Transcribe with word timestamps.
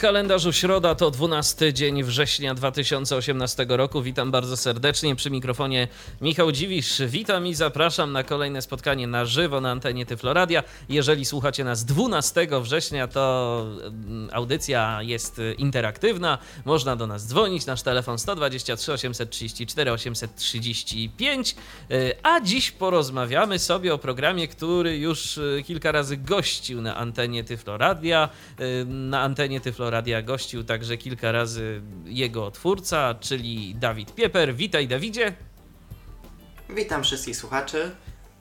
Kalendarzu 0.00 0.52
środa 0.52 0.94
to 0.94 1.10
12 1.10 1.72
dzień 1.72 2.02
września 2.02 2.54
2018 2.54 3.66
roku. 3.68 4.02
Witam 4.02 4.30
bardzo 4.30 4.56
serdecznie 4.56 5.16
przy 5.16 5.30
mikrofonie 5.30 5.88
Michał 6.20 6.52
Dziwisz. 6.52 7.02
Witam 7.06 7.46
i 7.46 7.54
zapraszam 7.54 8.12
na 8.12 8.24
kolejne 8.24 8.62
spotkanie 8.62 9.06
na 9.06 9.24
żywo 9.24 9.60
na 9.60 9.70
antenie 9.70 10.06
Tyfloradia. 10.06 10.62
Jeżeli 10.88 11.24
słuchacie 11.24 11.64
nas 11.64 11.84
12 11.84 12.48
września, 12.62 13.08
to 13.08 13.66
mm, 13.84 14.28
audycja 14.32 14.98
jest 15.02 15.40
interaktywna. 15.58 16.38
Można 16.64 16.96
do 16.96 17.06
nas 17.06 17.26
dzwonić. 17.26 17.66
Nasz 17.66 17.82
telefon 17.82 18.18
123 18.18 18.92
834 18.92 19.92
835. 19.92 21.54
A 22.22 22.40
dziś 22.40 22.70
porozmawiamy 22.70 23.58
sobie 23.58 23.94
o 23.94 23.98
programie, 23.98 24.48
który 24.48 24.98
już 24.98 25.38
y, 25.38 25.62
kilka 25.66 25.92
razy 25.92 26.16
gościł 26.16 26.82
na 26.82 26.96
antenie 26.96 27.44
Tyfloradia. 27.44 28.28
Y, 28.60 28.84
na 28.84 29.20
antenie 29.20 29.60
Tyfloradia 29.60 29.89
Radia 29.90 30.22
gościł 30.22 30.64
także 30.64 30.96
kilka 30.96 31.32
razy 31.32 31.82
jego 32.04 32.50
twórca, 32.50 33.14
czyli 33.20 33.74
Dawid 33.74 34.14
Pieper. 34.14 34.54
Witaj, 34.54 34.88
Dawidzie. 34.88 35.32
Witam 36.70 37.02
wszystkich 37.02 37.36
słuchaczy. 37.36 37.90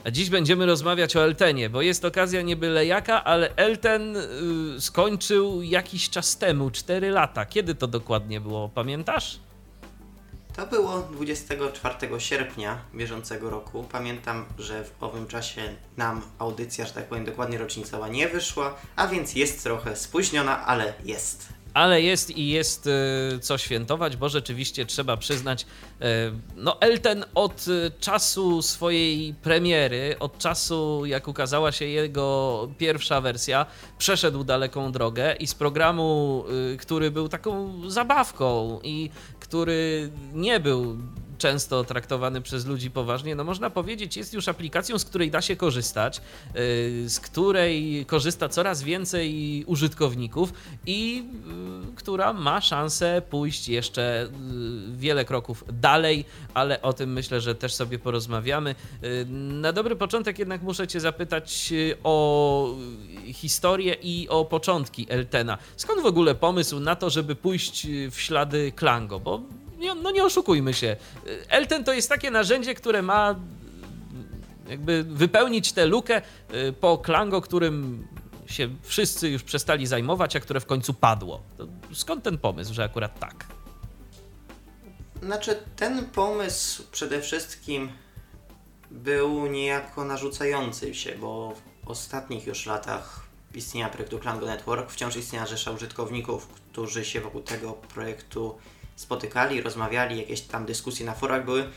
A 0.03 0.11
dziś 0.11 0.29
będziemy 0.29 0.65
rozmawiać 0.65 1.15
o 1.15 1.23
Eltenie, 1.23 1.69
bo 1.69 1.81
jest 1.81 2.05
okazja 2.05 2.41
nie 2.41 2.55
byle 2.55 2.85
jaka, 2.85 3.23
ale 3.23 3.55
Elten 3.55 4.17
y, 4.17 4.81
skończył 4.81 5.61
jakiś 5.61 6.09
czas 6.09 6.37
temu, 6.37 6.71
4 6.71 7.09
lata. 7.09 7.45
Kiedy 7.45 7.75
to 7.75 7.87
dokładnie 7.87 8.41
było, 8.41 8.69
pamiętasz? 8.69 9.39
To 10.59 10.67
było 10.67 10.99
24 10.99 12.19
sierpnia 12.19 12.77
bieżącego 12.95 13.49
roku. 13.49 13.85
Pamiętam, 13.91 14.45
że 14.57 14.83
w 14.83 15.03
owym 15.03 15.27
czasie 15.27 15.61
nam 15.97 16.21
audycja, 16.39 16.85
że 16.85 16.93
tak 16.93 17.07
powiem, 17.07 17.25
dokładnie 17.25 17.57
rocznicowa 17.57 18.07
nie 18.07 18.27
wyszła, 18.27 18.75
a 18.95 19.07
więc 19.07 19.35
jest 19.35 19.63
trochę 19.63 19.95
spóźniona, 19.95 20.65
ale 20.65 20.93
jest 21.05 21.53
ale 21.73 22.01
jest 22.01 22.37
i 22.37 22.47
jest 22.47 22.87
e, 22.87 23.39
co 23.39 23.57
świętować, 23.57 24.17
bo 24.17 24.29
rzeczywiście 24.29 24.85
trzeba 24.85 25.17
przyznać, 25.17 25.65
e, 26.01 26.05
no 26.55 26.81
Elten 26.81 27.25
od 27.35 27.65
czasu 27.99 28.61
swojej 28.61 29.33
premiery, 29.33 30.15
od 30.19 30.37
czasu 30.37 31.05
jak 31.05 31.27
ukazała 31.27 31.71
się 31.71 31.85
jego 31.85 32.67
pierwsza 32.77 33.21
wersja, 33.21 33.65
przeszedł 33.97 34.43
daleką 34.43 34.91
drogę 34.91 35.35
i 35.35 35.47
z 35.47 35.55
programu, 35.55 36.43
e, 36.73 36.77
który 36.77 37.11
był 37.11 37.29
taką 37.29 37.81
zabawką 37.89 38.79
i 38.83 39.09
który 39.49 40.09
nie 40.33 40.59
był 40.59 40.97
często 41.39 41.83
traktowany 41.83 42.41
przez 42.41 42.65
ludzi 42.65 42.91
poważnie, 42.91 43.35
no 43.35 43.43
można 43.43 43.69
powiedzieć, 43.69 44.17
jest 44.17 44.33
już 44.33 44.47
aplikacją, 44.47 44.99
z 44.99 45.05
której 45.05 45.31
da 45.31 45.41
się 45.41 45.55
korzystać, 45.55 46.21
y, 46.55 47.09
z 47.09 47.19
której 47.19 48.05
korzysta 48.05 48.49
coraz 48.49 48.83
więcej 48.83 49.63
użytkowników 49.67 50.53
i 50.85 51.23
y, 51.91 51.95
która 51.95 52.33
ma 52.33 52.61
szansę 52.61 53.21
pójść 53.29 53.69
jeszcze 53.69 54.25
y, 54.25 54.29
wiele 54.97 55.25
kroków 55.25 55.63
dalej, 55.73 56.25
ale 56.53 56.81
o 56.81 56.93
tym 56.93 57.13
myślę, 57.13 57.41
że 57.41 57.55
też 57.55 57.73
sobie 57.73 57.99
porozmawiamy. 57.99 58.75
Na 59.61 59.73
dobry 59.73 59.95
początek 59.95 60.39
jednak 60.39 60.61
muszę 60.61 60.87
Cię 60.87 60.99
zapytać 60.99 61.73
o 62.03 62.75
historię 63.33 63.95
i 64.01 64.29
o 64.29 64.45
początki 64.45 65.05
Eltena. 65.09 65.57
Skąd 65.75 66.01
w 66.01 66.05
ogóle 66.05 66.35
pomysł 66.35 66.79
na 66.79 66.95
to, 66.95 67.09
żeby 67.09 67.35
pójść 67.35 67.87
w 68.11 68.21
ślady 68.21 68.71
Klango? 68.75 69.19
Bo 69.19 69.41
no 69.79 70.11
nie 70.11 70.23
oszukujmy 70.23 70.73
się. 70.73 70.95
Elten 71.49 71.83
to 71.83 71.93
jest 71.93 72.09
takie 72.09 72.31
narzędzie, 72.31 72.75
które 72.75 73.01
ma 73.01 73.35
jakby 74.69 75.03
wypełnić 75.03 75.73
tę 75.73 75.85
lukę 75.85 76.21
y, 76.53 76.73
po 76.73 76.97
Klango, 76.97 77.41
którym 77.41 78.07
się 78.47 78.69
wszyscy 78.83 79.29
już 79.29 79.43
przestali 79.43 79.87
zajmować, 79.87 80.35
a 80.35 80.39
które 80.39 80.59
w 80.59 80.65
końcu 80.65 80.93
padło. 80.93 81.41
To 81.57 81.67
skąd 81.93 82.23
ten 82.23 82.37
pomysł, 82.37 82.73
że 82.73 82.83
akurat 82.83 83.19
tak? 83.19 83.45
Znaczy, 85.23 85.63
ten 85.75 86.05
pomysł 86.05 86.83
przede 86.91 87.21
wszystkim 87.21 87.89
był 88.91 89.47
niejako 89.47 90.05
narzucający 90.05 90.95
się, 90.95 91.15
bo 91.15 91.53
w 91.83 91.87
ostatnich 91.87 92.47
już 92.47 92.65
latach 92.65 93.27
istnienia 93.55 93.89
projektu 93.89 94.19
Klango 94.19 94.45
Network 94.45 94.91
wciąż 94.91 95.15
istniała 95.15 95.45
rzesza 95.45 95.71
użytkowników, 95.71 96.47
którzy 96.47 97.05
się 97.05 97.21
wokół 97.21 97.41
tego 97.41 97.73
projektu 97.73 98.57
spotykali, 98.99 99.61
rozmawiali, 99.61 100.17
jakieś 100.17 100.41
tam 100.41 100.65
dyskusje 100.65 101.05
na 101.05 101.13
forach 101.13 101.45
były. 101.45 101.69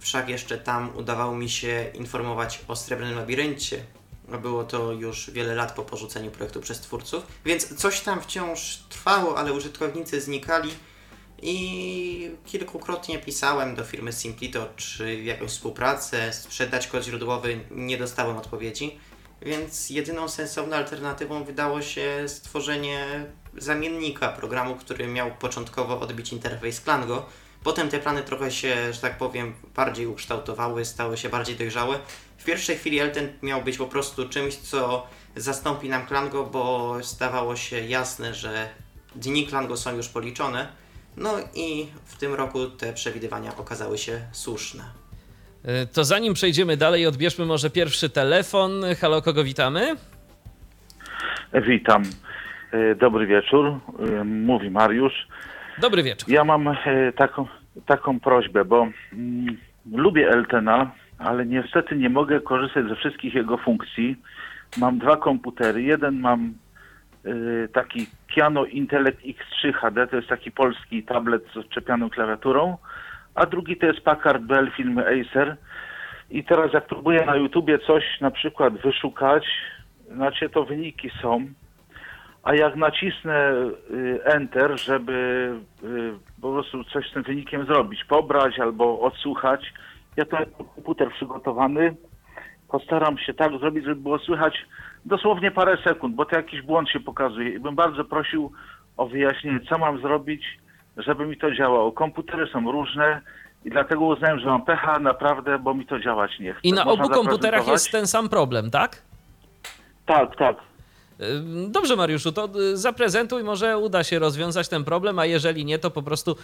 Wszak 0.00 0.28
jeszcze 0.28 0.58
tam 0.58 0.96
udawało 0.96 1.34
mi 1.34 1.50
się 1.50 1.90
informować 1.94 2.60
o 2.68 2.76
Srebrnym 2.76 3.16
Labiryncie. 3.16 3.84
Było 4.42 4.64
to 4.64 4.92
już 4.92 5.30
wiele 5.30 5.54
lat 5.54 5.72
po 5.72 5.82
porzuceniu 5.82 6.30
projektu 6.30 6.60
przez 6.60 6.80
twórców, 6.80 7.26
więc 7.44 7.74
coś 7.76 8.00
tam 8.00 8.20
wciąż 8.20 8.78
trwało, 8.88 9.38
ale 9.38 9.52
użytkownicy 9.52 10.20
znikali 10.20 10.70
i 11.42 12.30
kilkukrotnie 12.46 13.18
pisałem 13.18 13.74
do 13.74 13.84
firmy 13.84 14.12
Simplito, 14.12 14.68
czy 14.76 15.22
jakąś 15.22 15.50
współpracę, 15.50 16.32
sprzedać 16.32 16.86
kod 16.86 17.04
źródłowy, 17.04 17.60
nie 17.70 17.98
dostałem 17.98 18.36
odpowiedzi. 18.36 18.98
Więc 19.42 19.90
jedyną 19.90 20.28
sensowną 20.28 20.76
alternatywą 20.76 21.44
wydało 21.44 21.82
się 21.82 22.24
stworzenie 22.26 23.26
zamiennika 23.58 24.28
programu, 24.28 24.76
który 24.76 25.06
miał 25.06 25.30
początkowo 25.30 26.00
odbić 26.00 26.32
interfejs 26.32 26.80
Klango. 26.80 27.26
Potem 27.64 27.88
te 27.88 27.98
plany 27.98 28.22
trochę 28.22 28.50
się, 28.50 28.92
że 28.92 29.00
tak 29.00 29.18
powiem, 29.18 29.54
bardziej 29.76 30.06
ukształtowały, 30.06 30.84
stały 30.84 31.16
się 31.16 31.28
bardziej 31.28 31.56
dojrzałe. 31.56 31.98
W 32.38 32.44
pierwszej 32.44 32.76
chwili 32.76 32.98
Elten 32.98 33.32
miał 33.42 33.62
być 33.62 33.78
po 33.78 33.86
prostu 33.86 34.28
czymś, 34.28 34.56
co 34.56 35.06
zastąpi 35.36 35.88
nam 35.88 36.06
Klango, 36.06 36.44
bo 36.44 36.94
stawało 37.02 37.56
się 37.56 37.80
jasne, 37.80 38.34
że 38.34 38.68
dni 39.16 39.46
Klango 39.46 39.76
są 39.76 39.96
już 39.96 40.08
policzone. 40.08 40.68
No 41.16 41.34
i 41.54 41.86
w 42.04 42.16
tym 42.16 42.34
roku 42.34 42.66
te 42.66 42.92
przewidywania 42.92 43.56
okazały 43.56 43.98
się 43.98 44.20
słuszne. 44.32 44.84
E, 45.64 45.86
to 45.86 46.04
zanim 46.04 46.34
przejdziemy 46.34 46.76
dalej, 46.76 47.06
odbierzmy 47.06 47.46
może 47.46 47.70
pierwszy 47.70 48.10
telefon. 48.10 48.82
Halo, 49.00 49.22
kogo 49.22 49.44
witamy? 49.44 49.96
Witam. 51.68 52.02
E, 52.72 52.94
dobry 52.94 53.26
wieczór. 53.26 53.66
E, 53.66 54.24
mówi 54.24 54.70
Mariusz. 54.70 55.28
Dobry 55.80 56.02
wieczór. 56.02 56.30
Ja 56.30 56.44
mam 56.44 56.76
taką, 57.16 57.46
taką 57.86 58.20
prośbę, 58.20 58.64
bo 58.64 58.88
mm, 59.12 59.56
lubię 59.92 60.28
Eltena, 60.28 60.90
ale 61.18 61.46
niestety 61.46 61.96
nie 61.96 62.10
mogę 62.10 62.40
korzystać 62.40 62.88
ze 62.88 62.96
wszystkich 62.96 63.34
jego 63.34 63.58
funkcji. 63.58 64.16
Mam 64.78 64.98
dwa 64.98 65.16
komputery. 65.16 65.82
Jeden 65.82 66.20
mam 66.20 66.54
y, 67.26 67.68
taki 67.72 68.06
Piano 68.26 68.64
Intellect 68.64 69.20
X3 69.20 69.72
HD, 69.72 70.06
to 70.06 70.16
jest 70.16 70.28
taki 70.28 70.50
polski 70.50 71.02
tablet 71.02 71.42
z 71.54 71.56
odczepianą 71.56 72.10
klawiaturą 72.10 72.76
a 73.38 73.46
drugi 73.46 73.76
to 73.76 73.86
jest 73.86 74.00
Packard 74.00 74.42
Bell 74.42 74.70
filmy 74.76 75.04
Acer. 75.06 75.56
I 76.30 76.44
teraz 76.44 76.72
jak 76.72 76.86
próbuję 76.86 77.26
na 77.26 77.36
YouTubie 77.36 77.78
coś 77.78 78.04
na 78.20 78.30
przykład 78.30 78.74
wyszukać, 78.74 79.44
znaczy 80.14 80.48
to 80.48 80.64
wyniki 80.64 81.10
są, 81.22 81.46
a 82.48 82.54
jak 82.54 82.76
nacisnę 82.76 83.52
y, 83.90 84.24
Enter, 84.24 84.80
żeby 84.80 85.12
y, 85.84 86.12
po 86.40 86.52
prostu 86.52 86.84
coś 86.84 87.10
z 87.10 87.12
tym 87.12 87.22
wynikiem 87.22 87.66
zrobić, 87.66 88.04
pobrać 88.04 88.58
albo 88.58 89.00
odsłuchać, 89.00 89.72
ja 90.16 90.24
to 90.24 90.36
mam 90.36 90.46
komputer 90.74 91.10
przygotowany, 91.10 91.96
postaram 92.68 93.18
się 93.18 93.34
tak 93.34 93.58
zrobić, 93.58 93.84
żeby 93.84 94.00
było 94.00 94.18
słychać 94.18 94.66
dosłownie 95.04 95.50
parę 95.50 95.78
sekund, 95.84 96.14
bo 96.14 96.24
to 96.24 96.36
jakiś 96.36 96.62
błąd 96.62 96.90
się 96.90 97.00
pokazuje 97.00 97.50
i 97.50 97.58
bym 97.58 97.74
bardzo 97.74 98.04
prosił 98.04 98.52
o 98.96 99.06
wyjaśnienie, 99.06 99.60
co 99.68 99.78
mam 99.78 100.00
zrobić, 100.00 100.44
żeby 100.96 101.26
mi 101.26 101.36
to 101.36 101.54
działało. 101.54 101.92
Komputery 101.92 102.46
są 102.52 102.72
różne 102.72 103.20
i 103.64 103.70
dlatego 103.70 104.04
uznałem, 104.04 104.38
że 104.38 104.46
mam 104.46 104.64
pecha 104.64 104.98
naprawdę, 104.98 105.58
bo 105.58 105.74
mi 105.74 105.86
to 105.86 106.00
działać 106.00 106.38
nie 106.38 106.52
chce. 106.52 106.60
I 106.62 106.72
na 106.72 106.84
Można 106.84 107.04
obu 107.04 107.14
komputerach 107.14 107.68
jest 107.68 107.92
ten 107.92 108.06
sam 108.06 108.28
problem, 108.28 108.70
tak? 108.70 109.02
Tak, 110.06 110.36
tak. 110.36 110.67
Dobrze, 111.68 111.96
Mariuszu, 111.96 112.32
to 112.32 112.48
y, 112.72 112.76
zaprezentuj, 112.76 113.44
może 113.44 113.78
uda 113.78 114.04
się 114.04 114.18
rozwiązać 114.18 114.68
ten 114.68 114.84
problem, 114.84 115.18
a 115.18 115.26
jeżeli 115.26 115.64
nie, 115.64 115.78
to 115.78 115.90
po 115.90 116.02
prostu 116.02 116.36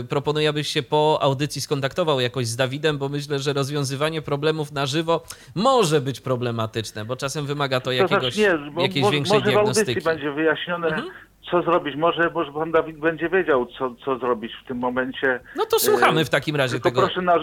y, 0.00 0.04
proponuję, 0.04 0.48
abyś 0.48 0.68
się 0.68 0.82
po 0.82 1.18
audycji 1.22 1.60
skontaktował 1.60 2.20
jakoś 2.20 2.46
z 2.46 2.56
Dawidem, 2.56 2.98
bo 2.98 3.08
myślę, 3.08 3.38
że 3.38 3.52
rozwiązywanie 3.52 4.22
problemów 4.22 4.72
na 4.72 4.86
żywo 4.86 5.22
może 5.54 6.00
być 6.00 6.20
problematyczne, 6.20 7.04
bo 7.04 7.16
czasem 7.16 7.46
wymaga 7.46 7.80
to 7.80 7.92
jakiegoś, 7.92 8.34
to 8.34 8.40
znaczy 8.40 8.72
nie, 8.76 8.82
jakiejś 8.82 9.04
bo, 9.04 9.10
większej 9.10 9.38
może 9.38 9.50
diagnostyki. 9.50 9.90
Może 9.90 10.00
w 10.00 10.08
audycji 10.08 10.26
będzie 10.26 10.42
wyjaśnione, 10.42 10.86
mhm 10.88 11.10
co 11.50 11.62
zrobić? 11.62 11.96
Może, 11.96 12.30
może 12.34 12.52
pan 12.52 12.72
Dawid 12.72 12.98
będzie 12.98 13.28
wiedział, 13.28 13.66
co, 13.66 13.94
co 14.04 14.18
zrobić 14.18 14.52
w 14.64 14.68
tym 14.68 14.78
momencie. 14.78 15.40
No 15.56 15.66
to 15.66 15.78
słuchamy 15.78 16.24
w 16.24 16.30
takim 16.30 16.56
razie 16.56 16.72
Tylko 16.72 16.88
tego. 16.88 17.00
Proszę 17.00 17.22
na, 17.22 17.34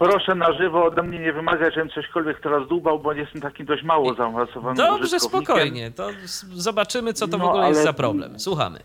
proszę 0.00 0.34
na 0.34 0.52
żywo 0.52 0.84
ode 0.84 1.02
mnie 1.02 1.18
nie 1.18 1.32
wymagać, 1.32 1.74
żebym 1.74 1.90
cośkolwiek 1.90 2.40
teraz 2.40 2.68
dłubał, 2.68 2.98
bo 2.98 3.12
jestem 3.12 3.40
takim 3.40 3.66
dość 3.66 3.82
mało 3.82 4.14
zaawansowanym 4.14 4.76
Dobrze, 4.76 5.20
spokojnie. 5.20 5.90
To 5.90 6.08
zobaczymy, 6.54 7.12
co 7.12 7.28
to 7.28 7.38
no, 7.38 7.44
w 7.44 7.48
ogóle 7.48 7.62
ale... 7.62 7.70
jest 7.70 7.84
za 7.84 7.92
problem. 7.92 8.40
Słuchamy. 8.40 8.80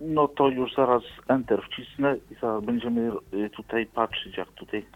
No 0.00 0.28
to 0.28 0.48
już 0.48 0.74
zaraz 0.74 1.02
Enter 1.28 1.62
wcisnę 1.62 2.16
i 2.30 2.34
zaraz 2.40 2.64
będziemy 2.64 3.10
y, 3.34 3.50
tutaj 3.50 3.86
patrzeć, 3.86 4.36
jak 4.36 4.52
tutaj. 4.52 4.86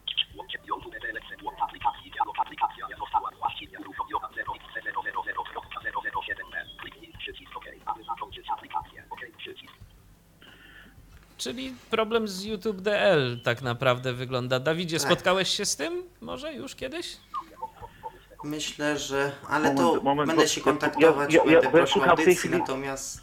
Aplikacja 2.40 2.86
została 2.98 3.30
właściwie 3.38 3.78
uruchomiona 3.78 4.28
0x0000.007 4.28 6.80
Kliknij 6.80 7.12
przycisk 7.18 7.56
OK, 7.56 7.64
aby 7.86 8.04
zakończyć 8.04 8.50
aplikację. 8.50 9.04
OK, 9.10 9.20
przycisk. 9.38 9.74
Czyli 11.40 11.74
problem 11.90 12.28
z 12.28 12.44
YouTube 12.44 12.80
DL 12.80 13.40
tak 13.44 13.62
naprawdę 13.62 14.12
wygląda. 14.12 14.60
Dawidzie, 14.60 14.98
Tak. 14.98 15.06
spotkałeś 15.06 15.48
się 15.48 15.64
z 15.66 15.76
tym 15.76 16.02
może 16.20 16.54
już 16.54 16.74
kiedyś? 16.74 17.16
Myślę, 18.44 18.98
że. 18.98 19.32
Ale 19.48 19.74
Moment, 19.74 19.96
to 19.98 20.02
moment, 20.02 20.26
będę 20.28 20.42
bo- 20.42 20.48
się 20.48 20.60
kontaktować, 20.60 21.32
ja- 21.34 21.38
ja- 21.38 21.44
będę 21.44 21.66
ja 21.66 21.70
prosił 21.70 22.04
audycji, 22.04 22.34
chwili- 22.36 22.58
natomiast 22.58 23.20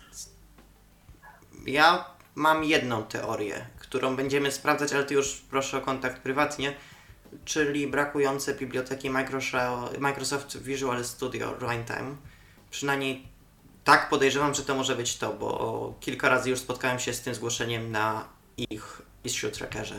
ja 1.66 2.06
mam 2.36 2.64
jedną 2.64 3.04
teorię, 3.04 3.66
którą 3.80 4.16
będziemy 4.16 4.52
sprawdzać, 4.52 4.94
ale 4.94 5.04
ty 5.04 5.14
już 5.14 5.42
proszę 5.50 5.78
o 5.78 5.82
kontakt 5.82 6.22
prywatnie, 6.22 6.74
czyli 7.46 7.88
brakujące 7.88 8.54
biblioteki 8.54 9.10
Microsoft, 9.10 9.98
Microsoft 10.00 10.58
Visual 10.64 11.06
Studio 11.06 11.54
Runtime. 11.60 12.16
Przynajmniej 12.72 13.28
tak 13.88 14.10
podejrzewam, 14.10 14.54
że 14.54 14.64
to 14.64 14.76
może 14.76 14.96
być 14.96 15.18
to, 15.18 15.34
bo 15.34 15.94
kilka 16.00 16.30
razy 16.30 16.50
już 16.50 16.60
spotkałem 16.60 17.00
się 17.00 17.14
z 17.14 17.22
tym 17.22 17.36
zgłoszeniem 17.36 17.92
na 17.92 18.26
ich 18.58 19.02
issue 19.24 19.52
trackerze. 19.52 19.96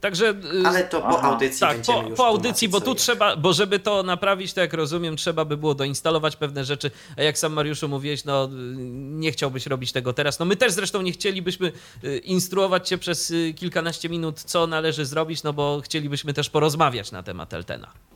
Także 0.00 0.28
y, 0.28 0.66
Ale 0.66 0.84
to 0.84 1.00
po 1.00 1.18
Aha. 1.18 1.28
audycji 1.28 1.60
tak, 1.60 1.76
będziemy 1.76 2.02
po, 2.02 2.08
już 2.08 2.16
po 2.16 2.26
audycji, 2.26 2.68
bo 2.68 2.80
tu 2.80 2.90
jest. 2.90 3.02
trzeba, 3.02 3.36
bo 3.36 3.52
żeby 3.52 3.78
to 3.78 4.02
naprawić, 4.02 4.52
to 4.52 4.60
jak 4.60 4.72
rozumiem, 4.72 5.16
trzeba 5.16 5.44
by 5.44 5.56
było 5.56 5.74
doinstalować 5.74 6.36
pewne 6.36 6.64
rzeczy, 6.64 6.90
a 7.16 7.22
jak 7.22 7.38
sam 7.38 7.52
Mariuszu 7.52 7.88
mówiłeś, 7.88 8.24
no 8.24 8.44
y, 8.44 8.48
nie 8.94 9.32
chciałbyś 9.32 9.66
robić 9.66 9.92
tego 9.92 10.12
teraz. 10.12 10.38
No 10.38 10.44
my 10.44 10.56
też 10.56 10.72
zresztą 10.72 11.02
nie 11.02 11.12
chcielibyśmy 11.12 11.72
y, 12.04 12.18
instruować 12.18 12.88
cię 12.88 12.98
przez 12.98 13.32
kilkanaście 13.56 14.08
minut, 14.08 14.40
co 14.40 14.66
należy 14.66 15.04
zrobić, 15.04 15.42
no 15.42 15.52
bo 15.52 15.80
chcielibyśmy 15.84 16.34
też 16.34 16.50
porozmawiać 16.50 17.12
na 17.12 17.22
temat 17.22 17.54
Eltena. 17.54 18.13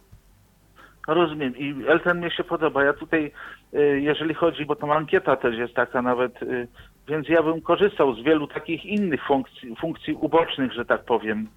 Rozumiem 1.08 1.56
i 1.56 1.84
Elten 1.86 2.18
mnie 2.18 2.30
się 2.30 2.44
podoba. 2.44 2.84
Ja 2.84 2.92
tutaj, 2.92 3.32
y, 3.74 4.00
jeżeli 4.00 4.34
chodzi, 4.34 4.66
bo 4.66 4.76
tam 4.76 4.90
ankieta 4.90 5.36
też 5.36 5.56
jest 5.56 5.74
taka 5.74 6.02
nawet, 6.02 6.42
y, 6.42 6.68
więc 7.08 7.28
ja 7.28 7.42
bym 7.42 7.60
korzystał 7.60 8.14
z 8.14 8.22
wielu 8.22 8.46
takich 8.46 8.84
innych 8.84 9.26
funkcji, 9.26 9.76
funkcji 9.76 10.14
ubocznych, 10.14 10.72
że 10.72 10.84
tak 10.84 11.04
powiem. 11.04 11.48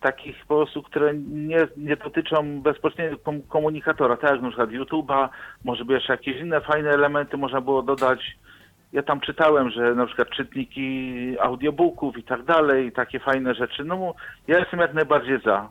Takich 0.00 0.46
po 0.46 0.56
prostu, 0.56 0.82
które 0.82 1.14
nie, 1.14 1.68
nie 1.76 1.96
dotyczą 1.96 2.60
bezpośrednio 2.62 3.18
kom- 3.18 3.42
komunikatora, 3.42 4.16
tak 4.16 4.30
jak 4.30 4.42
na 4.42 4.48
przykład 4.48 4.70
YouTube'a, 4.70 5.28
może 5.64 5.84
by 5.84 5.94
jeszcze 5.94 6.12
jakieś 6.12 6.36
inne 6.40 6.60
fajne 6.60 6.90
elementy 6.90 7.36
można 7.36 7.60
było 7.60 7.82
dodać. 7.82 8.36
Ja 8.92 9.02
tam 9.02 9.20
czytałem, 9.20 9.70
że 9.70 9.94
na 9.94 10.06
przykład 10.06 10.28
czytniki 10.30 11.36
audiobooków 11.40 12.18
i 12.18 12.22
tak 12.22 12.42
dalej, 12.42 12.92
takie 12.92 13.20
fajne 13.20 13.54
rzeczy. 13.54 13.84
No 13.84 14.14
ja 14.48 14.58
jestem 14.58 14.80
jak 14.80 14.94
najbardziej 14.94 15.40
za. 15.40 15.68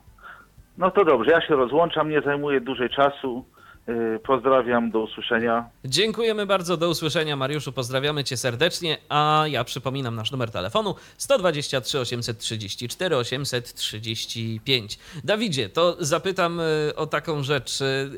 No 0.80 0.90
to 0.90 1.04
dobrze, 1.04 1.30
ja 1.30 1.40
się 1.46 1.54
rozłączam, 1.56 2.10
nie 2.10 2.20
zajmuję 2.20 2.60
dłużej 2.60 2.90
czasu. 2.90 3.44
Yy, 3.86 4.20
Pozdrawiam, 4.26 4.90
do 4.90 5.00
usłyszenia. 5.00 5.64
Dziękujemy 5.84 6.46
bardzo, 6.46 6.76
do 6.76 6.88
usłyszenia 6.88 7.36
Mariuszu, 7.36 7.72
pozdrawiamy 7.72 8.24
cię 8.24 8.36
serdecznie, 8.36 8.98
a 9.08 9.44
ja 9.46 9.64
przypominam 9.64 10.14
nasz 10.16 10.32
numer 10.32 10.50
telefonu 10.50 10.94
123 11.18 11.98
834 12.00 13.16
835. 13.16 14.98
Dawidzie, 15.24 15.68
to 15.68 15.96
zapytam 15.98 16.60
y, 16.60 16.92
o 16.96 17.06
taką 17.06 17.42
rzecz. 17.42 17.80
y, 17.80 18.10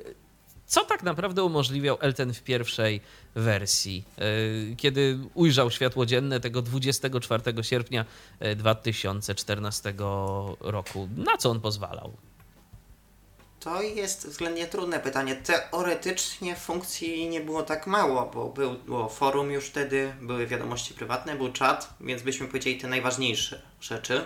Co 0.67 0.85
tak 0.85 1.03
naprawdę 1.03 1.45
umożliwiał 1.45 1.97
Elten 2.01 2.35
w 2.35 2.43
pierwszej 2.43 3.01
wersji, 3.35 4.05
y, 4.73 4.77
kiedy 4.77 5.19
ujrzał 5.35 5.71
światło 5.71 6.07
dzienne 6.07 6.41
tego 6.41 6.63
24 6.63 7.43
sierpnia 7.63 8.05
y, 8.47 8.57
2014 8.57 9.95
roku? 10.61 11.09
Na 11.17 11.37
co 11.37 11.51
on 11.51 11.61
pozwalał? 11.61 12.13
To 13.65 13.83
jest 13.83 14.27
względnie 14.29 14.67
trudne 14.67 15.01
pytanie. 15.01 15.37
Teoretycznie 15.37 16.57
funkcji 16.57 17.29
nie 17.29 17.41
było 17.41 17.63
tak 17.63 17.87
mało, 17.87 18.31
bo 18.35 18.47
był- 18.49 18.75
było 18.75 19.09
forum 19.09 19.51
już 19.51 19.65
wtedy, 19.67 20.15
były 20.21 20.47
wiadomości 20.47 20.95
prywatne, 20.95 21.37
był 21.37 21.53
czat, 21.53 21.95
więc 22.01 22.23
byśmy 22.23 22.47
powiedzieli 22.49 22.81
te 22.81 22.89
najważniejsze 22.89 23.63
rzeczy. 23.81 24.25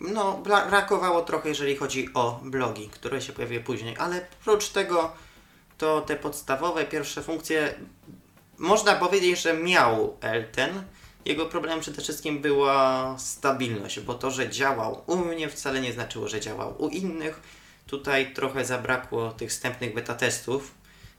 No, 0.00 0.40
bra- 0.44 0.68
brakowało 0.68 1.22
trochę, 1.22 1.48
jeżeli 1.48 1.76
chodzi 1.76 2.08
o 2.14 2.40
blogi, 2.42 2.88
które 2.88 3.22
się 3.22 3.32
pojawiły 3.32 3.62
później, 3.64 3.96
ale 3.98 4.26
oprócz 4.40 4.68
tego 4.68 5.12
to 5.78 6.00
te 6.00 6.16
podstawowe 6.16 6.84
pierwsze 6.84 7.22
funkcje 7.22 7.74
można 8.58 8.94
powiedzieć, 8.94 9.40
że 9.42 9.54
miał 9.54 10.16
Elten. 10.20 10.82
Jego 11.24 11.46
problemem 11.46 11.80
przede 11.80 12.02
wszystkim 12.02 12.38
była 12.38 13.14
stabilność, 13.18 14.00
bo 14.00 14.14
to, 14.14 14.30
że 14.30 14.50
działał 14.50 15.02
u 15.06 15.16
mnie 15.16 15.48
wcale 15.48 15.80
nie 15.80 15.92
znaczyło, 15.92 16.28
że 16.28 16.40
działał 16.40 16.74
u 16.82 16.88
innych. 16.88 17.40
Tutaj 17.86 18.34
trochę 18.34 18.64
zabrakło 18.64 19.32
tych 19.32 19.50
wstępnych 19.50 19.94
beta 19.94 20.14
testów. 20.14 20.74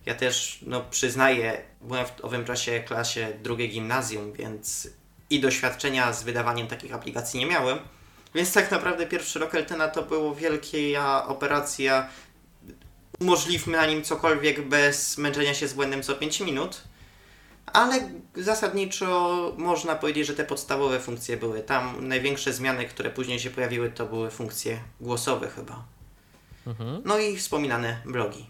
Ja 0.05 0.15
też, 0.15 0.59
no 0.61 0.81
przyznaję, 0.81 1.61
byłem 1.81 2.05
w 2.05 2.25
owym 2.25 2.45
czasie 2.45 2.79
klasie 2.79 3.27
drugiej 3.43 3.69
gimnazjum, 3.69 4.33
więc 4.33 4.89
i 5.29 5.39
doświadczenia 5.39 6.13
z 6.13 6.23
wydawaniem 6.23 6.67
takich 6.67 6.93
aplikacji 6.93 7.39
nie 7.39 7.45
miałem. 7.45 7.79
Więc 8.35 8.53
tak 8.53 8.71
naprawdę 8.71 9.05
pierwszy 9.07 9.39
rok 9.39 9.55
Eltena 9.55 9.87
to 9.87 10.03
było 10.03 10.35
wielka 10.35 11.27
operacja. 11.27 12.09
Umożliwmy 13.19 13.77
na 13.77 13.85
nim 13.85 14.03
cokolwiek 14.03 14.61
bez 14.61 15.17
męczenia 15.17 15.53
się 15.53 15.67
z 15.67 15.73
błędem 15.73 16.03
co 16.03 16.15
5 16.15 16.39
minut. 16.39 16.81
Ale 17.73 18.09
zasadniczo 18.35 19.53
można 19.57 19.95
powiedzieć, 19.95 20.27
że 20.27 20.33
te 20.33 20.43
podstawowe 20.43 20.99
funkcje 20.99 21.37
były. 21.37 21.61
Tam 21.61 22.07
największe 22.07 22.53
zmiany, 22.53 22.85
które 22.85 23.09
później 23.09 23.39
się 23.39 23.49
pojawiły, 23.49 23.91
to 23.91 24.05
były 24.05 24.31
funkcje 24.31 24.79
głosowe 25.01 25.49
chyba. 25.49 25.96
No 27.05 27.19
i 27.19 27.37
wspominane 27.37 28.01
blogi. 28.05 28.45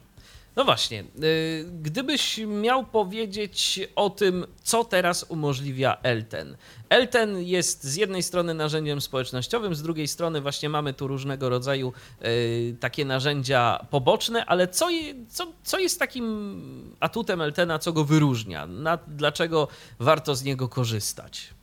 No 0.58 0.66
właśnie, 0.66 1.04
y, 1.24 1.66
gdybyś 1.82 2.38
miał 2.48 2.86
powiedzieć 2.86 3.80
o 3.96 4.10
tym, 4.10 4.46
co 4.64 4.84
teraz 4.84 5.26
umożliwia 5.30 5.98
Elten. 6.04 6.58
Elten 6.90 7.44
jest 7.44 7.84
z 7.84 7.96
jednej 7.96 8.24
strony 8.24 8.54
narzędziem 8.54 9.02
społecznościowym, 9.02 9.76
z 9.76 9.82
drugiej 9.82 10.08
strony 10.08 10.42
właśnie 10.42 10.70
mamy 10.70 10.94
tu 10.94 11.08
różnego 11.08 11.50
rodzaju 11.50 11.94
y, 12.26 12.76
takie 12.80 13.06
narzędzia 13.06 13.86
poboczne, 13.90 14.46
ale 14.46 14.68
co, 14.68 14.88
co, 15.30 15.48
co 15.64 15.80
jest 15.80 16.00
takim 16.00 16.96
atutem 17.00 17.42
Eltena, 17.42 17.80
co 17.80 17.94
go 17.94 18.04
wyróżnia? 18.04 18.68
Na, 18.68 18.98
dlaczego 19.08 19.68
warto 20.00 20.36
z 20.36 20.44
niego 20.44 20.70
korzystać? 20.70 21.57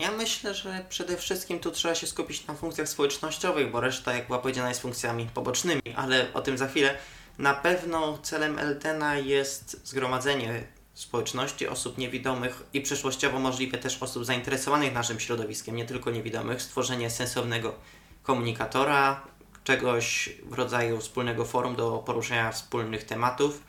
Ja 0.00 0.10
myślę, 0.10 0.54
że 0.54 0.84
przede 0.88 1.16
wszystkim 1.16 1.58
tu 1.58 1.70
trzeba 1.70 1.94
się 1.94 2.06
skupić 2.06 2.46
na 2.46 2.54
funkcjach 2.54 2.88
społecznościowych, 2.88 3.70
bo 3.70 3.80
reszta, 3.80 4.14
jak 4.14 4.26
była 4.26 4.38
powiedziana, 4.38 4.68
jest 4.68 4.80
funkcjami 4.80 5.26
pobocznymi, 5.34 5.82
ale 5.96 6.32
o 6.34 6.40
tym 6.40 6.58
za 6.58 6.68
chwilę. 6.68 6.98
Na 7.38 7.54
pewno 7.54 8.18
celem 8.22 8.58
Eltena 8.58 9.16
jest 9.16 9.86
zgromadzenie 9.88 10.64
społeczności 10.94 11.68
osób 11.68 11.98
niewidomych 11.98 12.62
i 12.72 12.80
przyszłościowo 12.80 13.38
możliwe 13.38 13.78
też 13.78 14.02
osób 14.02 14.24
zainteresowanych 14.24 14.94
naszym 14.94 15.20
środowiskiem, 15.20 15.76
nie 15.76 15.84
tylko 15.84 16.10
niewidomych, 16.10 16.62
stworzenie 16.62 17.10
sensownego 17.10 17.74
komunikatora, 18.22 19.20
czegoś 19.64 20.30
w 20.44 20.52
rodzaju 20.52 21.00
wspólnego 21.00 21.44
forum 21.44 21.76
do 21.76 21.98
poruszenia 21.98 22.52
wspólnych 22.52 23.04
tematów, 23.04 23.62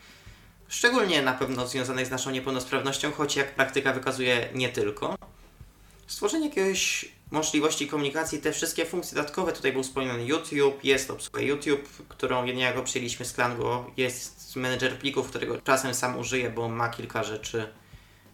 szczególnie 0.68 1.22
na 1.22 1.32
pewno 1.32 1.66
związanych 1.66 2.06
z 2.06 2.10
naszą 2.10 2.30
niepełnosprawnością, 2.30 3.12
choć 3.12 3.36
jak 3.36 3.54
praktyka 3.54 3.92
wykazuje 3.92 4.48
nie 4.54 4.68
tylko. 4.68 5.31
Stworzenie 6.12 6.48
jakiegoś 6.48 7.12
możliwości 7.30 7.88
komunikacji, 7.88 8.40
te 8.40 8.52
wszystkie 8.52 8.86
funkcje 8.86 9.16
dodatkowe, 9.16 9.52
tutaj 9.52 9.72
był 9.72 9.82
wspomniany 9.82 10.24
YouTube, 10.24 10.84
jest 10.84 11.10
obsługa 11.10 11.40
YouTube, 11.40 11.88
którą 12.08 12.44
jednego 12.44 12.82
przyjęliśmy 12.82 13.26
z 13.26 13.32
Klango, 13.32 13.90
jest 13.96 14.56
menedżer 14.56 14.98
plików, 14.98 15.28
którego 15.28 15.60
czasem 15.60 15.94
sam 15.94 16.18
użyję, 16.18 16.50
bo 16.50 16.68
ma 16.68 16.88
kilka 16.88 17.22
rzeczy, 17.22 17.68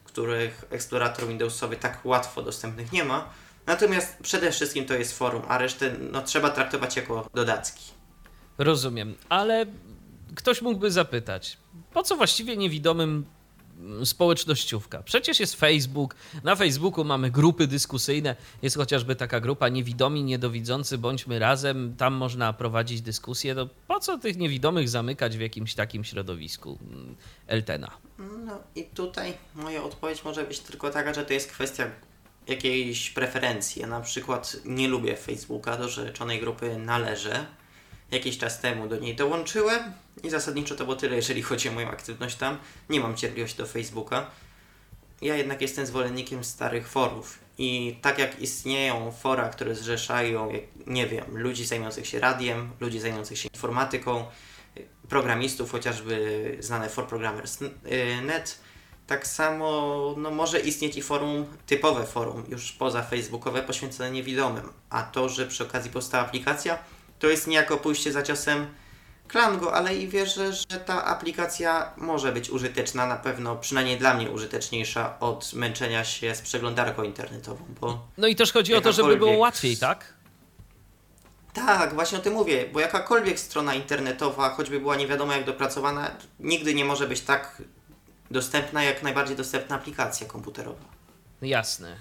których 0.05 0.65
eksplorator 0.71 1.29
Windowsowy 1.29 1.77
tak 1.77 2.01
łatwo 2.05 2.43
dostępnych 2.43 2.93
nie 2.93 3.05
ma. 3.05 3.31
Natomiast 3.67 4.17
przede 4.23 4.53
wszystkim 4.53 4.85
to 4.85 4.95
jest 4.95 5.19
forum, 5.19 5.43
a 5.49 5.59
resztę 5.59 5.97
no, 6.13 6.23
trzeba 6.23 6.51
traktować 6.51 6.97
jako 6.97 7.29
dodatki. 7.35 7.85
Rozumiem, 8.59 9.15
ale 9.29 9.67
ktoś 10.35 10.63
mógłby 10.63 10.91
zapytać, 10.91 11.57
po 11.93 12.03
co 12.03 12.17
właściwie 12.17 12.57
niewidomym 12.57 13.25
społecznościówka? 14.05 15.03
Przecież 15.03 15.41
jest 15.41 15.57
Facebook, 15.57 16.15
na 16.45 16.57
Facebooku 16.57 17.05
mamy 17.05 17.31
grupy 17.31 17.67
dyskusyjne, 17.67 18.37
jest 18.63 18.77
chociażby 18.77 19.17
taka 19.17 19.41
grupa 19.41 19.69
niewidomi, 19.69 20.25
niedowidzący, 20.25 20.99
bądźmy 20.99 21.39
razem, 21.39 21.95
tam 21.97 22.15
można 22.15 22.53
prowadzić 22.53 23.01
dyskusje, 23.03 23.55
to 23.55 23.69
po 23.87 24.01
co 24.01 24.19
tych 24.19 24.37
niewidomych 24.37 24.89
zamykać 24.89 25.37
w 25.37 25.41
jakimś 25.41 25.75
takim 25.75 26.05
środowisku 26.05 26.79
mm, 26.83 27.17
Eltena? 27.47 27.91
No 28.19 28.61
i 28.75 28.85
tutaj 28.85 29.35
moja 29.55 29.83
odpowiedź 29.83 30.25
może 30.25 30.45
być 30.45 30.59
tylko 30.59 30.91
taka, 30.91 31.15
że 31.15 31.25
to 31.25 31.33
jest 31.33 31.51
kwestia 31.51 31.91
jakiejś 32.49 33.11
preferencji. 33.11 33.83
Ja 33.83 33.89
na 33.89 34.01
przykład 34.01 34.57
nie 34.65 34.89
lubię 34.89 35.17
Facebooka, 35.17 35.77
do 35.77 35.89
rzeczonej 35.89 36.41
grupy 36.41 36.79
należę. 36.79 37.47
Jakiś 38.11 38.39
czas 38.39 38.61
temu 38.61 38.89
do 38.89 38.97
niej 38.97 39.17
dołączyłem 39.17 39.93
i 40.23 40.31
zasadniczo 40.31 40.75
to 40.75 40.85
było 40.85 40.97
tyle, 40.97 41.17
jeżeli 41.17 41.43
chodzi 41.43 41.69
o 41.69 41.73
moją 41.73 41.91
aktywność 41.91 42.37
tam. 42.37 42.59
Nie 42.91 43.01
mam 43.01 43.17
cierpliwości 43.17 43.59
do 43.59 43.67
Facebooka. 43.67 44.31
ja 45.23 45.37
jednak 45.37 45.61
jestem 45.61 45.87
zwolennikiem 45.87 46.45
starych 46.45 46.89
forów. 46.89 47.39
I 47.59 47.99
tak 48.03 48.19
jak 48.19 48.41
istnieją 48.41 49.13
fora, 49.13 49.49
które 49.49 49.75
zrzeszają, 49.75 50.53
nie 50.87 51.07
wiem, 51.07 51.39
ludzi 51.39 51.65
zajmujących 51.65 52.07
się 52.07 52.21
radiem, 52.21 52.71
ludzi 52.81 53.01
zajmujących 53.01 53.39
się 53.39 53.49
informatyką, 53.55 54.25
programistów, 55.09 55.73
chociażby 55.73 56.57
znane 56.61 56.89
for 56.89 57.07
programmers 57.07 57.63
y, 57.63 57.69
tak 59.07 59.27
samo 59.27 60.15
no, 60.19 60.31
może 60.31 60.61
istnieć 60.61 60.97
i 60.97 61.03
forum, 61.03 61.47
typowe 61.67 62.07
forum, 62.07 62.45
już 62.49 62.73
poza 62.73 63.03
facebookowe, 63.03 63.63
poświęcone 63.63 64.11
niewidomym. 64.11 64.73
A 64.91 65.03
to, 65.03 65.29
że 65.29 65.47
przy 65.47 65.65
okazji 65.65 65.91
powstała 65.91 66.25
aplikacja, 66.25 66.79
to 67.19 67.27
jest 67.27 67.47
niejako 67.47 67.77
pójście 67.77 68.13
za 68.13 68.23
ciosem 68.23 68.67
Klango, 69.29 69.75
ale 69.75 69.97
i 69.97 70.09
wierzę, 70.09 70.53
że 70.53 70.81
ta 70.87 71.05
aplikacja 71.05 71.93
może 71.97 72.33
być 72.33 72.51
użyteczna, 72.51 73.07
na 73.07 73.17
pewno 73.17 73.57
przynajmniej 73.57 73.99
dla 73.99 74.15
mnie 74.15 74.31
użyteczniejsza 74.31 75.21
od 75.21 75.53
męczenia 75.53 76.05
się 76.05 76.35
z 76.35 76.43
przeglądarką 76.43 77.03
internetową, 77.03 77.65
bo... 77.81 78.07
No 78.19 78.27
i 78.27 78.37
też 78.37 78.53
chodzi 78.53 78.75
o 78.75 78.81
to, 78.81 78.93
żeby 78.93 79.17
było 79.17 79.37
łatwiej, 79.37 79.77
tak? 79.77 80.15
Tak, 81.53 81.95
właśnie 81.95 82.19
o 82.19 82.21
tym 82.21 82.33
mówię, 82.33 82.69
bo 82.73 82.81
jakakolwiek 82.81 83.41
strona 83.41 83.75
internetowa, 83.75 84.51
choćby 84.51 84.81
była 84.81 84.97
nie 84.97 85.07
wiadomo 85.07 85.33
jak 85.33 85.45
dopracowana, 85.45 86.11
nigdy 86.41 86.75
nie 86.75 86.85
może 86.85 87.09
być 87.09 87.21
tak 87.21 87.63
dostępna 88.31 88.85
jak 88.85 89.03
najbardziej 89.03 89.37
dostępna 89.37 89.77
aplikacja 89.77 90.27
komputerowa. 90.27 90.85
Jasne. 91.43 91.97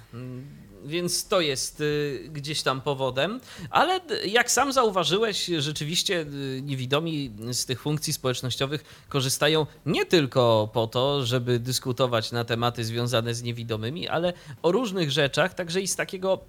Więc 0.88 1.28
to 1.28 1.42
jest 1.42 1.82
y, 1.82 2.30
gdzieś 2.34 2.62
tam 2.62 2.82
powodem, 2.82 3.40
ale 3.70 4.00
jak 4.26 4.52
sam 4.52 4.74
zauważyłeś, 4.74 5.46
rzeczywiście 5.58 6.22
y, 6.22 6.62
niewidomi 6.62 7.32
z 7.52 7.66
tych 7.66 7.82
funkcji 7.82 8.14
społecznościowych 8.14 9.06
korzystają 9.10 9.66
nie 9.86 10.06
tylko 10.06 10.70
po 10.74 10.88
to, 10.88 11.26
żeby 11.26 11.60
dyskutować 11.60 12.32
na 12.32 12.44
tematy 12.44 12.86
związane 12.86 13.34
z 13.34 13.44
niewidomymi, 13.44 14.08
ale 14.08 14.34
o 14.62 14.72
różnych 14.72 15.12
rzeczach, 15.12 15.54
także 15.54 15.82
i 15.82 15.88
z 15.88 15.96
takiego 15.96 16.40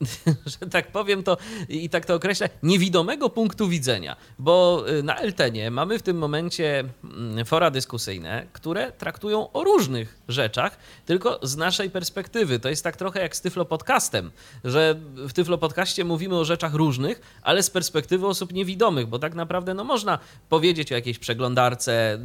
że 0.60 0.70
tak 0.70 0.92
powiem 0.92 1.22
to 1.22 1.36
i 1.68 1.90
tak 1.90 2.06
to 2.06 2.14
określę, 2.14 2.48
niewidomego 2.62 3.30
punktu 3.30 3.68
widzenia, 3.68 4.16
bo 4.38 4.84
y, 4.88 5.02
na 5.02 5.16
Eltenie 5.16 5.70
mamy 5.70 5.98
w 5.98 6.02
tym 6.02 6.18
momencie 6.18 6.84
mm, 7.04 7.44
fora 7.44 7.70
dyskusyjne, 7.70 8.46
które 8.52 8.92
traktują 8.92 9.52
o 9.52 9.64
różnych 9.64 10.18
rzeczach, 10.28 10.78
tylko 11.06 11.38
z 11.42 11.56
naszej 11.56 11.90
perspektywy. 11.90 12.58
To 12.58 12.68
jest 12.68 12.84
tak 12.84 12.96
trochę 12.96 13.20
jak 13.20 13.36
z 13.36 13.40
Tyflo 13.40 13.64
Podcastem, 13.64 14.30
że 14.64 14.94
w 15.16 15.32
Tyflo 15.32 15.58
Podcaście 15.58 16.04
mówimy 16.04 16.36
o 16.36 16.44
rzeczach 16.44 16.74
różnych, 16.74 17.38
ale 17.42 17.62
z 17.62 17.70
perspektywy 17.70 18.26
osób 18.26 18.52
niewidomych, 18.52 19.06
bo 19.06 19.18
tak 19.18 19.34
naprawdę 19.34 19.74
no 19.74 19.84
można 19.84 20.18
powiedzieć 20.48 20.92
o 20.92 20.94
jakiejś 20.94 21.18
przeglądarce, 21.18 22.18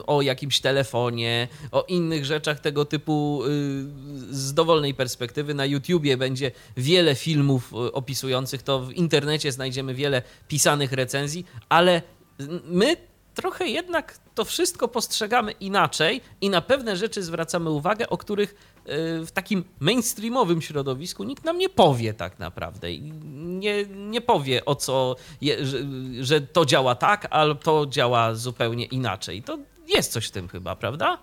y, 0.00 0.06
o 0.06 0.22
jakimś 0.22 0.60
telefonie, 0.60 1.48
o 1.72 1.84
innych 1.88 2.24
rzeczach 2.24 2.60
tego 2.60 2.84
typu 2.84 3.42
y, 3.44 3.48
z 4.30 4.54
dowolnej 4.54 4.94
perspektywy. 4.94 5.54
Na 5.54 5.64
YouTubie 5.64 6.16
będzie 6.16 6.50
wiele 6.76 7.05
filmów 7.14 7.72
e, 7.72 7.76
opisujących 7.92 8.62
to, 8.62 8.80
w 8.80 8.92
internecie 8.92 9.52
znajdziemy 9.52 9.94
wiele 9.94 10.22
pisanych 10.48 10.92
recenzji, 10.92 11.46
ale 11.68 12.02
my 12.64 12.96
trochę 13.34 13.66
jednak 13.66 14.18
to 14.34 14.44
wszystko 14.44 14.88
postrzegamy 14.88 15.52
inaczej 15.52 16.20
i 16.40 16.50
na 16.50 16.60
pewne 16.60 16.96
rzeczy 16.96 17.22
zwracamy 17.22 17.70
uwagę, 17.70 18.08
o 18.08 18.18
których 18.18 18.54
e, 18.84 19.24
w 19.24 19.30
takim 19.30 19.64
mainstreamowym 19.80 20.62
środowisku 20.62 21.24
nikt 21.24 21.44
nam 21.44 21.58
nie 21.58 21.68
powie 21.68 22.14
tak 22.14 22.38
naprawdę. 22.38 22.98
Nie, 22.98 23.86
nie 23.86 24.20
powie 24.20 24.64
o 24.64 24.74
co, 24.74 25.16
że, 25.60 25.78
że 26.20 26.40
to 26.40 26.64
działa 26.64 26.94
tak, 26.94 27.26
albo 27.30 27.62
to 27.62 27.86
działa 27.86 28.34
zupełnie 28.34 28.84
inaczej. 28.84 29.42
To 29.42 29.58
jest 29.86 30.12
coś 30.12 30.26
w 30.26 30.30
tym 30.30 30.48
chyba, 30.48 30.76
prawda? 30.76 31.18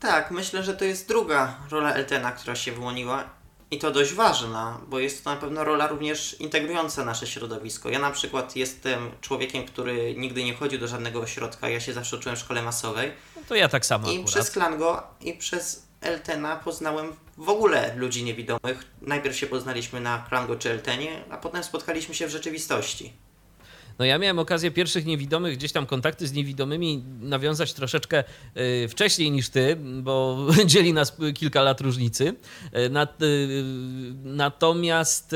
Tak, 0.00 0.30
myślę, 0.30 0.62
że 0.62 0.74
to 0.74 0.84
jest 0.84 1.08
druga 1.08 1.58
rola 1.70 1.94
Eltena, 1.94 2.32
która 2.32 2.56
się 2.56 2.72
wyłoniła 2.72 3.35
i 3.70 3.78
to 3.78 3.90
dość 3.90 4.12
ważna, 4.12 4.80
bo 4.88 4.98
jest 4.98 5.24
to 5.24 5.30
na 5.30 5.36
pewno 5.36 5.64
rola 5.64 5.86
również 5.86 6.40
integrująca 6.40 7.04
nasze 7.04 7.26
środowisko. 7.26 7.88
Ja 7.90 7.98
na 7.98 8.10
przykład 8.10 8.56
jestem 8.56 9.10
człowiekiem, 9.20 9.66
który 9.66 10.14
nigdy 10.16 10.44
nie 10.44 10.54
chodził 10.54 10.78
do 10.78 10.88
żadnego 10.88 11.20
ośrodka, 11.20 11.68
ja 11.68 11.80
się 11.80 11.92
zawsze 11.92 12.16
uczyłem 12.16 12.36
w 12.36 12.40
szkole 12.40 12.62
masowej. 12.62 13.12
No 13.36 13.42
to 13.48 13.54
ja 13.54 13.68
tak 13.68 13.86
samo 13.86 14.08
I 14.08 14.14
akurat. 14.14 14.26
przez 14.26 14.50
Klango 14.50 15.02
i 15.20 15.32
przez 15.32 15.86
Eltena 16.00 16.56
poznałem 16.56 17.12
w 17.36 17.48
ogóle 17.48 17.96
ludzi 17.96 18.24
niewidomych. 18.24 18.84
Najpierw 19.02 19.36
się 19.36 19.46
poznaliśmy 19.46 20.00
na 20.00 20.26
Klango 20.28 20.56
czy 20.56 20.70
Eltenie, 20.70 21.24
a 21.30 21.36
potem 21.36 21.64
spotkaliśmy 21.64 22.14
się 22.14 22.26
w 22.26 22.30
rzeczywistości. 22.30 23.12
No 23.98 24.04
ja 24.04 24.18
miałem 24.18 24.38
okazję 24.38 24.70
pierwszych 24.70 25.06
niewidomych, 25.06 25.56
gdzieś 25.56 25.72
tam 25.72 25.86
kontakty 25.86 26.26
z 26.26 26.32
niewidomymi 26.32 27.04
nawiązać 27.20 27.72
troszeczkę 27.72 28.24
y, 28.84 28.88
wcześniej 28.88 29.30
niż 29.30 29.48
ty, 29.48 29.76
bo 30.02 30.46
dzieli 30.66 30.92
nas 30.92 31.16
kilka 31.34 31.62
lat 31.62 31.80
różnicy. 31.80 32.24
Y, 32.24 33.24
y, 33.24 33.64
natomiast 34.24 35.34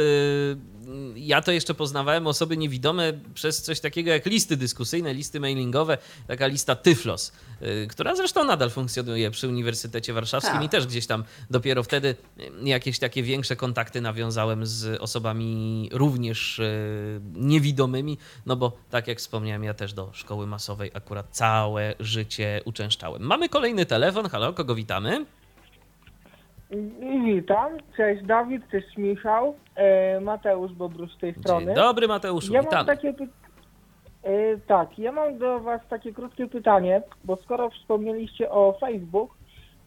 ja 1.17 1.43
to 1.43 1.53
jeszcze 1.53 1.75
poznawałem 1.75 2.27
osoby 2.27 2.57
niewidome 2.57 3.13
przez 3.35 3.63
coś 3.63 3.81
takiego 3.81 4.11
jak 4.11 4.27
listy 4.27 4.57
dyskusyjne, 4.57 5.15
listy 5.15 5.41
mailingowe, 5.41 5.99
taka 6.27 6.47
lista 6.47 6.77
Tyflos, 6.77 7.33
y, 7.63 7.87
która 7.91 8.17
zresztą 8.17 8.45
nadal 8.45 8.71
funkcjonuje 8.71 9.31
przy 9.31 9.49
Uniwersytecie 9.49 10.13
Warszawskim 10.13 10.55
tak. 10.55 10.65
i 10.65 10.69
też 10.69 10.87
gdzieś 10.87 11.07
tam 11.07 11.25
dopiero 11.51 11.83
wtedy 11.83 12.15
jakieś 12.63 12.99
takie 12.99 13.23
większe 13.23 13.57
kontakty 13.57 14.01
nawiązałem 14.01 14.67
z 14.67 15.01
osobami 15.01 15.89
również 15.93 16.59
y, 16.59 17.21
niewidomymi, 17.35 18.19
no 18.47 18.57
bo 18.57 18.77
tak 18.91 19.09
jak 19.09 19.19
wspomniałem, 19.19 19.65
ja 19.65 19.75
też 19.75 19.93
do 19.93 20.11
szkoły 20.13 20.47
masowej 20.47 20.91
akurat 20.95 21.27
całe 21.31 21.95
życie 22.01 22.61
uczęszczałem. 22.65 23.23
Mamy 23.23 23.49
kolejny 23.49 23.87
telefon, 23.87 24.29
halo, 24.29 24.53
kogo 24.53 24.75
witamy? 24.75 25.27
Witam, 27.25 27.73
cześć 27.97 28.25
Dawid, 28.25 28.63
cześć 28.71 28.97
Michał, 28.97 29.55
e, 29.77 30.21
Mateusz 30.21 30.73
Bobrus 30.73 31.13
z 31.13 31.19
tej 31.19 31.35
strony. 31.35 31.67
Dzień 31.67 31.75
dobry 31.75 32.09
Mateuszu, 32.09 32.53
ja 32.53 32.63
Mam 32.63 32.87
takie 32.87 33.13
py... 33.13 33.29
e, 34.23 34.57
tak, 34.57 34.99
ja 34.99 35.13
mam 35.13 35.39
do 35.39 35.61
Was 35.61 35.81
takie 35.89 36.13
krótkie 36.13 36.47
pytanie, 36.47 37.03
bo 37.25 37.37
skoro 37.37 37.71
wspomnieliście 37.71 38.51
o 38.51 38.77
Facebook, 38.81 39.35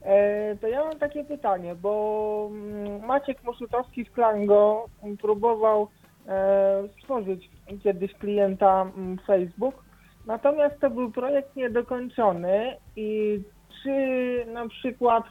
e, 0.02 0.56
to 0.56 0.68
ja 0.68 0.86
mam 0.86 1.00
takie 1.00 1.24
pytanie, 1.24 1.75
bo 1.75 2.50
mm, 2.52 3.06
Maciek 3.06 3.44
Moszutowski 3.44 4.06
z 4.06 4.10
Klango 4.10 4.86
próbował 5.22 5.88
e, 6.28 6.84
stworzyć 7.00 7.50
kiedyś 7.84 8.13
klienta 8.13 8.82
mm, 8.82 9.18
Facebook, 9.28 9.75
natomiast 10.25 10.80
to 10.80 10.90
był 10.90 11.12
projekt 11.12 11.56
niedokończony 11.56 12.78
i 12.96 13.40
czy 13.84 13.92
na 14.54 14.68
przykład 14.68 15.24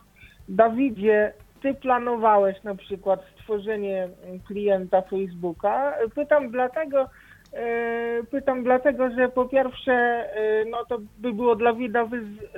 Dawidzie, 0.49 1.33
ty 1.63 1.75
planowałeś 1.75 2.63
na 2.63 2.75
przykład 2.75 3.21
stworzenie 3.35 4.09
klienta 4.47 5.03
Facebooka. 5.03 5.95
Pytam 6.15 6.51
dlatego, 6.51 7.09
e, 7.53 8.23
pytam 8.31 8.63
dlatego, 8.65 9.11
że 9.11 9.29
po 9.29 9.45
pierwsze, 9.45 9.93
e, 9.93 10.65
no 10.65 10.85
to 10.89 10.99
by 11.19 11.33
było 11.33 11.57
dla, 11.57 11.73
Dawida, 11.73 12.09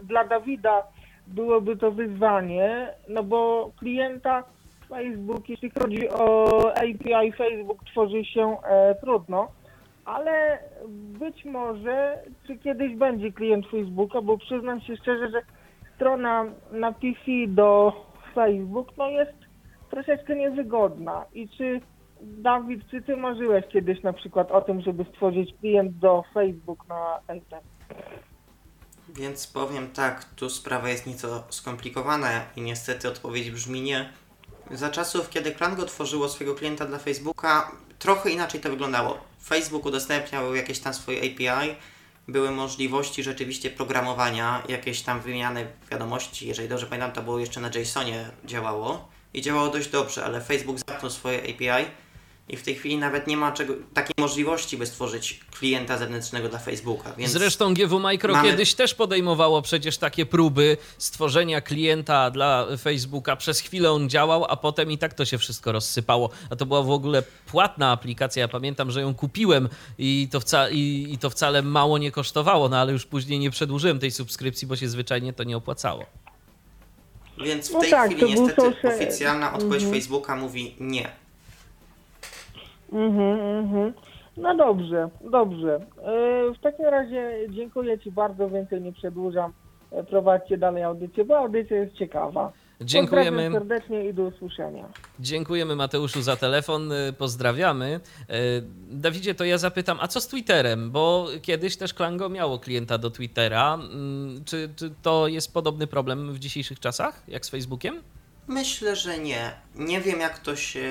dla 0.03 0.25
Dawida 0.25 0.83
byłoby 1.27 1.77
to 1.77 1.91
wyzwanie, 1.91 2.89
no 3.09 3.23
bo 3.23 3.71
klienta 3.79 4.45
Facebook, 4.89 5.49
jeśli 5.49 5.71
chodzi 5.71 6.09
o 6.09 6.49
API 6.77 7.33
Facebook, 7.33 7.85
tworzy 7.85 8.25
się 8.25 8.57
e, 8.65 8.95
trudno, 8.95 9.49
ale 10.05 10.59
być 11.19 11.45
może, 11.45 12.19
czy 12.47 12.59
kiedyś 12.59 12.97
będzie 12.97 13.33
klient 13.33 13.67
Facebooka, 13.67 14.23
bo 14.23 14.39
przyznam 14.39 14.81
się 14.81 14.97
szczerze, 14.97 15.31
że 15.31 15.43
strona 15.97 16.45
na 16.73 16.93
PC 16.93 17.23
do 17.49 17.93
Facebook 18.35 18.89
no 18.97 19.09
jest 19.09 19.33
troszeczkę 19.91 20.37
niewygodna. 20.37 21.25
I 21.35 21.49
czy 21.49 21.81
Dawid, 22.21 22.91
czy 22.91 23.03
ty 23.03 23.17
marzyłeś 23.17 23.65
kiedyś 23.73 24.03
na 24.03 24.13
przykład 24.13 24.51
o 24.51 24.61
tym, 24.61 24.81
żeby 24.81 25.05
stworzyć 25.05 25.55
klient 25.61 25.99
do 25.99 26.25
Facebook 26.35 26.89
na 26.89 27.21
LTE? 27.35 27.61
Więc 29.09 29.47
powiem 29.47 29.91
tak, 29.91 30.25
tu 30.25 30.51
sprawa 30.51 30.89
jest 30.89 31.07
nieco 31.07 31.45
skomplikowana 31.49 32.29
i 32.57 32.63
niestety 32.63 33.09
odpowiedź 33.09 33.51
brzmi 33.51 33.83
nie. 33.83 34.09
Za 34.71 34.91
czasów, 34.91 35.31
kiedy 35.31 35.53
Klango 35.53 35.85
tworzyło 35.85 36.29
swojego 36.29 36.57
klienta 36.57 36.87
dla 36.87 36.99
Facebooka, 36.99 37.73
trochę 37.99 38.31
inaczej 38.31 38.61
to 38.61 38.71
wyglądało. 38.71 39.19
Facebook 39.45 39.87
udostępniał 39.87 40.55
jakieś 40.55 40.79
tam 40.79 40.95
swoje 40.95 41.19
API, 41.19 41.75
były 42.29 42.51
możliwości 42.51 43.23
rzeczywiście 43.23 43.71
programowania, 43.71 44.63
jakieś 44.69 45.03
tam 45.03 45.21
wymiany 45.21 45.67
wiadomości, 45.91 46.49
jeżeli 46.49 46.69
dobrze 46.69 46.87
pamiętam, 46.87 47.13
to 47.13 47.23
było 47.23 47.39
jeszcze 47.39 47.61
na 47.61 47.69
JSONie 47.69 48.31
działało 48.45 49.09
i 49.35 49.43
działało 49.43 49.69
dość 49.69 49.89
dobrze, 49.89 50.25
ale 50.25 50.41
Facebook 50.41 50.79
zamknął 50.89 51.11
swoje 51.11 51.39
API 51.39 51.87
i 52.49 52.57
w 52.57 52.63
tej 52.63 52.75
chwili 52.75 52.97
nawet 52.99 53.27
nie 53.27 53.37
ma 53.37 53.53
czego, 53.53 53.75
takiej 53.95 54.15
możliwości, 54.19 54.77
by 54.79 54.87
stworzyć 54.87 55.41
klienta 55.59 55.99
zewnętrznego 55.99 56.49
dla 56.49 56.59
Facebooka. 56.59 57.13
Więc 57.19 57.33
Zresztą 57.33 57.75
GW 57.75 58.01
Micro 58.01 58.33
mamy... 58.35 58.51
kiedyś 58.51 58.75
też 58.75 58.95
podejmowało 58.95 59.63
przecież 59.63 59.99
takie 59.99 60.27
próby 60.27 60.77
stworzenia 60.99 61.61
klienta 61.61 62.31
dla 62.31 62.67
Facebooka. 62.79 63.37
Przez 63.37 63.61
chwilę 63.61 63.93
on 63.93 64.09
działał, 64.11 64.45
a 64.49 64.57
potem 64.57 64.91
i 64.91 64.99
tak 64.99 65.15
to 65.15 65.25
się 65.25 65.39
wszystko 65.39 65.73
rozsypało. 65.73 66.31
A 66.51 66.57
to 66.57 66.67
była 66.67 66.83
w 66.83 66.91
ogóle 66.91 67.23
płatna 67.47 67.91
aplikacja. 67.93 68.41
Ja 68.41 68.49
pamiętam, 68.49 68.91
że 68.91 69.01
ją 69.01 69.15
kupiłem 69.15 69.69
i 69.99 70.29
to, 70.33 70.41
wca... 70.41 70.69
i, 70.71 71.07
i 71.11 71.19
to 71.19 71.31
wcale 71.31 71.63
mało 71.63 71.99
nie 71.99 72.11
kosztowało, 72.11 72.69
no 72.69 72.77
ale 72.79 72.93
już 72.93 73.07
później 73.07 73.39
nie 73.39 73.51
przedłużyłem 73.51 73.99
tej 73.99 74.11
subskrypcji, 74.11 74.67
bo 74.69 74.77
się 74.77 74.89
zwyczajnie 74.89 75.33
to 75.33 75.45
nie 75.45 75.57
opłacało. 75.57 76.07
Więc 77.45 77.69
w 77.69 77.73
No 77.73 77.81
tej 77.81 77.91
tak, 77.91 78.11
chwili 78.15 78.35
niestety 78.41 78.63
social- 78.63 78.95
oficjalna 78.97 79.53
odpowiedź 79.53 79.83
Mhm. 79.83 79.93
Facebooka 79.93 80.37
mówi 80.37 80.77
nie. 80.81 81.24
Mhm, 82.95 83.41
mhm. 83.41 83.93
No 84.37 84.57
dobrze, 84.57 85.09
dobrze. 85.31 85.75
E, 86.03 86.53
W 86.55 86.61
takim 86.63 86.85
razie 86.87 87.33
dziękuję 87.51 87.99
Ci 87.99 88.11
bardzo, 88.13 88.51
więcej 88.51 88.81
nie 88.83 88.93
przedłużam. 88.93 89.53
E, 89.93 90.05
Prowadźcie 90.05 90.59
dalej 90.59 90.83
audycję, 90.83 91.25
bo 91.25 91.39
audycja 91.39 91.77
jest 91.77 91.95
ciekawa. 91.95 92.53
Dziękujemy. 92.81 93.31
Pozdrawiam 93.31 93.53
serdecznie 93.69 94.09
i 94.09 94.15
do 94.15 94.23
usłyszenia. 94.23 94.89
Dziękujemy 95.21 95.77
Mateuszu 95.77 96.23
za 96.23 96.37
telefon, 96.37 96.93
y, 96.93 97.13
pozdrawiamy. 97.19 98.01
Dawidzie, 98.91 99.35
to 99.35 99.45
ja 99.45 99.59
zapytam, 99.59 99.99
a 100.01 100.09
co 100.09 100.21
z 100.21 100.29
Twitterem? 100.29 100.91
Bo 100.91 101.27
kiedyś 101.43 101.77
też 101.77 101.95
Klango 101.95 102.29
miało 102.29 102.59
klienta 102.59 102.99
do 102.99 103.11
Twittera. 103.11 103.75
Mm, 103.75 104.45
Czy, 104.45 104.69
czy 104.77 104.91
to 105.03 105.29
jest 105.29 105.55
podobny 105.55 105.87
problem 105.87 106.33
w 106.33 106.39
dzisiejszych 106.39 106.81
czasach, 106.81 107.23
jak 107.29 107.47
z 107.47 107.51
Facebookiem? 107.51 107.95
Myślę, 108.49 108.97
że 108.97 109.19
nie. 109.19 109.51
Nie 109.77 110.01
wiem, 110.01 110.21
jak 110.21 110.39
to 110.39 110.57
się 110.57 110.83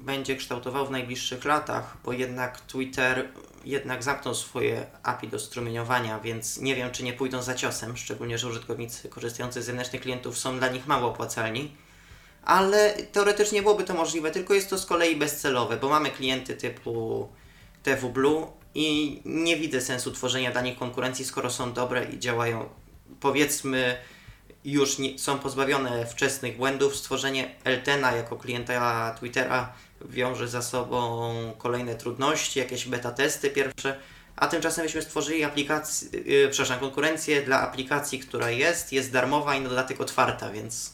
będzie 0.00 0.36
kształtowało 0.36 0.86
w 0.86 0.90
najbliższych 0.90 1.44
latach, 1.44 1.96
bo 2.04 2.12
jednak 2.12 2.60
Twitter 2.60 3.28
jednak 3.64 4.02
zamknął 4.02 4.34
swoje 4.34 4.86
API 5.02 5.28
do 5.28 5.38
strumieniowania, 5.38 6.20
więc 6.20 6.58
nie 6.58 6.74
wiem, 6.74 6.90
czy 6.90 7.02
nie 7.04 7.12
pójdą 7.12 7.42
za 7.42 7.54
ciosem, 7.54 7.96
szczególnie, 7.96 8.38
że 8.38 8.48
użytkownicy 8.48 9.08
korzystający 9.08 9.62
z 9.62 9.66
zewnętrznych 9.66 10.02
klientów 10.02 10.38
są 10.38 10.58
dla 10.58 10.68
nich 10.68 10.86
mało 10.86 11.08
opłacalni. 11.08 11.76
Ale 12.44 12.94
teoretycznie 13.12 13.62
byłoby 13.62 13.84
to 13.84 13.94
możliwe, 13.94 14.30
tylko 14.30 14.54
jest 14.54 14.70
to 14.70 14.78
z 14.78 14.86
kolei 14.86 15.16
bezcelowe, 15.16 15.76
bo 15.76 15.88
mamy 15.88 16.10
klienty 16.10 16.54
typu 16.54 17.28
TW 17.82 18.08
Blue 18.08 18.46
i 18.74 19.20
nie 19.24 19.56
widzę 19.56 19.80
sensu 19.80 20.12
tworzenia 20.12 20.50
dla 20.50 20.60
nich 20.60 20.78
konkurencji, 20.78 21.24
skoro 21.24 21.50
są 21.50 21.72
dobre 21.72 22.04
i 22.04 22.18
działają, 22.18 22.68
powiedzmy, 23.20 23.96
już 24.64 24.98
nie, 24.98 25.18
są 25.18 25.38
pozbawione 25.38 26.06
wczesnych 26.06 26.56
błędów. 26.56 26.96
Stworzenie 26.96 27.54
Eltena 27.64 28.12
jako 28.12 28.36
klienta 28.36 29.14
Twittera 29.14 29.72
wiąże 30.08 30.48
za 30.48 30.62
sobą 30.62 31.32
kolejne 31.58 31.94
trudności, 31.94 32.58
jakieś 32.58 32.88
beta 32.88 33.10
testy 33.10 33.50
pierwsze, 33.50 33.96
a 34.36 34.46
tymczasem 34.46 34.84
myśmy 34.84 35.02
stworzyli 35.02 35.44
aplikację, 35.44 36.08
yy, 36.24 36.48
przepraszam, 36.48 36.80
konkurencję 36.80 37.42
dla 37.42 37.60
aplikacji, 37.60 38.18
która 38.18 38.50
jest, 38.50 38.92
jest 38.92 39.12
darmowa 39.12 39.54
i 39.54 39.60
na 39.60 39.68
dodatek 39.68 40.00
otwarta, 40.00 40.50
więc 40.50 40.92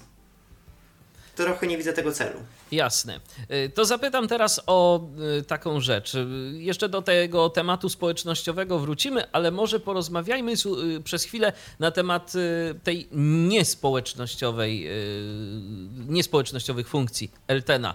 trochę 1.35 1.67
nie 1.67 1.77
widzę 1.77 1.93
tego 1.93 2.13
celu. 2.13 2.41
Jasne. 2.73 3.21
Y, 3.51 3.71
To 3.75 3.85
zapytam 3.85 4.29
teraz 4.29 4.61
o 4.67 5.01
y, 5.39 5.43
taką 5.43 5.81
rzecz. 5.81 6.15
Y, 6.15 6.27
Jeszcze 6.55 6.89
do 6.89 7.03
tego 7.03 7.51
tematu 7.51 7.89
społecznościowego 7.89 8.79
wrócimy, 8.79 9.31
ale 9.33 9.51
może 9.51 9.81
porozmawiajmy 9.81 10.53
przez 11.05 11.25
chwilę 11.25 11.53
na 11.79 11.91
temat 11.91 12.33
tej 12.85 13.09
niespołecznościowej, 13.13 14.89
niespołecznościowych 16.09 16.89
funkcji 16.89 17.31
Eltena. 17.47 17.95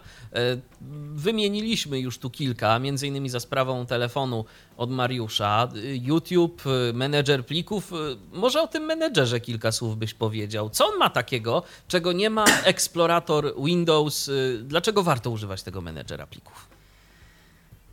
Wymieniliśmy 1.14 2.00
już 2.00 2.18
tu 2.18 2.30
kilka, 2.30 2.80
między 2.80 3.08
innymi 3.08 3.30
za 3.30 3.40
sprawą 3.40 3.86
telefonu 3.86 4.46
od 4.78 4.92
Mariusza, 4.92 5.70
YouTube, 5.84 6.64
menedżer 6.94 7.46
plików. 7.46 7.92
Może 8.32 8.62
o 8.62 8.68
tym 8.68 8.84
menedżerze 8.84 9.40
kilka 9.40 9.72
słów 9.72 9.98
byś 9.98 10.14
powiedział. 10.14 10.70
Co 10.70 10.88
on 10.88 10.98
ma 10.98 11.10
takiego, 11.10 11.64
czego 11.88 12.12
nie 12.12 12.30
ma 12.30 12.46
eksplorator 12.64 13.54
Windows? 13.64 14.32
Dlaczego 14.64 15.04
warto 15.04 15.30
używać 15.30 15.64
tego 15.64 15.82
menedżera 15.82 16.28
plików? 16.28 16.68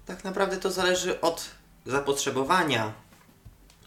Tak 0.07 0.25
naprawdę 0.25 0.57
to 0.57 0.71
zależy 0.71 1.21
od 1.21 1.51
zapotrzebowania, 1.87 2.93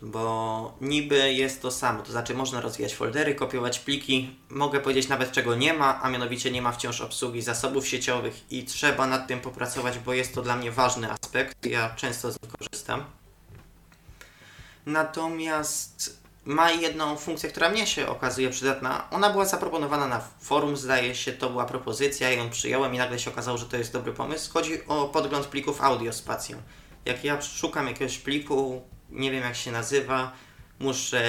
bo 0.02 0.78
niby 0.82 1.34
jest 1.34 1.62
to 1.62 1.72
samo, 1.72 2.04
to 2.04 2.12
znaczy 2.12 2.34
można 2.34 2.62
rozwijać 2.62 2.96
foldery, 2.96 3.36
kopiować 3.36 3.80
pliki. 3.80 4.36
Mogę 4.50 4.80
powiedzieć 4.80 5.08
nawet 5.08 5.32
czego 5.32 5.56
nie 5.56 5.74
ma, 5.74 6.02
a 6.02 6.10
mianowicie 6.10 6.52
nie 6.52 6.62
ma 6.62 6.72
wciąż 6.72 7.02
obsługi 7.02 7.42
zasobów 7.42 7.88
sieciowych 7.88 8.52
i 8.52 8.66
trzeba 8.66 9.08
nad 9.08 9.28
tym 9.28 9.40
popracować, 9.40 10.00
bo 10.00 10.14
jest 10.14 10.36
to 10.36 10.42
dla 10.42 10.56
mnie 10.56 10.72
ważny 10.72 11.12
aspekt. 11.12 11.66
Ja 11.66 11.96
często 11.96 12.32
z 12.32 12.42
niego 12.42 12.58
korzystam. 12.58 13.04
Natomiast 14.86 16.21
ma 16.46 16.72
jedną 16.72 17.18
funkcję, 17.18 17.50
która 17.50 17.70
mnie 17.70 17.88
się 17.88 18.08
okazuje 18.08 18.50
przydatna. 18.50 19.10
Ona 19.12 19.30
była 19.30 19.46
zaproponowana 19.46 20.08
na 20.08 20.22
forum, 20.42 20.78
zdaje 20.78 21.16
się, 21.16 21.32
to 21.32 21.50
była 21.50 21.66
propozycja, 21.66 22.30
ja 22.30 22.44
ją 22.44 22.50
przyjąłem 22.50 22.96
i 22.96 22.98
nagle 22.98 23.20
się 23.20 23.32
okazało, 23.32 23.58
że 23.58 23.66
to 23.66 23.78
jest 23.78 23.94
dobry 23.94 24.14
pomysł. 24.14 24.54
Chodzi 24.54 24.88
o 24.88 25.06
podgląd 25.08 25.46
plików 25.46 25.82
audio 25.82 26.14
z 26.14 26.22
pacją. 26.22 26.62
Jak 27.06 27.24
ja 27.24 27.42
szukam 27.42 27.88
jakiegoś 27.88 28.18
pliku, 28.18 28.82
nie 29.10 29.32
wiem 29.32 29.44
jak 29.44 29.56
się 29.56 29.72
nazywa, 29.72 30.32
muszę 30.80 31.24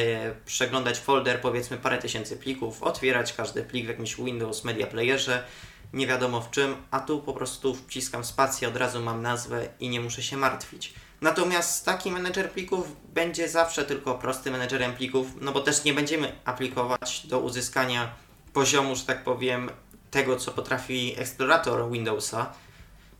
przeglądać 0.46 0.98
folder, 0.98 1.40
powiedzmy 1.40 1.78
parę 1.78 1.98
tysięcy 1.98 2.36
plików, 2.36 2.82
otwierać 2.82 3.32
każdy 3.32 3.62
plik 3.62 3.84
w 3.84 3.88
jakimś 3.88 4.16
Windows 4.16 4.64
Media 4.64 4.86
Playerze, 4.86 5.44
nie 5.92 6.06
wiadomo 6.06 6.40
w 6.40 6.50
czym, 6.50 6.76
a 6.90 7.00
tu 7.00 7.22
po 7.22 7.32
prostu 7.32 7.74
wciskam 7.74 8.24
spację, 8.24 8.68
od 8.68 8.76
razu 8.76 9.02
mam 9.02 9.22
nazwę 9.22 9.68
i 9.80 9.88
nie 9.88 10.00
muszę 10.00 10.22
się 10.22 10.36
martwić. 10.36 10.94
Natomiast 11.22 11.84
taki 11.84 12.10
menedżer 12.10 12.50
plików 12.50 12.86
będzie 13.14 13.48
zawsze 13.48 13.84
tylko 13.84 14.14
prostym 14.14 14.52
menedżerem 14.52 14.92
plików, 14.92 15.26
no 15.40 15.52
bo 15.52 15.60
też 15.60 15.84
nie 15.84 15.94
będziemy 15.94 16.32
aplikować 16.44 17.26
do 17.26 17.40
uzyskania 17.40 18.10
poziomu, 18.52 18.96
że 18.96 19.02
tak 19.02 19.24
powiem, 19.24 19.70
tego, 20.10 20.36
co 20.36 20.50
potrafi 20.50 21.14
eksplorator 21.18 21.90
Windowsa, 21.90 22.52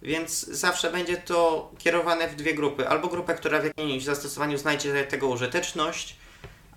więc 0.03 0.47
zawsze 0.47 0.91
będzie 0.91 1.17
to 1.17 1.71
kierowane 1.79 2.29
w 2.29 2.37
dwie 2.37 2.55
grupy. 2.55 2.88
Albo 2.88 3.09
grupę, 3.09 3.35
która 3.35 3.61
w 3.61 3.65
jakimś 3.65 4.05
zastosowaniu 4.05 4.59
znajdzie 4.59 5.05
tego 5.05 5.29
użyteczność, 5.29 6.17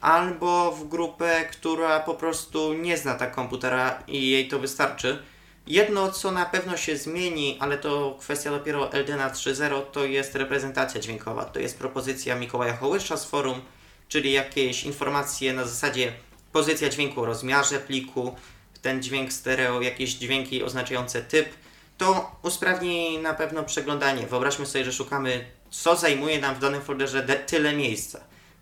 albo 0.02 0.72
w 0.72 0.88
grupę, 0.88 1.46
która 1.52 2.00
po 2.00 2.14
prostu 2.14 2.74
nie 2.74 2.98
zna 2.98 3.16
tak 3.16 3.36
komputera 3.36 4.04
i 4.08 4.30
jej 4.30 4.48
to 4.48 4.60
wystarczy. 4.60 5.24
Jedno, 5.68 6.12
co 6.12 6.32
na 6.32 6.46
pewno 6.46 6.78
się 6.78 6.98
zmieni, 6.98 7.58
ale 7.60 7.78
to 7.78 8.18
kwestia 8.20 8.52
dopiero 8.52 8.92
Eldena 8.92 9.30
3.0, 9.30 9.82
to 9.92 10.06
jest 10.06 10.36
reprezentacja 10.36 11.02
dźwiękowa. 11.02 11.46
To 11.46 11.60
jest 11.60 11.78
propozycja 11.80 12.36
Mikołaja 12.36 12.78
Hołysza 12.78 13.18
z 13.18 13.26
forum, 13.26 13.62
czyli 14.08 14.32
jakieś 14.32 14.84
informacje 14.84 15.54
na 15.54 15.66
zasadzie 15.66 16.14
pozycja 16.52 16.90
dźwięku 16.90 17.26
rozmiarze 17.26 17.80
pliku, 17.80 18.36
ten 18.82 19.04
dźwięk 19.04 19.34
stereo, 19.34 19.82
jakieś 19.82 20.14
dźwięki 20.14 20.64
oznaczające 20.64 21.22
typ. 21.22 21.50
To 21.98 22.32
usprawni 22.44 23.18
na 23.20 23.34
pewno 23.34 23.64
przeglądanie. 23.64 24.28
Wyobraźmy 24.28 24.66
sobie, 24.66 24.86
że 24.86 24.94
szukamy, 24.94 25.46
co 25.72 25.96
zajmuje 25.96 26.40
nam 26.42 26.56
w 26.56 26.60
danym 26.60 26.82
folderze 26.82 27.24
de- 27.24 27.36
tyle 27.36 27.74
miejsca. 27.74 28.20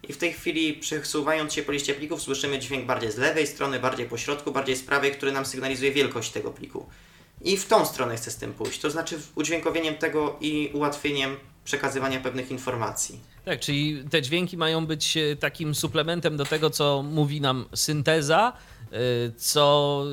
I 0.10 0.14
w 0.14 0.18
tej 0.18 0.34
chwili, 0.34 0.74
przesuwając 0.74 1.54
się 1.54 1.64
po 1.64 1.72
liście 1.72 1.94
plików, 1.94 2.22
słyszymy 2.22 2.60
dźwięk 2.60 2.86
bardziej 2.86 3.12
z 3.12 3.18
lewej 3.18 3.48
strony, 3.48 3.80
bardziej 3.80 4.06
po 4.06 4.18
środku, 4.18 4.52
bardziej 4.52 4.76
z 4.76 4.84
prawej, 4.84 5.12
który 5.12 5.32
nam 5.32 5.46
sygnalizuje 5.46 5.92
wielkość 5.92 6.32
tego 6.32 6.52
pliku. 6.52 6.86
I 7.42 7.58
w 7.58 7.66
tą 7.66 7.86
stronę 7.86 8.16
chcę 8.16 8.32
z 8.32 8.36
tym 8.36 8.54
pójść, 8.54 8.80
to 8.80 8.90
znaczy 8.90 9.20
udźwiękowieniem 9.36 9.96
tego 9.96 10.38
i 10.42 10.70
ułatwieniem 10.74 11.36
przekazywania 11.66 12.20
pewnych 12.20 12.52
informacji. 12.52 13.20
Tak, 13.46 13.60
czyli 13.60 14.04
te 14.10 14.22
dźwięki 14.22 14.58
mają 14.58 14.86
być 14.86 15.18
e, 15.18 15.36
takim 15.36 15.76
suplementem 15.76 16.38
do 16.38 16.46
tego, 16.46 16.70
co 16.70 17.04
mówi 17.04 17.42
nam 17.42 17.66
synteza, 17.76 18.54
co 19.38 20.04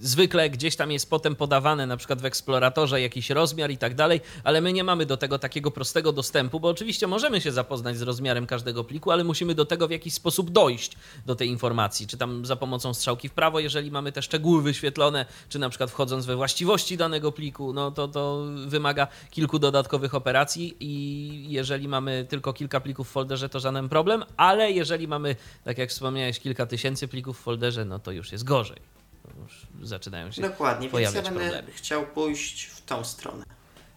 e, 0.00 0.06
zwykle 0.06 0.50
gdzieś 0.50 0.76
tam 0.76 0.92
jest 0.92 1.10
potem 1.10 1.36
podawane, 1.36 1.86
na 1.86 1.96
przykład 1.96 2.22
w 2.22 2.24
eksploratorze 2.24 3.00
jakiś 3.00 3.30
rozmiar 3.30 3.70
i 3.70 3.78
tak 3.78 3.94
dalej, 3.94 4.20
ale 4.44 4.60
my 4.60 4.72
nie 4.72 4.84
mamy 4.84 5.06
do 5.06 5.16
tego 5.16 5.38
takiego 5.38 5.70
prostego 5.70 6.12
dostępu, 6.12 6.60
bo 6.60 6.68
oczywiście 6.68 7.06
możemy 7.06 7.40
się 7.40 7.52
zapoznać 7.52 7.96
z 7.96 8.02
rozmiarem 8.02 8.46
każdego 8.46 8.84
pliku, 8.84 9.10
ale 9.10 9.24
musimy 9.24 9.54
do 9.54 9.64
tego 9.64 9.88
w 9.88 9.90
jakiś 9.90 10.14
sposób 10.14 10.50
dojść 10.50 10.96
do 11.26 11.34
tej 11.34 11.48
informacji, 11.48 12.06
czy 12.06 12.16
tam 12.16 12.46
za 12.46 12.56
pomocą 12.56 12.94
strzałki 12.94 13.28
w 13.28 13.32
prawo, 13.32 13.60
jeżeli 13.60 13.90
mamy 13.90 14.12
te 14.12 14.22
szczegóły 14.22 14.62
wyświetlone, 14.62 15.26
czy 15.48 15.58
na 15.58 15.68
przykład 15.68 15.90
wchodząc 15.90 16.26
we 16.26 16.36
właściwości 16.36 16.96
danego 16.96 17.32
pliku, 17.32 17.72
no 17.72 17.90
to 17.90 18.08
to 18.08 18.44
wymaga 18.66 19.06
kilku 19.30 19.58
dodatkowych 19.58 20.14
operacji 20.14 20.76
i 20.80 21.52
jeżeli 21.52 21.88
mamy 21.88 22.26
tylko 22.28 22.52
kilka 22.52 22.80
plików 22.80 23.08
w 23.08 23.10
folderze, 23.10 23.48
to 23.48 23.60
żaden 23.60 23.88
problem, 23.88 24.24
ale 24.36 24.72
jeżeli 24.72 25.08
mamy, 25.08 25.36
tak 25.64 25.78
jak 25.78 25.90
wspomniałeś, 25.90 26.40
kilka 26.40 26.66
tysięcy 26.66 27.08
plików 27.08 27.41
folderze, 27.42 27.84
no 27.84 27.98
to 27.98 28.10
już 28.10 28.32
jest 28.32 28.44
gorzej. 28.44 28.80
To 29.22 29.28
Już 29.42 29.66
zaczynają 29.88 30.32
się 30.32 30.42
Dokładnie, 30.42 30.88
więc 30.88 31.00
ja 31.00 31.10
pojawiać 31.10 31.24
będę 31.24 31.40
problemy. 31.40 31.72
chciał 31.72 32.06
pójść 32.06 32.64
w 32.64 32.82
tą 32.84 33.04
stronę. 33.04 33.44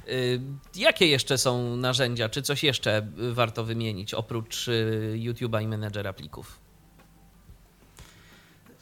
Y, 0.08 0.42
Jakie 0.76 1.08
jeszcze 1.08 1.38
są 1.38 1.76
narzędzia, 1.76 2.30
czy 2.30 2.42
coś 2.42 2.64
jeszcze 2.64 3.08
warto 3.32 3.64
wymienić 3.64 4.14
oprócz 4.14 4.68
y, 4.68 5.14
YouTube'a 5.20 5.64
i 5.64 5.68
menedżera 5.68 6.14
plików? 6.14 6.60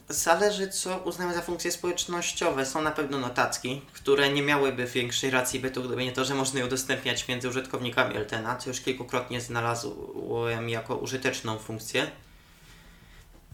Zależy, 0.10 0.68
co 0.68 0.98
uznamy 0.98 1.34
za 1.34 1.42
funkcje 1.42 1.72
społecznościowe. 1.72 2.66
Są 2.66 2.82
na 2.82 2.92
pewno 2.92 3.20
notatki, 3.20 3.82
które 3.94 4.30
nie 4.34 4.42
miałyby 4.42 4.86
większej 4.86 5.30
racji 5.32 5.60
bytu, 5.60 5.84
gdyby 5.84 6.04
nie 6.04 6.12
to, 6.12 6.26
że 6.26 6.36
można 6.36 6.60
je 6.60 6.66
udostępniać 6.66 7.28
między 7.28 7.50
użytkownikami 7.50 8.16
Eltena, 8.16 8.56
co 8.56 8.70
już 8.70 8.82
kilkukrotnie 8.82 9.42
znalazłem 9.42 10.70
jako 10.70 10.96
użyteczną 10.96 11.60
funkcję. 11.60 12.12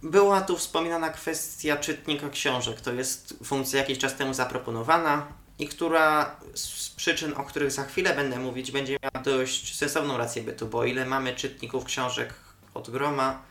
Była 0.03 0.41
tu 0.41 0.57
wspominana 0.57 1.09
kwestia 1.09 1.77
czytnika 1.77 2.29
książek. 2.29 2.81
To 2.81 2.93
jest 2.93 3.33
funkcja 3.43 3.79
jakiś 3.79 3.97
czas 3.97 4.15
temu 4.15 4.33
zaproponowana 4.33 5.27
i 5.59 5.67
która 5.67 6.35
z 6.53 6.89
przyczyn, 6.89 7.33
o 7.37 7.43
których 7.43 7.71
za 7.71 7.83
chwilę 7.83 8.15
będę 8.15 8.39
mówić, 8.39 8.71
będzie 8.71 8.97
miała 9.03 9.23
dość 9.25 9.77
sensowną 9.77 10.17
rację 10.17 10.43
bytu, 10.43 10.67
bo 10.67 10.85
ile 10.85 11.05
mamy 11.05 11.35
czytników 11.35 11.85
książek 11.85 12.33
od 12.73 12.89
groma, 12.89 13.41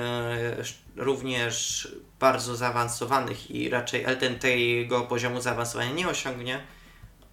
e, 0.00 0.56
również 0.96 1.88
bardzo 2.20 2.56
zaawansowanych 2.56 3.50
i 3.50 3.70
raczej 3.70 4.04
Elten 4.04 4.38
tego 4.38 5.00
poziomu 5.00 5.40
zaawansowania 5.40 5.92
nie 5.92 6.08
osiągnie, 6.08 6.62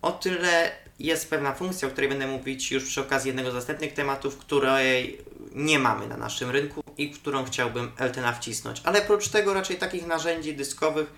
o 0.02 0.12
tyle 0.12 0.71
jest 0.99 1.29
pewna 1.29 1.53
funkcja, 1.53 1.88
o 1.88 1.91
której 1.91 2.09
będę 2.09 2.27
mówić 2.27 2.71
już 2.71 2.85
przy 2.85 3.01
okazji 3.01 3.29
jednego 3.29 3.51
z 3.51 3.53
następnych 3.53 3.93
tematów, 3.93 4.38
której 4.38 5.17
nie 5.55 5.79
mamy 5.79 6.07
na 6.07 6.17
naszym 6.17 6.49
rynku 6.49 6.83
i 6.97 7.12
którą 7.12 7.45
chciałbym 7.45 7.91
Eltena 7.97 8.33
wcisnąć. 8.33 8.81
Ale 8.83 9.03
oprócz 9.03 9.27
tego 9.27 9.53
raczej 9.53 9.77
takich 9.77 10.07
narzędzi 10.07 10.55
dyskowych 10.55 11.13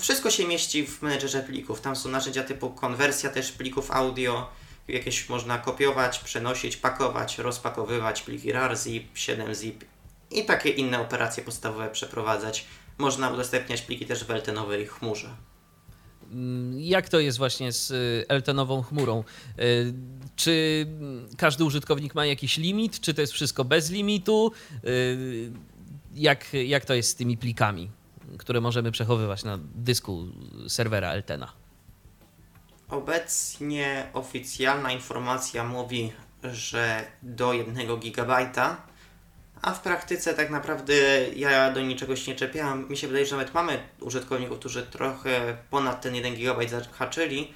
wszystko 0.00 0.30
się 0.30 0.46
mieści 0.46 0.86
w 0.86 1.02
menedżerze 1.02 1.40
plików. 1.40 1.80
Tam 1.80 1.96
są 1.96 2.08
narzędzia 2.08 2.42
typu 2.42 2.70
konwersja 2.70 3.30
też 3.30 3.52
plików 3.52 3.90
audio, 3.90 4.50
jakieś 4.88 5.28
można 5.28 5.58
kopiować, 5.58 6.18
przenosić, 6.18 6.76
pakować, 6.76 7.38
rozpakowywać 7.38 8.22
pliki 8.22 8.52
RAR, 8.52 8.76
ZIP, 8.76 9.14
7-ZIP 9.14 9.84
i 10.30 10.44
takie 10.44 10.70
inne 10.70 11.00
operacje 11.00 11.42
podstawowe 11.42 11.90
przeprowadzać. 11.90 12.66
Można 12.98 13.30
udostępniać 13.30 13.82
pliki 13.82 14.06
też 14.06 14.24
w 14.24 14.30
Eltenowej 14.30 14.86
chmurze. 14.86 15.28
Jak 16.88 17.08
to 17.08 17.20
jest 17.20 17.38
właśnie 17.38 17.72
z 17.72 17.90
y, 17.90 18.24
Eltenową 18.28 18.82
chmurą? 18.82 19.24
Y, 19.58 19.94
Czy 20.36 20.86
każdy 21.36 21.64
użytkownik 21.64 22.14
ma 22.14 22.26
jakiś 22.26 22.56
limit? 22.58 23.00
Czy 23.00 23.14
to 23.14 23.20
jest 23.20 23.32
wszystko 23.32 23.64
bez 23.64 23.90
limitu? 23.90 24.52
Y, 24.84 25.52
Jak, 26.14 26.46
jak 26.52 26.84
to 26.84 26.94
jest 26.94 27.08
z 27.10 27.14
tymi 27.14 27.36
plikami, 27.36 27.90
które 28.38 28.60
możemy 28.60 28.92
przechowywać 28.92 29.44
na 29.44 29.58
dysku 29.74 30.26
serwera 30.68 31.10
Eltena? 31.12 31.52
Obecnie 32.88 34.06
oficjalna 34.12 34.92
informacja 34.92 35.64
mówi, 35.64 36.12
że 36.52 37.04
do 37.22 37.52
1 37.52 37.86
GB, 38.00 38.50
a 39.64 39.74
w 39.74 39.80
praktyce 39.80 40.34
tak 40.34 40.50
naprawdę 40.50 40.94
ja 41.36 41.70
do 41.72 41.80
niczego 41.80 42.16
się 42.16 42.32
nie 42.32 42.38
czepiałem. 42.38 42.88
Mi 42.88 42.96
się 42.96 43.06
wydaje, 43.06 43.26
że 43.26 43.36
nawet 43.36 43.54
mamy 43.54 43.78
użytkowników, 44.00 44.58
którzy 44.58 44.82
trochę 44.82 45.56
ponad 45.70 46.02
ten 46.02 46.14
1 46.14 46.34
GB 46.34 46.68
zahaczyli, 46.68 47.52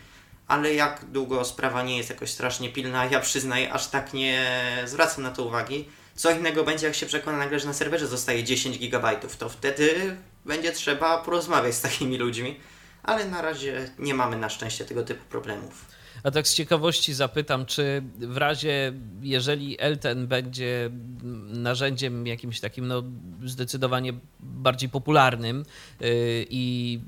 ale 0.46 0.74
jak 0.74 1.04
długo 1.04 1.44
sprawa 1.44 1.82
nie 1.82 1.96
jest 1.96 2.10
jakoś 2.10 2.30
strasznie 2.30 2.68
pilna, 2.68 3.04
ja 3.04 3.20
przyznaję, 3.20 3.72
aż 3.72 3.86
tak 3.86 4.14
nie 4.14 4.46
zwracam 4.84 5.24
na 5.24 5.30
to 5.30 5.44
uwagi. 5.44 5.88
Co 6.14 6.30
innego 6.30 6.64
będzie, 6.64 6.86
jak 6.86 6.96
się 6.96 7.06
przekona 7.06 7.38
nagle, 7.38 7.60
że 7.60 7.66
na 7.66 7.74
serwerze 7.74 8.06
zostaje 8.06 8.44
10 8.44 8.78
GB, 8.78 9.16
to 9.38 9.48
wtedy 9.48 10.16
będzie 10.44 10.72
trzeba 10.72 11.18
porozmawiać 11.18 11.74
z 11.74 11.80
takimi 11.80 12.18
ludźmi, 12.18 12.60
ale 13.02 13.24
na 13.24 13.42
razie 13.42 13.90
nie 13.98 14.14
mamy 14.14 14.36
na 14.36 14.48
szczęście 14.48 14.84
tego 14.84 15.02
typu 15.02 15.24
problemów. 15.24 15.97
A 16.28 16.30
tak 16.30 16.48
z 16.48 16.54
ciekawości 16.54 17.14
zapytam, 17.14 17.66
czy 17.66 18.02
w 18.18 18.36
razie, 18.36 18.92
jeżeli 19.22 19.76
Elten 19.80 20.26
będzie 20.26 20.90
narzędziem 21.46 22.26
jakimś 22.26 22.60
takim 22.60 22.88
no, 22.88 23.02
zdecydowanie 23.44 24.12
bardziej 24.40 24.88
popularnym 24.88 25.64
yy, 26.00 26.08
i 26.50 27.00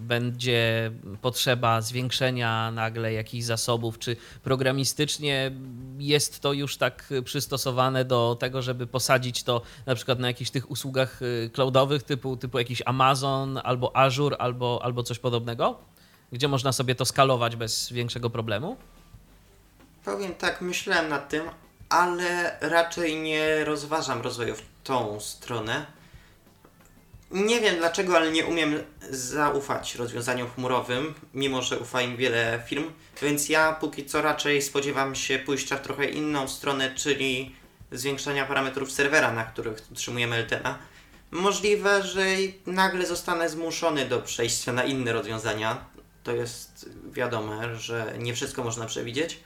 będzie 0.00 0.90
potrzeba 1.20 1.80
zwiększenia 1.80 2.70
nagle 2.70 3.12
jakichś 3.12 3.44
zasobów, 3.44 3.98
czy 3.98 4.16
programistycznie 4.42 5.50
jest 5.98 6.40
to 6.40 6.52
już 6.52 6.76
tak 6.76 7.10
przystosowane 7.24 8.04
do 8.04 8.36
tego, 8.40 8.62
żeby 8.62 8.86
posadzić 8.86 9.42
to 9.42 9.62
na 9.86 9.94
przykład 9.94 10.18
na 10.18 10.28
jakichś 10.28 10.50
tych 10.50 10.70
usługach 10.70 11.20
yy, 11.20 11.50
cloudowych 11.50 12.02
typu, 12.02 12.36
typu 12.36 12.58
jakiś 12.58 12.82
Amazon 12.86 13.60
albo 13.64 13.96
Azure 13.96 14.36
albo, 14.36 14.80
albo 14.82 15.02
coś 15.02 15.18
podobnego? 15.18 15.95
Gdzie 16.32 16.48
można 16.48 16.72
sobie 16.72 16.94
to 16.94 17.04
skalować 17.04 17.56
bez 17.56 17.92
większego 17.92 18.30
problemu? 18.30 18.76
Powiem 20.04 20.34
tak, 20.34 20.60
myślałem 20.60 21.08
nad 21.08 21.28
tym, 21.28 21.42
ale 21.88 22.58
raczej 22.60 23.16
nie 23.16 23.64
rozważam 23.64 24.22
rozwoju 24.22 24.54
w 24.54 24.62
tą 24.84 25.20
stronę. 25.20 25.86
Nie 27.30 27.60
wiem 27.60 27.76
dlaczego, 27.76 28.16
ale 28.16 28.32
nie 28.32 28.46
umiem 28.46 28.74
zaufać 29.10 29.94
rozwiązaniom 29.94 30.50
chmurowym, 30.50 31.14
mimo 31.34 31.62
że 31.62 31.78
ufa 31.78 32.02
im 32.02 32.16
wiele 32.16 32.62
firm, 32.66 32.84
więc 33.22 33.48
ja 33.48 33.72
póki 33.72 34.04
co 34.04 34.22
raczej 34.22 34.62
spodziewam 34.62 35.14
się 35.14 35.38
pójścia 35.38 35.76
w 35.76 35.82
trochę 35.82 36.04
inną 36.04 36.48
stronę, 36.48 36.94
czyli 36.94 37.56
zwiększania 37.92 38.46
parametrów 38.46 38.92
serwera, 38.92 39.32
na 39.32 39.44
których 39.44 39.78
utrzymujemy 39.92 40.36
LTNA. 40.36 40.78
Możliwe, 41.30 42.02
że 42.02 42.26
nagle 42.66 43.06
zostanę 43.06 43.48
zmuszony 43.48 44.06
do 44.06 44.18
przejścia 44.18 44.72
na 44.72 44.84
inne 44.84 45.12
rozwiązania, 45.12 45.84
to 46.26 46.32
jest 46.32 46.90
wiadome, 47.12 47.76
że 47.76 48.14
nie 48.18 48.34
wszystko 48.34 48.64
można 48.64 48.86
przewidzieć 48.86 49.40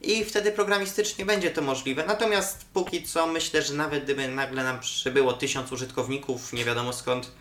i 0.00 0.24
wtedy 0.24 0.52
programistycznie 0.52 1.24
będzie 1.24 1.50
to 1.50 1.62
możliwe. 1.62 2.04
Natomiast 2.06 2.66
póki 2.72 3.02
co 3.02 3.26
myślę, 3.26 3.62
że 3.62 3.74
nawet 3.74 4.04
gdyby 4.04 4.28
nagle 4.28 4.64
nam 4.64 4.80
przybyło 4.80 5.32
tysiąc 5.32 5.72
użytkowników, 5.72 6.52
nie 6.52 6.64
wiadomo 6.64 6.92
skąd, 6.92 7.32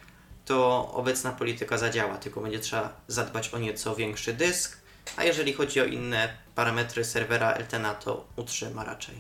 to 0.46 0.92
obecna 0.94 1.32
polityka 1.32 1.78
zadziała, 1.78 2.18
tylko 2.18 2.42
będzie 2.42 2.60
trzeba 2.60 3.02
zadbać 3.08 3.50
o 3.50 3.60
nieco 3.60 3.96
większy 3.96 4.34
dysk, 4.34 4.78
a 5.18 5.24
jeżeli 5.24 5.54
chodzi 5.54 5.82
o 5.82 5.86
inne 5.86 6.38
parametry 6.56 7.06
serwera 7.06 7.52
Eltena, 7.52 7.94
to 7.94 8.28
utrzyma 8.36 8.84
raczej. 8.84 9.16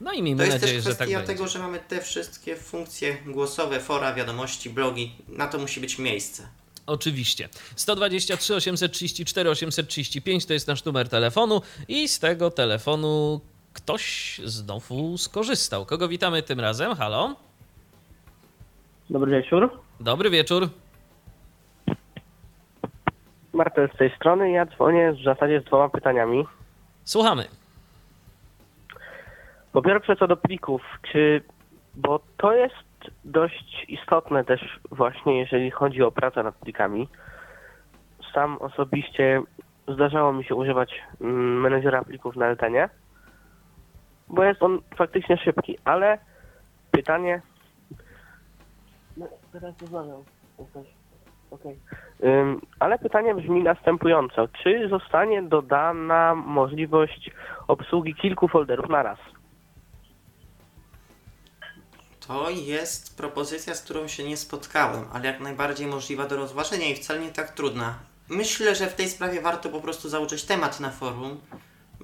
No 0.00 0.12
i 0.12 0.22
miejmy 0.22 0.38
to 0.38 0.44
jest 0.44 0.62
nadzieję, 0.62 0.78
też 0.78 0.84
że 0.84 0.90
tak 0.90 0.96
kwestia 0.96 1.18
będzie. 1.18 1.32
tego, 1.32 1.48
że 1.48 1.58
mamy 1.58 1.80
te 1.88 2.00
wszystkie 2.00 2.56
funkcje 2.56 3.16
głosowe, 3.26 3.80
fora, 3.80 4.14
wiadomości, 4.14 4.70
blogi, 4.70 5.16
na 5.28 5.46
to 5.46 5.58
musi 5.58 5.80
być 5.80 5.98
miejsce. 5.98 6.48
Oczywiście. 6.86 7.48
123 7.76 8.54
834 8.54 9.50
835 9.50 10.46
to 10.46 10.52
jest 10.52 10.68
nasz 10.68 10.84
numer 10.84 11.08
telefonu 11.08 11.62
i 11.88 12.08
z 12.08 12.18
tego 12.18 12.50
telefonu 12.50 13.40
ktoś 13.72 14.40
znowu 14.44 15.18
skorzystał. 15.18 15.86
Kogo 15.86 16.08
witamy 16.08 16.42
tym 16.42 16.60
razem? 16.60 16.94
Halo? 16.94 17.36
Dobry 19.10 19.30
wieczór. 19.30 19.70
Dobry 20.00 20.30
wieczór. 20.30 20.68
Martel 23.52 23.88
z 23.94 23.98
tej 23.98 24.16
strony. 24.16 24.50
Ja 24.50 24.66
dzwonię 24.66 25.12
w 25.12 25.24
zasadzie 25.24 25.60
z 25.60 25.64
dwoma 25.64 25.88
pytaniami. 25.88 26.44
Słuchamy. 27.04 27.44
Po 29.72 29.82
pierwsze 29.82 30.16
co 30.16 30.26
do 30.28 30.36
plików, 30.36 30.82
czy, 31.12 31.42
bo 31.94 32.20
to 32.36 32.52
jest 32.52 32.85
dość 33.24 33.84
istotne 33.88 34.44
też 34.44 34.80
właśnie, 34.90 35.38
jeżeli 35.38 35.70
chodzi 35.70 36.02
o 36.02 36.12
pracę 36.12 36.42
nad 36.42 36.54
plikami. 36.54 37.08
Sam 38.34 38.56
osobiście 38.60 39.42
zdarzało 39.88 40.32
mi 40.32 40.44
się 40.44 40.54
używać 40.54 41.02
mm, 41.20 41.60
menedżera 41.60 42.04
plików 42.04 42.36
na 42.36 42.46
Eltenie, 42.46 42.88
bo 44.28 44.44
jest 44.44 44.62
on 44.62 44.80
faktycznie 44.96 45.36
szybki, 45.36 45.78
ale 45.84 46.18
pytanie... 46.90 47.42
No, 49.16 49.26
teraz 49.52 49.80
rozmawiam. 49.80 50.22
Okej. 51.50 51.76
Ym, 52.24 52.60
ale 52.78 52.98
pytanie 52.98 53.34
brzmi 53.34 53.62
następująco. 53.62 54.48
Czy 54.48 54.88
zostanie 54.88 55.42
dodana 55.42 56.34
możliwość 56.34 57.30
obsługi 57.68 58.14
kilku 58.14 58.48
folderów 58.48 58.88
na 58.88 59.02
raz? 59.02 59.18
To 62.28 62.50
jest 62.50 63.16
propozycja, 63.16 63.74
z 63.74 63.82
którą 63.82 64.08
się 64.08 64.24
nie 64.24 64.36
spotkałem, 64.36 65.04
ale 65.12 65.26
jak 65.26 65.40
najbardziej 65.40 65.86
możliwa 65.86 66.26
do 66.26 66.36
rozważenia 66.36 66.86
i 66.86 66.94
wcale 66.94 67.20
nie 67.20 67.32
tak 67.32 67.50
trudna. 67.52 67.94
Myślę, 68.28 68.74
że 68.74 68.86
w 68.86 68.94
tej 68.94 69.08
sprawie 69.08 69.40
warto 69.40 69.68
po 69.68 69.80
prostu 69.80 70.08
założyć 70.08 70.44
temat 70.44 70.80
na 70.80 70.90
forum, 70.90 71.40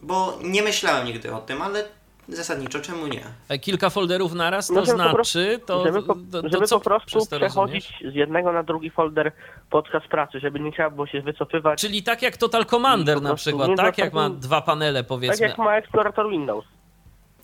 bo 0.03 0.39
nie 0.43 0.63
myślałem 0.63 1.07
nigdy 1.07 1.35
o 1.35 1.39
tym, 1.39 1.63
ale 1.63 1.85
zasadniczo 2.29 2.81
czemu 2.81 3.07
nie? 3.07 3.25
E, 3.49 3.59
Kilka 3.59 3.91
folderów 3.91 4.35
naraz, 4.35 4.69
to 4.69 4.75
po 4.75 4.81
prostu- 4.83 4.95
znaczy, 5.41 5.61
to, 5.67 5.85
żeby 5.85 6.03
po, 6.03 6.15
to, 6.15 6.43
to 6.43 6.49
żeby 6.49 6.67
co 6.67 6.79
po 6.79 6.85
prostu 6.85 7.27
przechodzić 7.27 7.91
rozumiesz? 7.91 8.15
z 8.15 8.17
jednego 8.17 8.53
na 8.53 8.63
drugi 8.63 8.91
folder 8.91 9.33
podczas 9.71 10.03
pracy, 10.07 10.41
żeby 10.41 10.61
nie 10.61 10.73
trzeba 10.73 10.91
było 10.91 11.07
się 11.07 11.23
wycofywać. 11.23 11.81
Czyli 11.81 12.03
tak 12.03 12.23
jak 12.23 12.37
Total 12.37 12.67
Commander 12.67 13.23
na 13.23 13.35
przykład, 13.35 13.69
nie 13.69 13.77
tak 13.77 13.99
jak 13.99 14.13
ma 14.13 14.31
dwa 14.31 14.61
panele 14.61 15.01
tak 15.01 15.09
powiedzmy. 15.09 15.49
jak 15.49 15.59
ma 15.59 15.77
Explorator 15.77 16.31
Windows 16.31 16.65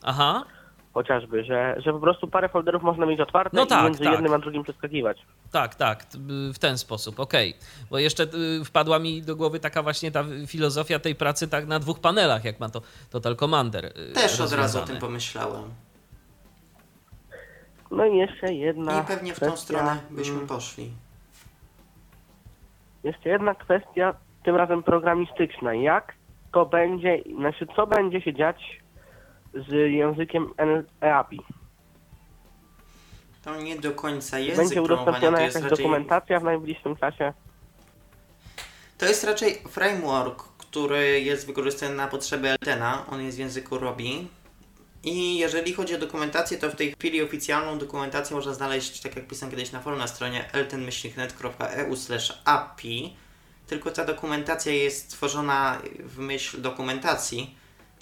Aha. 0.02 0.44
Chociażby, 0.98 1.44
że, 1.44 1.74
że 1.78 1.92
po 1.92 2.00
prostu 2.00 2.28
parę 2.28 2.48
folderów 2.48 2.82
można 2.82 3.06
mieć 3.06 3.20
otwarte 3.20 3.56
No 3.56 3.64
i 3.64 3.66
tak, 3.66 3.84
między 3.84 4.04
tak. 4.04 4.12
jednym 4.12 4.32
a 4.32 4.38
drugim 4.38 4.62
przeskakiwać. 4.62 5.18
Tak, 5.52 5.74
tak, 5.74 6.06
w 6.54 6.58
ten 6.58 6.78
sposób, 6.78 7.20
okej. 7.20 7.54
Bo 7.90 7.98
jeszcze 7.98 8.22
y, 8.60 8.64
wpadła 8.64 8.98
mi 8.98 9.22
do 9.22 9.36
głowy 9.36 9.60
taka 9.60 9.82
właśnie 9.82 10.10
ta 10.10 10.24
filozofia 10.46 10.98
tej 10.98 11.14
pracy 11.14 11.48
tak 11.48 11.66
na 11.66 11.78
dwóch 11.78 12.00
panelach, 12.00 12.44
jak 12.44 12.60
ma 12.60 12.68
to 12.68 12.82
Total 13.10 13.36
Commander. 13.36 13.84
y, 13.84 14.12
Też 14.12 14.40
od 14.40 14.52
razu 14.52 14.78
o 14.78 14.82
tym 14.82 14.96
pomyślałem. 14.96 15.64
No 17.90 18.06
i 18.06 18.16
jeszcze 18.16 18.54
jedna 18.54 19.00
I 19.00 19.04
pewnie 19.04 19.34
w 19.34 19.40
tą 19.40 19.46
kwestia, 19.46 19.64
stronę 19.64 19.96
byśmy 20.10 20.34
mm, 20.34 20.46
poszli. 20.46 20.90
Jeszcze 23.04 23.28
jedna 23.28 23.54
kwestia, 23.54 24.14
tym 24.44 24.56
razem 24.56 24.82
programistyczna. 24.82 25.74
Jak 25.74 26.14
to 26.52 26.66
będzie, 26.66 27.18
znaczy 27.38 27.66
co 27.76 27.86
będzie 27.86 28.20
się 28.20 28.34
dziać 28.34 28.77
z 29.68 29.92
językiem 29.92 30.54
EAPI? 31.00 31.40
To 33.44 33.60
nie 33.60 33.78
do 33.78 33.92
końca 33.92 34.38
język 34.38 34.56
Będzie 34.56 34.82
udostępniona 34.82 35.40
jakaś 35.40 35.62
raczej 35.62 35.78
dokumentacja 35.78 36.40
w 36.40 36.44
najbliższym 36.44 36.96
czasie? 36.96 37.32
To 38.98 39.06
jest 39.06 39.24
raczej 39.24 39.54
framework, 39.54 40.42
który 40.42 41.20
jest 41.20 41.46
wykorzystany 41.46 41.94
na 41.94 42.08
potrzeby 42.08 42.48
Eltena. 42.48 43.06
On 43.10 43.22
jest 43.22 43.36
w 43.36 43.40
języku 43.40 43.78
Ruby. 43.78 44.04
I 45.04 45.38
jeżeli 45.38 45.72
chodzi 45.72 45.94
o 45.94 45.98
dokumentację, 45.98 46.58
to 46.58 46.70
w 46.70 46.76
tej 46.76 46.92
chwili 46.92 47.22
oficjalną 47.22 47.78
dokumentację 47.78 48.36
można 48.36 48.54
znaleźć, 48.54 49.00
tak 49.00 49.16
jak 49.16 49.26
pisałem 49.26 49.50
kiedyś 49.50 49.72
na 49.72 49.80
forum, 49.80 49.98
na 49.98 50.06
stronie 50.06 50.52
eltenmyślniknet.eu 50.52 51.94
api. 52.44 53.16
Tylko 53.66 53.90
ta 53.90 54.04
dokumentacja 54.04 54.72
jest 54.72 55.10
tworzona 55.10 55.78
w 55.98 56.18
myśl 56.18 56.62
dokumentacji, 56.62 57.56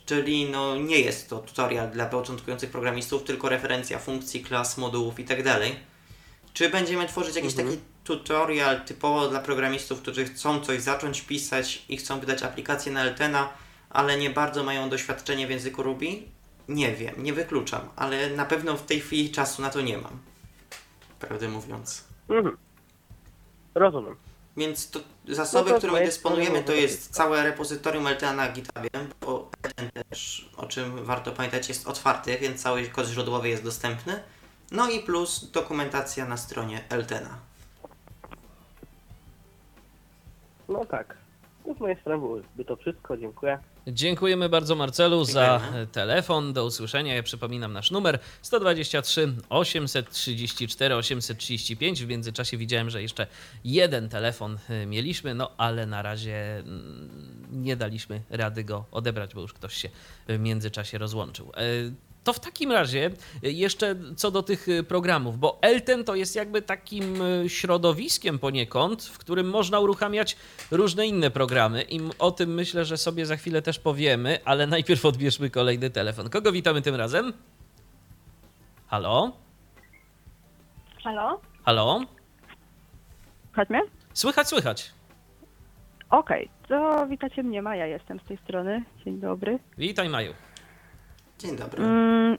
czyli 0.06 0.50
no 0.50 0.76
nie 0.76 1.00
jest 1.00 1.30
to 1.30 1.38
tutorial 1.38 1.90
dla 1.90 2.06
początkujących 2.06 2.70
programistów, 2.70 3.24
tylko 3.24 3.48
referencja 3.48 3.98
funkcji, 3.98 4.44
klas, 4.44 4.78
modułów 4.78 5.18
itd. 5.18 5.60
Czy 6.52 6.70
będziemy 6.70 7.08
tworzyć 7.08 7.36
jakiś 7.36 7.54
taki 7.54 7.78
tutorial 8.04 8.80
typowo 8.80 9.28
dla 9.28 9.40
programistów, 9.40 10.02
którzy 10.02 10.24
chcą 10.24 10.60
coś 10.60 10.80
zacząć 10.80 11.22
pisać 11.22 11.84
i 11.88 11.96
chcą 11.96 12.20
wydać 12.20 12.42
aplikację 12.42 12.92
na 12.92 13.02
Eltena, 13.02 13.48
ale 13.90 14.18
nie 14.18 14.30
bardzo 14.30 14.64
mają 14.64 14.88
doświadczenie 14.88 15.46
w 15.46 15.50
języku 15.50 15.82
Ruby? 15.82 16.06
Nie 16.68 16.92
wiem, 16.94 17.22
nie 17.22 17.32
wykluczam, 17.32 17.88
ale 17.96 18.30
na 18.30 18.44
pewno 18.44 18.76
w 18.76 18.86
tej 18.86 19.00
chwili 19.00 19.30
czasu 19.30 19.62
na 19.62 19.70
to 19.70 19.80
nie 19.80 19.98
mam. 19.98 20.18
Prawdę 21.20 21.48
mówiąc. 21.48 22.04
Mhm. 22.28 22.56
Rozumiem. 23.74 24.16
Więc 24.56 24.90
to 24.90 25.00
zasoby, 25.28 25.70
No 25.70 25.74
to 25.80 25.86
którymi 25.86 26.06
dysponujemy, 26.06 26.62
to 26.62 26.72
jest 26.72 27.10
całe 27.10 27.42
repozytorium 27.42 28.08
LTA 28.08 28.32
na 28.32 28.52
GitHubie, 28.52 28.90
bo 29.20 29.50
ten 29.76 29.90
też, 29.90 30.50
o 30.56 30.66
czym 30.66 31.04
warto 31.04 31.32
pamiętać, 31.32 31.68
jest 31.68 31.86
otwarty, 31.86 32.38
więc 32.38 32.62
cały 32.62 32.88
kod 32.88 33.06
źródłowy 33.06 33.48
jest 33.48 33.62
dostępny. 33.62 34.22
No 34.72 34.90
i 34.90 35.00
plus 35.00 35.50
dokumentacja 35.50 36.26
na 36.26 36.36
stronie 36.36 36.84
LTNA. 36.90 37.38
No 40.68 40.84
tak. 40.84 41.25
No 41.66 41.74
z 41.74 41.80
mojej 41.80 42.00
strony 42.00 42.20
byłoby 42.20 42.64
to 42.64 42.76
wszystko. 42.76 43.16
Dziękuję. 43.16 43.58
Dziękujemy 43.86 44.48
bardzo 44.48 44.74
Marcelu 44.74 45.24
za 45.24 45.60
e, 45.74 45.86
telefon. 45.86 46.52
Do 46.52 46.64
usłyszenia. 46.64 47.14
Ja 47.14 47.22
przypominam 47.22 47.72
nasz 47.72 47.90
numer 47.90 48.18
123 48.42 49.32
834 49.48 50.94
835. 50.94 52.04
W 52.04 52.08
międzyczasie 52.08 52.56
widziałem, 52.56 52.90
że 52.90 53.02
jeszcze 53.02 53.26
jeden 53.64 54.08
telefon 54.08 54.58
e, 54.68 54.86
mieliśmy, 54.86 55.34
no 55.34 55.50
ale 55.56 55.86
na 55.86 56.02
razie 56.02 56.58
mm, 56.58 57.10
nie 57.52 57.76
daliśmy 57.76 58.22
rady 58.30 58.64
go 58.64 58.84
odebrać, 58.90 59.34
bo 59.34 59.40
już 59.40 59.52
ktoś 59.52 59.74
się 59.74 59.88
w 60.28 60.38
międzyczasie 60.38 60.98
rozłączył. 60.98 61.52
To 62.26 62.32
w 62.32 62.40
takim 62.40 62.72
razie 62.72 63.10
e, 63.42 63.50
jeszcze 63.50 63.94
co 64.16 64.30
do 64.30 64.42
tych 64.42 64.68
e, 64.68 64.82
programów, 64.82 65.38
bo 65.38 65.58
Elten 65.62 66.04
to 66.04 66.14
jest 66.14 66.36
jakby 66.36 66.62
takim 66.62 67.22
e, 67.22 67.48
środowiskiem 67.48 68.38
poniekąd, 68.38 69.02
w 69.02 69.18
którym 69.18 69.50
można 69.50 69.80
uruchamiać 69.80 70.36
różne 70.70 71.06
inne 71.06 71.30
programy 71.30 71.82
i 71.82 72.00
o 72.18 72.30
tym 72.30 72.54
myślę, 72.54 72.84
że 72.84 72.96
sobie 72.96 73.26
za 73.26 73.36
chwilę 73.36 73.62
też 73.62 73.78
powiemy, 73.78 74.38
ale 74.44 74.66
najpierw 74.76 75.04
odbierzmy 75.04 75.50
kolejny 75.50 75.90
telefon. 75.90 76.30
Kogo 76.30 76.52
witamy 76.52 76.82
tym 76.82 76.94
razem? 76.94 77.32
Halo? 78.86 79.32
Halo? 81.04 81.40
Halo? 81.64 82.00
Słychać 83.46 83.70
mnie? 83.70 83.82
Słychać, 84.12 84.48
słychać. 84.48 84.92
Okej, 86.10 86.48
to 86.68 87.06
witacie 87.06 87.42
mnie, 87.42 87.62
Maja 87.62 87.86
jestem 87.86 88.20
z 88.20 88.24
tej 88.24 88.36
strony. 88.36 88.84
Dzień 89.04 89.20
dobry. 89.20 89.58
Witaj 89.78 90.08
Maju. 90.08 90.45
Dzień 91.38 91.56
dobry. 91.56 91.84
Mm, 91.84 92.38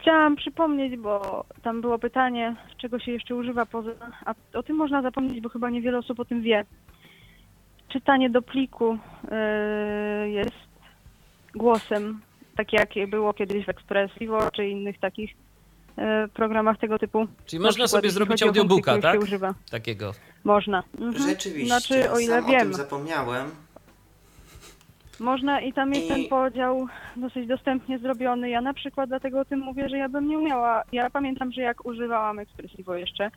chciałam 0.00 0.36
przypomnieć, 0.36 0.96
bo 0.96 1.44
tam 1.62 1.80
było 1.80 1.98
pytanie, 1.98 2.56
czego 2.78 2.98
się 2.98 3.12
jeszcze 3.12 3.34
używa 3.34 3.66
poza... 3.66 3.90
A 4.24 4.34
o 4.58 4.62
tym 4.62 4.76
można 4.76 5.02
zapomnieć, 5.02 5.40
bo 5.40 5.48
chyba 5.48 5.70
niewiele 5.70 5.98
osób 5.98 6.20
o 6.20 6.24
tym 6.24 6.42
wie. 6.42 6.64
Czytanie 7.88 8.30
do 8.30 8.42
pliku 8.42 8.98
yy, 10.22 10.30
jest 10.30 10.52
głosem, 11.54 12.20
tak 12.56 12.72
jak 12.72 12.88
było 13.08 13.34
kiedyś 13.34 13.66
w 13.66 13.68
Expressivo 13.68 14.50
czy 14.50 14.66
innych 14.68 14.98
takich 15.00 15.30
yy, 15.96 16.04
programach 16.34 16.78
tego 16.78 16.98
typu. 16.98 17.26
Czyli 17.46 17.60
Na 17.60 17.66
można 17.68 17.84
przykład, 17.84 18.02
sobie 18.02 18.10
zrobić 18.10 18.42
o 18.42 18.46
audiobooka, 18.46 18.98
tak? 18.98 19.14
Się 19.14 19.20
używa. 19.20 19.54
Takiego. 19.70 20.12
Można. 20.44 20.82
Mhm. 21.00 21.28
Rzeczywiście, 21.28 21.66
Znaczy, 21.66 22.10
o 22.10 22.18
ile 22.18 22.34
sam 22.40 22.44
o 22.44 22.48
wiem. 22.48 22.60
tym 22.60 22.74
zapomniałem. 22.74 23.50
Można 25.20 25.60
i 25.60 25.72
tam 25.72 25.92
jest 25.92 26.06
I- 26.06 26.08
ten 26.08 26.24
podział 26.28 26.86
dosyć 27.16 27.46
dostępnie 27.46 27.98
zrobiony. 27.98 28.50
Ja 28.50 28.60
na 28.60 28.74
przykład 28.74 29.08
dlatego 29.08 29.40
o 29.40 29.44
tym 29.44 29.60
mówię, 29.60 29.88
że 29.88 29.98
ja 29.98 30.08
bym 30.08 30.28
nie 30.28 30.38
umiała. 30.38 30.82
Ja 30.92 31.10
pamiętam, 31.10 31.52
że 31.52 31.62
jak 31.62 31.86
używałam 31.86 32.38
Expressivo 32.38 32.94
jeszcze 32.96 33.30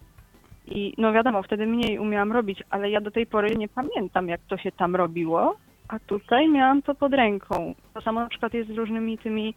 i 0.67 0.93
no 0.97 1.13
wiadomo, 1.13 1.43
wtedy 1.43 1.65
mniej 1.67 1.99
umiałam 1.99 2.31
robić, 2.31 2.63
ale 2.69 2.89
ja 2.89 3.01
do 3.01 3.11
tej 3.11 3.25
pory 3.25 3.55
nie 3.55 3.67
pamiętam, 3.67 4.27
jak 4.27 4.41
to 4.47 4.57
się 4.57 4.71
tam 4.71 4.95
robiło, 4.95 5.57
a 5.87 5.99
tutaj 5.99 6.49
miałam 6.49 6.81
to 6.81 6.95
pod 6.95 7.13
ręką. 7.13 7.75
To 7.93 8.01
samo 8.01 8.19
na 8.19 8.29
przykład 8.29 8.53
jest 8.53 8.69
z 8.69 8.77
różnymi 8.77 9.17
tymi, 9.17 9.53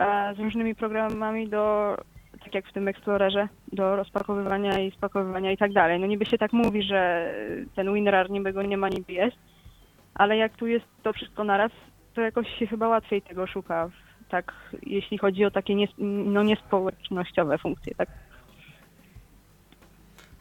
e, 0.00 0.34
z 0.34 0.38
różnymi 0.38 0.74
programami 0.74 1.48
do, 1.48 1.96
tak 2.44 2.54
jak 2.54 2.66
w 2.66 2.72
tym 2.72 2.88
Explorerze, 2.88 3.48
do 3.72 3.96
rozpakowywania 3.96 4.78
i 4.80 4.90
spakowywania 4.90 5.52
i 5.52 5.56
tak 5.56 5.72
dalej. 5.72 6.00
No 6.00 6.06
niby 6.06 6.26
się 6.26 6.38
tak 6.38 6.52
mówi, 6.52 6.82
że 6.82 7.32
ten 7.74 7.94
WinRAR 7.94 8.30
niby 8.30 8.52
go 8.52 8.62
nie 8.62 8.76
ma, 8.76 8.88
niby 8.88 9.12
jest, 9.12 9.36
ale 10.18 10.36
jak 10.36 10.56
tu 10.56 10.66
jest 10.66 10.86
to 11.02 11.12
wszystko 11.12 11.44
naraz, 11.44 11.72
to 12.14 12.20
jakoś 12.20 12.46
się 12.58 12.66
chyba 12.66 12.88
łatwiej 12.88 13.22
tego 13.22 13.46
szuka, 13.46 13.90
tak, 14.28 14.52
jeśli 14.82 15.18
chodzi 15.18 15.44
o 15.44 15.50
takie 15.50 15.74
nie, 15.74 15.88
no, 15.98 16.42
niespołecznościowe 16.42 17.58
funkcje, 17.58 17.94
tak? 17.94 18.08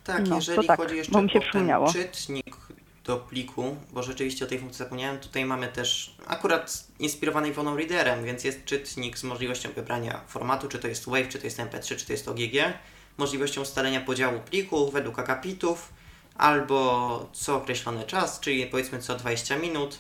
Tak, 0.04 0.28
No, 0.28 0.36
jeżeli 0.36 0.68
tak, 0.68 0.80
chodzi 0.80 0.98
jeszcze 0.98 1.22
mi 1.22 1.30
się 1.30 1.40
o 1.80 1.94
czytnik 1.94 2.56
do 3.04 3.18
pliku, 3.18 3.78
bo 3.94 4.04
rzeczywiście 4.04 4.46
o 4.46 4.48
tej 4.48 4.60
funkcji 4.60 4.78
zapomniałem, 4.78 5.18
tutaj 5.18 5.46
mamy 5.46 5.68
też 5.68 6.16
akurat 6.28 6.88
inspirowany 7.00 7.50
Iwoną 7.50 7.78
Readerem, 7.78 8.24
więc 8.24 8.44
jest 8.44 8.66
czytnik 8.66 9.18
z 9.18 9.24
możliwością 9.24 9.70
wybrania 9.72 10.22
formatu, 10.28 10.68
czy 10.68 10.80
to 10.80 10.88
jest 10.88 11.10
WAV, 11.10 11.28
czy 11.28 11.40
to 11.40 11.46
jest 11.46 11.60
MP3, 11.60 11.96
czy 11.96 12.06
to 12.06 12.14
jest 12.14 12.28
OGG, 12.28 12.74
możliwością 13.18 13.62
ustalenia 13.62 14.02
podziału 14.02 14.40
pliku 14.40 14.92
według 14.92 15.20
akapitów, 15.20 15.94
albo 16.38 17.30
co 17.34 17.56
określony 17.56 18.04
czas, 18.04 18.40
czyli 18.40 18.68
powiedzmy 18.68 19.00
co 19.00 19.16
20 19.16 19.58
minut. 19.58 19.98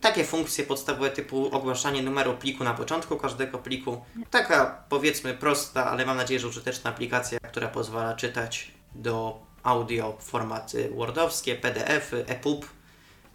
Takie 0.00 0.24
funkcje 0.24 0.64
podstawowe 0.64 1.10
typu 1.10 1.56
ogłaszanie 1.56 2.02
numeru 2.02 2.34
pliku 2.34 2.64
na 2.64 2.74
początku 2.74 3.16
każdego 3.16 3.58
pliku. 3.58 4.04
Taka 4.30 4.84
powiedzmy 4.88 5.34
prosta, 5.34 5.90
ale 5.90 6.06
mam 6.06 6.16
nadzieję, 6.16 6.40
że 6.40 6.48
użyteczna 6.48 6.90
aplikacja, 6.90 7.38
która 7.40 7.68
pozwala 7.68 8.14
czytać 8.14 8.70
do 8.94 9.38
audio 9.62 10.16
formaty 10.20 10.90
wordowskie, 10.96 11.56
PDF-y, 11.56 12.26
EPUB, 12.26 12.66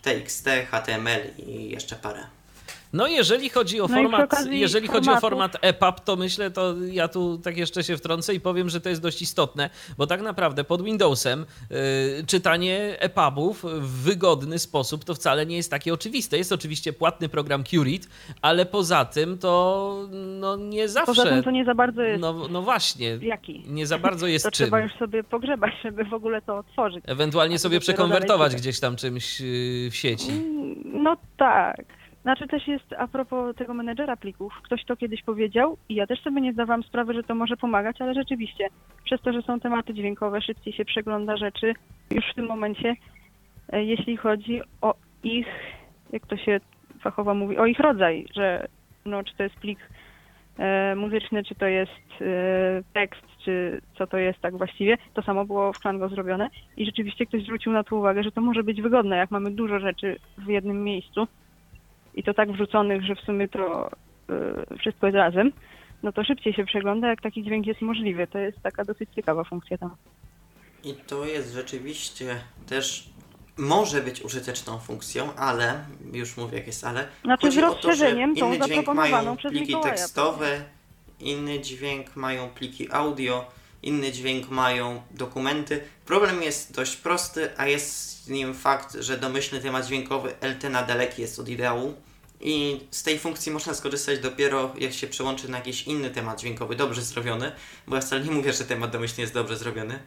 TXT, 0.01 0.47
HTML 0.71 1.21
i 1.37 1.69
jeszcze 1.69 1.95
parę. 1.95 2.38
No 2.93 3.07
jeżeli 3.07 3.49
chodzi 3.49 3.81
o 3.81 3.87
No 3.87 3.95
format, 3.95 4.45
jeżeli 4.49 4.87
chodzi 4.87 5.09
o 5.09 5.19
format 5.19 5.57
EPUB, 5.61 5.99
to 5.99 6.15
myślę, 6.15 6.51
to 6.51 6.75
ja 6.91 7.07
tu 7.07 7.37
tak 7.37 7.57
jeszcze 7.57 7.83
się 7.83 7.97
wtrącę 7.97 8.33
i 8.33 8.39
powiem, 8.39 8.69
że 8.69 8.81
to 8.81 8.89
jest 8.89 9.01
dość 9.01 9.21
istotne, 9.21 9.69
bo 9.97 10.07
tak 10.07 10.21
naprawdę 10.21 10.63
pod 10.63 10.81
Windowsem 10.83 11.45
y, 11.71 12.25
czytanie 12.27 12.95
EPUBów 12.99 13.63
w 13.63 14.03
wygodny 14.03 14.59
sposób 14.59 15.05
to 15.05 15.13
wcale 15.15 15.45
nie 15.45 15.55
jest 15.55 15.71
takie 15.71 15.93
oczywiste. 15.93 16.37
Jest 16.37 16.51
oczywiście 16.51 16.93
płatny 16.93 17.29
program 17.29 17.63
Curate, 17.63 18.07
ale 18.41 18.65
poza 18.65 19.05
tym 19.05 19.37
to 19.37 20.07
no 20.11 20.55
nie 20.55 20.89
zawsze. 20.89 21.05
Poza 21.05 21.25
tym 21.29 21.43
to 21.43 21.51
nie 21.51 21.65
za 21.65 21.75
bardzo 21.75 22.01
jest 22.01 22.21
no, 22.21 22.47
no 22.49 22.61
właśnie, 22.61 23.17
jaki. 23.21 23.63
nie 23.67 23.87
za 23.87 23.97
bardzo 23.97 24.27
jest 24.27 24.45
To 24.49 24.51
czym. 24.51 24.65
trzeba 24.65 24.81
już 24.81 24.93
sobie 24.93 25.23
pogrzebać, 25.23 25.73
żeby 25.83 26.03
w 26.05 26.13
ogóle 26.13 26.41
to 26.41 26.57
otworzyć. 26.57 27.03
Ewentualnie 27.07 27.59
sobie 27.59 27.79
przekonwertować 27.79 28.55
gdzieś 28.55 28.79
tam 28.79 28.95
czymś 28.95 29.41
y, 29.41 29.89
w 29.91 29.95
sieci. 29.95 30.29
Mm, 30.31 30.75
No 31.03 31.17
tak. 31.37 31.98
Znaczy 32.21 32.47
też 32.47 32.67
jest 32.67 32.93
a 32.97 33.07
propos 33.07 33.55
tego 33.55 33.73
menedżera 33.73 34.17
plików, 34.17 34.53
ktoś 34.63 34.85
to 34.85 34.97
kiedyś 34.97 35.23
powiedział 35.23 35.77
i 35.89 35.95
ja 35.95 36.07
też 36.07 36.21
sobie 36.21 36.41
nie 36.41 36.53
zdawałam 36.53 36.83
sprawy, 36.83 37.13
że 37.13 37.23
to 37.23 37.35
może 37.35 37.57
pomagać, 37.57 38.01
ale 38.01 38.13
rzeczywiście 38.13 38.67
przez 39.03 39.21
to, 39.21 39.33
że 39.33 39.41
są 39.41 39.59
tematy 39.59 39.93
dźwiękowe, 39.93 40.41
szybciej 40.41 40.73
się 40.73 40.85
przegląda 40.85 41.37
rzeczy 41.37 41.73
już 42.11 42.25
w 42.31 42.35
tym 42.35 42.45
momencie, 42.47 42.95
e, 43.69 43.83
jeśli 43.83 44.17
chodzi 44.17 44.61
o 44.81 44.95
ich, 45.23 45.47
jak 46.11 46.27
to 46.27 46.37
się 46.37 46.59
fachowo 47.01 47.33
mówi, 47.35 47.57
o 47.57 47.65
ich 47.65 47.79
rodzaj, 47.79 48.25
że 48.35 48.67
no, 49.05 49.23
czy 49.23 49.35
to 49.35 49.43
jest 49.43 49.55
plik 49.55 49.79
e, 50.57 50.95
muzyczny, 50.95 51.43
czy 51.43 51.55
to 51.55 51.65
jest 51.65 52.21
e, 52.21 52.25
tekst, 52.93 53.23
czy 53.45 53.81
co 53.97 54.07
to 54.07 54.17
jest 54.17 54.39
tak 54.39 54.57
właściwie. 54.57 54.97
To 55.13 55.21
samo 55.21 55.45
było 55.45 55.73
w 55.73 55.79
Klango 55.79 56.09
zrobione 56.09 56.49
i 56.77 56.85
rzeczywiście 56.85 57.25
ktoś 57.25 57.43
zwrócił 57.43 57.71
na 57.71 57.83
to 57.83 57.95
uwagę, 57.95 58.23
że 58.23 58.31
to 58.31 58.41
może 58.41 58.63
być 58.63 58.81
wygodne, 58.81 59.17
jak 59.17 59.31
mamy 59.31 59.51
dużo 59.51 59.79
rzeczy 59.79 60.19
w 60.37 60.47
jednym 60.47 60.83
miejscu 60.83 61.27
i 62.19 62.23
to 62.23 62.33
tak 62.33 62.51
wrzuconych, 62.51 63.03
że 63.05 63.15
w 63.15 63.19
sumie 63.19 63.47
to 63.47 63.91
e, 64.29 64.77
wszystko 64.79 65.07
jest 65.07 65.15
razem, 65.15 65.51
no 66.03 66.11
to 66.11 66.23
szybciej 66.23 66.53
się 66.53 66.65
przegląda, 66.65 67.07
jak 67.07 67.21
taki 67.21 67.43
dźwięk 67.43 67.67
jest 67.67 67.81
możliwy. 67.81 68.27
To 68.27 68.37
jest 68.37 68.61
taka 68.61 68.85
dosyć 68.85 69.09
ciekawa 69.15 69.43
funkcja 69.43 69.77
tam. 69.77 69.95
I 70.83 70.93
to 70.93 71.25
jest 71.25 71.53
rzeczywiście 71.53 72.35
też 72.67 73.09
może 73.57 74.01
być 74.01 74.21
użyteczną 74.21 74.79
funkcją, 74.79 75.35
ale 75.35 75.85
już 76.13 76.37
mówię 76.37 76.57
jak 76.57 76.67
jest 76.67 76.83
ale. 76.83 77.07
Znaczy 77.23 77.51
z 77.51 77.57
o 77.57 77.61
to, 77.61 77.67
rozszerzeniem 77.67 78.35
tą 78.35 78.47
inny 78.47 78.55
dźwięk 78.55 78.75
zaproponowaną 78.75 79.23
mają 79.23 79.37
przez 79.37 79.51
pliki 79.51 79.67
Mikołaja. 79.67 79.93
tekstowe, 79.93 80.63
inny 81.19 81.59
dźwięk 81.59 82.15
mają 82.15 82.49
pliki 82.49 82.91
audio, 82.91 83.45
inny 83.83 84.11
dźwięk 84.11 84.49
mają 84.49 85.01
dokumenty. 85.11 85.81
Problem 86.05 86.43
jest 86.43 86.75
dość 86.75 86.95
prosty, 86.95 87.49
a 87.57 87.67
jest 87.67 88.29
nim 88.29 88.53
fakt, 88.53 88.93
że 88.99 89.17
domyślny 89.17 89.61
temat 89.61 89.85
dźwiękowy 89.85 90.33
LT 90.41 90.63
na 90.69 90.83
daleki 90.83 91.21
jest 91.21 91.39
od 91.39 91.49
ideału 91.49 91.93
I 92.41 92.79
z 92.91 93.03
tej 93.03 93.19
funkcji 93.19 93.51
można 93.51 93.73
skorzystać 93.73 94.19
dopiero 94.19 94.73
jak 94.77 94.93
się 94.93 95.07
przełączy 95.07 95.51
na 95.51 95.57
jakiś 95.57 95.83
inny 95.83 96.09
temat 96.09 96.39
dźwiękowy, 96.39 96.75
dobrze 96.75 97.01
zrobiony, 97.01 97.51
bo 97.87 97.95
ja 97.95 98.01
wcale 98.01 98.23
nie 98.23 98.31
mówię, 98.31 98.53
że 98.53 98.65
temat 98.65 98.91
domyślny 98.91 99.21
jest 99.21 99.33
dobrze 99.33 99.57
zrobiony. 99.57 99.99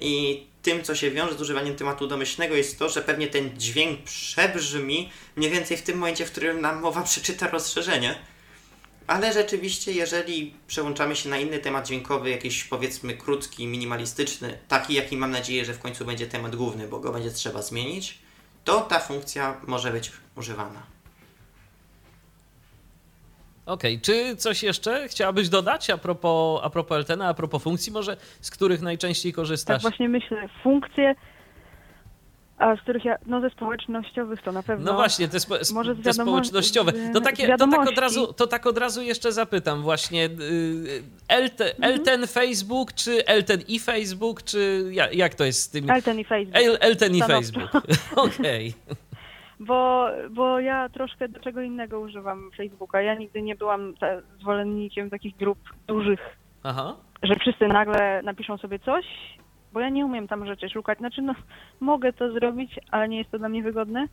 I 0.00 0.46
tym, 0.62 0.82
co 0.82 0.94
się 0.94 1.10
wiąże 1.10 1.34
z 1.34 1.40
używaniem 1.40 1.76
tematu 1.76 2.06
domyślnego, 2.06 2.54
jest 2.54 2.78
to, 2.78 2.88
że 2.88 3.02
pewnie 3.02 3.26
ten 3.26 3.60
dźwięk 3.60 4.02
przebrzmi 4.02 5.10
mniej 5.36 5.50
więcej 5.50 5.76
w 5.76 5.82
tym 5.82 5.98
momencie, 5.98 6.26
w 6.26 6.30
którym 6.30 6.60
nam 6.60 6.80
mowa 6.80 7.02
przeczyta 7.02 7.50
rozszerzenie. 7.50 8.18
Ale 9.06 9.32
rzeczywiście, 9.32 9.92
jeżeli 9.92 10.54
przełączamy 10.66 11.16
się 11.16 11.28
na 11.28 11.38
inny 11.38 11.58
temat 11.58 11.86
dźwiękowy, 11.86 12.30
jakiś 12.30 12.64
powiedzmy 12.64 13.14
krótki, 13.14 13.66
minimalistyczny, 13.66 14.58
taki 14.68 14.94
jaki 14.94 15.16
mam 15.16 15.30
nadzieję, 15.30 15.64
że 15.64 15.74
w 15.74 15.78
końcu 15.78 16.04
będzie 16.04 16.26
temat 16.26 16.56
główny, 16.56 16.88
bo 16.88 17.00
go 17.00 17.12
będzie 17.12 17.30
trzeba 17.30 17.62
zmienić, 17.62 18.18
to 18.64 18.80
ta 18.80 19.00
funkcja 19.00 19.60
może 19.66 19.90
być 19.90 20.12
używana. 20.36 20.97
Okej, 23.68 24.00
czy 24.00 24.36
coś 24.36 24.62
jeszcze 24.62 25.08
chciałabyś 25.08 25.48
dodać 25.48 25.90
a 25.90 25.98
propos, 25.98 26.60
a 26.64 26.70
propos 26.70 26.96
Eltena, 26.96 27.28
a 27.28 27.34
propos 27.34 27.62
funkcji 27.62 27.92
może, 27.92 28.16
z 28.40 28.50
których 28.50 28.80
najczęściej 28.82 29.32
Tak 29.32 29.36
korzystasz? 29.36 29.82
właśnie 29.82 30.08
myślę, 30.08 30.48
funkcje, 30.62 31.14
a 32.58 32.76
z 32.76 32.80
których 32.80 33.04
ja, 33.04 33.16
no 33.26 33.40
ze 33.40 33.50
społecznościowych 33.50 34.42
to 34.42 34.52
na 34.52 34.62
pewno. 34.62 34.92
No 34.92 34.98
właśnie, 34.98 35.28
te, 35.28 35.40
spo, 35.40 35.54
może 35.74 35.96
te 35.96 36.12
społecznościowe. 36.12 36.92
To, 37.12 37.20
takie, 37.20 37.56
to, 37.56 37.66
tak 37.68 37.88
od 37.88 37.98
razu, 37.98 38.32
to 38.32 38.46
tak 38.46 38.66
od 38.66 38.78
razu 38.78 39.02
jeszcze 39.02 39.32
zapytam 39.32 39.82
właśnie, 39.82 40.22
yy, 40.22 41.02
Elte, 41.28 41.64
Mhm. 41.74 41.92
Elten 41.92 42.26
Facebook, 42.26 42.92
czy 42.92 43.26
Elten 43.26 43.60
i 43.68 43.78
Facebook, 43.78 44.42
czy 44.42 44.88
jak, 44.92 45.14
jak 45.14 45.34
to 45.34 45.44
jest 45.44 45.62
z 45.62 45.68
tymi... 45.70 45.90
Elten 45.90 46.18
i 46.20 46.24
Facebook. 46.24 46.56
El, 46.56 46.78
Elten 46.80 47.14
i 47.16 47.22
Stanowczo. 47.22 47.52
Facebook. 47.60 47.82
Okej. 48.26 48.74
Bo, 49.60 50.08
bo 50.30 50.60
ja 50.60 50.88
troszkę 50.88 51.28
do 51.28 51.40
czego 51.40 51.60
innego 51.60 52.00
używam 52.00 52.50
Facebooka. 52.56 53.02
Ja 53.02 53.14
nigdy 53.14 53.42
nie 53.42 53.56
byłam 53.56 53.94
ta, 54.00 54.06
zwolennikiem 54.40 55.10
takich 55.10 55.36
grup 55.36 55.58
dużych, 55.86 56.20
Aha. 56.62 56.96
że 57.22 57.36
wszyscy 57.36 57.68
nagle 57.68 58.22
napiszą 58.22 58.58
sobie 58.58 58.78
coś, 58.78 59.04
bo 59.72 59.80
ja 59.80 59.88
nie 59.88 60.06
umiem 60.06 60.28
tam 60.28 60.46
rzeczy 60.46 60.68
szukać. 60.68 60.98
Znaczy, 60.98 61.22
no, 61.22 61.34
mogę 61.80 62.12
to 62.12 62.32
zrobić, 62.32 62.80
ale 62.90 63.08
nie 63.08 63.18
jest 63.18 63.30
to 63.30 63.38
dla 63.38 63.48
mnie 63.48 63.62
wygodne. 63.62 64.06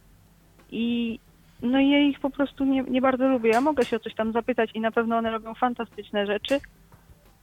I 0.71 1.19
no 1.61 1.79
i 1.79 1.89
ja 1.89 1.99
ich 1.99 2.19
po 2.19 2.29
prostu 2.29 2.65
nie, 2.65 2.83
nie 2.83 3.01
bardzo 3.01 3.27
lubię. 3.27 3.49
Ja 3.49 3.61
mogę 3.61 3.85
się 3.85 3.95
o 3.95 3.99
coś 3.99 4.15
tam 4.15 4.31
zapytać 4.31 4.69
i 4.73 4.79
na 4.79 4.91
pewno 4.91 5.17
one 5.17 5.31
robią 5.31 5.53
fantastyczne 5.53 6.25
rzeczy, 6.25 6.59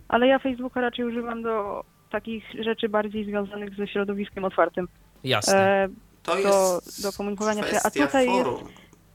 ale 0.08 0.26
ja 0.26 0.38
Facebooka 0.38 0.80
raczej 0.80 1.04
używam 1.04 1.42
do 1.42 1.84
takich 2.10 2.44
rzeczy 2.60 2.88
bardziej 2.88 3.24
związanych 3.24 3.74
ze 3.74 3.86
środowiskiem 3.86 4.44
otwartym. 4.44 4.88
Jasne. 5.24 5.58
E, 5.58 5.88
To 6.22 6.32
Do- 6.32 6.38
jest 6.38 7.02
do 7.02 7.12
komunikowania 7.12 7.62
się, 7.62 7.76
a 7.84 7.90
tutaj 7.90 8.26
jest- 8.26 8.48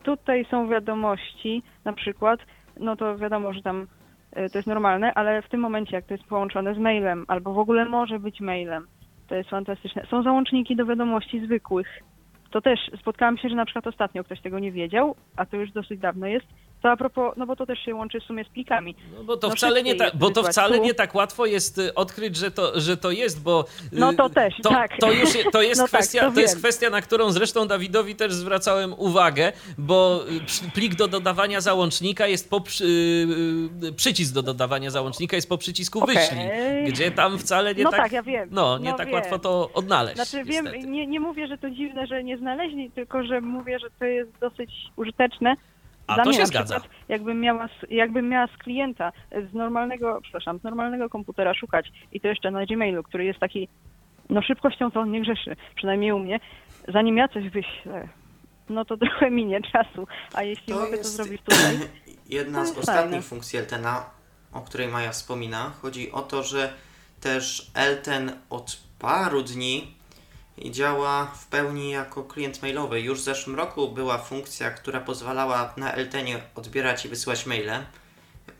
tutaj 0.04 0.46
są 0.52 0.70
wiadomości, 0.70 1.64
na 1.86 1.94
przykład, 1.94 2.40
no 2.80 2.96
to 2.96 3.18
wiadomo, 3.18 3.54
że 3.54 3.62
tam 3.62 3.88
y, 4.38 4.50
to 4.50 4.58
jest 4.58 4.68
normalne, 4.68 5.14
ale 5.14 5.42
w 5.42 5.50
tym 5.50 5.60
momencie, 5.60 5.96
jak 5.96 6.06
to 6.06 6.14
jest 6.14 6.24
połączone 6.24 6.76
z 6.76 6.78
mailem, 6.78 7.26
albo 7.28 7.54
w 7.54 7.60
ogóle 7.60 7.86
może 7.86 8.20
być 8.20 8.40
mailem, 8.42 8.88
to 9.28 9.36
jest 9.36 9.50
fantastyczne. 9.50 10.06
Są 10.12 10.24
załączniki 10.24 10.76
do 10.76 10.86
wiadomości 10.86 11.46
zwykłych. 11.46 11.88
To 12.52 12.62
też 12.62 12.80
spotkałam 13.00 13.38
się, 13.38 13.50
że 13.50 13.56
na 13.56 13.66
przykład 13.66 13.88
ostatnio 13.88 14.24
ktoś 14.24 14.42
tego 14.42 14.60
nie 14.60 14.72
wiedział, 14.72 15.16
a 15.36 15.46
to 15.46 15.58
już 15.58 15.72
dosyć 15.72 16.00
dawno 16.00 16.28
jest. 16.28 16.46
To 16.82 16.90
a 16.92 16.98
propos, 16.98 17.34
no 17.38 17.46
bo 17.46 17.56
to 17.56 17.66
też 17.66 17.80
się 17.80 17.96
łączy 17.96 18.20
w 18.20 18.24
sumie 18.24 18.44
z 18.46 18.50
plikami. 18.50 18.96
No 19.18 19.24
bo 19.24 19.38
to 19.38 19.48
no 19.50 19.56
wcale 19.56 19.84
nie 19.84 19.96
tak, 19.96 20.16
bo 20.16 20.30
to 20.32 20.44
wcale 20.44 20.80
nie 20.80 20.94
tak 20.94 21.16
łatwo 21.16 21.46
jest 21.46 21.78
y, 21.78 21.94
odkryć, 21.94 22.36
że 22.36 22.52
to, 22.52 22.80
że 22.80 22.98
to 22.98 23.12
jest, 23.12 23.44
bo 23.44 23.66
y, 23.94 24.00
No 24.00 24.14
to 24.14 24.30
też, 24.30 24.54
to, 24.64 24.70
tak. 24.70 24.98
to 25.00 25.12
już 25.12 25.30
to 25.52 25.62
jest 25.62 25.82
No 25.82 25.88
tak, 25.88 25.92
kwestia, 25.92 26.22
to 26.22 26.32
to 26.32 26.40
jest 26.40 26.54
wiem. 26.54 26.62
kwestia, 26.62 26.90
na 26.90 27.02
którą 27.02 27.32
zresztą 27.32 27.68
Dawidowi 27.68 28.16
też 28.16 28.34
zwracałem 28.34 28.94
uwagę, 28.98 29.52
bo 29.78 30.22
y, 30.68 30.72
plik 30.72 30.96
do 30.96 31.08
dodawania 31.08 31.62
załącznika 31.62 32.28
jest 32.28 32.50
po 32.50 32.62
przy, 32.62 33.28
przycisk 33.96 34.34
do 34.34 34.42
dodawania 34.44 34.90
załącznika 34.90 35.36
jest 35.36 35.50
po 35.50 35.58
przycisku 35.58 36.00
Okej. 36.04 36.16
wyślij, 36.16 36.40
gdzie 36.88 37.12
tam 37.12 37.40
wcale 37.40 37.76
nie 37.76 37.84
No 37.84 37.92
tak, 37.92 38.00
tak, 38.00 38.12
ja 38.12 38.24
wiem. 38.24 38.50
no 38.52 38.78
nie 38.78 38.92
No 38.92 38.98
tak 38.98 39.08
wiem. 39.08 39.16
łatwo 39.16 39.40
to 39.40 39.70
odnaleźć. 39.74 40.16
Znaczy 40.16 40.44
wiem, 40.44 40.66
niestety. 40.66 40.88
nie, 40.88 41.08
nie 41.08 41.20
mówię, 41.20 41.48
że 41.48 41.58
to 41.58 41.70
dziwne, 41.70 42.08
że 42.08 42.24
nie 42.24 42.38
znaleźli, 42.38 42.92
tylko 42.92 43.24
że 43.24 43.42
mówię, 43.42 43.80
że 43.80 43.88
to 44.00 44.06
jest 44.06 44.32
dosyć 44.42 44.72
użyteczne. 44.96 45.56
A 46.08 46.16
Dla 46.16 46.24
to 46.24 46.30
mnie 46.30 46.40
się 46.40 46.46
zgadza. 46.46 46.80
przykład, 46.80 47.00
jakbym 47.10 47.40
miała, 47.42 47.68
z- 47.68 47.92
jakbym 47.92 48.30
miała 48.30 48.48
z 48.48 48.58
klienta 48.58 49.12
z 49.52 49.54
normalnego, 49.54 50.20
przepraszam, 50.22 50.60
z 50.60 50.64
normalnego 50.64 51.10
komputera 51.10 51.54
szukać 51.54 51.92
i 52.12 52.20
to 52.22 52.28
jeszcze 52.28 52.52
na 52.52 52.66
Gmailu, 52.66 53.04
który 53.04 53.26
jest 53.26 53.40
taki, 53.40 53.68
no 54.30 54.42
szybkością 54.42 54.92
to 54.92 55.00
on 55.00 55.12
nie 55.12 55.22
grzeszy, 55.22 55.56
przynajmniej 55.76 56.12
u 56.12 56.20
mnie, 56.20 56.40
zanim 56.88 57.18
ja 57.18 57.28
coś 57.28 57.50
wyślę, 57.50 58.08
no 58.70 58.86
to 58.86 58.98
trochę 59.04 59.32
minie 59.32 59.62
czasu, 59.62 60.08
a 60.34 60.44
jeśli 60.44 60.74
To 60.74 60.80
mogę 60.80 60.98
to 60.98 61.04
zrobić 61.04 61.42
tutaj, 61.42 61.76
jedna 62.30 62.60
To 62.60 62.66
z 62.66 62.78
ostatnich 62.78 63.10
fajne. 63.12 63.22
funkcji 63.22 63.60
Eltena, 63.60 64.06
o 64.54 64.62
której 64.62 64.88
Maja 64.88 65.12
wspomina. 65.12 65.72
Chodzi 65.82 66.12
o 66.12 66.22
to, 66.22 66.44
że 66.44 66.74
też 67.22 67.72
Elten 67.76 68.32
od 68.50 68.78
paru 69.00 69.42
dni 69.44 69.97
działa 70.66 71.26
w 71.26 71.48
pełni 71.48 71.92
jako 71.92 72.24
klient 72.24 72.62
mailowy. 72.62 73.02
Już 73.02 73.20
w 73.20 73.24
zeszłym 73.24 73.56
roku 73.56 73.92
była 73.92 74.18
funkcja, 74.18 74.72
która 74.72 75.00
pozwalała 75.00 75.74
na 75.78 75.94
Eltenie 75.94 76.42
odbierać 76.56 77.06
i 77.06 77.10
wysyłać 77.10 77.46
maile. 77.46 77.86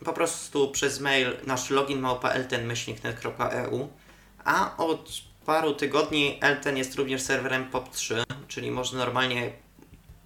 Po 0.04 0.12
prostu 0.12 0.70
przez 0.70 1.00
mail 1.00 1.36
nasz 1.46 1.70
login 1.70 2.00
małpa 2.00 2.30
elten-net.eu, 2.30 3.88
a 4.44 4.76
od 4.76 5.10
paru 5.46 5.74
tygodni 5.74 6.38
Elten 6.40 6.76
jest 6.76 6.94
również 6.94 7.22
serwerem 7.22 7.70
POP3, 7.70 8.24
czyli 8.48 8.70
można 8.70 8.98
normalnie 8.98 9.52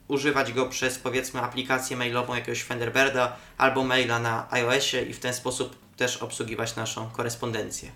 używać 0.09 0.53
go 0.53 0.67
przez 0.67 0.99
powiedzmy 0.99 1.41
aplikację 1.41 1.97
mailową 1.97 2.35
jakiegoś 2.35 2.65
Thunderbirda 2.65 3.37
albo 3.59 3.85
maila 3.85 4.19
na 4.19 4.47
iOSie 4.51 5.03
i 5.03 5.13
w 5.13 5.21
ten 5.21 5.35
sposób 5.35 5.77
też 5.97 6.17
obsługiwać 6.17 6.77
naszą 6.77 7.11
korespondencję. 7.11 7.93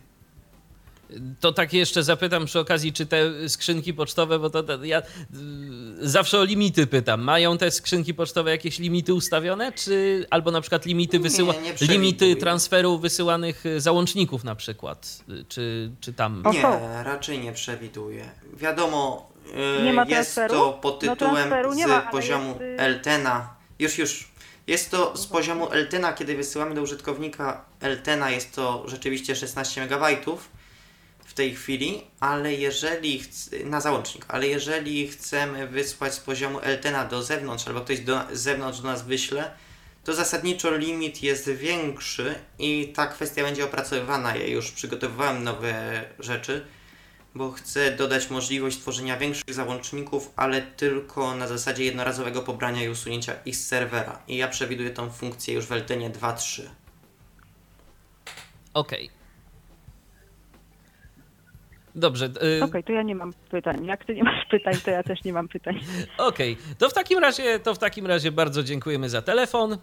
To 1.40 1.52
tak 1.52 1.72
jeszcze 1.72 2.02
zapytam 2.02 2.46
przy 2.46 2.60
okazji, 2.60 2.92
czy 2.92 3.06
te 3.06 3.48
skrzynki 3.48 3.94
pocztowe, 3.94 4.38
bo 4.38 4.50
to, 4.50 4.62
to 4.62 4.84
ja 4.84 5.00
y, 5.00 5.04
zawsze 6.00 6.38
o 6.40 6.44
limity 6.44 6.86
pytam. 6.86 7.20
Mają 7.22 7.58
te 7.58 7.70
skrzynki 7.70 8.14
pocztowe 8.14 8.50
jakieś 8.50 8.78
limity 8.78 9.14
ustawione, 9.14 9.72
czy 9.72 10.26
albo 10.30 10.50
na 10.50 10.60
przykład 10.60 10.86
limity 10.86 11.16
Nie, 11.16 11.22
wysyła, 11.22 11.52
nie 11.54 11.74
przewiduję. 11.74 11.98
limity 11.98 12.36
transferu 12.36 12.98
wysyłanych 12.98 13.66
y, 13.66 13.80
załączników 13.80 14.44
na 14.44 14.54
przykład, 14.54 15.18
y, 15.30 15.44
czy, 15.48 15.90
czy 16.00 16.12
tam... 16.12 16.42
Nie, 16.52 16.62
raczej 17.04 17.38
nie 17.38 17.52
przewiduję. 17.52 18.30
Wiadomo, 18.56 19.30
yy, 19.78 19.84
Nie 19.84 19.92
ma 19.92 20.02
jest 20.02 20.34
transferu? 20.34 20.54
to 20.54 20.72
pod 20.72 21.02
No 21.02 21.12
tytułem 21.16 21.50
nie 21.76 21.84
z 21.84 21.88
ma, 21.88 22.00
poziomu 22.00 22.48
jest, 22.60 22.80
Eltena. 22.80 23.54
Już, 23.78 23.98
już. 23.98 24.28
Jest 24.66 24.90
to 24.90 25.16
z 25.16 25.26
poziomu 25.26 25.72
Eltena, 25.72 26.12
kiedy 26.12 26.36
wysyłamy 26.36 26.74
do 26.74 26.82
użytkownika 26.82 27.64
Eltena, 27.80 28.30
jest 28.30 28.54
to 28.54 28.84
rzeczywiście 28.88 29.36
16 29.36 29.82
MB 29.82 30.02
tej 31.36 31.54
chwili, 31.54 32.02
ale 32.20 32.54
jeżeli 32.54 33.22
na 33.64 33.80
załącznik, 33.80 34.24
ale 34.28 34.48
jeżeli 34.48 35.08
chcemy 35.08 35.66
wysłać 35.66 36.14
z 36.14 36.20
poziomu 36.20 36.60
Eltena 36.60 37.04
do 37.04 37.22
zewnątrz, 37.22 37.66
albo 37.66 37.80
ktoś 37.80 38.00
do, 38.00 38.20
z 38.32 38.40
zewnątrz 38.40 38.80
do 38.80 38.88
nas 38.88 39.04
wyśle, 39.04 39.50
to 40.04 40.14
zasadniczo 40.14 40.76
limit 40.76 41.22
jest 41.22 41.50
większy 41.50 42.34
i 42.58 42.92
ta 42.94 43.06
kwestia 43.06 43.42
będzie 43.42 43.64
opracowywana. 43.64 44.36
Ja 44.36 44.46
już 44.46 44.70
przygotowywałem 44.70 45.44
nowe 45.44 46.04
rzeczy, 46.18 46.66
bo 47.34 47.52
chcę 47.52 47.90
dodać 47.96 48.30
możliwość 48.30 48.78
tworzenia 48.78 49.16
większych 49.16 49.54
załączników, 49.54 50.32
ale 50.36 50.62
tylko 50.62 51.34
na 51.34 51.48
zasadzie 51.48 51.84
jednorazowego 51.84 52.42
pobrania 52.42 52.84
i 52.84 52.88
usunięcia 52.88 53.32
ich 53.44 53.56
z 53.56 53.66
serwera. 53.66 54.22
I 54.28 54.36
ja 54.36 54.48
przewiduję 54.48 54.90
tą 54.90 55.10
funkcję 55.10 55.54
już 55.54 55.66
w 55.66 55.72
Eltenie 55.72 56.10
2.3. 56.10 56.62
Okej. 58.74 59.15
Dobrze, 61.96 62.28
y, 62.60 62.64
okej, 62.64 62.84
to 62.84 62.92
ja 62.92 63.02
nie 63.02 63.14
mam 63.14 63.32
pytań. 63.50 63.84
Jak 63.84 64.04
ty 64.04 64.14
nie 64.14 64.24
masz 64.24 64.46
pytań, 64.50 64.74
to 64.84 64.90
ja 64.90 65.02
też 65.02 65.24
nie 65.24 65.32
mam 65.32 65.48
pytań. 65.48 65.80
okej. 66.18 66.56
To 66.78 66.88
w 66.88 66.92
takim 66.92 67.18
razie, 67.18 67.58
to 67.58 67.74
w 67.74 67.78
takim 67.78 68.06
razie 68.06 68.32
bardzo 68.32 68.62
dziękujemy 68.62 69.08
za 69.08 69.22
telefon 69.22 69.78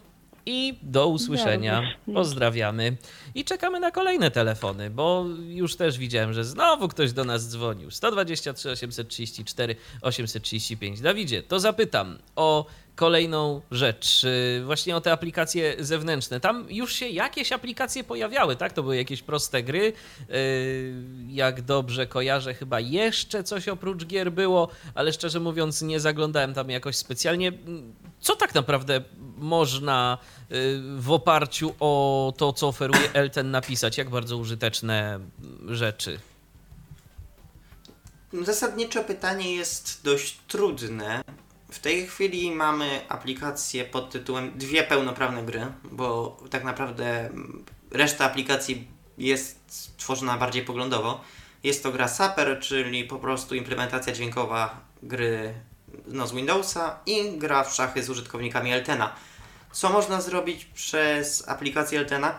i 0.46 0.78
do 0.82 1.06
usłyszenia. 1.08 1.82
Pozdrawiamy. 2.14 2.96
I 3.34 3.44
czekamy 3.44 3.80
na 3.80 3.90
kolejne 3.90 4.30
telefony, 4.30 4.90
bo 4.90 5.26
już 5.48 5.76
też 5.76 5.98
widziałem, 5.98 6.32
że 6.32 6.44
znowu 6.44 6.88
ktoś 6.88 7.12
do 7.12 7.24
nas 7.24 7.48
dzwonił. 7.48 7.90
123 7.90 8.70
834 8.70 9.76
835. 10.02 11.00
Dawidzie, 11.00 11.42
to 11.42 11.60
zapytam 11.60 12.18
o 12.36 12.66
kolejną 12.96 13.60
rzecz, 13.70 14.24
y, 14.24 14.62
właśnie 14.64 14.96
o 14.96 15.00
te 15.00 15.12
aplikacje 15.12 15.76
zewnętrzne. 15.78 16.40
Tam 16.40 16.66
już 16.70 16.92
się 16.92 17.08
jakieś 17.08 17.52
aplikacje 17.52 18.04
pojawiały, 18.04 18.56
tak? 18.56 18.72
To 18.72 18.82
były 18.82 18.96
jakieś 18.96 19.22
proste 19.22 19.62
gry. 19.62 19.92
y, 20.30 20.94
Jak 21.28 21.62
dobrze 21.62 22.06
kojarzę, 22.06 22.54
chyba 22.54 22.80
jeszcze 22.80 23.44
coś 23.44 23.68
oprócz 23.68 24.04
gier 24.04 24.32
było, 24.32 24.68
ale 24.94 25.12
szczerze 25.12 25.40
mówiąc 25.40 25.82
nie 25.82 26.00
zaglądałem 26.00 26.54
tam 26.54 26.70
jakoś 26.70 26.96
specjalnie. 26.96 27.52
Co 28.24 28.36
tak 28.36 28.54
naprawdę 28.54 29.02
można 29.36 30.18
y, 30.52 30.80
w 30.98 31.10
oparciu 31.10 31.74
o 31.80 32.32
to, 32.36 32.52
co 32.52 32.68
oferuje 32.68 33.12
Elten 33.12 33.50
napisać? 33.50 33.98
Jak 33.98 34.10
bardzo 34.10 34.36
użyteczne 34.36 35.20
rzeczy? 35.68 36.20
Zasadniczo 38.42 39.04
pytanie 39.04 39.54
jest 39.54 40.00
dość 40.04 40.38
trudne. 40.48 41.24
W 41.70 41.78
tej 41.78 42.06
chwili 42.06 42.50
mamy 42.50 43.00
aplikację 43.08 43.84
pod 43.84 44.10
tytułem 44.10 44.58
dwie 44.58 44.82
pełnoprawne 44.84 45.42
gry, 45.42 45.66
bo 45.92 46.36
tak 46.50 46.64
naprawdę 46.64 47.30
reszta 47.90 48.24
aplikacji 48.24 48.88
jest 49.18 49.58
tworzona 49.98 50.38
bardziej 50.38 50.64
poglądowo. 50.64 51.20
Jest 51.64 51.82
to 51.82 51.92
gra 51.92 52.08
Saper, 52.08 52.60
czyli 52.60 53.04
po 53.04 53.18
prostu 53.18 53.54
implementacja 53.54 54.12
dźwiękowa 54.12 54.80
gry 55.02 55.54
no, 56.06 56.26
z 56.26 56.32
Windowsa 56.32 56.98
i 57.06 57.38
gra 57.38 57.64
w 57.64 57.74
szachy 57.74 58.02
z 58.02 58.10
użytkownikami 58.10 58.72
Eltena. 58.72 59.14
Co 59.72 59.90
można 59.90 60.20
zrobić 60.20 60.64
przez 60.64 61.48
aplikację 61.48 61.98
Eltena? 61.98 62.38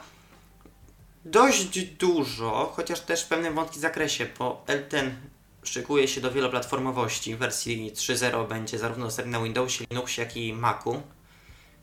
Dość 1.26 1.80
dużo, 1.86 2.74
chociaż 2.76 3.00
też 3.00 3.24
w 3.24 3.28
pewnym 3.28 3.56
wątkim 3.56 3.82
zakresie, 3.82 4.28
bo 4.40 4.64
Elten 4.68 5.16
szykuje 5.64 6.08
się 6.08 6.22
do 6.22 6.32
wieloplatformowości. 6.32 7.36
W 7.36 7.40
wersji 7.40 7.92
3.0 7.96 8.48
będzie 8.48 8.80
zarówno 8.80 9.06
dostępny 9.06 9.32
na 9.32 9.44
Windowsie, 9.44 9.86
Linuxie, 9.90 10.24
jak 10.24 10.38
i 10.38 10.54
Macu. 10.54 11.02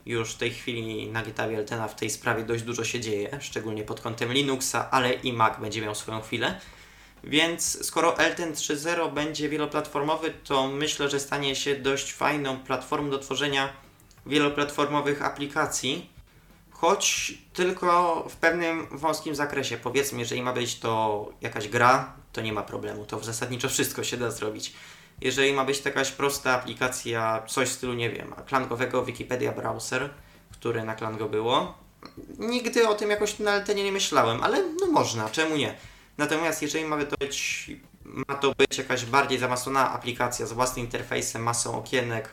Już 0.05 0.33
w 0.33 0.37
tej 0.37 0.51
chwili 0.51 1.11
na 1.11 1.23
GitHubie 1.23 1.57
Eltena 1.57 1.87
w 1.87 1.95
tej 1.95 2.09
sprawie 2.09 2.43
dość 2.43 2.63
dużo 2.63 2.83
się 2.83 2.99
dzieje, 2.99 3.37
szczególnie 3.41 3.83
pod 3.83 4.01
kątem 4.01 4.33
Linuxa, 4.33 4.91
ale 4.91 5.13
i 5.13 5.33
Mac 5.33 5.59
będzie 5.59 5.81
miał 5.81 5.95
swoją 5.95 6.21
chwilę. 6.21 6.59
Więc 7.23 7.85
skoro 7.85 8.17
Elten 8.17 8.53
3.0 8.53 9.13
będzie 9.13 9.49
wieloplatformowy, 9.49 10.33
to 10.43 10.67
myślę, 10.67 11.09
że 11.09 11.19
stanie 11.19 11.55
się 11.55 11.75
dość 11.75 12.13
fajną 12.13 12.59
platformą 12.59 13.09
do 13.09 13.19
tworzenia 13.19 13.73
wieloplatformowych 14.25 15.21
aplikacji, 15.21 16.09
choć 16.71 17.33
tylko 17.53 18.23
w 18.29 18.35
pewnym 18.35 18.87
wąskim 18.91 19.35
zakresie. 19.35 19.77
Powiedzmy, 19.77 20.19
jeżeli 20.19 20.41
ma 20.41 20.53
być 20.53 20.79
to 20.79 21.29
jakaś 21.41 21.67
gra, 21.67 22.13
to 22.33 22.41
nie 22.41 22.53
ma 22.53 22.63
problemu, 22.63 23.05
to 23.05 23.23
zasadniczo 23.23 23.69
wszystko 23.69 24.03
się 24.03 24.17
da 24.17 24.31
zrobić. 24.31 24.73
Jeżeli 25.21 25.53
ma 25.53 25.65
być 25.65 25.81
to 25.81 25.89
jakaś 25.89 26.11
prosta 26.11 26.51
aplikacja, 26.51 27.43
coś 27.47 27.69
w 27.69 27.71
stylu, 27.71 27.93
nie 27.93 28.09
wiem, 28.09 28.35
klangowego 28.47 29.05
Wikipedia 29.05 29.51
Browser, 29.51 30.09
które 30.51 30.85
na 30.85 30.95
Klango 30.95 31.29
było, 31.29 31.77
nigdy 32.39 32.87
o 32.87 32.95
tym 32.95 33.09
jakoś 33.09 33.39
na 33.39 33.51
Eltenie 33.51 33.83
nie 33.83 33.91
myślałem, 33.91 34.43
ale 34.43 34.63
no 34.81 34.87
można, 34.87 35.29
czemu 35.29 35.57
nie? 35.57 35.75
Natomiast 36.17 36.61
jeżeli 36.61 36.85
ma 36.85 37.05
to 37.05 37.17
być, 37.17 37.71
ma 38.05 38.35
to 38.35 38.55
być 38.55 38.77
jakaś 38.77 39.05
bardziej 39.05 39.39
zaawansowana 39.39 39.91
aplikacja 39.91 40.45
z 40.45 40.53
własnym 40.53 40.85
interfejsem, 40.85 41.43
masą 41.43 41.77
okienek, 41.77 42.29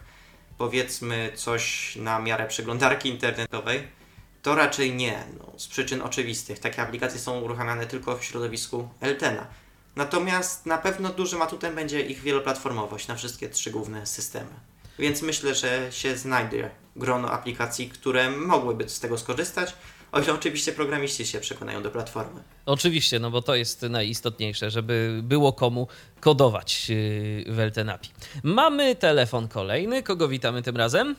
powiedzmy 0.59 1.33
coś 1.35 1.97
na 1.97 2.19
miarę 2.19 2.47
przeglądarki 2.47 3.09
internetowej, 3.09 3.89
to 4.43 4.55
raczej 4.55 4.95
nie, 4.95 5.25
no, 5.39 5.59
z 5.59 5.69
przyczyn 5.69 6.03
oczywistych. 6.03 6.59
Takie 6.59 6.83
aplikacje 6.83 7.21
są 7.21 7.41
uruchamiane 7.41 7.87
tylko 7.87 8.17
w 8.17 8.25
środowisku 8.25 8.89
Eltena. 9.01 9.47
Natomiast 9.97 10.67
na 10.67 10.79
pewno 10.79 11.09
dużym 11.09 11.43
atutem 11.43 11.75
będzie 11.75 12.01
ich 12.01 12.21
wieloplatformowość 12.21 13.09
na 13.09 13.15
wszystkie 13.15 13.49
trzy 13.49 13.71
główne 13.71 14.07
systemy. 14.07 14.51
Więc 14.99 15.23
myślę, 15.23 15.55
że 15.55 15.93
się 15.93 16.17
znajdzie 16.17 16.71
grono 16.97 17.31
aplikacji, 17.31 17.91
które 17.91 18.31
mogłyby 18.31 18.89
z 18.89 19.01
tego 19.01 19.19
skorzystać, 19.19 19.75
o 20.13 20.21
ile 20.21 20.35
oczywiście 20.35 20.73
programiści 20.73 21.27
się 21.27 21.41
przekonają 21.41 21.83
do 21.83 21.91
platformy. 21.91 22.41
Oczywiście, 22.67 23.19
no 23.19 23.31
bo 23.31 23.43
to 23.43 23.55
jest 23.55 23.83
najistotniejsze, 23.83 24.71
żeby 24.71 25.21
było 25.23 25.53
komu 25.53 25.89
kodować 26.21 26.89
yy, 26.91 27.45
w 27.55 27.59
Eltenapi. 27.61 28.09
Mamy 28.45 28.97
telefon 28.97 29.49
kolejny. 29.49 30.03
Kogo 30.03 30.29
witamy 30.29 30.63
tym 30.63 30.77
razem? 30.77 31.17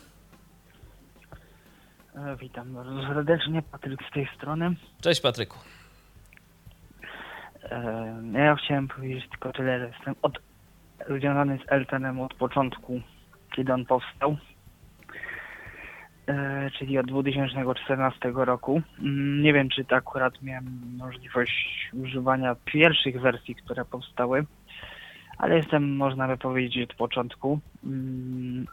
E, 2.14 2.36
Witam 2.40 2.74
bardzo 2.74 3.02
serdecznie, 3.14 3.62
Patryk 3.62 4.00
z 4.10 4.14
tej 4.14 4.28
strony. 4.36 4.74
Cześć 5.00 5.20
Patryku. 5.20 5.58
E, 7.70 8.22
Ja 8.34 8.56
chciałem 8.56 8.88
powiedzieć 8.88 9.24
tylko 9.30 9.52
tyle, 9.52 9.78
że 9.78 9.86
jestem 9.96 10.14
od, 10.22 10.38
związany 11.18 11.58
z 11.58 11.72
Eltenem 11.72 12.20
od 12.20 12.34
początku, 12.34 13.00
kiedy 13.56 13.72
on 13.72 13.86
powstał, 13.86 14.36
czyli 16.78 16.98
od 16.98 17.06
2014 17.06 18.32
roku. 18.34 18.82
Mm, 18.98 19.42
Nie 19.42 19.52
wiem, 19.52 19.68
czy 19.68 19.84
to 19.84 19.96
akurat 19.96 20.42
miałem 20.42 20.96
możliwość 20.98 21.90
używania 21.92 22.56
pierwszych 22.64 23.20
wersji, 23.20 23.54
które 23.54 23.84
powstały, 23.84 24.44
ale 25.38 25.56
jestem, 25.56 25.96
można 25.96 26.28
by 26.28 26.36
powiedzieć, 26.36 26.90
od 26.90 26.96
początku. 26.96 27.60
Mm, 27.84 28.66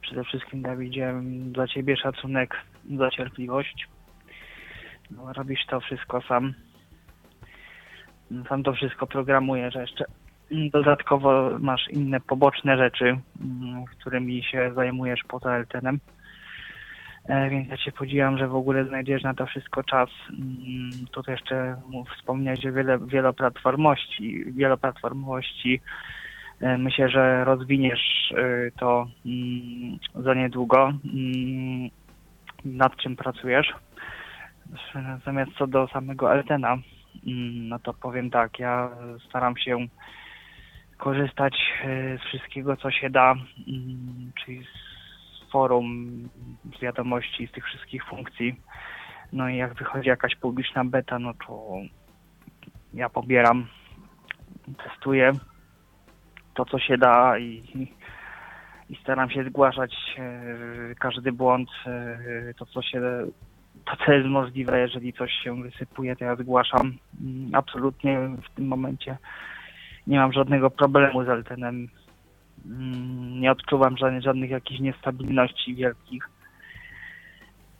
Przede 0.00 0.24
wszystkim, 0.24 0.62
Dawidzie, 0.62 1.14
dla 1.46 1.66
Ciebie 1.68 1.96
szacunek 1.96 2.56
za 2.96 3.10
cierpliwość. 3.10 3.88
No, 5.10 5.32
robisz 5.32 5.66
to 5.66 5.80
wszystko 5.80 6.22
sam. 6.22 6.54
Sam 8.48 8.62
to 8.62 8.72
wszystko 8.72 9.06
programujesz, 9.06 9.74
jeszcze 9.74 10.04
dodatkowo 10.50 11.50
masz 11.58 11.88
inne 11.90 12.20
poboczne 12.20 12.76
rzeczy, 12.76 13.04
mm, 13.04 13.84
którymi 13.84 14.42
się 14.42 14.72
zajmujesz 14.74 15.20
poza 15.28 15.56
Eltenem. 15.56 15.98
E, 17.28 17.50
Więc 17.50 17.68
ja 17.68 17.76
Cię 17.76 17.92
podziwiam, 17.92 18.38
że 18.38 18.48
w 18.48 18.56
ogóle 18.56 18.84
znajdziesz 18.84 19.22
na 19.22 19.34
to 19.34 19.46
wszystko 19.46 19.82
czas. 19.82 20.10
Mm, 20.30 20.90
Tu 21.12 21.22
jeszcze 21.28 21.76
wspomniałeś 22.16 22.66
o 22.66 22.72
wiele, 22.72 22.98
wieloplatformości. 22.98 24.44
Wieloplatformowości 24.52 25.80
E, 26.60 26.78
Myślę, 26.78 27.08
że 27.08 27.44
rozwiniesz 27.44 28.32
e, 28.36 28.70
to 28.78 29.06
mm, 29.26 29.98
za 30.14 30.34
niedługo. 30.34 30.92
Mm, 31.04 31.90
Nad 32.64 32.96
czym 32.96 33.16
pracujesz? 33.16 33.72
Natomiast 34.94 35.52
co 35.58 35.66
do 35.66 35.88
samego 35.88 36.32
Eltena, 36.32 36.76
no 37.54 37.78
to 37.78 37.94
powiem 37.94 38.30
tak, 38.30 38.58
ja 38.58 38.90
staram 39.28 39.56
się 39.56 39.86
korzystać 40.98 41.54
z 42.18 42.20
wszystkiego, 42.20 42.76
co 42.76 42.90
się 42.90 43.10
da, 43.10 43.34
czyli 44.44 44.64
z 44.64 44.93
forum, 45.54 46.28
z 46.76 46.80
wiadomości, 46.80 47.46
z 47.46 47.52
tych 47.52 47.64
wszystkich 47.64 48.04
funkcji. 48.04 48.60
No 49.32 49.48
i 49.48 49.56
jak 49.56 49.74
wychodzi 49.74 50.08
jakaś 50.08 50.36
publiczna 50.36 50.84
beta, 50.84 51.18
no 51.18 51.34
to 51.46 51.72
ja 52.94 53.08
pobieram, 53.08 53.66
testuję 54.84 55.32
to, 56.54 56.64
co 56.64 56.78
się 56.78 56.98
da 56.98 57.38
i, 57.38 57.62
i 58.90 58.96
staram 58.96 59.30
się 59.30 59.44
zgłaszać 59.44 59.94
e, 60.18 60.94
każdy 60.94 61.32
błąd, 61.32 61.68
e, 61.86 62.54
to, 62.58 62.66
co 62.66 62.82
się 62.82 63.00
to, 63.84 63.96
co 64.04 64.12
jest 64.12 64.28
możliwe, 64.28 64.80
jeżeli 64.80 65.12
coś 65.12 65.32
się 65.32 65.62
wysypuje, 65.62 66.16
to 66.16 66.24
ja 66.24 66.36
zgłaszam. 66.36 66.94
Mm, 67.20 67.54
Absolutnie 67.54 68.18
w 68.18 68.54
tym 68.54 68.66
momencie 68.68 69.16
nie 70.06 70.18
mam 70.18 70.32
żadnego 70.32 70.70
problemu 70.70 71.24
z 71.24 71.28
Eltenem. 71.28 71.88
Mm, 72.66 73.40
Nie 73.40 73.52
odczuwam 73.52 73.96
żadnych, 73.96 74.50
jakichś 74.50 74.80
niestabilności 74.80 75.74
wielkich. 75.74 76.28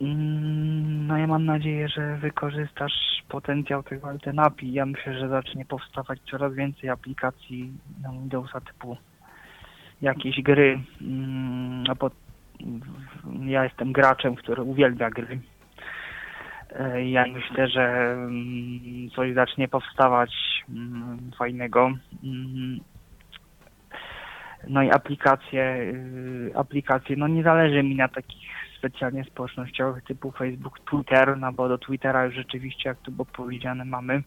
Mm, 0.01 1.07
No 1.07 1.19
ja 1.19 1.27
mam 1.27 1.45
nadzieję, 1.45 1.89
że 1.89 2.17
wykorzystasz 2.17 2.93
potencjał 3.29 3.83
tego 3.83 4.09
Altenapi. 4.09 4.73
Ja 4.73 4.87
myślę, 4.87 5.19
że 5.19 5.29
zacznie 5.29 5.65
powstawać 5.65 6.21
coraz 6.31 6.55
więcej 6.55 6.91
aplikacji 6.91 7.73
na 8.03 8.13
Windowsa 8.13 8.61
typu 8.61 8.97
jakieś 10.03 10.43
gry. 10.43 10.81
Mm, 11.01 11.85
ja 13.47 13.65
jestem 13.65 13.93
graczem, 13.93 14.35
który 14.35 14.63
uwielbia 14.63 15.11
gry. 15.11 15.41
E, 16.71 17.05
Ja 17.11 17.25
myślę, 17.27 17.69
że 17.69 18.17
coś 19.17 19.35
zacznie 19.35 19.69
powstawać 19.69 20.65
fajnego. 21.39 21.93
No 24.69 24.83
i 24.83 24.91
aplikacje, 24.91 25.77
y, 25.77 26.53
aplikacje, 26.55 27.17
no 27.17 27.29
nie 27.29 27.43
zależy 27.43 27.83
mi 27.83 27.97
na 27.97 28.09
takich 28.09 28.49
specjalnie 28.79 29.25
społecznościowych 29.25 30.05
typu 30.05 30.31
Facebook, 30.31 30.81
Twitter, 30.81 31.39
no 31.39 31.53
bo 31.53 31.69
do 31.69 31.79
Twittera 31.79 32.25
już 32.25 32.35
rzeczywiście, 32.35 32.89
jak 32.89 32.99
tu 32.99 33.13
było 33.13 33.25
powiedziane, 33.25 33.85
mamy. 33.85 34.23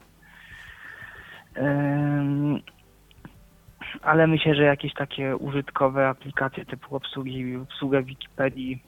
Ale 4.01 4.27
myślę, 4.27 4.55
że 4.55 4.63
jakieś 4.63 4.93
takie 4.93 5.37
użytkowe 5.37 6.07
aplikacje 6.07 6.65
typu 6.65 6.95
obsługi, 6.95 7.55
obsługę 7.55 8.03
Wikipedii, 8.03 8.83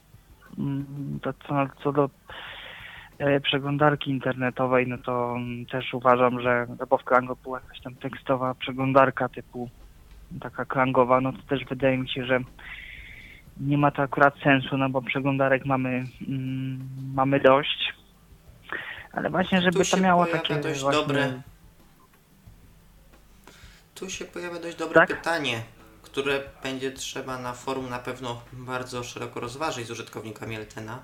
to 1.22 1.34
co, 1.34 1.68
co 1.84 1.92
do 1.92 2.10
e, 3.18 3.40
przeglądarki 3.40 4.12
internetowej, 4.12 4.88
no 4.88 4.98
to 4.98 5.38
też 5.72 5.94
uważam, 5.94 6.42
że 6.42 6.68
no 6.80 6.86
bo 6.88 6.98
w 6.98 7.04
Klango 7.04 7.36
była 7.36 7.60
jakaś 7.60 7.82
tam 7.82 7.96
tekstowa 7.96 8.56
przeglądarka 8.56 9.30
typu 9.30 9.70
taka 10.42 10.66
klangowa, 10.66 11.22
no 11.22 11.34
to 11.34 11.38
też 11.42 11.66
wydaje 11.66 11.98
mi 11.98 12.10
się, 12.10 12.26
że 12.26 12.40
nie 13.60 13.78
ma 13.78 13.92
to 13.92 14.02
akurat 14.02 14.36
sensu, 14.44 14.78
no 14.78 14.90
bo 14.90 15.02
przeglądarek 15.02 15.66
mamy, 15.66 16.06
mm, 16.28 16.80
mamy 17.14 17.40
dość. 17.40 17.94
Ale 19.14 19.30
właśnie, 19.30 19.62
żeby 19.62 19.86
to 19.86 19.98
miało 19.98 20.26
takie 20.26 20.56
dość 20.56 20.82
właśnie... 20.82 21.02
dobre- 21.02 21.42
Tu 23.96 24.10
się 24.10 24.26
pojawia 24.26 24.60
dość 24.60 24.78
dobre 24.78 24.94
Tak? 25.00 25.08
pytanie, 25.18 25.62
które 26.02 26.40
będzie 26.64 26.92
trzeba 26.92 27.38
na 27.38 27.54
forum 27.54 27.90
na 27.90 28.00
pewno 28.00 28.42
bardzo 28.54 29.04
szeroko 29.04 29.40
rozważyć 29.40 29.88
z 29.88 29.92
użytkownikami 29.92 30.56
Eltena. 30.56 31.00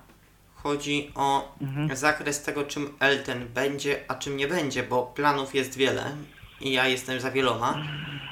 Chodzi 0.56 1.12
o 1.16 1.56
Mhm. 1.62 1.96
zakres 1.96 2.44
tego, 2.44 2.64
czym 2.64 2.88
Elten 3.00 3.48
będzie, 3.48 4.00
a 4.08 4.16
czym 4.16 4.38
nie 4.38 4.48
będzie, 4.48 4.84
bo 4.84 5.04
planów 5.04 5.56
jest 5.56 5.78
wiele 5.78 6.04
i 6.62 6.72
ja 6.74 6.88
jestem 6.88 7.20
za 7.20 7.32
wieloma, 7.32 7.78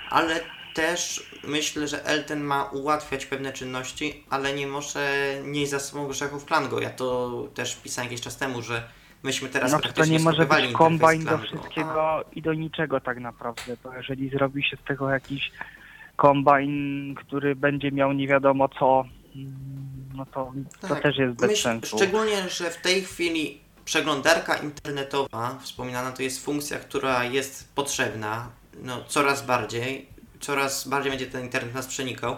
ale 0.10 0.40
też 0.74 1.30
myślę, 1.44 1.88
że 1.88 2.06
Elten 2.06 2.44
ma 2.44 2.64
ułatwiać 2.64 3.26
pewne 3.26 3.54
czynności, 3.54 4.24
ale 4.30 4.54
nie 4.54 4.68
może 4.68 5.34
nieść 5.46 5.72
za 5.72 5.80
sobą 5.80 6.08
grzechów 6.08 6.46
Klango. 6.46 6.82
Ja 6.82 6.90
to 6.90 7.32
też 7.54 7.76
pisałem 7.76 8.12
jakiś 8.12 8.24
czas 8.26 8.38
temu, 8.38 8.62
że 8.62 8.84
myśmy 9.24 9.50
teraz 9.50 9.72
No 9.72 9.80
to, 9.80 9.94
to 9.94 10.06
nie 10.06 10.20
może 10.20 10.46
być 10.46 10.72
kombajn 10.74 11.26
do 11.26 11.38
wszystkiego 11.38 12.26
i 12.36 12.42
do 12.42 12.54
niczego 12.54 13.02
tak 13.02 13.20
naprawdę, 13.20 13.78
bo 13.84 13.94
jeżeli 13.94 14.30
zrobi 14.30 14.64
się 14.64 14.78
z 14.78 14.88
tego 14.88 15.10
jakiś 15.10 15.52
kombajn, 16.16 17.16
który 17.16 17.56
będzie 17.56 17.92
miał 17.92 18.14
nie 18.14 18.28
wiadomo 18.28 18.70
co, 18.80 19.06
mm, 19.36 19.54
no 20.16 20.26
to, 20.26 20.54
to 20.82 20.88
Tak. 20.88 21.04
też 21.04 21.18
jest 21.18 21.40
bez 21.40 21.50
Myśl, 21.50 21.64
sensu. 21.64 21.98
Szczególnie, 21.98 22.50
że 22.50 22.70
w 22.70 22.82
tej 22.82 23.02
chwili 23.02 23.62
przeglądarka 23.86 24.56
internetowa, 24.56 25.58
wspominana 25.62 26.12
to 26.12 26.24
jest 26.24 26.46
funkcja, 26.46 26.80
która 26.80 27.24
jest 27.24 27.76
potrzebna 27.76 28.50
no, 28.82 29.04
coraz 29.08 29.46
bardziej, 29.46 30.13
coraz 30.44 30.88
bardziej 30.88 31.12
będzie 31.12 31.28
ten 31.28 31.44
internet 31.44 31.74
nas 31.74 31.88
przenikał 31.88 32.38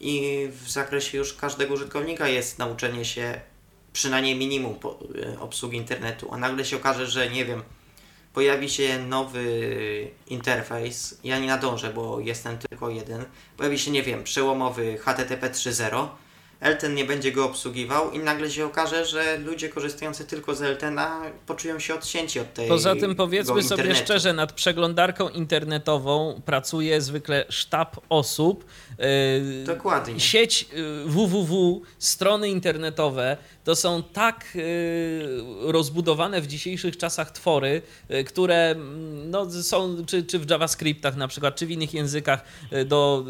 i 0.00 0.48
w 0.64 0.70
zakresie 0.70 1.18
już 1.18 1.34
każdego 1.34 1.74
użytkownika 1.74 2.28
jest 2.28 2.58
nauczenie 2.58 3.04
się 3.04 3.40
przynajmniej 3.92 4.34
minimum 4.36 4.74
po, 4.74 4.98
y, 5.14 5.40
obsługi 5.40 5.76
internetu, 5.76 6.28
a 6.32 6.36
nagle 6.36 6.64
się 6.64 6.76
okaże, 6.76 7.06
że 7.06 7.30
nie 7.30 7.44
wiem, 7.44 7.62
pojawi 8.32 8.70
się 8.70 8.98
nowy 8.98 10.10
interfejs, 10.26 11.18
ja 11.24 11.38
nie 11.38 11.46
nadążę, 11.46 11.92
bo 11.92 12.20
jestem 12.20 12.58
tylko 12.58 12.90
jeden, 12.90 13.24
pojawi 13.56 13.78
się, 13.78 13.90
nie 13.90 14.02
wiem, 14.02 14.24
przełomowy 14.24 14.98
HTTP 14.98 15.50
3.0, 15.50 16.08
Elten 16.60 16.94
nie 16.94 17.04
będzie 17.04 17.32
go 17.32 17.44
obsługiwał 17.44 18.10
i 18.10 18.18
nagle 18.18 18.50
się 18.50 18.66
okaże, 18.66 19.04
że 19.04 19.38
ludzie 19.38 19.68
korzystający 19.68 20.24
tylko 20.24 20.54
z 20.54 20.62
Eltena 20.62 21.22
poczują 21.46 21.78
się 21.78 21.94
odcięci 21.94 22.40
od 22.40 22.54
tej 22.54 22.68
Poza 22.68 22.96
tym 22.96 23.14
powiedzmy 23.14 23.62
sobie 23.62 23.94
szczerze, 23.94 24.32
nad 24.32 24.52
przeglądarką 24.52 25.28
internetową 25.28 26.40
pracuje 26.44 27.00
zwykle 27.00 27.44
sztab 27.48 28.00
osób. 28.08 28.64
Yy, 28.98 29.64
Dokładnie. 29.64 30.20
Sieć 30.20 30.68
www, 31.06 31.82
strony 31.98 32.48
internetowe 32.48 33.36
to 33.64 33.76
są 33.76 34.02
tak 34.02 34.46
yy, 34.54 35.72
rozbudowane 35.72 36.40
w 36.40 36.46
dzisiejszych 36.46 36.96
czasach 36.96 37.30
twory, 37.30 37.82
które 38.26 38.70
mm, 38.70 39.30
no, 39.30 39.50
są 39.50 40.06
czy, 40.06 40.22
czy 40.22 40.38
w 40.38 40.50
JavaScriptach 40.50 41.16
na 41.16 41.28
przykład, 41.28 41.56
czy 41.56 41.66
w 41.66 41.70
innych 41.70 41.94
językach 41.94 42.44
do 42.86 43.24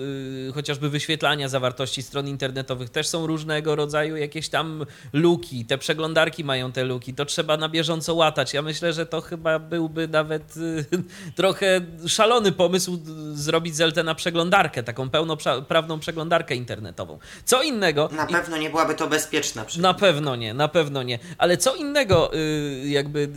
chociażby 0.55 0.91
wyświetlania 0.91 1.49
zawartości 1.49 2.03
stron 2.03 2.29
internetowych 2.29 2.91
też 2.91 3.09
są 3.09 3.16
różnego 3.25 3.77
rodzaju 3.77 4.17
jakieś 4.17 4.49
tam 4.49 4.87
luki. 5.13 5.65
Te 5.65 5.79
przeglądarki 5.79 6.45
mają 6.45 6.73
te 6.73 6.85
luki. 6.85 7.15
To 7.15 7.25
trzeba 7.25 7.57
na 7.57 7.69
bieżąco 7.69 8.15
łatać. 8.15 8.55
Ja 8.55 8.63
myślę, 8.63 8.93
że 8.93 9.07
to 9.07 9.21
chyba 9.21 9.59
byłby 9.59 10.09
nawet 10.09 10.57
y, 10.57 10.85
trochę 11.37 11.81
szalony 12.07 12.53
pomysł 12.53 12.95
y, 12.95 13.37
zrobić 13.37 13.77
z 13.77 13.81
Eltena 13.81 14.15
przeglądarkę, 14.15 14.83
taką 14.83 15.11
pełnoprawną 15.11 16.01
przeglądarkę 16.01 16.55
internetową. 16.55 17.19
Co 17.45 17.63
innego... 17.63 18.09
Na 18.13 18.27
pewno 18.27 18.57
nie 18.57 18.71
byłaby 18.71 18.95
to 18.95 19.07
bezpieczna 19.07 19.65
na 19.79 19.95
pewno 19.95 20.37
nie, 20.37 20.55
na 20.55 20.69
pewno 20.69 21.03
nie. 21.03 21.19
Ale 21.39 21.57
co 21.57 21.75
innego, 21.75 22.35
y, 22.35 22.89
jakby 22.89 23.29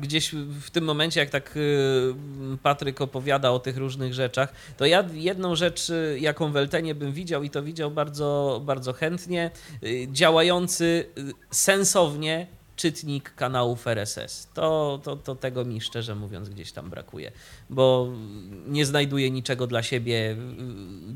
gdzieś 0.00 0.34
w 0.62 0.70
tym 0.70 0.84
momencie, 0.84 1.20
jak 1.20 1.30
tak 1.30 1.58
Patryk 2.62 3.00
opowiada 3.00 3.50
o 3.50 3.58
tych 3.58 3.76
różnych 3.76 4.14
rzeczach, 4.14 4.52
to 4.76 4.86
ja 4.86 5.04
jedną 5.12 5.56
rzecz, 5.56 5.92
jaką 6.18 6.52
w 6.52 6.56
Eltenie 6.56 6.94
bym 6.94 7.12
widział 7.12 7.42
i 7.42 7.50
to 7.50 7.62
widział 7.62 7.90
bardzo, 7.90 8.60
bardzo 8.64 8.92
chętnie, 8.92 9.17
y, 9.26 10.08
działający 10.12 11.06
y, 11.18 11.32
sensownie 11.50 12.46
czytnik 12.76 13.34
kanałów 13.34 13.86
RSS. 13.86 14.48
To, 14.54 15.00
to, 15.02 15.16
to 15.16 15.34
tego 15.34 15.64
mi 15.64 15.80
szczerze 15.80 16.14
mówiąc 16.14 16.48
gdzieś 16.48 16.72
tam 16.72 16.90
brakuje, 16.90 17.32
bo 17.70 18.08
nie 18.66 18.86
znajduję 18.86 19.30
niczego 19.30 19.66
dla 19.66 19.82
siebie 19.82 20.30
y, 20.32 20.36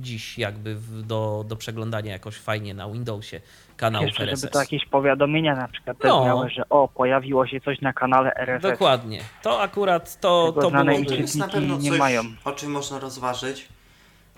dziś 0.00 0.38
jakby 0.38 0.74
w, 0.74 1.02
do, 1.02 1.44
do 1.48 1.56
przeglądania 1.56 2.12
jakoś 2.12 2.36
fajnie 2.36 2.74
na 2.74 2.88
Windowsie 2.90 3.40
kanałów 3.76 4.06
Jeszcze, 4.06 4.22
RSS. 4.22 4.40
żeby 4.40 4.52
to 4.52 4.60
jakieś 4.60 4.86
powiadomienia 4.86 5.56
na 5.56 5.68
przykład 5.68 5.98
też 5.98 6.08
No. 6.08 6.24
miały, 6.24 6.50
że 6.50 6.68
o, 6.68 6.88
pojawiło 6.88 7.46
się 7.46 7.60
coś 7.60 7.80
na 7.80 7.92
kanale 7.92 8.34
RSS. 8.34 8.62
Dokładnie. 8.70 9.20
To 9.42 9.60
akurat 9.62 10.20
to, 10.20 10.46
Tego 10.54 10.70
to. 10.70 10.70
To 11.08 11.14
jest 11.14 11.36
na 11.36 11.48
pewno 11.48 11.78
nie 11.78 11.90
coś, 11.90 11.98
mają. 11.98 12.22
o 12.44 12.52
czym 12.52 12.70
można 12.70 12.98
rozważyć. 12.98 13.68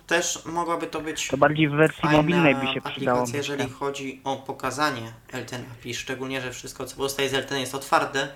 Też 0.07 0.45
mogłaby 0.45 0.87
to 0.87 1.01
być 1.01 1.29
To 1.29 1.37
bardziej 1.37 1.69
w 1.69 1.73
wersji 1.73 2.09
mobilnej 2.09 2.55
by 2.55 2.67
się 2.75 2.81
przydało. 2.81 3.19
aplikacja, 3.21 3.37
jeżeli 3.37 3.73
chodzi 3.73 4.21
o 4.25 4.37
pokazanie 4.37 5.13
LTN 5.33 5.63
API, 5.73 5.95
szczególnie, 5.95 6.41
że 6.41 6.53
wszystko 6.53 6.85
co 6.87 6.97
pozostaje 6.97 7.29
z 7.29 7.35
LTN 7.35 7.59
jest 7.61 7.75
otwarte, 7.75 8.29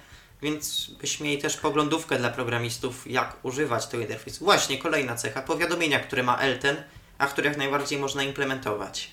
więc 0.42 0.90
byśmy 1.00 1.26
mieli 1.26 1.42
też 1.42 1.56
poglądówkę 1.56 2.18
dla 2.18 2.30
programistów, 2.30 3.10
jak 3.10 3.36
używać 3.42 3.86
tego 3.86 4.02
interfejsu. 4.02 4.44
Właśnie, 4.44 4.78
kolejna 4.78 5.14
cecha, 5.14 5.42
powiadomienia, 5.42 5.98
które 6.00 6.22
ma 6.22 6.36
LTN, 6.40 6.76
a 7.18 7.26
które 7.26 7.48
jak 7.48 7.58
najbardziej 7.58 7.98
można 7.98 8.22
implementować. 8.22 9.10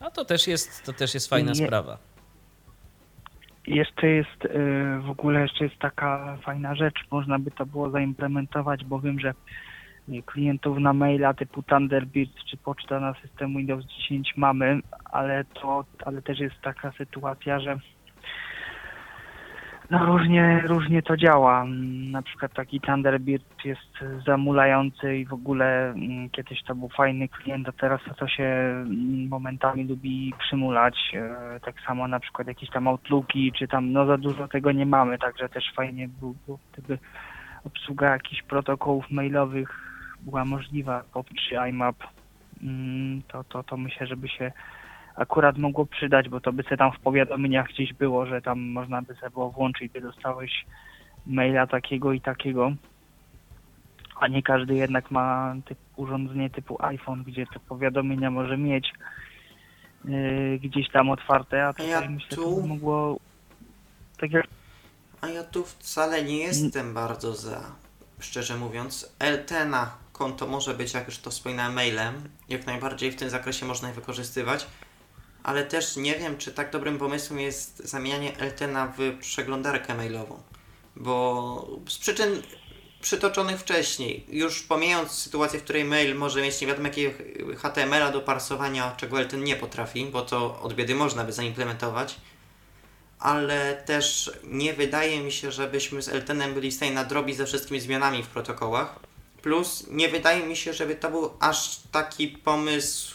A 0.00 0.10
to 0.10 0.24
też 0.24 0.46
jest, 0.46 0.84
to 0.84 0.92
też 0.92 1.14
jest 1.14 1.28
fajna 1.28 1.52
Nie- 1.52 1.66
sprawa. 1.66 1.98
Jeszcze 3.66 4.06
jest 4.06 4.44
y, 4.44 4.48
w 5.06 5.10
ogóle 5.10 5.40
jeszcze 5.42 5.64
jest 5.64 5.78
taka 5.78 6.38
fajna 6.44 6.74
rzecz, 6.74 6.94
można 7.10 7.38
by 7.38 7.50
to 7.50 7.66
było 7.66 7.90
zaimplementować, 7.90 8.84
bo 8.84 9.00
wiem, 9.00 9.20
że 9.20 9.34
klientów 10.26 10.78
na 10.78 10.92
maila 10.92 11.34
typu 11.34 11.62
Thunderbird 11.62 12.44
czy 12.50 12.56
poczta 12.56 13.00
na 13.00 13.14
system 13.14 13.56
Windows 13.56 13.84
10 13.84 14.36
mamy, 14.36 14.80
ale 15.04 15.44
to 15.44 15.84
ale 16.04 16.22
też 16.22 16.38
jest 16.38 16.60
taka 16.62 16.92
sytuacja, 16.92 17.60
że 17.60 17.78
no 19.90 20.06
różnie, 20.06 20.62
różnie 20.64 21.02
to 21.02 21.16
działa. 21.16 21.64
Na 22.10 22.22
przykład 22.22 22.52
taki 22.52 22.80
Thunderbird 22.80 23.64
jest 23.64 23.98
zamulający 24.26 25.16
i 25.16 25.26
w 25.26 25.32
ogóle 25.32 25.90
mm, 25.90 26.30
kiedyś 26.30 26.62
to 26.62 26.74
był 26.74 26.88
fajny 26.88 27.28
klient, 27.28 27.68
a 27.68 27.72
teraz 27.72 28.00
to 28.18 28.28
się 28.28 28.44
mm, 28.44 29.28
momentami 29.28 29.84
lubi 29.84 30.34
przymulać. 30.38 31.12
E, 31.14 31.60
Tak 31.60 31.74
samo 31.86 32.08
na 32.08 32.20
przykład 32.20 32.48
jakieś 32.48 32.70
tam 32.70 32.88
Outlooki, 32.88 33.52
czy 33.58 33.68
tam 33.68 33.92
no 33.92 34.06
za 34.06 34.18
dużo 34.18 34.48
tego 34.48 34.72
nie 34.72 34.86
mamy, 34.86 35.18
także 35.18 35.48
też 35.48 35.64
fajnie 35.76 36.08
było, 36.08 36.34
było 36.46 36.58
gdyby 36.72 36.98
obsługa 37.64 38.10
jakichś 38.10 38.42
protokołów 38.42 39.10
mailowych 39.10 39.89
była 40.22 40.44
możliwa, 40.44 41.02
POP 41.12 41.26
czy 41.48 41.54
IMAP, 41.70 41.96
mm, 42.62 43.22
to, 43.28 43.44
to, 43.44 43.62
to 43.62 43.76
myślę, 43.76 44.06
żeby 44.06 44.28
się 44.28 44.52
akurat 45.16 45.58
mogło 45.58 45.86
przydać, 45.86 46.28
bo 46.28 46.40
to 46.40 46.52
by 46.52 46.62
se 46.62 46.76
tam 46.76 46.92
w 46.92 47.00
powiadomieniach 47.00 47.68
gdzieś 47.68 47.92
było, 47.92 48.26
że 48.26 48.42
tam 48.42 48.60
można 48.60 49.02
by 49.02 49.14
sobie 49.14 49.30
było 49.30 49.50
włączyć, 49.50 49.92
by 49.92 50.00
dostałeś 50.00 50.66
maila 51.26 51.66
takiego 51.66 52.12
i 52.12 52.20
takiego. 52.20 52.72
A 54.20 54.28
nie 54.28 54.42
każdy 54.42 54.74
jednak 54.74 55.10
ma 55.10 55.54
typ, 55.64 55.78
urządzenie 55.96 56.50
typu 56.50 56.76
iPhone, 56.84 57.22
gdzie 57.22 57.46
te 57.46 57.60
powiadomienia 57.60 58.30
może 58.30 58.56
mieć 58.56 58.92
yy, 60.04 60.58
gdzieś 60.58 60.90
tam 60.90 61.10
otwarte, 61.10 61.66
a 61.66 61.72
tutaj 61.72 61.90
ja 61.90 62.10
myślę, 62.10 62.36
tu- 62.36 62.66
mogło 62.66 63.18
tak 64.18 64.32
jak 64.32 64.46
A 65.20 65.28
ja 65.28 65.44
tu 65.44 65.64
wcale 65.64 66.24
nie 66.24 66.36
jestem 66.38 66.94
bardzo 66.94 67.34
za, 67.34 67.60
szczerze 68.20 68.56
mówiąc. 68.56 69.16
LTNA 69.20 69.90
konto 70.20 70.46
może 70.46 70.74
być, 70.74 70.92
jak 70.92 71.06
już 71.06 71.18
to 71.18 71.30
wspominałem, 71.30 71.72
mailem. 71.72 72.28
Jak 72.48 72.66
najbardziej 72.66 73.12
w 73.12 73.16
tym 73.16 73.30
zakresie 73.30 73.66
można 73.66 73.88
je 73.88 73.94
wykorzystywać. 73.94 74.66
Ale 75.42 75.64
też 75.64 75.96
nie 75.96 76.14
wiem, 76.18 76.38
czy 76.38 76.52
tak 76.52 76.72
dobrym 76.72 76.98
pomysłem 76.98 77.40
jest 77.40 77.78
zamienianie 77.78 78.38
LTNA 78.38 78.92
w 78.98 79.18
przeglądarkę 79.20 79.94
mailową. 79.94 80.42
Bo 80.96 81.80
z 81.88 81.98
przyczyn 81.98 82.42
przytoczonych 83.00 83.60
wcześniej, 83.60 84.26
już 84.28 84.62
pomijając 84.62 85.10
sytuację, 85.10 85.60
w 85.60 85.62
której 85.64 85.84
mail 85.84 86.16
może 86.16 86.42
mieć 86.42 86.60
nie 86.60 86.66
wiadomo 86.66 86.88
jakiego 86.88 87.12
HTML-a 87.56 88.10
do 88.10 88.20
parsowania, 88.20 88.94
czego 88.96 89.20
LTN 89.20 89.44
nie 89.44 89.56
potrafi, 89.56 90.06
bo 90.06 90.22
to 90.22 90.60
od 90.62 90.74
biedy 90.74 90.94
można 90.94 91.24
by 91.24 91.32
zaimplementować, 91.32 92.16
ale 93.18 93.82
też 93.86 94.32
nie 94.44 94.72
wydaje 94.72 95.20
mi 95.20 95.32
się, 95.32 95.52
żebyśmy 95.52 96.02
z 96.02 96.08
LTN-em 96.08 96.54
byli 96.54 96.70
w 96.70 96.74
stanie 96.74 96.92
nadrobić 96.92 97.36
ze 97.36 97.46
wszystkimi 97.46 97.80
zmianami 97.80 98.22
w 98.22 98.28
protokołach. 98.28 99.09
Plus 99.42 99.86
nie 99.90 100.08
wydaje 100.08 100.46
mi 100.46 100.56
się, 100.56 100.72
żeby 100.72 100.96
to 100.96 101.10
był 101.10 101.30
aż 101.40 101.80
taki 101.92 102.28
pomysł 102.28 103.14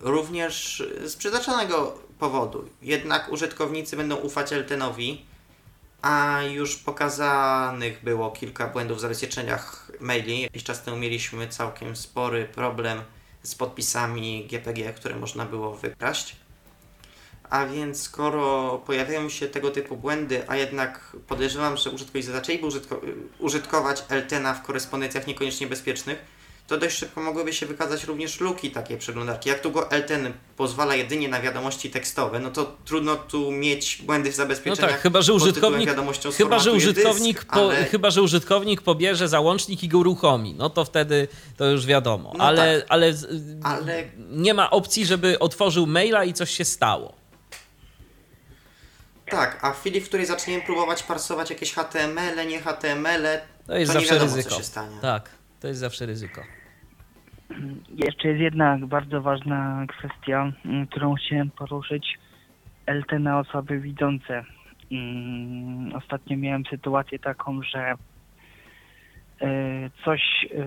również 0.00 0.82
z 1.04 1.16
przytaczonego 1.16 1.98
powodu. 2.18 2.68
Jednak 2.82 3.32
użytkownicy 3.32 3.96
będą 3.96 4.16
ufać 4.16 4.52
LTN-owi, 4.52 5.24
a 6.02 6.42
już 6.42 6.76
pokazanych 6.76 8.04
było 8.04 8.30
kilka 8.30 8.66
błędów 8.66 8.98
w 8.98 9.00
zabezpieczeniach 9.00 9.92
maili. 10.00 10.40
Jakiś 10.40 10.64
czas 10.64 10.82
temu 10.82 10.96
mieliśmy 10.96 11.48
całkiem 11.48 11.96
spory 11.96 12.44
problem 12.54 13.02
z 13.42 13.54
podpisami 13.54 14.46
GPG, 14.50 14.92
które 14.92 15.16
można 15.16 15.44
było 15.44 15.76
wykraść. 15.76 16.36
A 17.52 17.66
więc 17.66 18.02
skoro 18.02 18.78
pojawiają 18.86 19.28
się 19.28 19.48
tego 19.48 19.70
typu 19.70 19.96
błędy, 19.96 20.42
a 20.48 20.56
jednak 20.56 21.16
podejrzewam, 21.28 21.76
że 21.76 21.90
użytkownicy 21.90 22.32
zaczęliby 22.32 22.66
użytko- 22.66 23.00
użytkować 23.38 24.04
LTNA 24.08 24.54
w 24.54 24.62
korespondencjach 24.62 25.26
niekoniecznie 25.26 25.66
bezpiecznych, 25.66 26.18
to 26.66 26.78
dość 26.78 26.98
szybko 26.98 27.20
mogłyby 27.20 27.52
się 27.52 27.66
wykazać 27.66 28.04
również 28.04 28.40
luki 28.40 28.70
takiej 28.70 28.98
przeglądarki. 28.98 29.48
Jak 29.48 29.62
długo 29.62 29.90
LTN 29.90 30.32
pozwala 30.56 30.94
jedynie 30.94 31.28
na 31.28 31.40
wiadomości 31.40 31.90
tekstowe, 31.90 32.38
no 32.40 32.50
to 32.50 32.76
trudno 32.84 33.16
tu 33.16 33.50
mieć 33.50 34.02
błędy 34.02 34.30
w 34.30 34.32
No 34.32 34.36
zabezpieczeniach. 34.36 34.90
tak, 34.92 35.00
chyba 35.00 35.22
że 35.22 35.32
użytkownik, 35.34 35.90
chyba, 36.36 36.58
że 36.58 36.72
użytkownik, 36.72 37.36
dysk, 37.36 37.48
po, 37.48 37.60
ale... 37.60 37.84
chyba, 37.84 38.10
że 38.10 38.22
użytkownik 38.22 38.80
pobierze 38.82 39.28
załącznik 39.28 39.82
i 39.82 39.88
go 39.88 39.98
uruchomi. 39.98 40.54
No 40.58 40.70
to 40.70 40.84
wtedy 40.84 41.28
to 41.56 41.64
już 41.70 41.86
wiadomo. 41.86 42.32
No 42.38 42.44
ale, 42.44 42.80
tak. 42.80 42.86
ale, 42.90 43.12
Ale 43.62 44.04
nie 44.30 44.54
ma 44.54 44.70
opcji, 44.70 45.06
żeby 45.06 45.38
otworzył 45.38 45.86
maila 45.86 46.24
i 46.24 46.32
coś 46.32 46.50
się 46.50 46.64
stało. 46.64 47.21
Tak, 49.32 49.58
a 49.64 49.70
w 49.72 49.80
chwili, 49.80 50.00
w 50.00 50.08
której 50.08 50.26
zaczniemy 50.26 50.62
próbować 50.62 51.02
parsować 51.02 51.50
jakieś 51.50 51.72
HTML, 51.74 52.48
nie 52.48 52.58
HTML, 52.60 53.22
To 53.66 53.76
jest 53.76 53.92
to 53.92 53.98
nie 53.98 54.04
zawsze 54.04 54.14
wiadomo, 54.14 54.36
ryzyko. 54.36 54.50
co 54.50 54.56
się 54.56 54.62
stanie. 54.64 54.96
Tak, 55.02 55.30
to 55.60 55.68
jest 55.68 55.80
zawsze 55.80 56.06
ryzyko. 56.06 56.40
Jeszcze 57.96 58.28
jest 58.28 58.40
jedna 58.40 58.78
bardzo 58.78 59.22
ważna 59.22 59.86
kwestia, 59.88 60.52
mm, 60.64 60.86
którą 60.86 61.14
chciałem 61.14 61.50
poruszyć. 61.50 62.18
LT 62.86 63.12
na 63.18 63.38
osoby 63.38 63.80
widzące. 63.80 64.44
Mm, 64.92 65.94
Ostatnio 65.94 66.36
miałem 66.36 66.64
sytuację 66.70 67.18
taką, 67.18 67.62
że 67.62 67.94
e, 69.40 69.90
coś 70.04 70.20
e, 70.54 70.66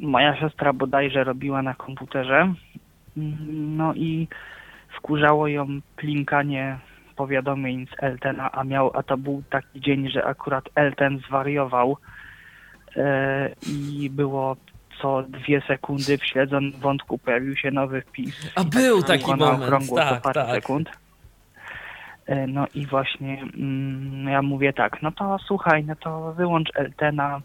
moja 0.00 0.40
siostra 0.40 0.72
bodajże 0.72 1.24
robiła 1.24 1.62
na 1.62 1.74
komputerze. 1.74 2.54
Mm, 3.16 3.76
No 3.76 3.94
i 3.94 4.28
wkurzało 4.96 5.48
ją 5.48 5.66
plinkanie 5.96 6.78
powiadomień 7.20 7.86
z 7.86 8.02
Eltena, 8.02 8.52
a 8.52 8.64
miał, 8.64 8.90
a 8.94 9.02
to 9.02 9.16
był 9.16 9.42
taki 9.50 9.80
dzień, 9.80 10.10
że 10.10 10.24
akurat 10.24 10.64
Elten 10.74 11.18
zwariował 11.18 11.96
e, 12.96 13.50
i 13.68 14.10
było 14.10 14.56
co 15.02 15.22
dwie 15.22 15.62
sekundy 15.68 16.18
w 16.18 16.24
śledzonym 16.24 16.72
wątku 16.72 17.18
pojawił 17.18 17.56
się 17.56 17.70
nowy 17.70 18.00
wpis. 18.00 18.52
A 18.54 18.60
tak 18.64 18.72
był 18.72 18.96
było 18.96 19.02
taki 19.02 19.30
moment, 19.34 19.62
okrągło 19.62 19.98
tak, 19.98 20.22
parę 20.22 20.42
tak. 20.42 20.54
sekund. 20.54 20.90
E, 22.26 22.46
No 22.46 22.66
i 22.74 22.86
właśnie 22.86 23.42
mm, 23.42 24.28
ja 24.28 24.42
mówię 24.42 24.72
tak, 24.72 25.02
no 25.02 25.12
to 25.12 25.38
słuchaj, 25.46 25.84
no 25.84 25.96
to 25.96 26.32
wyłącz 26.32 26.68
Eltena, 26.74 27.40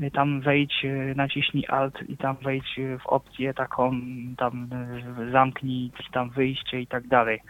y, 0.00 0.10
tam 0.10 0.40
wejdź, 0.40 0.84
y, 0.84 1.14
naciśnij 1.16 1.66
Alt 1.68 2.08
i 2.08 2.16
tam 2.16 2.36
wejdź 2.42 2.80
w 3.04 3.06
opcję 3.06 3.54
taką, 3.54 4.00
tam 4.36 4.68
y, 5.28 5.30
zamknij, 5.30 5.90
tam 6.12 6.30
wyjście 6.30 6.80
i 6.80 6.86
tak 6.86 7.06
dalej. 7.06 7.40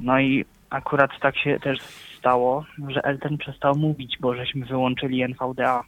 No 0.00 0.20
i 0.20 0.44
akurat 0.70 1.10
tak 1.20 1.38
się 1.38 1.60
też 1.60 1.78
stało, 2.18 2.64
że 2.88 3.04
Elten 3.04 3.38
przestał 3.38 3.74
mówić, 3.76 4.16
bo 4.20 4.34
żeśmy 4.34 4.66
wyłączyli 4.66 5.22
NVDA. 5.22 5.82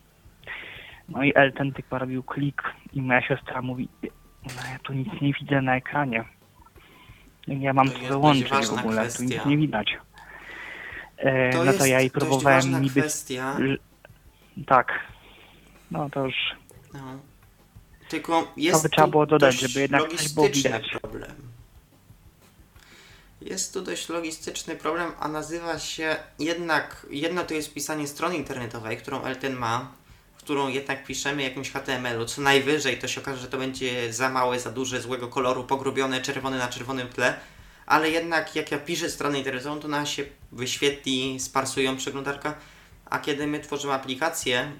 No 1.08 1.22
i 1.24 1.32
Elten 1.34 1.72
tylko 1.72 1.98
robił 1.98 2.22
klik 2.22 2.62
i 2.92 3.02
moja 3.02 3.22
siostra 3.22 3.62
mówi, 3.62 3.88
no 4.46 4.70
ja 4.72 4.78
tu 4.82 4.92
nic 4.92 5.08
nie 5.20 5.32
widzę 5.32 5.62
na 5.62 5.76
ekranie. 5.76 6.24
Ja 7.46 7.72
mam 7.72 7.88
To 7.90 7.98
to 7.98 8.08
wyłączyć 8.08 8.48
w 8.66 8.72
ogóle, 8.78 9.08
tu 9.08 9.22
nic 9.22 9.32
kwestia. 9.32 9.48
nie 9.50 9.56
widać. 9.56 9.96
E, 11.16 11.50
To 11.52 11.58
no 11.58 11.64
jest 11.64 11.78
to 11.78 11.86
ja 11.86 12.00
jej 12.00 12.10
próbowałem 12.10 12.82
niby... 12.82 13.00
kwestia. 13.00 13.56
Tak. 14.66 14.92
No 15.90 16.10
to 16.10 16.24
już... 16.26 16.34
No. 16.94 17.00
Tylko 18.08 18.52
jest 18.56 18.82
by 18.82 18.88
trzeba 18.88 19.08
było 19.08 19.26
dodać, 19.26 19.60
żeby 19.60 19.80
jednak 19.80 20.08
coś 20.08 20.34
było 20.34 20.48
widać. 20.48 20.90
problem. 21.02 21.30
Jest 23.40 23.74
tu 23.74 23.82
dość 23.82 24.08
logistyczny 24.08 24.76
problem, 24.76 25.12
a 25.20 25.28
nazywa 25.28 25.78
się 25.78 26.16
jednak, 26.38 27.06
jedno 27.10 27.44
to 27.44 27.54
jest 27.54 27.74
pisanie 27.74 28.08
strony 28.08 28.36
internetowej, 28.36 28.96
którą 28.96 29.22
Elten 29.22 29.56
ma, 29.56 29.92
którą 30.38 30.68
jednak 30.68 31.04
piszemy 31.04 31.42
jakimś 31.42 31.70
HTML-u, 31.70 32.24
co 32.24 32.42
najwyżej 32.42 32.98
to 32.98 33.08
się 33.08 33.20
okaże, 33.20 33.40
że 33.40 33.48
to 33.48 33.58
będzie 33.58 34.12
za 34.12 34.28
małe, 34.28 34.60
za 34.60 34.70
duże, 34.70 35.00
złego 35.00 35.28
koloru, 35.28 35.64
pogrubione, 35.64 36.20
czerwone 36.20 36.58
na 36.58 36.68
czerwonym 36.68 37.08
tle, 37.08 37.40
ale 37.86 38.10
jednak 38.10 38.56
jak 38.56 38.70
ja 38.70 38.78
piszę 38.78 39.10
stronę 39.10 39.38
internetową, 39.38 39.80
to 39.80 39.86
ona 39.86 40.06
się 40.06 40.24
wyświetli, 40.52 41.40
sparsują 41.40 41.96
przeglądarka, 41.96 42.54
a 43.06 43.18
kiedy 43.18 43.46
my 43.46 43.60
tworzymy 43.60 43.92
aplikację, 43.92 44.72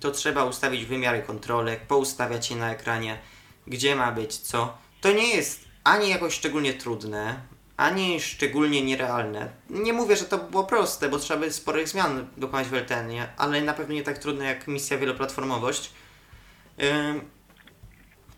to 0.00 0.10
trzeba 0.10 0.44
ustawić 0.44 0.84
wymiary 0.84 1.22
kontrolek, 1.22 1.86
poustawiać 1.86 2.50
je 2.50 2.56
na 2.56 2.72
ekranie, 2.72 3.18
gdzie 3.66 3.96
ma 3.96 4.12
być 4.12 4.36
co. 4.36 4.78
To 5.00 5.12
nie 5.12 5.36
jest 5.36 5.64
ani 5.84 6.08
jakoś 6.08 6.34
szczególnie 6.34 6.74
trudne, 6.74 7.51
ani 7.76 8.20
szczególnie 8.20 8.82
nierealne. 8.82 9.50
Nie 9.70 9.92
mówię, 9.92 10.16
że 10.16 10.24
to 10.24 10.38
było 10.38 10.64
proste, 10.64 11.08
bo 11.08 11.18
trzeba 11.18 11.40
by 11.40 11.52
sporych 11.52 11.88
zmian 11.88 12.26
dokonać 12.36 12.68
w 12.68 12.74
LTN-ie, 12.74 13.28
ale 13.36 13.60
na 13.60 13.74
pewno 13.74 13.94
nie 13.94 14.02
tak 14.02 14.18
trudne 14.18 14.44
jak 14.44 14.68
misja 14.68 14.98
wieloplatformowość. 14.98 15.90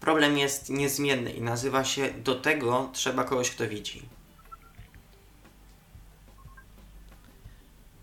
Problem 0.00 0.38
jest 0.38 0.70
niezmienny 0.70 1.32
i 1.32 1.40
nazywa 1.40 1.84
się 1.84 2.10
do 2.10 2.34
tego 2.34 2.90
trzeba 2.92 3.24
kogoś, 3.24 3.50
kto 3.50 3.68
widzi. 3.68 4.02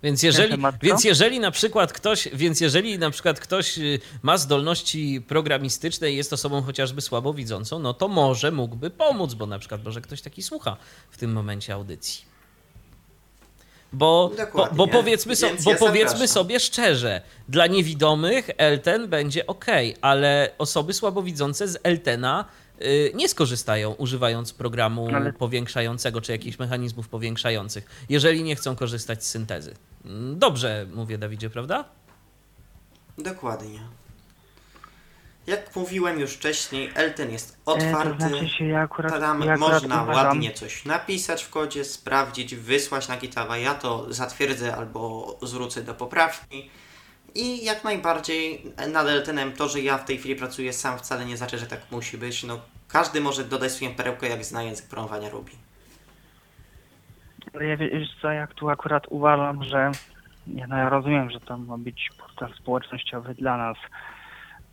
Więc 0.03 0.23
jeżeli, 0.23 0.57
więc 0.81 1.03
jeżeli 1.03 1.39
na 1.39 1.51
przykład 1.51 1.93
ktoś, 1.93 2.27
więc 2.33 2.61
jeżeli 2.61 2.99
na 2.99 3.11
przykład 3.11 3.39
ktoś 3.39 3.77
y, 3.77 3.99
ma 4.21 4.37
zdolności 4.37 5.21
programistyczne 5.27 6.11
i 6.11 6.15
jest 6.15 6.33
osobą 6.33 6.61
chociażby 6.61 7.01
słabowidzącą, 7.01 7.79
no 7.79 7.93
to 7.93 8.07
może 8.07 8.51
mógłby 8.51 8.89
pomóc, 8.89 9.33
bo 9.33 9.45
na 9.45 9.59
przykład 9.59 9.83
może 9.85 10.01
ktoś 10.01 10.21
taki 10.21 10.43
słucha 10.43 10.77
w 11.11 11.17
tym 11.17 11.33
momencie 11.33 11.73
audycji. 11.73 12.31
Bo, 13.93 14.31
bo, 14.75 14.87
powiedzmy, 14.87 15.35
so, 15.35 15.47
bo 15.63 15.71
ja 15.71 15.77
powiedzmy 15.77 16.27
sobie 16.27 16.59
szczerze, 16.59 17.21
dla 17.49 17.67
niewidomych 17.67 18.49
Elten 18.57 19.07
będzie 19.07 19.47
ok, 19.47 19.65
ale 20.01 20.51
osoby 20.57 20.93
słabowidzące 20.93 21.67
z 21.67 21.77
Eltena 21.83 22.45
y, 22.81 23.11
nie 23.15 23.29
skorzystają 23.29 23.91
używając 23.91 24.53
programu 24.53 25.07
Ale- 25.15 25.33
powiększającego 25.33 26.21
czy 26.21 26.31
jakichś 26.31 26.59
mechanizmów 26.59 27.09
powiększających, 27.09 28.05
jeżeli 28.09 28.43
nie 28.43 28.55
chcą 28.55 28.75
korzystać 28.75 29.25
z 29.25 29.29
syntezy. 29.29 29.75
Dobrze 30.35 30.85
mówię, 30.93 31.17
Dawidzie, 31.17 31.49
prawda? 31.49 31.85
Dokładnie. 33.17 33.79
Jak 35.47 35.75
mówiłem 35.75 36.19
już 36.19 36.33
wcześniej, 36.33 36.91
Elten 36.95 37.31
jest 37.31 37.51
E, 37.51 37.55
otwarty. 37.65 38.13
to 38.23 38.29
znaczy 38.29 38.49
się 38.49 38.65
ja 38.65 38.81
akurat, 38.81 39.19
Tam 39.19 39.41
ja 39.41 39.53
akurat 39.53 39.59
można 39.73 40.03
uważam, 40.03 40.25
ładnie 40.27 40.53
coś 40.53 40.85
napisać 40.85 41.43
w 41.43 41.49
kodzie, 41.49 41.85
sprawdzić, 41.85 42.55
wysłać 42.55 43.07
na 43.07 43.17
GitHuba. 43.17 43.57
Ja 43.57 43.75
to 43.75 44.13
zatwierdzę 44.13 44.75
albo 44.75 45.37
zwrócę 45.41 45.81
do 45.83 45.93
poprawki. 45.93 46.69
I 47.35 47.65
jak 47.65 47.83
najbardziej 47.83 48.65
nad 48.87 49.07
Eltenem 49.07 49.53
to, 49.53 49.69
że 49.69 49.81
ja 49.81 49.97
w 49.97 50.05
tej 50.05 50.17
chwili 50.17 50.35
pracuję 50.35 50.73
sam 50.73 50.99
wcale 50.99 51.25
nie 51.25 51.37
znaczy, 51.37 51.57
że 51.57 51.65
tak 51.67 51.79
musi 51.91 52.17
być. 52.17 52.43
No, 52.43 52.59
każdy 52.87 53.21
może 53.21 53.43
dodać 53.43 53.71
swoją 53.71 53.95
perełkę, 53.95 54.29
jak 54.29 54.45
zna 54.45 54.63
język 54.63 54.85
programowania 54.85 55.29
Ruby. 55.29 55.51
Ja 57.53 57.77
wiesz 57.77 58.09
co, 58.21 58.31
jak 58.31 58.53
tu 58.53 58.69
akurat 58.69 59.03
uważam, 59.09 59.63
że 59.63 59.91
ja, 60.47 60.67
no 60.67 60.77
ja 60.77 60.89
rozumiem, 60.89 61.29
że 61.29 61.39
to 61.39 61.57
ma 61.57 61.77
być 61.77 62.09
portal 62.19 62.53
społecznościowy 62.53 63.33
dla 63.33 63.57
nas, 63.57 63.77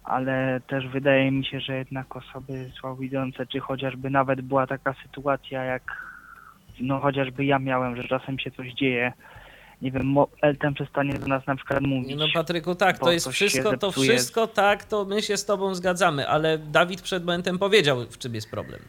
ale 0.05 0.61
też 0.67 0.89
wydaje 0.89 1.31
mi 1.31 1.45
się, 1.45 1.61
że 1.61 1.77
jednak 1.77 2.17
osoby 2.17 2.71
słabowidzące, 2.81 3.47
czy 3.47 3.61
chociażby 3.61 4.11
nawet 4.11 4.41
była 4.41 4.67
taka 4.67 4.95
sytuacja, 5.03 5.65
jak 5.65 6.09
no 6.81 7.01
chociażby 7.01 7.45
ja 7.45 7.59
miałem, 7.59 7.97
że 7.97 8.05
czasem 8.05 8.39
się 8.39 8.51
coś 8.51 8.73
dzieje, 8.73 9.13
nie 9.83 9.91
wiem, 9.91 10.15
Eltem 10.43 10.75
przestanie 10.75 11.15
do 11.15 11.27
nas 11.27 11.47
na 11.47 11.57
przykład 11.57 11.81
mówić. 11.81 12.17
No 12.19 12.27
Patryku, 12.35 12.75
tak, 12.75 12.99
to 12.99 13.13
jest 13.13 13.29
wszystko, 13.29 13.77
to 13.77 13.91
wszystko 13.91 14.47
tak, 14.47 14.85
to 14.85 15.05
my 15.05 15.23
się 15.23 15.37
z 15.37 15.45
tobą 15.45 15.75
zgadzamy, 15.75 16.29
ale 16.29 16.59
Dawid 16.59 17.03
przed 17.03 17.25
momentem 17.25 17.59
powiedział, 17.59 18.05
w 18.11 18.19
czym 18.19 18.35
jest 18.35 18.51
problem. 18.51 18.81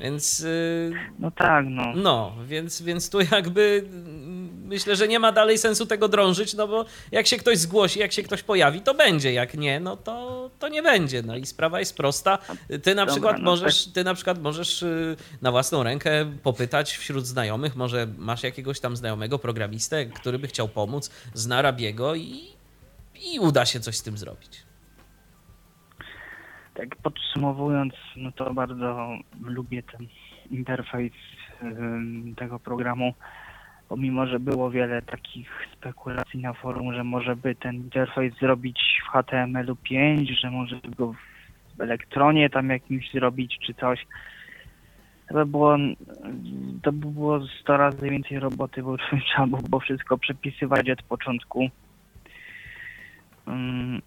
Więc 0.00 0.40
y, 0.40 0.92
No 1.18 1.30
tak, 1.30 1.64
no. 1.68 1.92
no, 1.94 2.32
więc, 2.46 2.82
więc 2.82 3.10
tu 3.10 3.20
jakby 3.32 3.84
mm, 3.92 4.66
myślę, 4.66 4.96
że 4.96 5.08
nie 5.08 5.18
ma 5.18 5.32
dalej 5.32 5.58
sensu 5.58 5.86
tego 5.86 6.08
drążyć, 6.08 6.54
no 6.54 6.68
bo 6.68 6.84
jak 7.12 7.26
się 7.26 7.36
ktoś 7.36 7.58
zgłosi, 7.58 8.00
jak 8.00 8.12
się 8.12 8.22
ktoś 8.22 8.42
pojawi, 8.42 8.80
to 8.80 8.94
będzie, 8.94 9.32
jak 9.32 9.54
nie, 9.54 9.80
no 9.80 9.96
to, 9.96 10.50
to 10.58 10.68
nie 10.68 10.82
będzie. 10.82 11.22
No 11.22 11.36
i 11.36 11.46
sprawa 11.46 11.78
jest 11.78 11.96
prosta. 11.96 12.38
Ty 12.82 12.94
na 12.94 13.02
Dobra, 13.02 13.06
przykład 13.06 13.36
no 13.38 13.44
możesz, 13.44 13.86
ty 13.86 14.04
na 14.04 14.14
przykład 14.14 14.42
możesz 14.42 14.82
y, 14.82 15.16
na 15.42 15.50
własną 15.50 15.82
rękę 15.82 16.32
popytać 16.42 16.96
wśród 16.96 17.26
znajomych, 17.26 17.76
może 17.76 18.06
masz 18.18 18.42
jakiegoś 18.42 18.80
tam 18.80 18.96
znajomego 18.96 19.38
programistę, 19.38 20.06
który 20.06 20.38
by 20.38 20.46
chciał 20.48 20.68
pomóc, 20.68 21.10
zna 21.34 21.62
Rabiego 21.62 22.14
i, 22.14 22.40
i 23.34 23.38
uda 23.38 23.66
się 23.66 23.80
coś 23.80 23.96
z 23.96 24.02
tym 24.02 24.18
zrobić. 24.18 24.67
Tak 26.78 26.96
podsumowując, 26.96 27.94
no 28.16 28.32
to 28.32 28.54
bardzo 28.54 29.08
lubię 29.42 29.82
ten 29.82 30.06
interfejs 30.50 31.12
tego 32.36 32.58
programu, 32.58 33.14
pomimo, 33.88 34.26
że 34.26 34.40
było 34.40 34.70
wiele 34.70 35.02
takich 35.02 35.50
spekulacji 35.72 36.40
na 36.40 36.52
forum, 36.52 36.94
że 36.94 37.04
może 37.04 37.36
by 37.36 37.54
ten 37.54 37.76
interfejs 37.76 38.34
zrobić 38.38 38.80
w 39.04 39.10
HTML-u 39.10 39.76
5, 39.76 40.40
że 40.40 40.50
może 40.50 40.80
go 40.96 41.14
w 41.76 41.80
elektronie 41.80 42.50
tam 42.50 42.70
jakimś 42.70 43.12
zrobić 43.12 43.58
czy 43.66 43.74
coś. 43.74 44.06
To 45.28 45.34
by 45.34 45.46
było, 45.46 45.76
to 46.82 46.92
by 46.92 47.06
było 47.06 47.40
100 47.60 47.76
razy 47.76 48.10
więcej 48.10 48.38
roboty, 48.38 48.82
bo 48.82 48.96
trzeba 49.26 49.46
by 49.46 49.68
było 49.68 49.80
wszystko 49.80 50.18
przepisywać 50.18 50.90
od 50.90 51.02
początku. 51.02 51.68
Ym, 53.48 54.02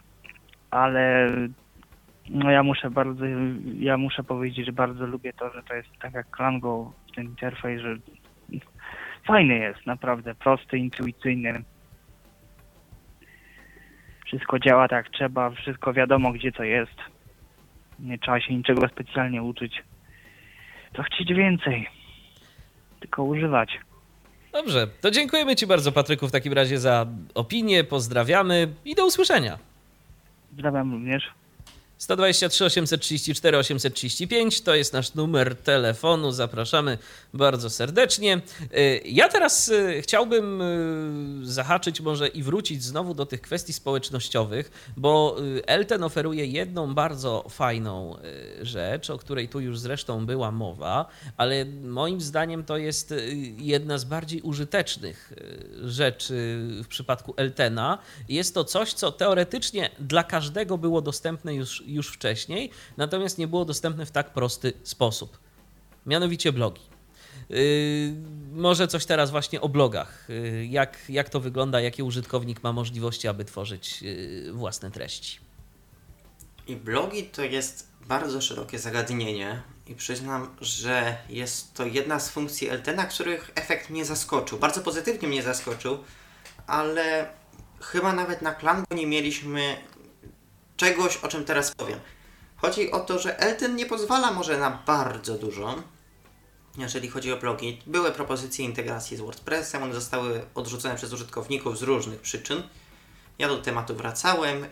ale 0.69 1.27
No 2.29 2.51
ja 2.51 2.63
muszę 2.63 2.89
bardzo, 2.89 3.25
ja 3.79 3.97
muszę 3.97 4.23
powiedzieć, 4.23 4.65
że 4.65 4.71
bardzo 4.71 5.05
lubię 5.05 5.33
to, 5.33 5.53
że 5.53 5.63
to 5.63 5.73
jest 5.75 5.89
tak 6.01 6.13
jak 6.13 6.29
Klango, 6.29 6.93
ten 7.15 7.25
interfejs, 7.25 7.81
że 7.81 7.97
fajny 9.27 9.59
jest, 9.59 9.85
naprawdę 9.85 10.35
prosty, 10.35 10.77
intuicyjny. 10.77 11.63
Wszystko 14.25 14.59
działa 14.59 14.87
tak 14.87 15.05
jak 15.05 15.13
trzeba, 15.13 15.49
wszystko 15.49 15.93
wiadomo 15.93 16.31
gdzie 16.31 16.51
co 16.51 16.63
jest. 16.63 16.95
Nie 17.99 18.17
trzeba 18.17 18.41
się 18.41 18.55
niczego 18.55 18.87
specjalnie 18.87 19.43
uczyć. 19.43 19.83
To 20.93 21.03
chcieć 21.03 21.33
więcej. 21.33 21.89
Tylko 22.99 23.23
używać. 23.23 23.79
Dobrze, 24.53 24.87
to 25.01 25.11
dziękujemy 25.11 25.55
Ci 25.55 25.67
bardzo, 25.67 25.91
Patryku, 25.91 26.27
w 26.27 26.31
takim 26.31 26.53
razie 26.53 26.77
za 26.77 27.05
opinię. 27.35 27.83
Pozdrawiamy 27.83 28.67
i 28.85 28.95
do 28.95 29.05
usłyszenia. 29.05 29.57
Pozdrawiam 30.49 30.91
również. 30.91 31.40
123 32.01 32.65
834 32.65 33.57
835 33.57 34.61
to 34.61 34.75
jest 34.75 34.93
nasz 34.93 35.13
numer 35.13 35.55
telefonu. 35.55 36.31
Zapraszamy 36.31 36.97
bardzo 37.33 37.69
serdecznie. 37.69 38.41
Y, 38.77 39.01
Ja 39.05 39.29
teraz 39.29 39.69
y, 39.69 40.01
chciałbym 40.01 40.61
y, 40.61 41.45
zahaczyć 41.45 42.01
może 42.01 42.27
i 42.27 42.43
wrócić 42.43 42.83
znowu 42.83 43.13
do 43.13 43.25
tych 43.25 43.41
kwestii 43.41 43.73
społecznościowych, 43.73 44.91
bo 44.97 45.37
Elten 45.67 46.03
oferuje 46.03 46.45
jedną 46.45 46.93
bardzo 46.93 47.45
fajną 47.49 48.17
rzecz, 48.61 49.09
o 49.09 49.17
której 49.17 49.49
tu 49.49 49.59
już 49.59 49.79
zresztą 49.79 50.25
była 50.25 50.51
mowa, 50.51 51.05
ale 51.37 51.65
moim 51.83 52.21
zdaniem 52.21 52.63
to 52.63 52.77
jest 52.77 53.13
jedna 53.57 53.97
z 53.97 54.03
bardziej 54.03 54.41
użytecznych 54.41 55.33
rzeczy 55.83 56.59
w 56.83 56.87
przypadku 56.87 57.33
Eltena. 57.37 57.97
Jest 58.29 58.53
to 58.53 58.63
coś, 58.63 58.93
co 58.93 59.11
teoretycznie 59.11 59.89
dla 59.99 60.23
każdego 60.23 60.77
było 60.77 61.01
dostępne 61.01 61.55
już, 61.55 61.83
już 61.93 62.07
wcześniej, 62.07 62.71
natomiast 62.97 63.37
nie 63.37 63.47
było 63.47 63.65
dostępne 63.65 64.05
w 64.05 64.11
tak 64.11 64.33
prosty 64.33 64.73
sposób. 64.83 65.39
Mianowicie 66.05 66.51
blogi. 66.51 66.81
Yy, 67.49 68.13
może 68.51 68.87
coś 68.87 69.05
teraz 69.05 69.31
właśnie 69.31 69.61
o 69.61 69.69
blogach. 69.69 70.25
Yy, 70.29 70.65
jak, 70.65 70.97
jak 71.09 71.29
to 71.29 71.39
wygląda, 71.39 71.81
jakie 71.81 72.03
użytkownik 72.03 72.63
ma 72.63 72.73
możliwości, 72.73 73.27
aby 73.27 73.45
tworzyć 73.45 74.01
yy, 74.01 74.53
własne 74.53 74.91
treści. 74.91 75.39
I 76.67 76.75
blogi 76.75 77.23
to 77.23 77.43
jest 77.43 77.87
bardzo 78.07 78.41
szerokie 78.41 78.79
zagadnienie 78.79 79.61
i 79.87 79.95
przyznam, 79.95 80.55
że 80.61 81.17
jest 81.29 81.73
to 81.73 81.85
jedna 81.85 82.19
z 82.19 82.29
funkcji 82.29 82.69
Eltena, 82.69 83.05
których 83.05 83.51
efekt 83.55 83.89
mnie 83.89 84.05
zaskoczył. 84.05 84.59
Bardzo 84.59 84.81
pozytywnie 84.81 85.27
mnie 85.27 85.43
zaskoczył, 85.43 85.97
ale 86.67 87.29
chyba 87.81 88.13
nawet 88.13 88.41
na 88.41 88.53
Klango 88.53 88.95
nie 88.95 89.07
mieliśmy 89.07 89.77
czegoś, 90.81 91.17
o 91.17 91.27
czym 91.27 91.45
teraz 91.45 91.71
powiem. 91.71 91.99
Chodzi 92.57 92.91
o 92.91 92.99
to, 92.99 93.19
że 93.19 93.39
Elten 93.39 93.75
nie 93.75 93.85
pozwala 93.85 94.31
może 94.31 94.57
na 94.57 94.83
bardzo 94.85 95.37
dużo, 95.37 95.83
jeżeli 96.77 97.09
chodzi 97.09 97.31
o 97.31 97.37
blogi. 97.37 97.81
Były 97.87 98.11
propozycje 98.11 98.65
integracji 98.65 99.17
z 99.17 99.19
WordPressem, 99.19 99.83
one 99.83 99.93
zostały 99.93 100.41
odrzucone 100.55 100.95
przez 100.95 101.13
użytkowników 101.13 101.77
z 101.77 101.81
różnych 101.81 102.21
przyczyn. 102.21 102.63
Ja 103.39 103.47
do 103.47 103.57
tematu 103.57 103.95
wracałem. 103.95 104.65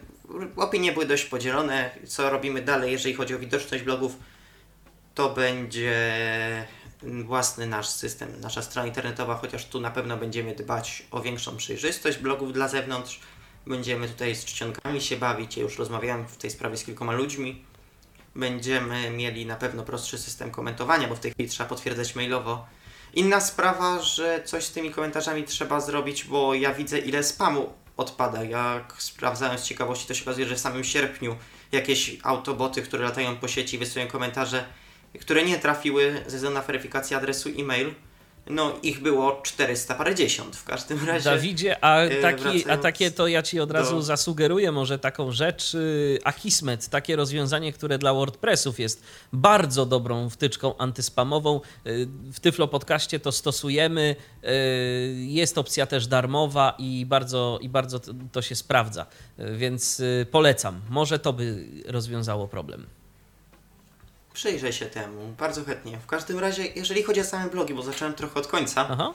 Opinie 0.56 0.92
były 0.92 1.06
dość 1.06 1.26
podzielone. 1.26 1.92
Co 2.08 2.30
robimy 2.30 2.62
dalej, 2.62 2.92
jeżeli 2.92 3.16
chodzi 3.16 3.36
o 3.36 3.40
widoczność 3.40 3.84
blogów? 3.84 4.16
To 5.16 5.30
będzie 5.30 5.98
własny 7.24 7.68
nasz 7.68 7.90
system, 7.90 8.40
nasza 8.42 8.62
strona 8.62 8.88
internetowa, 8.88 9.36
chociaż 9.36 9.66
tu 9.66 9.82
na 9.82 9.92
pewno 9.92 10.18
będziemy 10.18 10.56
dbać 10.56 11.04
o 11.12 11.22
większą 11.22 11.58
przejrzystość 11.58 12.18
blogów 12.18 12.54
dla 12.54 12.68
zewnątrz. 12.68 13.20
Będziemy 13.68 14.08
tutaj 14.08 14.36
z 14.36 14.46
czcionkami 14.46 15.02
się 15.02 15.18
bawić. 15.18 15.58
Ja 15.58 15.64
już 15.64 15.78
rozmawiałem 15.78 16.28
w 16.28 16.38
tej 16.38 16.52
sprawie 16.52 16.78
z 16.78 16.84
kilkoma 16.84 17.14
ludźmi. 17.14 17.64
Będziemy 18.36 19.12
mieli 19.12 19.46
na 19.46 19.56
pewno 19.56 19.84
prostszy 19.84 20.18
system 20.18 20.52
komentowania, 20.52 21.08
bo 21.08 21.16
w 21.16 21.20
tej 21.20 21.32
chwili 21.32 21.50
trzeba 21.50 21.70
potwierdzać 21.70 22.16
mailowo. 22.16 22.66
Inna 23.14 23.42
sprawa, 23.42 24.02
że 24.02 24.44
coś 24.46 24.64
z 24.64 24.72
tymi 24.72 24.92
komentarzami 24.92 25.44
trzeba 25.44 25.82
zrobić, 25.82 26.24
bo 26.24 26.54
ja 26.54 26.74
widzę 26.74 27.00
ile 27.00 27.24
spamu 27.24 27.74
odpada. 27.98 28.44
Jak 28.44 28.96
sprawdzałem 28.98 29.58
z 29.58 29.64
ciekawości, 29.64 30.08
to 30.08 30.14
się 30.14 30.24
okazuje, 30.24 30.48
że 30.48 30.56
w 30.56 30.60
samym 30.60 30.84
sierpniu 30.84 31.36
jakieś 31.72 32.18
autoboty, 32.24 32.82
które 32.82 33.04
latają 33.04 33.36
po 33.36 33.48
sieci, 33.48 33.78
wysyłają 33.78 34.12
komentarze, 34.12 34.66
które 35.22 35.46
nie 35.46 35.60
trafiły 35.60 36.24
ze 36.28 36.36
względu 36.36 36.60
na 36.60 36.66
weryfikację 36.66 37.18
adresu 37.18 37.50
e-mail. 37.58 37.94
No, 38.50 38.72
ich 38.84 39.02
było 39.02 39.40
400 39.44 39.96
parędziesiąt 39.96 40.56
w 40.56 40.64
każdym 40.64 41.08
razie. 41.08 41.24
Dawidzie, 41.30 41.84
a, 41.86 42.00
e, 42.02 42.22
taki, 42.22 42.70
a 42.70 42.78
takie 42.78 43.12
to 43.12 43.28
ja 43.28 43.44
ci 43.44 43.60
od 43.60 43.72
razu 43.72 43.96
do- 43.96 44.02
zasugeruję 44.02 44.72
może 44.72 45.00
taką 45.00 45.32
rzecz. 45.32 45.74
y, 45.76 46.20
Akismet, 46.24 46.88
takie 46.88 47.16
rozwiązanie, 47.16 47.74
które 47.74 47.98
dla 47.98 48.14
WordPressów 48.14 48.80
jest 48.80 49.04
bardzo 49.34 49.86
dobrą 49.86 50.30
wtyczką 50.30 50.78
antyspamową. 50.78 51.62
Y, 51.88 52.08
W 52.34 52.40
Tyflo 52.40 52.68
Podcaście 52.68 53.20
to 53.20 53.32
stosujemy. 53.32 54.16
y, 54.44 54.48
Jest 55.18 55.58
opcja 55.58 55.86
też 55.86 56.08
darmowa 56.08 56.76
i 56.78 57.06
bardzo, 57.06 57.60
i 57.62 57.70
bardzo 57.70 58.00
to- 58.32 58.42
się 58.42 58.56
sprawdza. 58.56 59.06
Więc 59.38 60.02
polecam. 60.32 60.82
Może 60.90 61.20
to 61.20 61.34
by 61.34 61.66
rozwiązało 61.86 62.48
problem. 62.48 62.86
Przyjrzę 64.40 64.74
się 64.74 64.86
temu, 64.86 65.34
bardzo 65.38 65.66
chętnie. 65.66 65.98
W 65.98 66.06
każdym 66.06 66.40
razie, 66.40 66.66
jeżeli 66.66 67.04
chodzi 67.04 67.22
o 67.22 67.24
same 67.24 67.50
blogi, 67.50 67.74
bo 67.74 67.82
zacząłem 67.82 68.14
trochę 68.14 68.40
od 68.40 68.48
końca, 68.48 68.88
Aha. 68.90 69.14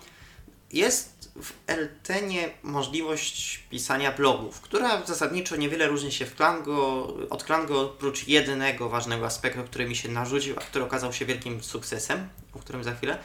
jest 0.72 1.32
w 1.42 1.52
Eltenie 1.66 2.50
możliwość 2.62 3.62
pisania 3.70 4.12
blogów, 4.12 4.60
która 4.60 5.06
zasadniczo 5.06 5.56
niewiele 5.56 5.86
różni 5.86 6.12
się 6.12 6.26
w 6.26 6.34
Klango, 6.34 7.06
od 7.30 7.44
Klango 7.44 7.80
oprócz 7.80 8.28
jednego 8.28 8.88
ważnego 8.88 9.26
aspektu, 9.26 9.64
który 9.64 9.88
mi 9.88 9.96
się 9.96 10.08
narzucił, 10.08 10.56
a 10.56 10.60
który 10.60 10.84
okazał 10.84 11.12
się 11.12 11.24
wielkim 11.24 11.62
sukcesem, 11.62 12.28
o 12.54 12.58
którym 12.58 12.84
za 12.84 12.94
chwilę. 12.94 13.18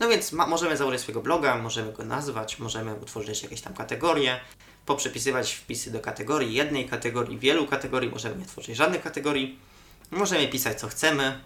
No 0.00 0.08
więc 0.08 0.32
ma, 0.32 0.46
możemy 0.46 0.76
założyć 0.76 1.00
swojego 1.00 1.22
bloga, 1.22 1.58
możemy 1.58 1.92
go 1.92 2.04
nazwać, 2.04 2.58
możemy 2.58 2.94
utworzyć 2.94 3.42
jakieś 3.42 3.60
tam 3.60 3.74
kategorie, 3.74 4.40
poprzepisywać 4.86 5.52
wpisy 5.52 5.90
do 5.90 6.00
kategorii, 6.00 6.54
jednej 6.54 6.88
kategorii, 6.88 7.38
wielu 7.38 7.66
kategorii, 7.66 8.10
możemy 8.10 8.36
nie 8.36 8.46
tworzyć 8.46 8.76
żadnych 8.76 9.02
kategorii, 9.02 9.58
możemy 10.10 10.48
pisać 10.48 10.80
co 10.80 10.88
chcemy, 10.88 11.40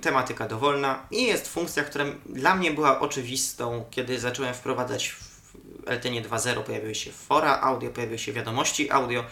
tematyka 0.00 0.48
dowolna 0.48 1.06
i 1.10 1.22
jest 1.22 1.48
funkcja, 1.48 1.84
która 1.84 2.04
dla 2.26 2.54
mnie 2.54 2.70
była 2.70 3.00
oczywistą, 3.00 3.84
kiedy 3.90 4.20
zacząłem 4.20 4.54
wprowadzać 4.54 5.08
w 5.08 5.54
LTN 5.86 6.14
2.0, 6.14 6.62
pojawiły 6.62 6.94
się 6.94 7.12
fora 7.12 7.60
audio, 7.60 7.90
pojawiły 7.90 8.18
się 8.18 8.32
wiadomości 8.32 8.90
audio. 8.90 9.24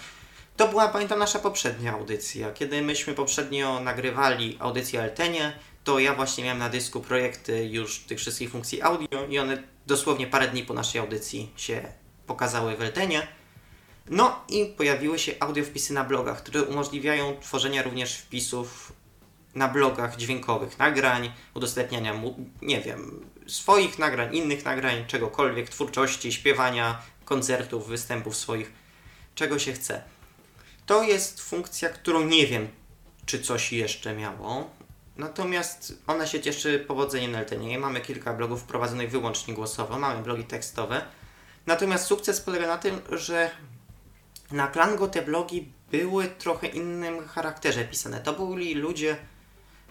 To 0.57 0.69
była, 0.69 0.89
pamiętam, 0.89 1.19
nasza 1.19 1.39
poprzednia 1.39 1.93
audycja. 1.93 2.53
Kiedy 2.53 2.83
myśmy 2.83 3.15
poprzednio 3.15 3.81
nagrywali 3.81 4.57
audycję 4.61 5.03
LTN, 5.03 5.53
to 5.85 5.99
ja 5.99 6.15
właśnie 6.15 6.45
miałem 6.45 6.59
na 6.59 6.69
dysku 6.69 7.01
projekty 7.01 7.69
już 7.69 7.99
tych 7.99 8.19
wszystkich 8.19 8.51
funkcji 8.51 8.83
audio 8.83 9.27
i 9.29 9.39
one 9.39 9.63
dosłownie 9.87 10.27
parę 10.27 10.49
dni 10.49 10.63
po 10.63 10.75
naszej 10.75 11.01
audycji 11.01 11.53
się 11.57 11.93
pokazały 12.27 12.77
w 12.77 12.83
LTN. 12.83 13.13
No 14.11 14.45
i 14.49 14.67
pojawiły 14.67 15.19
się 15.19 15.33
audio 15.41 15.65
wpisy 15.65 15.93
na 15.93 16.05
blogach, 16.05 16.43
które 16.43 16.63
umożliwiają 16.63 17.37
tworzenie 17.41 17.83
również 17.83 18.17
wpisów 18.19 18.93
na 19.55 19.69
blogach 19.69 20.17
dźwiękowych, 20.17 20.79
nagrań, 20.79 21.33
udostępniania, 21.55 22.15
nie 22.63 22.81
wiem, 22.81 23.31
swoich 23.47 23.99
nagrań, 23.99 24.37
innych 24.37 24.65
nagrań, 24.65 25.07
czegokolwiek, 25.07 25.69
twórczości, 25.69 26.33
śpiewania, 26.33 27.03
koncertów, 27.25 27.89
występów 27.89 28.37
swoich, 28.37 28.73
czego 29.35 29.59
się 29.59 29.73
chce. 29.73 30.03
To 30.87 31.03
jest 31.03 31.41
funkcja, 31.41 31.89
którą 31.89 32.25
nie 32.25 32.47
wiem, 32.47 32.69
czy 33.27 33.43
coś 33.43 33.73
jeszcze 33.73 34.15
miało. 34.17 34.71
Natomiast 35.17 35.93
ona 36.07 36.27
się 36.27 36.41
cieszy 36.41 36.85
powodzeniem 36.89 37.33
na 37.33 37.41
LTN. 37.41 37.79
Mamy 37.79 38.01
kilka 38.01 38.35
blogów 38.35 38.63
prowadzonych 38.63 39.11
wyłącznie 39.11 39.55
głosowo, 39.55 39.99
mamy 39.99 40.23
blogi 40.23 40.45
tekstowe. 40.45 41.05
Natomiast 41.67 42.07
sukces 42.07 42.41
polega 42.41 42.67
na 42.67 42.79
tym, 42.79 43.01
że 43.13 43.51
na 44.51 44.67
Klango 44.67 45.09
te 45.09 45.23
blogi 45.23 45.73
były 45.91 46.27
trochę 46.27 46.67
innym 46.67 47.29
charakterze 47.29 47.85
pisane. 47.85 48.21
To 48.21 48.33
byli 48.33 48.75
ludzie, 48.75 49.17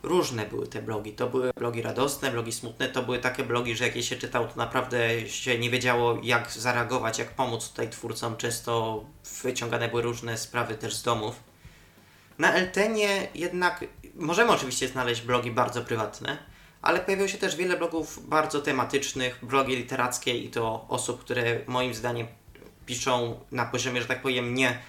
różne 0.03 0.45
były 0.45 0.67
te 0.67 0.81
blogi. 0.81 1.13
To 1.13 1.27
były 1.27 1.51
blogi 1.57 1.81
radosne, 1.81 2.31
blogi 2.31 2.51
smutne, 2.51 2.89
to 2.89 3.03
były 3.03 3.19
takie 3.19 3.43
blogi, 3.43 3.75
że 3.75 3.85
jak 3.85 3.95
je 3.95 4.03
się 4.03 4.15
czytał, 4.15 4.47
to 4.47 4.55
naprawdę 4.55 5.29
się 5.29 5.59
nie 5.59 5.69
wiedziało 5.69 6.19
jak 6.23 6.51
zareagować, 6.51 7.19
jak 7.19 7.35
pomóc 7.35 7.69
tutaj 7.69 7.89
twórcom. 7.89 8.37
Często 8.37 9.03
wyciągane 9.43 9.87
były 9.87 10.01
różne 10.01 10.37
sprawy 10.37 10.75
też 10.75 10.95
z 10.95 11.03
domów. 11.03 11.35
Na 12.37 12.53
Eltenie 12.53 13.27
jednak 13.35 13.85
możemy 14.15 14.51
oczywiście 14.51 14.87
znaleźć 14.87 15.21
blogi 15.21 15.51
bardzo 15.51 15.81
prywatne, 15.81 16.37
ale 16.81 16.99
pojawiło 16.99 17.27
się 17.27 17.37
też 17.37 17.55
wiele 17.55 17.77
blogów 17.77 18.29
bardzo 18.29 18.61
tematycznych, 18.61 19.45
blogi 19.45 19.75
literackie 19.75 20.37
i 20.37 20.49
to 20.49 20.85
osób, 20.89 21.19
które 21.19 21.59
moim 21.67 21.93
zdaniem 21.93 22.27
piszą 22.87 23.39
na 23.51 23.65
poziomie, 23.65 24.01
że 24.01 24.07
tak 24.07 24.21
powiem, 24.21 24.53
nie 24.53 24.79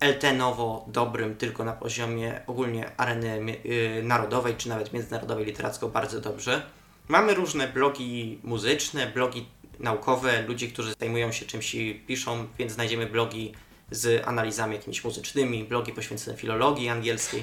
eltenowo 0.00 0.84
dobrym, 0.88 1.36
tylko 1.36 1.64
na 1.64 1.72
poziomie 1.72 2.40
ogólnie 2.46 2.90
areny 2.96 3.40
mi- 3.40 3.56
y, 3.66 4.02
narodowej, 4.02 4.54
czy 4.56 4.68
nawet 4.68 4.92
międzynarodowej 4.92 5.44
literacko 5.44 5.88
bardzo 5.88 6.20
dobrze. 6.20 6.62
Mamy 7.08 7.34
różne 7.34 7.68
blogi 7.68 8.38
muzyczne, 8.42 9.06
blogi 9.06 9.46
naukowe, 9.80 10.42
ludzi, 10.42 10.68
którzy 10.72 10.94
zajmują 11.00 11.32
się 11.32 11.46
czymś 11.46 11.74
i 11.74 11.94
piszą, 12.06 12.46
więc 12.58 12.72
znajdziemy 12.72 13.06
blogi 13.06 13.54
z 13.90 14.28
analizami 14.28 14.74
jakimiś 14.76 15.04
muzycznymi, 15.04 15.64
blogi 15.64 15.92
poświęcone 15.92 16.36
filologii 16.36 16.88
angielskiej. 16.88 17.42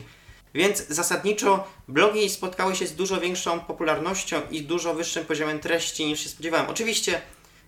Więc 0.54 0.88
zasadniczo 0.88 1.68
blogi 1.88 2.30
spotkały 2.30 2.76
się 2.76 2.88
z 2.88 2.96
dużo 2.96 3.20
większą 3.22 3.60
popularnością 3.60 4.42
i 4.52 4.62
dużo 4.62 4.94
wyższym 4.94 5.26
poziomem 5.26 5.60
treści 5.60 6.06
niż 6.06 6.20
się 6.20 6.30
spodziewałem. 6.30 6.70
Oczywiście, 6.70 7.22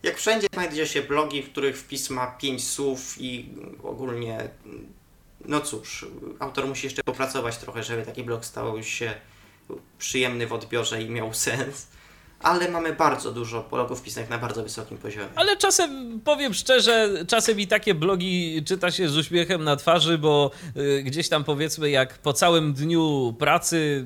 jak 0.04 0.18
wszędzie 0.18 0.47
znajdzie 0.54 0.88
się 0.88 1.01
blogi, 1.01 1.43
w 1.43 1.51
których 1.51 1.78
wpis 1.78 2.10
ma 2.10 2.28
5 2.28 2.68
słów 2.68 3.16
i 3.20 3.49
ogólnie, 3.84 4.49
no 5.45 5.62
cóż, 5.62 6.06
autor 6.39 6.68
musi 6.68 6.86
jeszcze 6.86 7.04
popracować 7.04 7.58
trochę, 7.58 7.84
żeby 7.84 8.06
taki 8.06 8.24
blog 8.24 8.45
stał 8.45 8.84
się 8.84 9.14
przyjemny 9.97 10.47
w 10.47 10.54
odbiorze 10.54 11.01
i 11.01 11.10
miał 11.10 11.34
sens 11.43 11.88
ale 12.44 12.70
mamy 12.70 12.94
bardzo 12.94 13.32
dużo 13.32 13.66
blogów 13.70 14.02
pisanych 14.02 14.30
na 14.30 14.38
bardzo 14.38 14.64
wysokim 14.64 14.98
poziomie. 14.98 15.28
Ale 15.36 15.58
czasem, 15.58 16.20
powiem 16.24 16.54
szczerze, 16.54 17.10
czasem 17.28 17.60
i 17.60 17.68
takie 17.68 17.94
blogi 17.94 18.64
czyta 18.66 18.91
się 18.91 19.10
z 19.10 19.18
uśmiechem 19.18 19.64
na 19.64 19.76
twarzy, 19.76 20.18
bo 20.18 20.52
y, 20.78 21.04
gdzieś 21.04 21.30
tam 21.30 21.44
powiedzmy, 21.44 21.89
jak 21.89 22.18
po 22.18 22.34
całym 22.34 22.74
dniu 22.74 23.36
pracy 23.39 24.06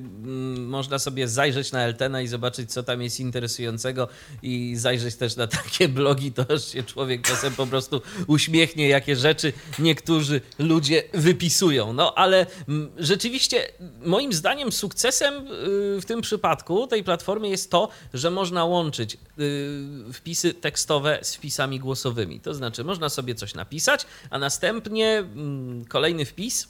y, 0.58 0.60
można 0.60 1.00
sobie 1.00 1.28
zajrzeć 1.28 1.72
na 1.72 1.82
Eltena 1.82 2.22
i 2.22 2.28
zobaczyć, 2.28 2.74
co 2.74 2.84
tam 2.84 3.02
jest 3.02 3.20
interesującego 3.20 4.08
i 4.44 4.74
zajrzeć 4.76 5.16
też 5.16 5.36
na 5.36 5.48
takie 5.48 5.90
blogi, 6.00 6.32
to 6.32 6.46
aż 6.54 6.72
się 6.72 6.84
człowiek 6.84 7.22
czasem 7.22 7.54
po 7.54 7.68
prostu 7.68 8.02
uśmiechnie, 8.28 8.88
jakie 8.88 9.16
rzeczy 9.16 9.54
niektórzy 9.80 10.42
ludzie 10.60 11.04
wypisują. 11.14 11.94
No 11.94 12.14
ale 12.16 12.46
m, 12.68 12.92
rzeczywiście, 12.98 13.68
moim 14.06 14.34
zdaniem, 14.34 14.72
sukcesem 14.72 15.34
y, 15.36 16.02
w 16.02 16.06
tym 16.06 16.22
przypadku 16.22 16.88
tej 16.88 17.04
platformy 17.04 17.50
jest 17.50 17.72
to, 17.72 17.90
że 18.14 18.27
że 18.28 18.32
można 18.32 18.66
łączyć 18.66 19.18
y, 19.40 20.14
wpisy 20.14 20.54
tekstowe 20.54 21.20
z 21.22 21.36
wpisami 21.36 21.80
głosowymi. 21.80 22.40
To 22.40 22.54
znaczy, 22.54 22.84
można 22.84 23.10
sobie 23.10 23.36
coś 23.36 23.54
napisać, 23.54 24.06
a 24.30 24.40
następnie 24.40 25.18
mm, 25.18 25.86
kolejny 25.86 26.26
wpis 26.26 26.68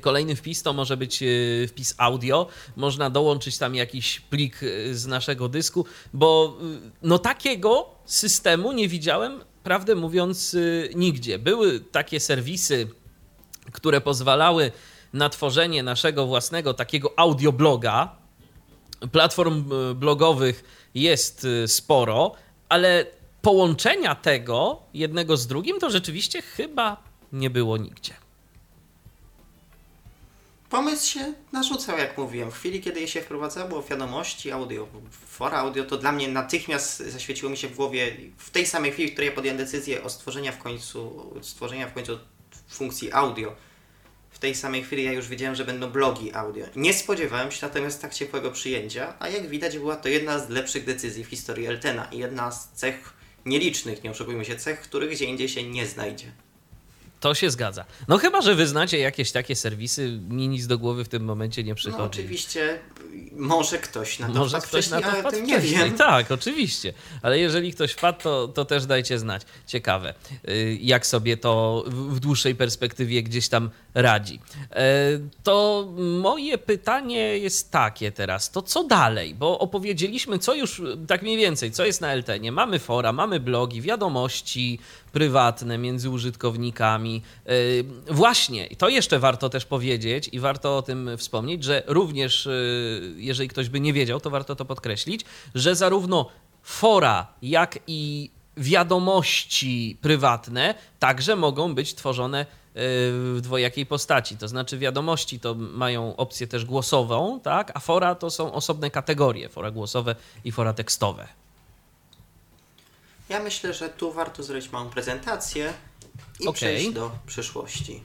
Kolejny 0.00 0.36
wpis 0.36 0.62
to 0.62 0.72
może 0.72 0.96
być 0.96 1.22
y, 1.22 1.66
wpis 1.68 1.94
audio, 1.98 2.46
można 2.76 3.10
dołączyć 3.10 3.58
tam 3.58 3.74
jakiś 3.74 4.20
plik 4.20 4.62
y, 4.62 4.98
z 4.98 5.06
naszego 5.06 5.48
dysku, 5.48 5.84
bo 6.12 6.58
no 7.02 7.18
takiego 7.18 7.90
systemu 8.04 8.72
nie 8.72 8.88
widziałem, 8.88 9.40
prawdę 9.62 9.94
mówiąc, 9.94 10.56
nigdzie. 10.94 11.38
Były 11.38 11.80
takie 11.80 12.20
serwisy, 12.20 12.88
które 13.72 14.00
pozwalały 14.00 14.72
na 15.12 15.28
tworzenie 15.28 15.82
naszego 15.82 16.26
własnego 16.26 16.74
takiego 16.74 17.12
audiobloga, 17.16 18.17
platform 19.12 19.64
e, 19.72 19.94
blogowych 19.94 20.64
jest 20.94 21.46
e, 21.64 21.68
sporo, 21.68 22.32
ale 22.68 23.06
połączenia 23.42 24.14
tego 24.14 24.82
jednego 24.94 25.36
z 25.36 25.46
drugim 25.46 25.78
to 25.80 25.90
rzeczywiście 25.90 26.42
chyba 26.42 27.02
nie 27.32 27.50
było 27.50 27.76
nigdzie. 27.76 28.14
Pomysł 30.70 31.12
się 31.12 31.32
narzucał, 31.52 31.98
jak 31.98 32.18
mówiłem. 32.18 32.50
W 32.50 32.54
chwili, 32.54 32.80
kiedy 32.80 33.00
je 33.00 33.08
się 33.08 33.20
wprowadzało 33.20 33.82
wiadomości 33.82 34.50
audio, 34.50 34.88
fora 35.10 35.58
audio, 35.58 35.84
to 35.84 35.96
dla 35.96 36.12
mnie 36.12 36.28
natychmiast 36.28 36.98
zaświeciło 36.98 37.50
mi 37.50 37.56
się 37.56 37.68
w 37.68 37.76
głowie 37.76 38.16
w 38.36 38.50
tej 38.50 38.66
samej 38.66 38.92
chwili, 38.92 39.08
w 39.08 39.12
której 39.12 39.32
podjąłem 39.32 39.58
decyzję 39.58 40.04
o 40.04 40.10
stworzenia 40.10 40.52
w 40.52 40.58
końcu, 40.58 41.32
stworzenia 41.42 41.88
w 41.88 41.92
końcu 41.92 42.18
funkcji 42.68 43.12
audio 43.12 43.54
w 44.38 44.40
tej 44.40 44.54
samej 44.54 44.82
chwili 44.82 45.04
ja 45.04 45.12
już 45.12 45.28
wiedziałem, 45.28 45.54
że 45.54 45.64
będą 45.64 45.90
blogi 45.90 46.34
audio. 46.34 46.66
Nie 46.76 46.94
spodziewałem 46.94 47.52
się 47.52 47.66
natomiast 47.66 48.02
tak 48.02 48.14
ciepłego 48.14 48.50
przyjęcia, 48.50 49.14
a 49.18 49.28
jak 49.28 49.48
widać 49.48 49.78
była 49.78 49.96
to 49.96 50.08
jedna 50.08 50.38
z 50.38 50.48
lepszych 50.48 50.84
decyzji 50.84 51.24
w 51.24 51.28
historii 51.28 51.66
Eltena 51.66 52.08
i 52.12 52.18
jedna 52.18 52.50
z 52.50 52.68
cech 52.68 53.12
nielicznych, 53.46 54.04
nie 54.04 54.10
oszukujmy 54.10 54.44
się, 54.44 54.56
cech, 54.56 54.80
których 54.80 55.10
gdzie 55.10 55.24
indziej 55.24 55.48
się 55.48 55.62
nie 55.62 55.86
znajdzie. 55.86 56.32
To 57.20 57.34
się 57.34 57.50
zgadza. 57.50 57.84
No 58.08 58.18
chyba, 58.18 58.40
że 58.40 58.54
wy 58.54 58.66
znacie 58.66 58.98
jakieś 58.98 59.32
takie 59.32 59.56
serwisy, 59.56 60.20
mi 60.28 60.48
nic 60.48 60.66
do 60.66 60.78
głowy 60.78 61.04
w 61.04 61.08
tym 61.08 61.24
momencie 61.24 61.64
nie 61.64 61.74
przychodzi. 61.74 61.98
No 61.98 62.04
oczywiście, 62.04 62.78
może 63.32 63.78
ktoś 63.78 64.18
na 64.18 64.26
to 64.26 64.32
może 64.34 64.60
ktoś 64.60 64.90
na 64.90 65.00
to 65.00 65.10
wpadł 65.10 65.40
nie 65.40 65.60
wiem. 65.60 65.92
Tak, 65.96 66.30
oczywiście. 66.32 66.92
Ale 67.22 67.38
jeżeli 67.38 67.72
ktoś 67.72 67.92
wpadł, 67.92 68.22
to, 68.22 68.48
to 68.48 68.64
też 68.64 68.86
dajcie 68.86 69.18
znać. 69.18 69.42
Ciekawe, 69.66 70.14
y, 70.48 70.78
jak 70.80 71.06
sobie 71.06 71.36
to 71.36 71.84
w 71.88 72.20
dłuższej 72.20 72.54
perspektywie 72.54 73.22
gdzieś 73.22 73.48
tam 73.48 73.70
radzi. 73.94 74.40
E, 74.70 74.84
to 75.42 75.86
moje 75.98 76.58
pytanie 76.58 77.38
jest 77.38 77.70
takie 77.70 78.12
teraz. 78.12 78.50
To 78.50 78.62
co 78.62 78.84
dalej? 78.84 79.34
Bo 79.34 79.58
opowiedzieliśmy, 79.58 80.38
co 80.38 80.54
już 80.54 80.82
tak 81.06 81.22
mniej 81.22 81.36
więcej, 81.36 81.72
co 81.72 81.84
jest 81.84 82.00
na 82.00 82.12
LTN. 82.12 82.52
Mamy 82.52 82.78
fora, 82.78 83.12
mamy 83.12 83.40
blogi, 83.40 83.82
wiadomości, 83.82 84.78
prywatne 85.12 85.78
między 85.78 86.10
użytkownikami. 86.10 87.07
Y, 87.48 87.84
właśnie, 88.10 88.66
i 88.66 88.76
to 88.76 88.88
jeszcze 88.88 89.18
warto 89.18 89.48
też 89.48 89.64
powiedzieć 89.64 90.28
i 90.32 90.40
warto 90.40 90.76
o 90.76 90.82
tym 90.82 91.10
wspomnieć, 91.16 91.64
że 91.64 91.82
również, 91.86 92.46
y, 92.46 93.14
jeżeli 93.16 93.48
ktoś 93.48 93.68
by 93.68 93.80
nie 93.80 93.92
wiedział, 93.92 94.20
to 94.20 94.30
warto 94.30 94.56
to 94.56 94.64
podkreślić, 94.64 95.24
że 95.54 95.74
zarówno 95.74 96.28
fora, 96.62 97.26
jak 97.42 97.78
i 97.86 98.30
wiadomości 98.56 99.98
prywatne 100.02 100.74
także 100.98 101.36
mogą 101.36 101.74
być 101.74 101.94
tworzone 101.94 102.40
y, 102.42 102.46
w 102.74 103.38
dwojakiej 103.40 103.86
postaci. 103.86 104.36
To 104.36 104.48
znaczy 104.48 104.78
wiadomości 104.78 105.40
to 105.40 105.54
mają 105.54 106.16
opcję 106.16 106.46
też 106.46 106.64
głosową, 106.64 107.40
tak? 107.40 107.72
a 107.74 107.80
fora 107.80 108.14
to 108.14 108.30
są 108.30 108.52
osobne 108.52 108.90
kategorie, 108.90 109.48
fora 109.48 109.70
głosowe 109.70 110.14
i 110.44 110.52
fora 110.52 110.72
tekstowe. 110.72 111.28
Ja 113.28 113.40
myślę, 113.40 113.74
że 113.74 113.88
tu 113.88 114.12
warto 114.12 114.42
zrobić 114.42 114.72
małą 114.72 114.90
prezentację 114.90 115.72
i 116.40 116.42
okay. 116.42 116.54
przejść 116.54 116.90
do 116.90 117.10
przyszłości. 117.26 118.02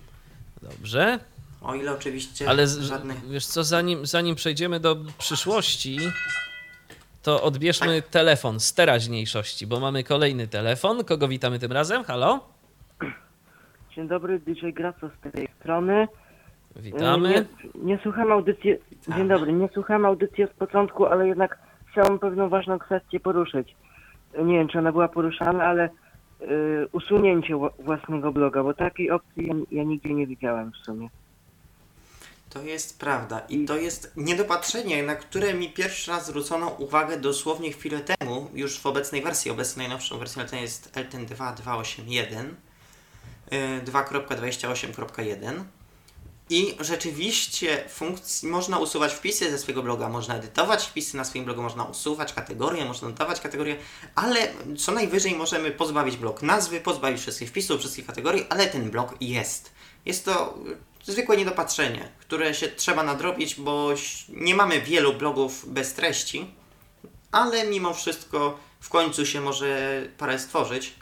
Dobrze. 0.61 1.20
O 1.61 1.76
ile 1.76 1.91
oczywiście 1.91 2.49
Ale 2.49 2.68
żadnych... 2.68 3.30
wiesz 3.30 3.45
co, 3.45 3.64
zanim, 3.64 4.05
zanim 4.05 4.36
przejdziemy 4.36 4.80
do 4.80 4.97
przyszłości, 5.18 5.97
to 7.24 7.43
odbierzmy 7.43 8.01
tak. 8.01 8.11
telefon 8.11 8.59
z 8.59 8.74
teraźniejszości, 8.74 9.68
bo 9.68 9.80
mamy 9.80 10.03
kolejny 10.03 10.47
telefon. 10.47 11.03
Kogo 11.03 11.28
witamy 11.28 11.59
tym 11.59 11.72
razem? 11.72 12.03
Halo? 12.03 12.39
Dzień 13.95 14.07
dobry, 14.07 14.39
DJ 14.39 14.70
Graco 14.72 15.09
z 15.09 15.32
tej 15.32 15.49
strony. 15.59 16.07
Witamy. 16.76 17.30
Nie, 17.30 17.45
nie 17.76 17.99
słucham 18.03 18.32
audycji. 18.32 18.76
Dzień 19.16 19.28
dobry, 19.28 19.53
nie 19.53 19.70
słucham 19.74 20.05
audycji 20.05 20.43
od 20.43 20.51
początku, 20.51 21.05
ale 21.05 21.28
jednak 21.28 21.59
chciałem 21.91 22.20
pewną 22.20 22.49
ważną 22.49 22.80
kwestię 22.80 23.20
poruszyć 23.20 23.76
nie 24.41 24.57
wiem, 24.57 24.68
czy 24.68 24.80
ona 24.80 24.91
była 24.91 25.07
poruszana, 25.07 25.64
ale 25.64 25.89
usunięcie 26.91 27.56
własnego 27.80 28.32
bloga, 28.32 28.64
bo 28.64 28.74
takiej 28.74 29.12
opcji 29.12 29.48
ja, 29.48 29.54
ja 29.72 29.84
nigdzie 29.84 30.14
nie 30.14 30.28
widziałem 30.28 30.72
w 30.72 30.86
sumie. 30.86 31.10
To 32.50 32.62
jest 32.62 33.00
prawda 33.00 33.39
i 33.50 33.66
to 33.66 33.78
jest 33.78 34.14
niedopatrzenie, 34.18 35.04
na 35.04 35.16
które 35.16 35.54
mi 35.54 35.70
pierwszy 35.70 36.12
raz 36.12 36.28
zwrócono 36.28 36.68
uwagę 36.68 37.20
dosłownie 37.20 37.72
chwilę 37.72 38.00
temu, 38.00 38.50
już 38.54 38.80
w 38.80 38.86
obecnej 38.86 39.22
wersji, 39.22 39.52
obecną 39.52 39.82
najnowszą 39.82 40.18
wersją 40.18 40.44
LTN 40.44 40.62
jest 40.62 40.98
LTN 40.98 41.26
2.281 41.26 42.46
2.28.1 43.86 45.64
i 46.50 46.76
rzeczywiście 46.80 47.84
funkcji, 47.89 48.48
można 48.48 48.80
usuwać 48.80 49.14
wpisy 49.14 49.52
ze 49.52 49.58
swojego 49.58 49.84
bloga, 49.84 50.10
można 50.10 50.36
edytować 50.36 50.86
wpisy 50.86 51.18
na 51.18 51.26
swoim 51.26 51.46
blogu, 51.46 51.62
można 51.62 51.84
usuwać 51.84 52.34
kategorie, 52.34 52.86
można 52.86 53.10
dodawać 53.10 53.41
kategorie, 53.41 53.78
ale 54.16 54.54
co 54.78 54.91
najwyżej 54.91 55.36
możemy 55.36 55.72
pozbawić 55.72 56.18
blog 56.18 56.41
nazwy, 56.41 56.82
pozbawić 56.82 57.22
wszystkich 57.22 57.50
wpisów, 57.50 57.80
wszystkich 57.80 58.06
kategorii, 58.06 58.46
ale 58.50 58.68
ten 58.68 58.91
blog 58.91 59.16
jest. 59.22 59.72
Jest 60.06 60.26
to 60.26 60.58
zwykłe 61.04 61.38
niedopatrzenie, 61.38 62.10
które 62.20 62.54
się 62.54 62.68
trzeba 62.68 63.04
nadrobić, 63.04 63.56
bo 63.56 63.89
nie 64.30 64.56
mamy 64.56 64.82
wielu 64.82 65.14
blogów 65.14 65.74
bez 65.74 65.94
treści, 65.94 66.46
ale 67.32 67.68
mimo 67.68 67.94
wszystko 67.94 68.60
w 68.80 68.89
końcu 68.89 69.26
się 69.26 69.41
może 69.41 70.02
parę 70.18 70.39
stworzyć, 70.39 70.94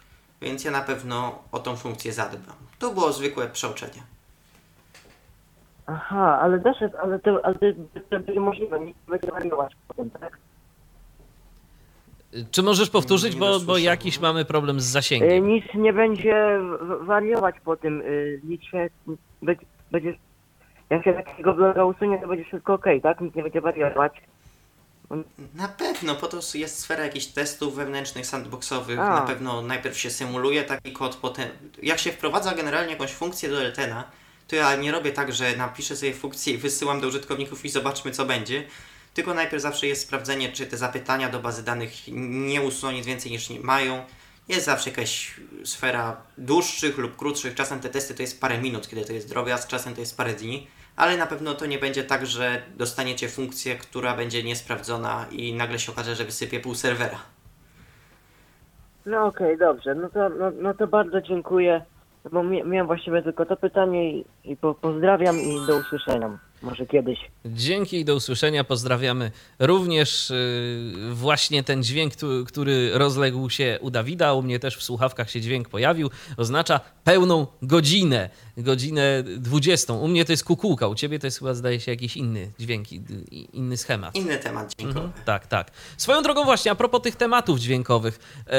więc 0.42 0.64
ja 0.64 0.72
na 0.72 0.82
pewno 0.82 1.44
o 1.52 1.60
tą 1.60 1.78
funkcję 1.78 2.14
zadbam. 2.14 2.56
To 2.80 2.92
było 2.94 3.14
zwykłe 3.14 3.50
przeoczenie. 3.50 4.04
Aha, 5.86 6.40
ale 6.42 6.60
też 6.60 6.82
jest, 6.82 6.96
ale 6.96 7.20
to, 7.20 7.46
ale 7.46 7.56
to, 7.56 8.20
będzie 8.20 8.40
możliwe, 8.40 8.80
nie 8.80 8.94
będzie 9.08 9.32
wariować 9.32 9.74
potem, 9.88 10.10
tak? 10.10 10.38
Czy 12.52 12.64
możesz 12.64 12.90
powtórzyć, 12.90 13.36
bo, 13.36 13.60
bo 13.60 13.78
jakiś 13.78 14.20
mamy 14.20 14.46
problem 14.46 14.80
z 14.80 14.84
zasięgiem? 14.84 15.30
Y, 15.30 15.42
nic 15.42 15.66
nie 15.76 15.94
będzie 15.94 16.60
wariować 17.02 17.56
po 17.66 17.76
tym. 17.76 18.02
Y, 18.02 18.42
nic 18.44 18.64
się, 18.64 18.90
będzie, 19.42 19.66
będzie, 19.92 20.14
jak 20.90 21.04
się 21.04 21.14
takiego 21.14 21.54
bloga 21.54 21.86
usunie, 21.86 22.20
to 22.20 22.28
będzie 22.28 22.46
wszystko 22.46 22.74
ok, 22.74 22.86
tak? 23.04 23.22
Nic 23.22 23.36
nie 23.36 23.44
będzie 23.44 23.62
wariować. 23.62 24.22
Na 25.56 25.68
pewno, 25.68 26.16
po 26.16 26.28
to 26.28 26.38
jest 26.54 26.80
sfera 26.80 27.04
jakichś 27.04 27.26
testów 27.26 27.76
wewnętrznych, 27.76 28.26
sandboxowych. 28.26 29.00
A. 29.00 29.10
Na 29.10 29.22
pewno 29.22 29.62
najpierw 29.62 29.98
się 29.98 30.10
symuluje 30.10 30.64
taki 30.64 30.94
kod, 30.94 31.16
potem 31.16 31.50
jak 31.84 32.00
się 32.00 32.12
wprowadza 32.12 32.56
generalnie 32.56 32.92
jakąś 32.92 33.12
funkcję 33.12 33.50
do 33.50 33.62
Eltena, 33.62 34.04
to 34.52 34.56
ja 34.56 34.76
nie 34.76 34.92
robię 34.92 35.12
tak, 35.12 35.34
że 35.34 35.56
napiszę 35.56 35.96
sobie 35.96 36.14
funkcję 36.14 36.54
i 36.54 36.58
wysyłam 36.58 37.02
do 37.02 37.08
użytkowników 37.08 37.66
i 37.66 37.70
zobaczmy 37.70 38.12
co 38.12 38.26
będzie. 38.26 38.64
Tylko 39.14 39.34
najpierw 39.34 39.62
zawsze 39.64 39.88
jest 39.88 40.02
sprawdzenie, 40.02 40.52
czy 40.52 40.66
te 40.66 40.78
zapytania 40.78 41.30
do 41.30 41.40
bazy 41.40 41.64
danych 41.64 41.92
nie 42.08 42.62
usuną 42.62 42.92
nic 42.92 43.06
więcej 43.06 43.32
niż 43.32 43.50
mają. 43.50 44.04
Jest 44.50 44.66
zawsze 44.66 44.90
jakaś 44.90 45.40
sfera 45.64 46.18
dłuższych 46.38 46.98
lub 46.98 47.16
krótszych. 47.16 47.56
Czasem 47.56 47.80
te 47.80 47.90
testy 47.90 48.14
to 48.14 48.22
jest 48.22 48.42
parę 48.42 48.58
minut, 48.58 48.88
kiedy 48.88 49.06
to 49.06 49.14
jest 49.14 49.30
droga, 49.30 49.58
z 49.58 49.68
czasem 49.68 49.94
to 49.94 50.00
jest 50.00 50.18
parę 50.18 50.34
dni, 50.34 50.68
ale 50.96 51.18
na 51.18 51.28
pewno 51.28 51.54
to 51.54 51.66
nie 51.66 51.80
będzie 51.80 52.04
tak, 52.04 52.26
że 52.26 52.62
dostaniecie 52.78 53.30
funkcję, 53.30 53.76
która 53.76 54.16
będzie 54.16 54.44
niesprawdzona 54.44 55.26
i 55.32 55.54
nagle 55.54 55.80
się 55.80 55.92
okaże, 55.92 56.16
że 56.16 56.26
wysypie 56.26 56.60
pół 56.60 56.76
serwera. 56.76 57.20
No 59.06 59.26
okej, 59.26 59.58
dobrze. 59.58 59.96
No 59.96 60.10
to, 60.10 60.30
no, 60.30 60.52
no 60.62 60.74
to 60.74 60.88
bardzo 60.88 61.22
dziękuję. 61.22 61.86
Bo 62.32 62.44
mia- 62.44 62.66
miałem 62.66 62.88
właściwie 62.88 63.22
tylko 63.24 63.46
to 63.46 63.56
pytanie 63.58 64.12
i, 64.12 64.26
i 64.44 64.58
po, 64.58 64.74
pozdrawiam 64.74 65.40
i 65.40 65.68
do 65.68 65.78
usłyszenia. 65.78 66.40
Może 66.62 66.86
kiedyś. 66.86 67.20
Dzięki 67.46 68.00
i 68.00 68.06
do 68.06 68.16
usłyszenia. 68.16 68.64
Pozdrawiamy 68.64 69.32
również 69.60 70.32
y, 70.32 70.94
właśnie 71.14 71.64
ten 71.64 71.84
dźwięk, 71.84 72.16
tu- 72.16 72.46
który 72.48 72.92
rozległ 72.94 73.50
się 73.50 73.78
u 73.82 73.90
Dawida. 73.92 74.34
U 74.34 74.42
mnie 74.42 74.60
też 74.60 74.78
w 74.78 74.84
słuchawkach 74.84 75.30
się 75.32 75.42
dźwięk 75.42 75.70
pojawił. 75.70 76.10
Oznacza 76.38 76.80
pełną 77.04 77.48
godzinę, 77.62 78.30
godzinę 78.58 79.24
20. 79.38 79.94
U 79.94 80.08
mnie 80.08 80.26
to 80.26 80.34
jest 80.34 80.44
kukułka, 80.44 80.88
u 80.88 80.96
ciebie 80.96 81.20
to 81.20 81.28
jest 81.28 81.40
chyba 81.40 81.54
zdaje 81.54 81.80
się 81.80 81.92
jakiś 81.92 82.18
inny 82.18 82.52
dźwięk, 82.60 82.88
inny 83.54 83.78
schemat. 83.78 84.16
Inny 84.16 84.38
temat 84.38 84.74
dźwiękowy. 84.76 85.06
Mhm, 85.06 85.26
tak, 85.26 85.48
tak. 85.48 85.72
Swoją 85.98 86.22
drogą 86.24 86.44
właśnie, 86.44 86.72
a 86.72 86.76
propos 86.76 87.02
tych 87.02 87.16
tematów 87.16 87.60
dźwiękowych, 87.60 88.20
e, 88.48 88.58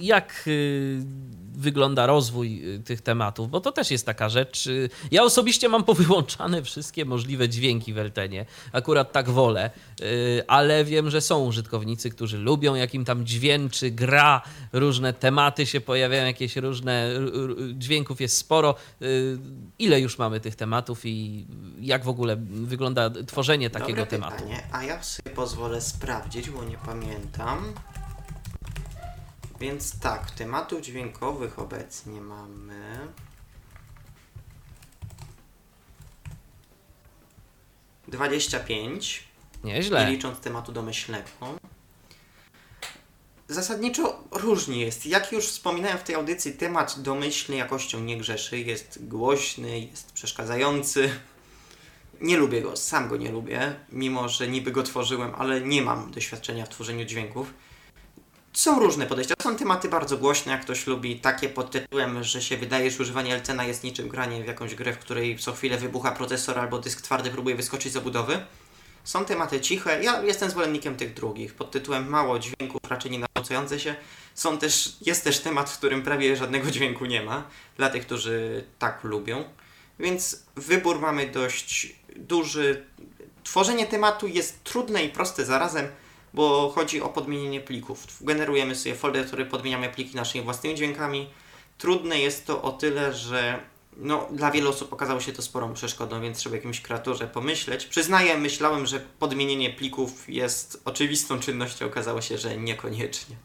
jak 0.00 0.44
e, 0.46 0.50
wygląda 1.60 2.06
rozwój 2.06 2.74
e, 2.74 2.78
tych 2.78 3.00
tematów? 3.00 3.50
Bo 3.50 3.60
to 3.60 3.72
też 3.72 3.90
jest 3.90 4.06
taka 4.06 4.28
rzecz. 4.28 4.66
e, 4.66 4.70
Ja 5.10 5.22
osobiście 5.22 5.68
mam 5.68 5.84
powyłączane 5.90 6.62
wszystkie 6.62 7.04
możliwe 7.04 7.48
dźwięki 7.48 7.92
w 7.92 7.98
Eltenie. 7.98 8.46
Akurat 8.72 9.12
tak 9.12 9.30
wolę, 9.30 9.70
e, 10.00 10.04
ale 10.50 10.84
wiem, 10.84 11.10
że 11.10 11.20
są 11.20 11.44
użytkownicy, 11.44 12.10
którzy 12.10 12.38
lubią, 12.38 12.74
jak 12.74 12.94
im 12.94 13.04
tam 13.04 13.26
dźwięczy, 13.26 13.90
gra, 13.90 14.42
różne 14.72 15.12
tematy 15.12 15.66
się 15.66 15.80
pojawiają, 15.80 16.26
jakieś 16.26 16.56
różne 16.56 17.10
dźwięków 17.74 18.20
jest 18.20 18.36
sporo. 18.36 18.74
Ile 19.78 20.00
już 20.00 20.18
mamy 20.18 20.40
tych 20.40 20.56
tematów 20.56 21.06
i 21.06 21.46
jak 21.80 22.04
w 22.04 22.08
ogóle 22.08 22.36
wygląda 22.50 23.10
tworzenie 23.26 23.70
takiego 23.70 23.88
Dobre 24.02 24.06
tematu? 24.06 24.36
pytanie, 24.36 24.62
a 24.72 24.82
ja 24.84 25.02
sobie 25.02 25.30
pozwolę 25.30 25.80
sprawdzić, 25.80 26.50
bo 26.50 26.64
nie 26.64 26.76
pamiętam. 26.86 27.72
Więc 29.60 30.00
tak, 30.00 30.30
tematów 30.30 30.80
dźwiękowych 30.80 31.58
obecnie 31.58 32.20
mamy. 32.20 32.98
Dwadzieścia 38.08 38.60
pięć. 38.60 39.24
Nieźle. 39.64 40.04
Nie 40.04 40.10
licząc 40.10 40.40
tematu 40.40 40.72
domyślnego. 40.72 41.28
Zasadniczo 43.48 44.24
różnie 44.30 44.80
jest. 44.80 45.06
Jak 45.06 45.32
już 45.32 45.46
wspominałem 45.46 45.98
w 45.98 46.02
tej 46.02 46.14
audycji, 46.14 46.52
temat 46.52 47.00
domyślny 47.00 47.56
jakością 47.56 48.00
nie 48.00 48.16
grzeszy. 48.16 48.58
Jest 48.58 49.08
głośny, 49.08 49.80
jest 49.80 50.12
przeszkadzający. 50.12 51.10
Nie 52.20 52.36
lubię 52.36 52.62
go, 52.62 52.76
sam 52.76 53.08
go 53.08 53.16
nie 53.16 53.32
lubię, 53.32 53.74
mimo 53.92 54.28
że 54.28 54.48
niby 54.48 54.70
go 54.70 54.82
tworzyłem, 54.82 55.34
ale 55.34 55.60
nie 55.60 55.82
mam 55.82 56.10
doświadczenia 56.10 56.66
w 56.66 56.68
tworzeniu 56.68 57.04
dźwięków. 57.04 57.54
Są 58.52 58.80
różne 58.80 59.06
podejścia. 59.06 59.34
Są 59.42 59.56
tematy 59.56 59.88
bardzo 59.88 60.16
głośne, 60.16 60.52
jak 60.52 60.60
ktoś 60.62 60.86
lubi, 60.86 61.20
takie 61.20 61.48
pod 61.48 61.70
tytułem, 61.70 62.24
że 62.24 62.42
się 62.42 62.56
wydaje, 62.56 62.90
że 62.90 63.02
używanie 63.02 63.34
Eltena 63.34 63.64
jest 63.64 63.84
niczym 63.84 64.08
granie 64.08 64.44
w 64.44 64.46
jakąś 64.46 64.74
grę, 64.74 64.92
w 64.92 64.98
której 64.98 65.38
co 65.38 65.52
chwilę 65.52 65.78
wybucha 65.78 66.12
procesor 66.12 66.58
albo 66.58 66.78
dysk 66.78 67.00
twardy 67.00 67.30
próbuje 67.30 67.56
wyskoczyć 67.56 67.92
z 67.92 67.96
obudowy. 67.96 68.40
Są 69.04 69.24
tematy 69.24 69.60
ciche. 69.60 70.02
Ja 70.02 70.22
jestem 70.22 70.50
zwolennikiem 70.50 70.96
tych 70.96 71.14
drugich. 71.14 71.54
Pod 71.54 71.70
tytułem 71.70 72.08
mało 72.08 72.38
dźwięków, 72.38 72.80
raczej 72.88 73.10
nie 73.10 73.78
się. 73.78 73.94
Są 74.34 74.58
też, 74.58 74.96
jest 75.00 75.24
też 75.24 75.40
temat, 75.40 75.70
w 75.70 75.78
którym 75.78 76.02
prawie 76.02 76.36
żadnego 76.36 76.70
dźwięku 76.70 77.06
nie 77.06 77.22
ma. 77.22 77.42
Dla 77.76 77.90
tych, 77.90 78.06
którzy 78.06 78.64
tak 78.78 79.04
lubią. 79.04 79.44
Więc 79.98 80.42
wybór 80.56 81.00
mamy 81.00 81.26
dość 81.26 81.94
duży. 82.16 82.84
Tworzenie 83.44 83.86
tematu 83.86 84.26
jest 84.26 84.64
trudne 84.64 85.04
i 85.04 85.08
proste 85.08 85.44
zarazem, 85.44 85.88
bo 86.34 86.72
chodzi 86.74 87.02
o 87.02 87.08
podmienienie 87.08 87.60
plików. 87.60 88.06
Generujemy 88.20 88.74
sobie 88.74 88.94
folder, 88.94 89.26
który 89.26 89.46
podmieniamy 89.46 89.88
pliki 89.88 90.16
naszymi 90.16 90.44
własnymi 90.44 90.76
dźwiękami. 90.76 91.28
Trudne 91.78 92.20
jest 92.20 92.46
to 92.46 92.62
o 92.62 92.72
tyle, 92.72 93.14
że 93.14 93.60
no, 93.96 94.28
dla 94.32 94.50
wielu 94.50 94.70
osób 94.70 94.92
okazało 94.92 95.20
się 95.20 95.32
to 95.32 95.42
sporą 95.42 95.74
przeszkodą, 95.74 96.20
więc 96.20 96.38
trzeba 96.38 96.56
jakimś 96.56 96.80
kreatorze 96.80 97.26
pomyśleć. 97.26 97.86
Przyznaję, 97.86 98.38
myślałem, 98.38 98.86
że 98.86 99.00
podmienienie 99.18 99.70
plików 99.70 100.28
jest 100.28 100.82
oczywistą 100.84 101.40
czynnością, 101.40 101.86
okazało 101.86 102.20
się, 102.20 102.38
że 102.38 102.56
niekoniecznie. 102.56 103.36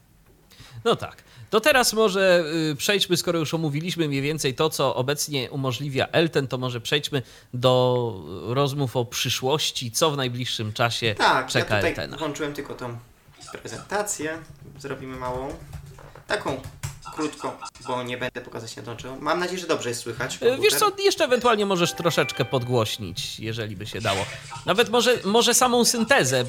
No 0.85 0.95
tak. 0.95 1.23
To 1.49 1.59
teraz 1.59 1.93
może 1.93 2.43
y, 2.71 2.75
przejdźmy, 2.75 3.17
skoro 3.17 3.39
już 3.39 3.53
omówiliśmy 3.53 4.07
mniej 4.07 4.21
więcej 4.21 4.53
to, 4.55 4.69
co 4.69 4.95
obecnie 4.95 5.51
umożliwia 5.51 6.07
Elten, 6.11 6.47
to 6.47 6.57
może 6.57 6.81
przejdźmy 6.81 7.21
do 7.53 8.13
rozmów 8.47 8.95
o 8.95 9.05
przyszłości, 9.05 9.91
co 9.91 10.11
w 10.11 10.17
najbliższym 10.17 10.73
czasie 10.73 11.15
Tak, 11.17 11.47
czeka 11.47 11.59
ja 11.59 11.65
tutaj 11.81 11.89
Eltena. 11.89 12.17
włączyłem 12.17 12.53
tylko 12.53 12.73
tą 12.73 12.97
prezentację. 13.61 14.37
Zrobimy 14.79 15.17
małą. 15.17 15.49
Taką 16.27 16.61
krótką, 17.15 17.51
bo 17.87 18.03
nie 18.03 18.17
będę 18.17 18.41
pokazać 18.41 18.75
dążył. 18.75 19.17
Mam 19.21 19.39
nadzieję, 19.39 19.59
że 19.59 19.67
dobrze 19.67 19.89
jest 19.89 20.01
słychać. 20.01 20.39
Y, 20.43 20.57
Wiesz 20.61 20.73
co, 20.75 20.91
jeszcze 21.03 21.23
ewentualnie 21.23 21.65
możesz 21.65 21.93
troszeczkę 21.93 22.45
podgłośnić, 22.45 23.39
jeżeli 23.39 23.75
by 23.75 23.87
się 23.87 24.01
dało. 24.01 24.25
Nawet 24.65 24.89
może, 24.89 25.17
może 25.25 25.53
samą 25.53 25.85
syntezę. 25.85 26.41
y, 26.41 26.45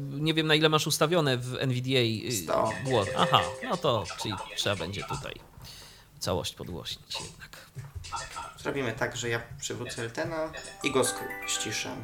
Nie 0.00 0.34
wiem 0.34 0.46
na 0.46 0.54
ile 0.54 0.68
masz 0.68 0.86
ustawione 0.86 1.36
w 1.38 1.54
NVDA. 1.60 2.28
y, 2.28 2.32
100. 2.32 2.70
głos. 2.84 3.08
Aha, 3.18 3.40
no 3.70 3.76
to 3.76 4.04
czyli 4.22 4.34
trzeba 4.56 4.76
będzie 4.76 5.02
tutaj 5.04 5.34
całość 6.18 6.54
podgłośnić 6.54 7.14
jednak. 7.20 7.56
Zrobimy 8.58 8.92
tak, 8.92 9.16
że 9.16 9.28
ja 9.28 9.42
przywrócę 9.60 10.02
Eltena 10.02 10.52
i 10.82 10.90
go 10.90 11.02
ściszę. 11.46 11.96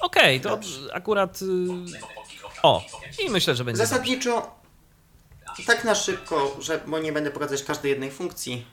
Okej, 0.00 0.40
to 0.40 0.58
akurat. 0.92 1.42
y, 1.42 1.46
O, 2.62 2.84
i 3.26 3.30
myślę, 3.30 3.54
że 3.54 3.64
będzie. 3.64 3.78
dobrze. 3.82 3.90
Zasadniczo, 3.94 4.59
tak 5.66 5.84
na 5.84 5.94
szybko, 5.94 6.56
że, 6.58 6.80
bo 6.86 6.98
nie 6.98 7.12
będę 7.12 7.30
pokazać 7.30 7.64
każdej 7.64 7.90
jednej 7.90 8.10
funkcji. 8.10 8.66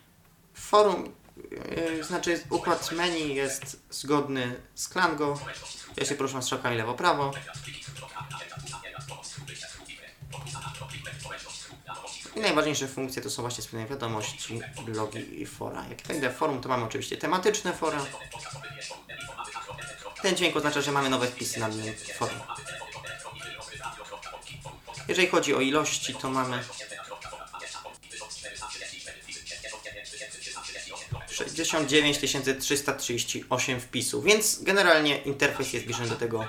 Forum, 0.54 1.14
yy, 1.52 2.04
znaczy 2.04 2.44
układ 2.50 2.92
menu 2.92 3.36
jest 3.36 3.80
zgodny 3.90 4.62
z 4.76 4.90
Klango. 4.90 5.40
Ja 5.98 6.06
się 6.06 6.16
poruszam 6.16 6.44
strzałkami 6.44 6.78
lewo-prawo. 6.78 7.32
I 12.36 12.40
najważniejsze 12.40 12.88
funkcje 12.88 13.22
to 13.22 13.30
są 13.30 13.42
właśnie 13.42 13.62
wspomniane 13.62 13.90
wiadomości, 13.90 14.62
blogi 14.86 15.42
i 15.42 15.46
fora. 15.46 15.86
Jak 15.90 16.02
wejdę 16.02 16.30
forum, 16.30 16.62
to 16.62 16.70
mamy 16.70 16.86
oczywiście 16.86 17.18
tematyczne 17.18 17.74
fora. 17.74 18.06
Ten 20.22 20.36
dźwięk 20.36 20.56
oznacza, 20.56 20.82
że 20.82 20.92
mamy 20.92 21.10
nowe 21.10 21.28
wpisy 21.28 21.60
na 21.60 21.70
forum. 22.18 22.40
Jeżeli 25.08 25.28
chodzi 25.28 25.55
o 25.55 25.60
ilości, 25.62 26.14
to 26.16 26.30
mamy 26.32 26.60
69 31.30 32.20
338 32.60 33.80
wpisów, 33.80 34.24
więc 34.26 34.64
generalnie 34.64 35.18
interfejs 35.18 35.74
jest 35.74 35.86
bliżej 35.86 36.10
do 36.10 36.16
tego 36.16 36.45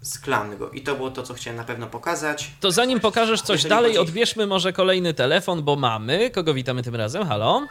z 0.00 0.18
Klango. 0.18 0.70
I 0.70 0.80
to 0.82 0.94
było 0.96 1.10
to, 1.10 1.22
co 1.22 1.34
chciałem 1.34 1.56
na 1.56 1.64
pewno 1.64 1.86
pokazać. 1.86 2.50
To 2.60 2.70
zanim 2.72 3.00
pokażesz 3.00 3.42
coś 3.42 3.56
Jeżeli 3.56 3.70
dalej, 3.70 3.90
chodzi- 3.96 4.10
odbierzmy 4.10 4.46
może 4.46 4.72
kolejny 4.72 5.14
telefon, 5.14 5.62
bo 5.62 5.76
mamy. 5.76 6.30
Kogo 6.30 6.54
witamy 6.54 6.82
tym 6.82 6.94
razem? 6.96 7.26
Halo? 7.26 7.66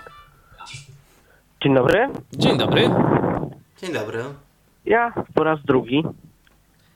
Dzień 1.64 1.76
dobry. 1.76 2.10
Dzień 2.34 2.58
dobry. 2.58 2.90
Dzień 3.82 3.94
dobry. 3.94 4.24
Ja 4.86 5.14
po 5.34 5.44
raz 5.44 5.60
drugi 5.66 6.04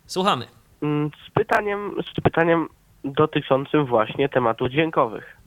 Słuchamy. 0.07 0.47
Mm, 0.81 1.11
z 1.27 1.31
pytaniem, 1.31 1.95
z 2.17 2.21
pytaniem 2.21 2.67
dotyczącym 3.03 3.85
właśnie 3.85 4.29
tematów 4.29 4.69
dźwiękowych. 4.69 5.37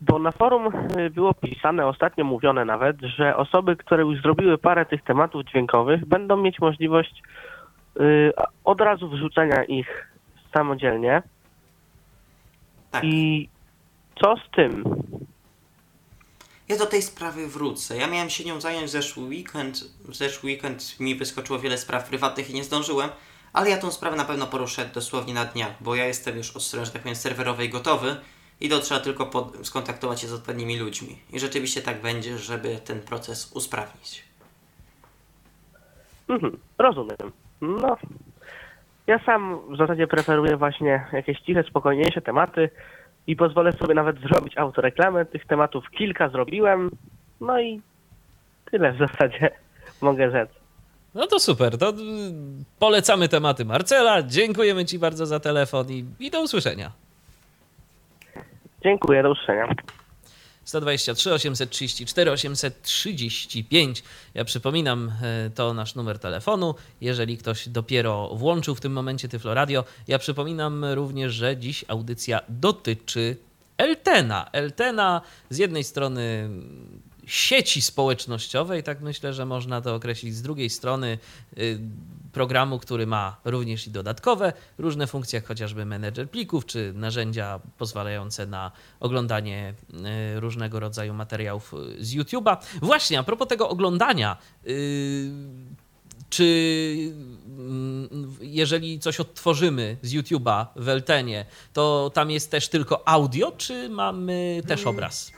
Bo 0.00 0.18
na 0.18 0.32
forum 0.32 0.68
y, 0.98 1.10
było 1.10 1.34
pisane, 1.34 1.86
ostatnio 1.86 2.24
mówione 2.24 2.64
nawet, 2.64 2.96
że 3.00 3.36
osoby, 3.36 3.76
które 3.76 4.02
już 4.02 4.22
zrobiły 4.22 4.58
parę 4.58 4.86
tych 4.86 5.02
tematów 5.02 5.44
dźwiękowych, 5.44 6.06
będą 6.06 6.36
mieć 6.36 6.60
możliwość 6.60 7.22
y, 8.00 8.32
od 8.64 8.80
razu 8.80 9.08
wrzucenia 9.08 9.64
ich 9.64 10.08
samodzielnie. 10.54 11.22
Tak. 12.90 13.04
I 13.04 13.48
co 14.22 14.36
z 14.36 14.50
tym? 14.56 14.84
Ja 16.68 16.76
do 16.76 16.86
tej 16.86 17.02
sprawy 17.02 17.48
wrócę. 17.48 17.96
Ja 17.96 18.06
miałem 18.06 18.30
się 18.30 18.44
nią 18.44 18.60
zająć 18.60 18.90
zeszły 18.90 19.24
weekend. 19.24 19.84
W 20.08 20.14
zeszły 20.14 20.50
weekend 20.50 21.00
mi 21.00 21.14
wyskoczyło 21.14 21.58
wiele 21.58 21.78
spraw 21.78 22.08
prywatnych 22.08 22.50
i 22.50 22.54
nie 22.54 22.64
zdążyłem, 22.64 23.10
ale 23.54 23.70
ja 23.70 23.76
tą 23.76 23.90
sprawę 23.90 24.16
na 24.16 24.24
pewno 24.24 24.46
poruszę 24.46 24.84
dosłownie 24.94 25.34
na 25.34 25.44
dniach, 25.44 25.72
bo 25.80 25.94
ja 25.94 26.06
jestem 26.06 26.36
już 26.36 26.56
od 26.56 26.62
strony, 26.62 26.86
że 26.86 26.92
tak 26.92 27.02
powiem, 27.02 27.16
serwerowej 27.16 27.68
gotowy 27.68 28.16
i 28.60 28.68
to 28.68 28.78
trzeba 28.78 29.00
tylko 29.00 29.26
pod, 29.26 29.66
skontaktować 29.66 30.20
się 30.20 30.26
z 30.26 30.32
odpowiednimi 30.32 30.78
ludźmi. 30.78 31.18
I 31.32 31.40
rzeczywiście 31.40 31.82
tak 31.82 32.00
będzie, 32.00 32.38
żeby 32.38 32.76
ten 32.76 33.00
proces 33.00 33.52
usprawnić. 33.52 34.24
Mhm, 36.28 36.56
rozumiem. 36.78 37.32
No, 37.60 37.96
ja 39.06 39.18
sam 39.18 39.60
w 39.70 39.76
zasadzie 39.76 40.06
preferuję 40.06 40.56
właśnie 40.56 41.06
jakieś 41.12 41.40
ciche, 41.40 41.62
spokojniejsze 41.62 42.20
tematy 42.20 42.70
i 43.26 43.36
pozwolę 43.36 43.72
sobie 43.72 43.94
nawet 43.94 44.20
zrobić 44.20 44.58
autoreklamę 44.58 45.24
tych 45.24 45.46
tematów. 45.46 45.90
Kilka 45.90 46.28
zrobiłem, 46.28 46.90
no 47.40 47.60
i 47.60 47.80
tyle 48.70 48.92
w 48.92 48.98
zasadzie 48.98 49.50
mogę 50.00 50.30
rzec. 50.30 50.63
No 51.14 51.26
to 51.26 51.40
super, 51.40 51.78
to 51.78 51.90
y, 51.90 51.94
polecamy 52.78 53.28
tematy 53.28 53.64
Marcela. 53.64 54.22
Dziękujemy 54.22 54.84
Ci 54.84 54.98
bardzo 54.98 55.26
za 55.26 55.40
telefon 55.40 55.90
i, 55.90 56.04
i 56.20 56.30
do 56.30 56.42
usłyszenia. 56.42 56.92
Dziękuję, 58.82 59.22
do 59.22 59.30
usłyszenia. 59.30 59.74
123 60.64 61.32
834 61.32 62.30
835. 62.30 64.02
Ja 64.34 64.44
przypominam, 64.44 65.12
e, 65.22 65.50
to 65.50 65.74
nasz 65.74 65.94
numer 65.94 66.18
telefonu. 66.18 66.74
Jeżeli 67.00 67.38
ktoś 67.38 67.68
dopiero 67.68 68.28
włączył 68.28 68.74
w 68.74 68.80
tym 68.80 68.92
momencie 68.92 69.28
Tyflo 69.28 69.54
Radio, 69.54 69.84
ja 70.08 70.18
przypominam 70.18 70.84
również, 70.84 71.32
że 71.32 71.56
dziś 71.56 71.84
audycja 71.88 72.40
dotyczy 72.48 73.36
Eltena. 73.76 74.50
Eltena 74.52 75.20
z 75.50 75.58
jednej 75.58 75.84
strony 75.84 76.48
sieci 77.26 77.82
społecznościowej, 77.82 78.82
tak 78.82 79.00
myślę, 79.00 79.32
że 79.32 79.46
można 79.46 79.80
to 79.80 79.94
określić. 79.94 80.34
Z 80.34 80.42
drugiej 80.42 80.70
strony 80.70 81.18
y, 81.58 81.78
programu, 82.32 82.78
który 82.78 83.06
ma 83.06 83.36
również 83.44 83.86
i 83.86 83.90
dodatkowe 83.90 84.52
różne 84.78 85.06
funkcje, 85.06 85.36
jak 85.36 85.46
chociażby 85.46 85.84
menedżer 85.84 86.30
plików, 86.30 86.66
czy 86.66 86.92
narzędzia 86.96 87.60
pozwalające 87.78 88.46
na 88.46 88.72
oglądanie 89.00 89.74
y, 90.36 90.40
różnego 90.40 90.80
rodzaju 90.80 91.14
materiałów 91.14 91.74
y, 91.98 92.04
z 92.04 92.14
YouTube'a. 92.14 92.56
Właśnie, 92.82 93.18
a 93.18 93.22
propos 93.22 93.48
tego 93.48 93.68
oglądania, 93.68 94.36
czy 96.30 97.12
mm, 97.48 98.36
jeżeli 98.40 98.98
coś 98.98 99.20
odtworzymy 99.20 99.96
z 100.02 100.12
YouTube'a 100.14 100.66
w 100.76 100.88
Eltenie, 100.88 101.46
to 101.72 102.10
tam 102.14 102.30
jest 102.30 102.50
też 102.50 102.68
tylko 102.68 103.08
audio, 103.08 103.52
czy 103.52 103.88
mamy 103.88 104.62
też 104.66 104.86
obraz? 104.86 105.32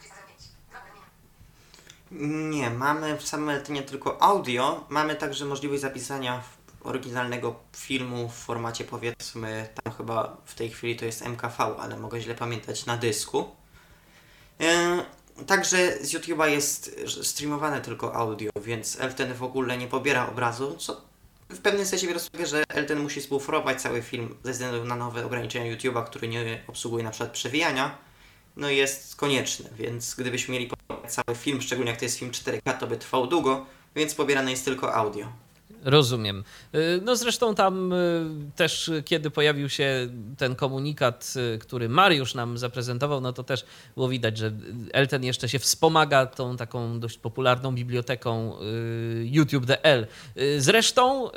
Nie, 2.11 2.70
mamy 2.70 3.18
w 3.18 3.28
samym 3.28 3.48
Eltenie 3.48 3.82
tylko 3.82 4.22
audio. 4.22 4.84
Mamy 4.88 5.16
także 5.16 5.44
możliwość 5.44 5.82
zapisania 5.82 6.42
oryginalnego 6.84 7.54
filmu 7.76 8.28
w 8.28 8.34
formacie 8.34 8.84
powiedzmy, 8.84 9.68
tam 9.82 9.94
chyba 9.94 10.36
w 10.44 10.54
tej 10.54 10.70
chwili 10.70 10.96
to 10.96 11.04
jest 11.04 11.22
MKV, 11.22 11.64
ale 11.78 11.96
mogę 11.96 12.20
źle 12.20 12.34
pamiętać, 12.34 12.86
na 12.86 12.96
dysku. 12.96 13.50
Yy, 14.59 14.66
także 15.46 15.98
z 16.04 16.14
YouTube'a 16.14 16.46
jest 16.46 17.00
streamowane 17.22 17.80
tylko 17.80 18.14
audio, 18.14 18.50
więc 18.61 19.00
Elten 19.00 19.34
w 19.34 19.42
ogóle 19.42 19.78
nie 19.78 19.86
pobiera 19.86 20.28
obrazu, 20.28 20.76
co 20.76 21.00
w 21.50 21.59
pewnym 21.59 21.86
sensie 21.86 22.07
uwagę, 22.07 22.46
że 22.46 22.64
Elten 22.68 22.98
musi 22.98 23.22
spółforować 23.22 23.82
cały 23.82 24.02
film 24.02 24.36
ze 24.44 24.52
względu 24.52 24.84
na 24.84 24.96
nowe 24.96 25.26
ograniczenia 25.26 25.76
YouTube'a, 25.76 26.04
który 26.04 26.28
nie 26.28 26.62
obsługuje 26.66 27.04
na 27.04 27.11
przykład 27.11 27.30
przewijania, 27.30 27.98
no 28.57 28.70
jest 28.70 29.16
konieczny, 29.16 29.70
więc 29.78 30.14
gdybyśmy 30.14 30.52
mieli 30.52 30.70
cały 31.09 31.36
film, 31.36 31.62
szczególnie 31.62 31.90
jak 31.90 31.98
to 31.98 32.04
jest 32.04 32.18
film 32.18 32.30
4K, 32.30 32.78
to 32.78 32.86
by 32.86 32.96
trwał 32.96 33.26
długo, 33.26 33.66
więc 33.96 34.14
pobierane 34.14 34.50
jest 34.50 34.64
tylko 34.64 34.94
audio. 34.94 35.32
Rozumiem. 35.87 36.45
Y, 36.74 37.01
no 37.05 37.16
zresztą 37.16 37.55
tam 37.55 37.93
y, 37.93 38.26
też, 38.57 38.91
kiedy 39.05 39.30
pojawił 39.30 39.68
się 39.68 40.09
ten 40.39 40.55
komunikat, 40.55 41.34
y, 41.55 41.59
który 41.59 41.89
Mariusz 41.89 42.34
nam 42.34 42.59
zaprezentował, 42.59 43.20
no 43.20 43.32
to 43.32 43.45
też 43.45 43.64
było 43.95 44.09
widać, 44.09 44.39
że 44.39 44.53
Elten 44.93 45.24
jeszcze 45.24 45.49
się 45.49 45.59
wspomaga 45.59 46.26
tą 46.26 46.57
taką 46.57 47.01
dość 47.01 47.18
popularną 47.18 47.74
biblioteką 47.74 48.57
YouTube.dl. 49.24 50.07
Zresztą 50.59 51.30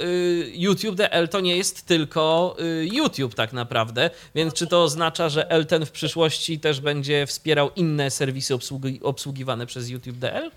YouTube.dl 0.53 1.29
to 1.29 1.39
nie 1.39 1.57
jest 1.57 1.85
tylko 1.85 2.55
YouTube 2.81 3.35
tak 3.35 3.53
naprawdę, 3.53 4.09
więc 4.35 4.53
czy 4.53 4.67
to 4.67 4.83
oznacza, 4.83 5.29
że 5.29 5.49
Elten 5.51 5.85
w 5.85 5.91
przyszłości 5.91 6.59
też 6.59 6.81
będzie 6.81 7.25
wspierał 7.27 7.71
inne 7.75 8.11
serwisy 8.11 8.53
obsługi, 8.53 8.99
obsługiwane 9.03 9.65
przez 9.65 9.89
YouTube.dl? 9.89 10.51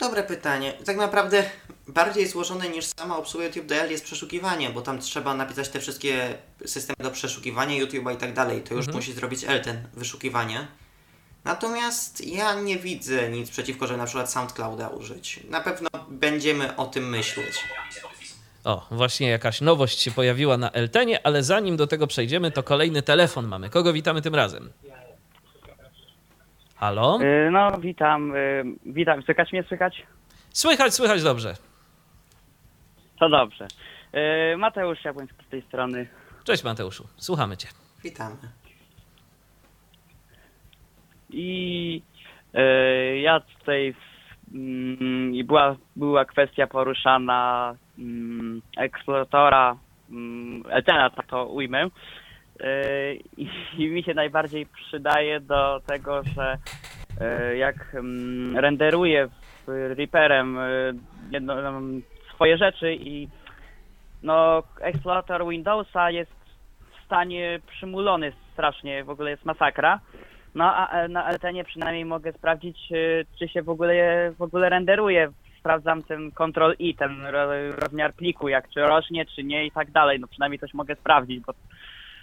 Dobre 0.00 0.22
pytanie. 0.22 0.72
Tak 0.84 0.96
naprawdę 0.96 1.44
bardziej 1.88 2.26
złożone 2.26 2.68
niż 2.68 2.84
sama 2.84 3.16
obsługa 3.16 3.46
YouTube.dl 3.46 3.90
jest 3.90 4.04
przeszukiwanie, 4.04 4.70
bo 4.70 4.82
tam 4.82 4.98
trzeba 4.98 5.34
napisać 5.34 5.68
te 5.68 5.80
wszystkie 5.80 6.34
systemy 6.66 6.96
do 6.98 7.10
przeszukiwania 7.10 7.84
YouTube'a 7.84 8.14
i 8.14 8.16
tak 8.16 8.32
dalej. 8.32 8.62
To 8.62 8.74
już 8.74 8.86
mhm. 8.86 8.96
musi 8.96 9.12
zrobić 9.12 9.44
Elten, 9.44 9.88
wyszukiwanie. 9.94 10.66
Natomiast 11.44 12.26
ja 12.26 12.54
nie 12.54 12.78
widzę 12.78 13.30
nic 13.30 13.50
przeciwko, 13.50 13.86
żeby 13.86 13.98
na 13.98 14.06
przykład 14.06 14.32
SoundClouda 14.32 14.88
użyć. 14.88 15.40
Na 15.48 15.60
pewno 15.60 15.88
będziemy 16.08 16.76
o 16.76 16.86
tym 16.86 17.08
myśleć. 17.08 17.64
O, 18.64 18.86
właśnie 18.90 19.28
jakaś 19.28 19.60
nowość 19.60 20.00
się 20.00 20.10
pojawiła 20.10 20.56
na 20.56 20.70
Eltenie, 20.70 21.26
ale 21.26 21.42
zanim 21.42 21.76
do 21.76 21.86
tego 21.86 22.06
przejdziemy, 22.06 22.50
to 22.50 22.62
kolejny 22.62 23.02
telefon 23.02 23.46
mamy. 23.46 23.70
Kogo 23.70 23.92
witamy 23.92 24.22
tym 24.22 24.34
razem? 24.34 24.72
Halo? 26.80 27.18
Y, 27.20 27.50
no, 27.50 27.78
witam. 27.78 28.36
Y, 28.36 28.64
witam. 28.86 29.22
Słychać 29.22 29.52
mnie? 29.52 29.62
Słychać? 29.62 30.06
Słychać, 30.50 30.94
słychać 30.94 31.22
dobrze. 31.22 31.54
To 33.18 33.28
dobrze. 33.28 33.66
Y, 34.54 34.56
Mateusz 34.56 35.04
Jabłoński 35.04 35.44
z 35.46 35.48
tej 35.48 35.62
strony. 35.62 36.08
Cześć 36.44 36.64
Mateuszu, 36.64 37.08
słuchamy 37.16 37.56
Cię. 37.56 37.68
Witamy. 38.04 38.36
I 41.30 42.02
ja 43.22 43.40
tutaj 43.40 43.94
mm, 44.54 45.34
i 45.34 45.44
była, 45.44 45.76
była 45.96 46.24
kwestia 46.24 46.66
poruszana 46.66 47.74
mm, 47.98 48.62
eksploratora 48.76 49.76
mm, 50.10 50.62
Eltena, 50.70 51.10
tak 51.10 51.26
to 51.26 51.46
ujmę. 51.46 51.88
I 53.78 53.88
mi 53.88 54.02
się 54.02 54.14
najbardziej 54.14 54.66
przydaje 54.66 55.40
do 55.40 55.80
tego, 55.86 56.22
że 56.22 56.58
jak 57.56 57.96
renderuję 58.54 59.28
Reaperem 59.66 60.58
jedno, 61.30 61.54
swoje 62.34 62.58
rzeczy 62.58 62.94
i 62.94 63.28
no 64.22 64.62
eksplorator 64.80 65.48
Windowsa 65.48 66.10
jest 66.10 66.30
w 67.00 67.04
stanie 67.06 67.60
przymulony 67.66 68.32
strasznie, 68.52 69.04
w 69.04 69.10
ogóle 69.10 69.30
jest 69.30 69.44
masakra. 69.44 70.00
No 70.54 70.76
a 70.76 71.08
na 71.08 71.28
Eltenie 71.28 71.64
przynajmniej 71.64 72.04
mogę 72.04 72.32
sprawdzić, 72.32 72.78
czy 73.38 73.48
się 73.48 73.62
w 73.62 73.68
ogóle 73.68 74.32
w 74.38 74.42
ogóle 74.42 74.68
renderuje. 74.68 75.28
Sprawdzam 75.58 76.02
ten 76.02 76.30
Ctrl 76.32 76.72
I, 76.78 76.94
ten 76.94 77.26
rozmiar 77.78 78.14
pliku, 78.14 78.48
jak 78.48 78.68
czy 78.70 78.80
rośnie, 78.80 79.26
czy 79.26 79.44
nie 79.44 79.66
i 79.66 79.70
tak 79.70 79.90
dalej. 79.90 80.20
No 80.20 80.26
przynajmniej 80.26 80.58
coś 80.58 80.74
mogę 80.74 80.96
sprawdzić, 80.96 81.40
bo 81.40 81.52
no 81.52 81.68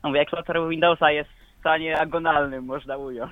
mówię, 0.04 0.20
eksplorator 0.20 0.70
Windowsa 0.70 1.12
jest 1.12 1.30
w 1.30 1.60
stanie 1.60 2.00
agonalnym, 2.00 2.66
można 2.66 2.98
ująć. 2.98 3.32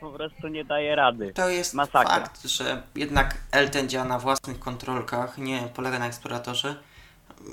Po 0.00 0.10
prostu 0.10 0.48
nie 0.48 0.64
daje 0.64 0.96
rady. 0.96 1.32
To 1.32 1.48
jest 1.48 1.74
Masakra. 1.74 2.14
fakt, 2.14 2.42
że 2.42 2.82
jednak 2.94 3.36
Elten 3.52 3.88
działa 3.88 4.04
na 4.04 4.18
własnych 4.18 4.58
kontrolkach, 4.58 5.38
nie 5.38 5.60
polega 5.74 5.98
na 5.98 6.06
eksploratorze. 6.06 6.74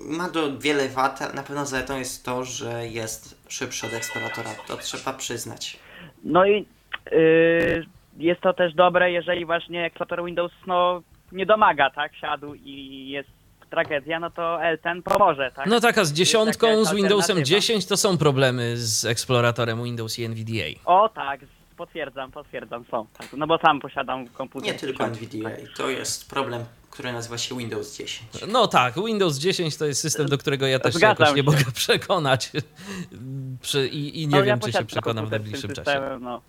Ma 0.06 0.30
do 0.30 0.60
wiele 0.60 0.90
wad, 0.90 1.34
na 1.34 1.44
pewno 1.44 1.66
zaletą 1.66 1.98
jest 1.98 2.26
to, 2.26 2.44
że 2.44 2.88
jest 2.88 3.52
szybszy 3.52 3.88
od 3.88 3.94
eksploratora. 3.94 4.50
To 4.68 4.78
trzeba 4.78 5.14
przyznać. 5.14 5.80
No 6.24 6.46
i 6.46 6.66
yy, 7.12 7.86
jest 8.18 8.42
to 8.42 8.54
też 8.54 8.74
dobre, 8.74 9.12
jeżeli 9.12 9.46
właśnie 9.46 9.86
eksplorator 9.86 10.26
Windows 10.26 10.52
no, 10.68 11.02
nie 11.32 11.46
domaga, 11.46 11.90
tak? 11.90 12.16
Siadł 12.16 12.54
i 12.54 13.10
jest 13.10 13.37
tragedia, 13.70 14.20
no 14.20 14.30
to 14.30 14.42
L10 14.42 15.02
pomoże, 15.02 15.52
tak? 15.56 15.68
No 15.68 15.80
taka 15.80 16.06
z 16.06 16.14
dziesiątką, 16.14 16.86
z 16.86 16.94
Windowsem 16.94 17.46
10 17.46 17.86
to 17.86 17.98
są 17.98 18.18
problemy 18.18 18.78
z 18.78 19.06
eksploratorem 19.06 19.84
Windows 19.84 20.20
i 20.20 20.24
NVDA. 20.24 20.80
O 20.86 21.10
tak, 21.10 21.40
potwierdzam, 21.78 22.32
potwierdzam, 22.32 22.86
są. 22.92 23.08
Tak. 23.18 23.28
No 23.38 23.48
bo 23.48 23.58
sam 23.58 23.80
posiadam 23.80 24.28
komputer. 24.28 24.68
Nie 24.68 24.80
tylko 24.80 25.04
NVDA, 25.06 25.50
to 25.78 25.90
jest 25.90 26.30
problem, 26.30 26.66
który 26.92 27.12
nazywa 27.12 27.38
się 27.38 27.58
Windows 27.58 27.98
10. 27.98 28.30
No 28.48 28.68
tak, 28.68 28.96
Windows 29.06 29.38
10 29.38 29.78
to 29.78 29.86
jest 29.86 30.02
system, 30.02 30.28
do 30.28 30.38
którego 30.38 30.68
ja 30.68 30.80
też 30.80 30.96
się 30.96 31.08
jakoś 31.08 31.34
nie 31.34 31.44
mogę 31.44 31.64
przekonać 31.74 32.52
i, 33.92 34.24
i, 34.24 34.28
nie 34.28 34.38
no, 34.38 34.44
wiem, 34.44 34.48
ja 34.48 34.58
czy 34.58 34.72
się 34.72 34.86
przekonam 34.86 35.26
w 35.26 35.32
najbliższym 35.32 35.76
systemem, 35.76 36.04
czasie. 36.04 36.20
No. 36.20 36.42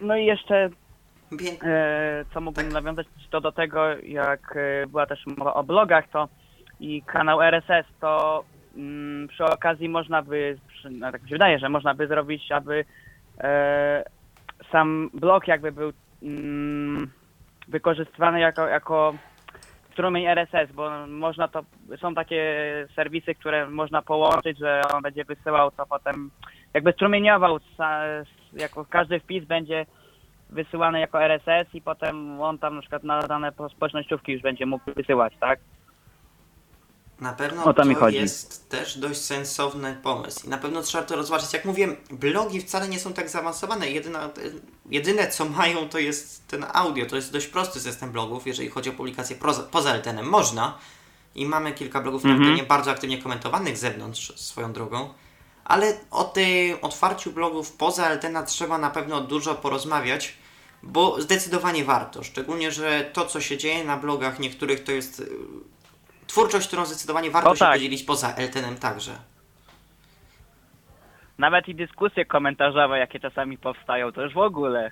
no 0.00 0.16
i 0.16 0.26
jeszcze 0.26 0.70
co 2.34 2.40
mógłbym 2.40 2.68
nawiązać 2.68 3.06
to 3.30 3.40
do 3.40 3.52
tego, 3.52 3.88
jak 4.02 4.56
e, 4.56 4.86
była 4.86 5.06
też 5.06 5.26
mowa 5.26 5.54
o 5.54 5.64
blogach, 5.64 6.08
to 6.08 6.28
i 6.80 7.02
kanał 7.02 7.42
RSS, 7.42 7.86
to 8.00 8.44
mm, 8.76 9.28
przy 9.28 9.44
okazji 9.44 9.88
można 9.88 10.22
by, 10.22 10.58
no 10.90 11.12
tak 11.12 11.22
mi 11.22 11.28
się 11.28 11.34
wydaje, 11.34 11.58
że 11.58 11.68
można 11.68 11.94
by 11.94 12.06
zrobić, 12.06 12.52
aby 12.52 12.84
e, 13.40 14.04
sam 14.72 15.10
blog 15.14 15.48
jakby 15.48 15.72
był 15.72 15.92
mm, 16.22 17.10
wykorzystywany 17.68 18.40
jako, 18.40 18.68
jako 18.68 19.14
strumień 19.92 20.26
RSS, 20.26 20.72
bo 20.74 21.06
można 21.06 21.48
to, 21.48 21.64
są 22.00 22.14
takie 22.14 22.42
serwisy, 22.96 23.34
które 23.34 23.70
można 23.70 24.02
połączyć, 24.02 24.58
że 24.58 24.82
on 24.94 25.02
będzie 25.02 25.24
wysyłał 25.24 25.70
to 25.70 25.86
potem, 25.86 26.30
jakby 26.74 26.92
strumieniował, 26.92 27.58
jako 28.52 28.84
każdy 28.84 29.20
wpis 29.20 29.44
będzie 29.44 29.86
wysyłane 30.52 31.00
jako 31.00 31.22
RSS 31.22 31.74
i 31.74 31.82
potem 31.82 32.40
on 32.40 32.58
tam 32.58 32.74
na 32.74 32.80
przykład 32.80 33.04
na 33.04 33.22
dane 33.22 33.52
społecznościówki 33.76 34.32
już 34.32 34.42
będzie 34.42 34.66
mógł 34.66 34.84
wysyłać, 34.96 35.32
tak? 35.40 35.58
Na 37.20 37.32
pewno 37.32 37.64
O 37.64 37.74
to 37.74 37.84
mi 37.84 37.96
to 37.96 38.08
jest 38.08 38.70
też 38.70 38.98
dość 38.98 39.20
sensowny 39.20 39.96
pomysł 40.02 40.46
i 40.46 40.50
na 40.50 40.58
pewno 40.58 40.82
trzeba 40.82 41.04
to 41.04 41.16
rozważyć. 41.16 41.52
Jak 41.52 41.64
mówię, 41.64 41.88
blogi 42.10 42.60
wcale 42.60 42.88
nie 42.88 42.98
są 42.98 43.12
tak 43.12 43.28
zaawansowane. 43.28 43.90
Jedyna, 43.90 44.30
jedyne 44.90 45.28
co 45.28 45.44
mają 45.44 45.88
to 45.88 45.98
jest 45.98 46.48
ten 46.48 46.64
audio. 46.72 47.06
To 47.06 47.16
jest 47.16 47.32
dość 47.32 47.46
prosty 47.46 47.80
system 47.80 48.12
blogów, 48.12 48.46
jeżeli 48.46 48.68
chodzi 48.68 48.90
o 48.90 48.92
publikację 48.92 49.36
proza, 49.36 49.62
poza 49.62 49.94
LTN-em. 49.94 50.26
Można 50.26 50.78
i 51.34 51.46
mamy 51.46 51.72
kilka 51.72 52.00
blogów 52.00 52.24
Mhm. 52.24 52.42
na 52.42 52.50
LTN 52.52 52.66
bardzo 52.66 52.90
aktywnie 52.90 53.22
komentowanych 53.22 53.78
z 53.78 53.80
zewnątrz 53.80 54.40
swoją 54.40 54.72
drogą. 54.72 55.08
Ale 55.64 55.92
o 56.10 56.24
tym 56.24 56.76
otwarciu 56.82 57.32
blogów 57.32 57.72
poza 57.72 58.08
LTN 58.10 58.46
trzeba 58.46 58.78
na 58.78 58.90
pewno 58.90 59.20
dużo 59.20 59.54
porozmawiać, 59.54 60.34
bo 60.82 61.20
zdecydowanie 61.20 61.84
warto. 61.84 62.22
Szczególnie, 62.24 62.70
że 62.70 63.04
to, 63.12 63.26
co 63.26 63.40
się 63.40 63.56
dzieje 63.56 63.84
na 63.84 63.96
blogach 63.96 64.38
niektórych, 64.38 64.84
to 64.84 64.92
jest 64.92 65.20
y, 65.20 65.26
twórczość, 66.26 66.66
którą 66.66 66.84
zdecydowanie 66.86 67.30
warto 67.30 67.50
O 67.50 67.54
się 67.54 67.58
tak. 67.58 67.72
podzielić 67.74 68.02
poza 68.02 68.34
LTN-em 68.36 68.76
także. 68.76 69.12
Nawet 71.38 71.68
i 71.68 71.74
dyskusje 71.74 72.24
komentarzowe, 72.24 72.98
jakie 72.98 73.20
czasami 73.20 73.58
powstają, 73.58 74.12
to 74.12 74.22
już 74.22 74.34
w 74.34 74.38
ogóle. 74.38 74.90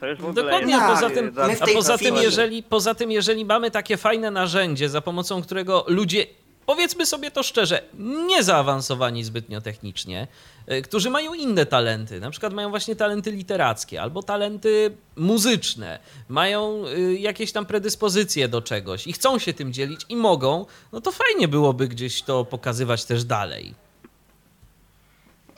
To 0.00 0.06
już 0.06 0.18
w 0.18 0.24
ogóle 0.24 0.42
Dokładnie, 0.42 0.74
jest 0.74 0.84
a 0.84 0.86
Tak, 0.86 0.94
poza 0.94 1.10
tym, 1.10 1.34
a 1.62 1.74
poza 1.74 1.98
tym, 1.98 2.16
jeżeli, 2.16 2.62
poza 2.62 2.94
tym, 2.94 3.10
jeżeli 3.10 3.44
mamy 3.44 3.70
takie 3.70 3.96
fajne 3.96 4.30
narzędzie, 4.30 4.88
za 4.88 5.00
pomocą 5.00 5.42
którego 5.42 5.84
ludzie, 5.88 6.26
powiedzmy 6.68 7.06
sobie 7.06 7.30
to 7.30 7.42
szczerze, 7.42 7.82
nie 8.26 8.42
zaawansowani 8.42 9.24
zbytnio 9.24 9.60
technicznie, 9.60 10.26
y, 10.72 10.82
którzy 10.82 11.10
mają 11.10 11.34
inne 11.34 11.66
talenty, 11.66 12.20
na 12.20 12.30
przykład 12.30 12.52
mają 12.52 12.70
właśnie 12.70 12.96
talenty 12.96 13.30
literackie 13.30 14.02
albo 14.02 14.22
talenty 14.22 14.96
muzyczne, 15.16 15.98
mają 16.28 16.84
y, 16.86 17.18
jakieś 17.18 17.52
tam 17.52 17.66
predyspozycje 17.66 18.48
do 18.48 18.62
czegoś 18.62 19.06
i 19.06 19.12
chcą 19.12 19.38
się 19.38 19.52
tym 19.52 19.72
dzielić 19.72 20.00
i 20.08 20.16
mogą, 20.16 20.66
no 20.92 21.00
to 21.00 21.12
fajnie 21.12 21.48
byłoby 21.48 21.88
gdzieś 21.88 22.22
to 22.22 22.44
pokazywać 22.44 23.04
też 23.04 23.24
dalej. 23.24 23.74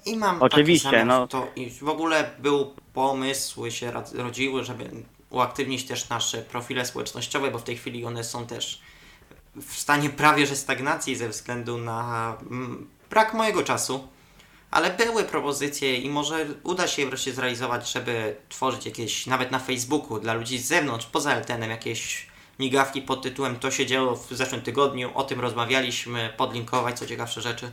I 0.07 0.17
mam 0.17 0.43
Oczywiście, 0.43 0.91
taki 0.91 1.03
zamiar 1.05 1.19
no. 1.19 1.27
w 1.27 1.31
to 1.31 1.47
w 1.85 1.89
ogóle 1.89 2.31
był 2.39 2.75
pomysły 2.95 3.71
się 3.71 3.93
rodziły, 4.13 4.65
żeby 4.65 4.91
uaktywnić 5.31 5.85
też 5.85 6.09
nasze 6.09 6.39
profile 6.39 6.87
społecznościowe, 6.87 7.51
bo 7.51 7.59
w 7.59 7.65
tej 7.65 7.77
chwili 7.77 8.05
one 8.05 8.25
są 8.25 8.47
też 8.47 8.81
w 9.57 9.75
stanie 9.75 10.11
prawie 10.11 10.47
że 10.47 10.57
stagnacji 10.57 11.17
ze 11.17 11.29
względu 11.29 11.79
na 11.79 12.37
mm, 12.51 12.89
brak 13.11 13.35
mojego 13.35 13.63
czasu. 13.63 14.09
Ale 14.71 14.91
były 14.91 15.25
propozycje 15.25 15.97
i 15.97 16.11
może 16.11 16.47
uda 16.63 16.89
się 16.89 17.03
je 17.03 17.09
wreszcie 17.09 17.33
zrealizować, 17.33 17.93
żeby 17.93 18.37
tworzyć 18.49 18.87
jakieś, 18.87 19.27
nawet 19.27 19.51
na 19.51 19.59
Facebooku, 19.59 20.21
dla 20.21 20.35
ludzi 20.35 20.59
z 20.59 20.67
zewnątrz, 20.67 21.07
poza 21.07 21.35
LTN-em, 21.35 21.71
jakieś 21.71 22.27
migawki 22.59 23.03
pod 23.03 23.23
tytułem 23.23 23.59
To 23.59 23.71
się 23.71 23.87
działo 23.87 24.17
w 24.17 24.29
zeszłym 24.31 24.63
tygodniu, 24.63 25.11
o 25.15 25.25
tym 25.25 25.41
rozmawialiśmy, 25.41 26.33
podlinkować 26.37 26.99
co 26.99 27.07
ciekawsze 27.07 27.41
rzeczy. 27.41 27.73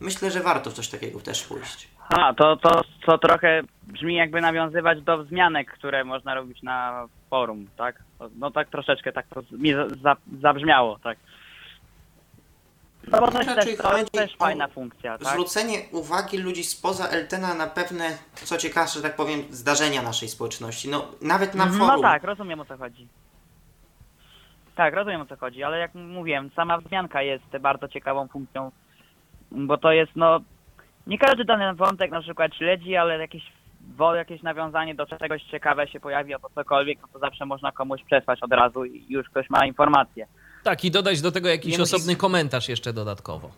Myślę, 0.00 0.30
że 0.30 0.40
warto 0.40 0.70
w 0.70 0.74
coś 0.74 0.88
takiego 0.88 1.20
też 1.20 1.42
pójść. 1.42 1.88
A, 2.12 2.34
to, 2.34 2.56
to, 2.56 2.82
to 3.06 3.18
trochę 3.18 3.60
brzmi 3.82 4.14
jakby 4.14 4.40
nawiązywać 4.40 5.02
do 5.02 5.24
wzmianek, 5.24 5.72
które 5.72 6.04
można 6.04 6.34
robić 6.34 6.62
na 6.62 7.06
forum, 7.30 7.66
tak? 7.76 8.02
No 8.36 8.50
tak 8.50 8.68
troszeczkę 8.68 9.12
tak 9.12 9.26
to 9.34 9.42
mi 9.52 9.72
za, 9.72 9.88
za, 9.88 10.16
zabrzmiało, 10.40 10.98
tak. 10.98 11.18
No 13.08 13.20
bo 13.20 13.28
to 13.28 13.38
jest 13.38 13.50
Raczej 13.56 13.76
też, 13.76 13.82
to 13.86 13.98
jest 13.98 14.12
też 14.12 14.36
fajna 14.36 14.68
funkcja, 14.68 15.18
tak? 15.18 15.28
Zwrócenie 15.28 15.74
uwagi 15.92 16.38
ludzi 16.38 16.64
spoza 16.64 17.08
LTN 17.08 17.58
na 17.58 17.66
pewne, 17.66 18.18
co 18.34 18.58
ciekawsze, 18.58 18.96
że 18.98 19.02
tak 19.02 19.16
powiem, 19.16 19.42
zdarzenia 19.50 20.02
naszej 20.02 20.28
społeczności. 20.28 20.88
No, 20.88 21.04
nawet 21.22 21.54
na 21.54 21.64
Mhm, 21.64 21.80
forum. 21.80 22.02
No 22.02 22.08
tak, 22.08 22.24
rozumiem 22.24 22.60
o 22.60 22.64
co 22.64 22.76
chodzi. 22.76 23.08
Tak, 24.76 24.94
rozumiem 24.94 25.20
o 25.20 25.26
co 25.26 25.36
chodzi, 25.36 25.62
ale 25.62 25.78
jak 25.78 25.94
mówiłem, 25.94 26.50
sama 26.56 26.78
wzmianka 26.78 27.22
jest 27.22 27.56
bardzo 27.60 27.88
ciekawą 27.88 28.28
funkcją, 28.28 28.70
bo 29.50 29.78
to 29.78 29.92
jest 29.92 30.12
no, 30.16 30.40
nie 31.06 31.18
każdy 31.18 31.44
dany 31.44 31.74
wątek 31.74 32.10
na 32.10 32.22
przykład 32.22 32.54
śledzi, 32.54 32.96
ale 32.96 33.18
jakieś, 33.18 33.42
jakieś 34.14 34.42
nawiązanie 34.42 34.94
do 34.94 35.06
czegoś 35.06 35.42
ciekawe 35.42 35.88
się 35.88 36.00
pojawi 36.00 36.34
albo 36.34 36.50
cokolwiek, 36.54 36.98
no 37.02 37.08
to 37.12 37.18
zawsze 37.18 37.46
można 37.46 37.72
komuś 37.72 38.02
przesłać 38.04 38.42
od 38.42 38.52
razu 38.52 38.84
i 38.84 39.06
już 39.08 39.28
ktoś 39.30 39.50
ma 39.50 39.66
informację. 39.66 40.26
Tak, 40.64 40.84
i 40.84 40.90
dodać 40.90 41.20
do 41.20 41.32
tego 41.32 41.48
jakiś 41.48 41.76
Nie 41.76 41.82
osobny 41.82 42.16
komentarz 42.16 42.68
jeszcze 42.68 42.92
dodatkowo. 42.92 43.50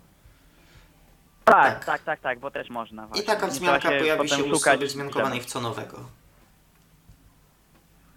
Tak, 1.44 1.74
Tak. 1.74 1.84
tak, 1.84 2.02
tak, 2.02 2.20
tak, 2.20 2.38
bo 2.38 2.50
też 2.50 2.70
można. 2.70 3.04
I 3.04 3.06
Właśnie. 3.08 3.24
taka 3.26 3.46
Nie 3.46 3.52
wzmianka 3.52 3.78
trzeba 3.80 3.98
pojawi 3.98 4.28
się 4.28 4.34
u 4.36 4.38
szukać 4.38 4.58
osoby 4.72 4.84
i 4.84 4.88
wzmiankowanej 4.88 5.40
w 5.40 5.44
co 5.46 5.60
nowego. 5.60 5.98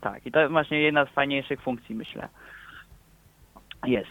Tak, 0.02 0.26
i 0.26 0.32
to 0.32 0.40
jest 0.40 0.52
właśnie 0.52 0.82
jedna 0.82 1.06
z 1.06 1.10
fajniejszych 1.10 1.62
funkcji, 1.62 1.95
myślę. 1.95 2.28
Jest. 3.86 4.10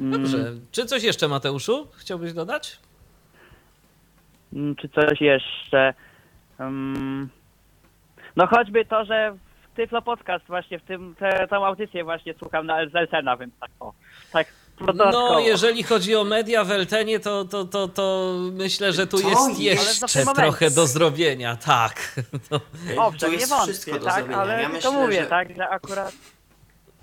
Mm, 0.00 0.12
Dobrze. 0.12 0.52
Czy 0.72 0.86
coś 0.86 1.02
jeszcze, 1.02 1.28
Mateuszu, 1.28 1.88
chciałbyś 1.96 2.32
dodać? 2.32 2.78
Mm, 4.52 4.76
Czy 4.76 4.88
coś 4.88 5.20
jeszcze? 5.20 5.94
Mm, 6.58 7.28
No 8.36 8.46
choćby 8.46 8.84
to, 8.84 9.04
że 9.04 9.36
w 9.72 9.76
Tyflo 9.76 10.02
Podcast 10.02 10.46
właśnie 10.46 10.78
w 10.78 10.82
tym, 10.82 11.14
tę 11.18 11.46
tą 11.50 11.66
audycję 11.66 12.04
właśnie 12.04 12.34
słucham 12.38 12.66
na 12.66 12.88
Zelsena, 12.88 13.36
więc 13.36 13.54
tak 13.60 13.70
o, 13.80 13.92
tak. 14.32 14.46
No, 15.12 15.40
jeżeli 15.40 15.82
chodzi 15.82 16.16
o 16.16 16.24
media 16.24 16.64
w 16.64 16.70
Eltenie, 16.70 17.20
to, 17.20 17.44
to, 17.44 17.64
to, 17.64 17.88
to 17.88 18.34
myślę, 18.52 18.92
że 18.92 19.06
tu 19.06 19.18
To 19.22 19.28
jest 19.28 19.60
jeszcze 19.60 20.24
trochę 20.34 20.70
do 20.70 20.86
zrobienia, 20.86 21.56
tak. 21.56 22.14
No. 22.50 22.60
Owszem, 23.06 23.30
tu 23.30 23.36
nie 23.36 23.46
wątpię, 23.46 24.00
tak, 24.04 24.32
ale 24.32 24.52
Ja 24.52 24.58
tylko 24.70 24.74
myślę, 24.76 24.90
mówię, 24.90 25.22
że- 25.22 25.26
tak, 25.28 25.56
że 25.56 25.68
akurat 25.68 26.12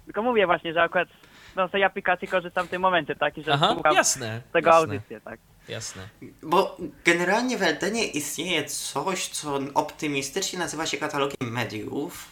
tylko 0.06 0.22
mówię 0.22 0.46
właśnie, 0.46 0.74
że 0.74 0.82
akurat 0.84 1.08
no, 1.56 1.68
z 1.68 1.72
tej 1.72 1.84
aplikacji 1.84 2.28
korzystam 2.28 2.68
w 2.68 2.70
tym 2.70 2.82
momencie, 2.82 3.16
tak, 3.16 3.38
i 3.38 3.44
że 3.44 3.54
Aha, 3.54 3.70
słucham 3.74 3.94
jasne. 3.94 4.42
tego 4.54 4.70
jasne, 4.70 4.82
audycję, 4.82 5.22
tak. 5.22 5.40
Jasne. 5.70 6.10
Bo 6.42 6.78
generalnie 7.06 7.58
w 7.58 7.62
LTN 7.62 7.96
istnieje 7.96 8.66
coś, 8.66 9.28
co 9.28 9.60
optymistycznie 9.74 10.60
nazywa 10.60 10.86
się 10.86 10.98
katalogiem 10.98 11.52
mediów, 11.52 12.26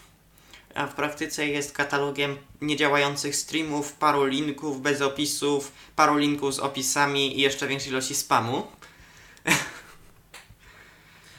a 0.75 0.87
w 0.87 0.95
praktyce 0.95 1.47
jest 1.47 1.71
katalogiem 1.71 2.37
niedziałających 2.61 3.35
streamów, 3.35 3.93
paru 3.93 4.25
linków 4.25 4.81
bez 4.81 5.01
opisów, 5.01 5.71
paru 5.95 6.17
linków 6.17 6.55
z 6.55 6.59
opisami 6.59 7.39
i 7.39 7.41
jeszcze 7.41 7.67
większej 7.67 7.91
ilości 7.91 8.15
spamu. 8.15 8.67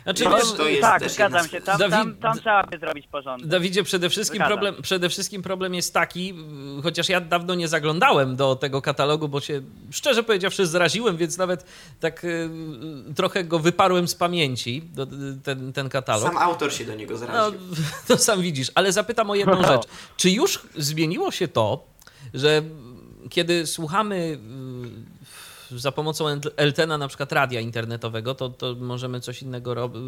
Znaczy, 0.06 0.24
No, 0.24 0.36
wiesz, 0.36 0.52
to 0.52 0.68
jest 0.68 0.82
tak, 0.82 1.10
zgadzam 1.10 1.48
się, 1.48 1.60
tam, 1.60 1.78
tam, 1.78 1.90
Dawid- 1.90 2.18
tam 2.22 2.38
trzeba 2.38 2.62
by 2.62 2.78
zrobić 2.78 3.06
porządek. 3.06 3.48
Dawidzie, 3.48 3.82
przede 3.82 4.10
wszystkim 4.10 4.36
Zgadzam. 4.36 4.52
problem, 4.58 4.82
przede 4.82 5.08
wszystkim 5.08 5.42
problem 5.42 5.74
jest 5.74 5.94
taki, 5.94 6.34
chociaż 6.82 7.08
ja 7.08 7.20
dawno 7.20 7.54
nie 7.54 7.68
zaglądałem 7.68 8.36
do 8.36 8.56
tego 8.56 8.82
katalogu, 8.82 9.28
bo 9.28 9.40
się 9.40 9.62
szczerze 9.90 10.22
powiedziawszy 10.22 10.66
zraziłem, 10.66 11.16
więc 11.16 11.38
nawet 11.38 11.64
tak 12.00 12.24
y, 12.24 12.50
trochę 13.16 13.44
go 13.44 13.58
wyparłem 13.58 14.08
z 14.08 14.14
pamięci, 14.14 14.82
do, 14.94 15.06
ten, 15.42 15.72
ten 15.72 15.88
katalog. 15.88 16.28
Sam 16.28 16.36
autor 16.38 16.72
się 16.72 16.84
do 16.84 16.94
niego 16.94 17.12
No, 17.14 17.18
zraził. 17.18 17.60
to 18.08 18.18
sam 18.28 18.40
widzisz, 18.42 18.70
ale 18.74 18.92
zapytam 18.92 19.30
o 19.30 19.34
jedną 19.34 19.62
No. 19.62 19.68
rzecz. 19.68 19.82
Czy 20.16 20.30
już 20.30 20.60
zmieniło 20.76 21.30
się 21.30 21.48
to, 21.48 21.84
że 22.34 22.62
kiedy 23.30 23.66
słuchamy 23.66 24.16
y, 24.16 25.15
za 25.70 25.93
pomocą 25.93 26.24
Eltena 26.56 26.98
na 26.98 27.09
przykład 27.09 27.32
radia 27.32 27.60
internetowego, 27.60 28.34
to, 28.34 28.48
to 28.48 28.74
możemy 28.74 29.20
coś 29.20 29.43
innego 29.43 29.74
robić. 29.74 30.02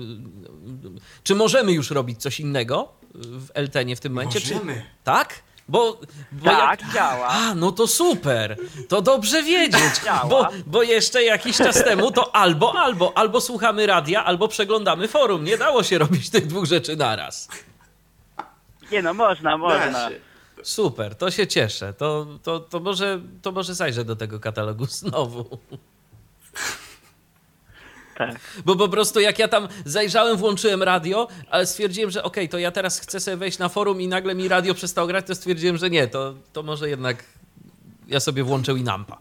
Czy 1.23 1.35
możemy 1.35 1.73
już 1.73 1.91
robić 1.91 2.23
coś 2.23 2.41
innego 2.41 2.93
w 3.15 3.51
Eltenie 3.55 3.97
w 3.97 4.01
tym 4.01 4.13
momencie? 4.13 4.41
Czy... 4.41 4.55
Możemy. 4.55 4.83
Tak? 5.05 5.43
Bo, 5.69 6.01
bo 6.33 6.45
Tak, 6.45 6.81
jak... 6.81 6.93
działa. 6.93 7.27
A, 7.27 7.55
no 7.55 7.73
to 7.73 7.87
super. 7.87 8.57
To 8.89 9.03
dobrze 9.03 9.43
wiedzieć. 9.43 10.01
Działa. 10.05 10.25
Bo, 10.29 10.49
bo 10.67 10.83
jeszcze 10.83 11.23
jakiś 11.25 11.57
czas 11.57 11.85
temu 11.85 12.11
to 12.11 12.37
albo, 12.37 12.79
albo, 12.79 13.19
albo 13.19 13.41
słuchamy 13.41 13.87
radia, 13.87 14.25
albo 14.25 14.49
przeglądamy 14.49 15.09
forum. 15.09 15.45
Nie 15.45 15.59
dało 15.59 15.83
się 15.83 15.99
robić 15.99 16.31
tych 16.31 16.47
dwóch 16.47 16.65
rzeczy 16.65 16.97
naraz. 16.97 17.49
Nie 18.93 19.03
no, 19.03 19.15
można, 19.15 19.51
Da 19.51 19.57
można. 19.57 20.11
Super, 20.63 21.15
to 21.15 21.31
się 21.31 21.47
cieszę. 21.47 21.93
To, 21.93 22.27
to, 22.43 22.61
to, 22.61 22.81
może, 22.81 23.21
to 23.43 23.53
może 23.53 23.75
zajrzę 23.75 24.05
do 24.05 24.17
tego 24.17 24.41
katalogu 24.41 24.87
znowu. 25.01 25.59
Tak. 28.19 28.37
Bo 28.65 28.77
po 28.77 28.89
prostu 28.89 29.21
jak 29.21 29.39
ja 29.39 29.49
tam 29.49 29.69
zajrzałem, 29.85 30.37
włączyłem 30.37 30.83
radio, 30.83 31.29
ale 31.51 31.67
stwierdziłem, 31.67 32.11
że 32.11 32.23
okej, 32.23 32.49
to 32.49 32.59
ja 32.59 32.71
teraz 32.71 33.01
chcę 33.01 33.21
sobie 33.21 33.37
wejść 33.37 33.59
na 33.59 33.69
forum 33.69 34.01
i 34.01 34.09
nagle 34.09 34.35
mi 34.35 34.49
radio 34.49 34.75
przestało 34.75 35.07
grać, 35.07 35.27
to 35.27 35.35
stwierdziłem, 35.35 35.77
że 35.77 35.91
nie, 35.91 36.09
to, 36.09 36.35
to 36.53 36.63
może 36.63 36.89
jednak 36.89 37.25
ja 38.09 38.21
sobie 38.21 38.45
włączę 38.45 38.73
Inampa. 38.73 39.19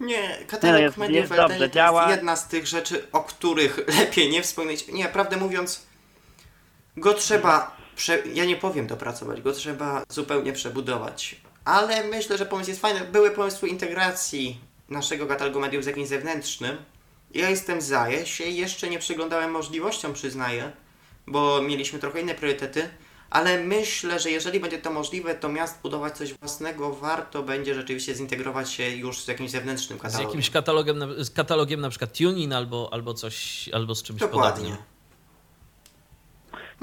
Nie, 0.00 0.06
Nie, 0.06 0.38
no 0.40 0.46
katalog 0.46 0.80
jest- 0.80 0.96
mediów 0.96 1.16
jest 1.16 1.32
LTN 1.32 1.48
dobrze, 1.48 1.70
działa. 1.70 2.02
jest 2.02 2.16
jedna 2.16 2.36
z 2.36 2.48
tych 2.48 2.66
rzeczy, 2.66 3.06
o 3.12 3.20
których 3.20 3.78
lepiej 4.00 4.30
nie 4.30 4.42
wspomnieć. 4.42 4.88
Nie, 4.88 5.08
prawdę 5.08 5.36
mówiąc, 5.36 5.86
go 6.96 7.14
trzeba, 7.14 7.76
prze... 7.96 8.22
ja 8.34 8.44
nie 8.44 8.56
powiem 8.56 8.86
dopracować, 8.86 9.40
go 9.42 9.52
trzeba 9.52 10.02
zupełnie 10.08 10.52
przebudować. 10.52 11.36
Ale 11.64 12.04
myślę, 12.04 12.38
że 12.38 12.46
pomysł 12.46 12.70
jest 12.70 12.80
fajny. 12.82 13.00
Były 13.00 13.30
pomysły 13.30 13.68
integracji 13.68 14.60
naszego 14.88 15.26
katalogu 15.26 15.60
mediów 15.60 15.84
z 15.84 15.86
jakimś 15.86 16.08
zewnętrznym. 16.08 16.76
Ja 17.34 17.50
jestem 17.50 17.80
za, 17.80 18.08
ja 18.08 18.26
się 18.26 18.44
jeszcze 18.44 18.88
nie 18.90 18.98
przyglądałem 18.98 19.50
możliwościom, 19.50 20.12
przyznaję, 20.12 20.72
bo 21.26 21.62
mieliśmy 21.62 21.98
trochę 21.98 22.20
inne 22.20 22.34
priorytety, 22.34 22.88
ale 23.30 23.64
myślę, 23.64 24.20
że 24.20 24.30
jeżeli 24.30 24.60
będzie 24.60 24.78
to 24.78 24.90
możliwe, 24.92 25.34
to 25.34 25.48
miast 25.48 25.80
budować 25.82 26.16
coś 26.18 26.34
własnego, 26.34 26.94
warto 26.94 27.42
będzie 27.42 27.74
rzeczywiście 27.74 28.14
zintegrować 28.14 28.70
się 28.72 28.90
już 28.90 29.20
z 29.24 29.28
jakimś 29.28 29.50
zewnętrznym 29.50 29.98
Z 29.98 30.02
katalogiem. 30.02 30.28
jakimś 30.30 30.50
katalogiem, 30.50 30.98
na- 30.98 31.24
z 31.24 31.30
katalogiem 31.30 31.80
na 31.80 31.90
przykład 31.90 32.18
Tunin 32.18 32.52
albo, 32.52 32.88
albo 32.92 33.14
coś, 33.14 33.68
albo 33.72 33.94
z 33.94 34.02
czymś 34.02 34.20
Dokładnie. 34.20 34.64
podobnym. 34.64 34.93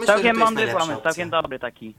Myślę, 0.01 0.13
całkiem 0.13 0.37
mądry 0.37 0.67
pomysł, 0.67 0.91
opcja. 0.91 1.01
całkiem 1.11 1.29
dobry 1.29 1.59
taki. 1.59 1.95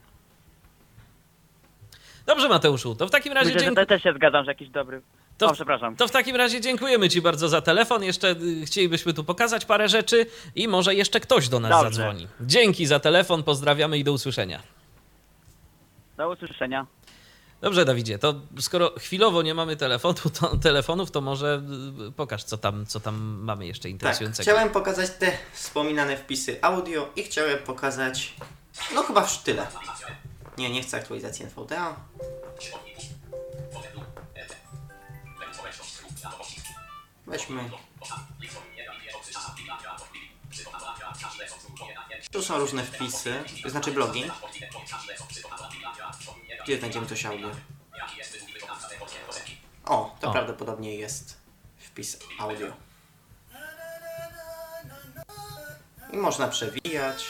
Dobrze 2.25 2.49
Mateuszu, 2.49 2.95
to 2.95 3.07
w 3.07 3.11
takim 3.11 3.33
razie 3.33 3.45
Myślę, 3.45 3.61
dziękuję. 3.61 3.85
te, 3.85 3.95
też 3.95 4.03
się 4.03 4.13
zgadzam, 4.13 4.45
że 4.45 4.51
jakiś 4.51 4.69
dobry. 4.69 5.01
To- 5.37 5.45
O, 5.47 5.53
przepraszam. 5.53 5.95
To 5.95 6.07
w 6.07 6.11
takim 6.11 6.35
razie 6.35 6.61
dziękujemy 6.61 7.09
Ci 7.09 7.21
bardzo 7.21 7.49
za 7.49 7.61
telefon. 7.61 8.03
Jeszcze 8.03 8.31
y, 8.61 8.65
chcielibyśmy 8.65 9.13
tu 9.13 9.23
pokazać 9.23 9.65
parę 9.65 9.89
rzeczy 9.89 10.25
i 10.55 10.67
może 10.67 10.95
jeszcze 10.95 11.19
ktoś 11.19 11.49
do 11.49 11.59
nas 11.59 11.71
Dobrze. 11.71 11.93
zadzwoni. 11.93 12.27
Dzięki 12.41 12.85
za 12.85 12.99
telefon, 12.99 13.43
pozdrawiamy 13.43 13.97
i 13.97 14.03
do 14.03 14.13
usłyszenia. 14.13 14.59
Do 16.17 16.29
usłyszenia. 16.29 16.85
Dobrze, 17.63 17.85
Dawidzie, 17.85 18.19
to 18.19 18.35
skoro 18.59 18.91
chwilowo 18.99 19.41
nie 19.41 19.53
mamy 19.53 19.77
telefonu, 19.77 20.15
to, 20.39 20.57
telefonów, 20.57 21.11
to 21.11 21.21
może 21.21 21.61
y, 22.09 22.11
pokaż, 22.11 22.43
co 22.43 22.57
tam, 22.57 22.85
co 22.85 22.99
tam 22.99 23.15
mamy 23.41 23.65
jeszcze 23.67 23.83
Tak, 23.83 23.91
interesującego. 23.91 24.43
chciałem 24.51 24.69
pokazać 24.69 25.09
te 25.19 25.31
wspominane 25.53 26.17
wpisy 26.17 26.59
audio 26.61 27.09
i 27.15 27.23
chciałem 27.23 27.57
pokazać, 27.57 28.33
no 28.95 29.03
chyba 29.03 29.21
w 29.21 29.43
tyle. 29.43 29.67
Nie, 30.57 30.69
nie 30.69 30.81
chcę 30.81 30.97
aktualizacji 30.97 31.45
NVDA. 31.45 31.95
Weźmy. 37.27 37.69
Tu 42.31 42.41
są 42.43 42.59
różne 42.59 42.83
wpisy, 42.83 43.43
to 43.63 43.69
znaczy 43.69 43.91
blogi. 43.91 44.23
Gdzie 46.63 46.77
znajdziemy 46.77 47.07
coś 47.07 47.25
audio? 47.25 47.51
O, 49.85 50.15
to 50.19 50.29
O. 50.29 50.31
prawdopodobnie 50.31 50.95
jest 50.95 51.37
wpis 51.77 52.19
audio. 52.39 52.73
I 56.13 56.17
można 56.17 56.47
przewijać. 56.47 57.25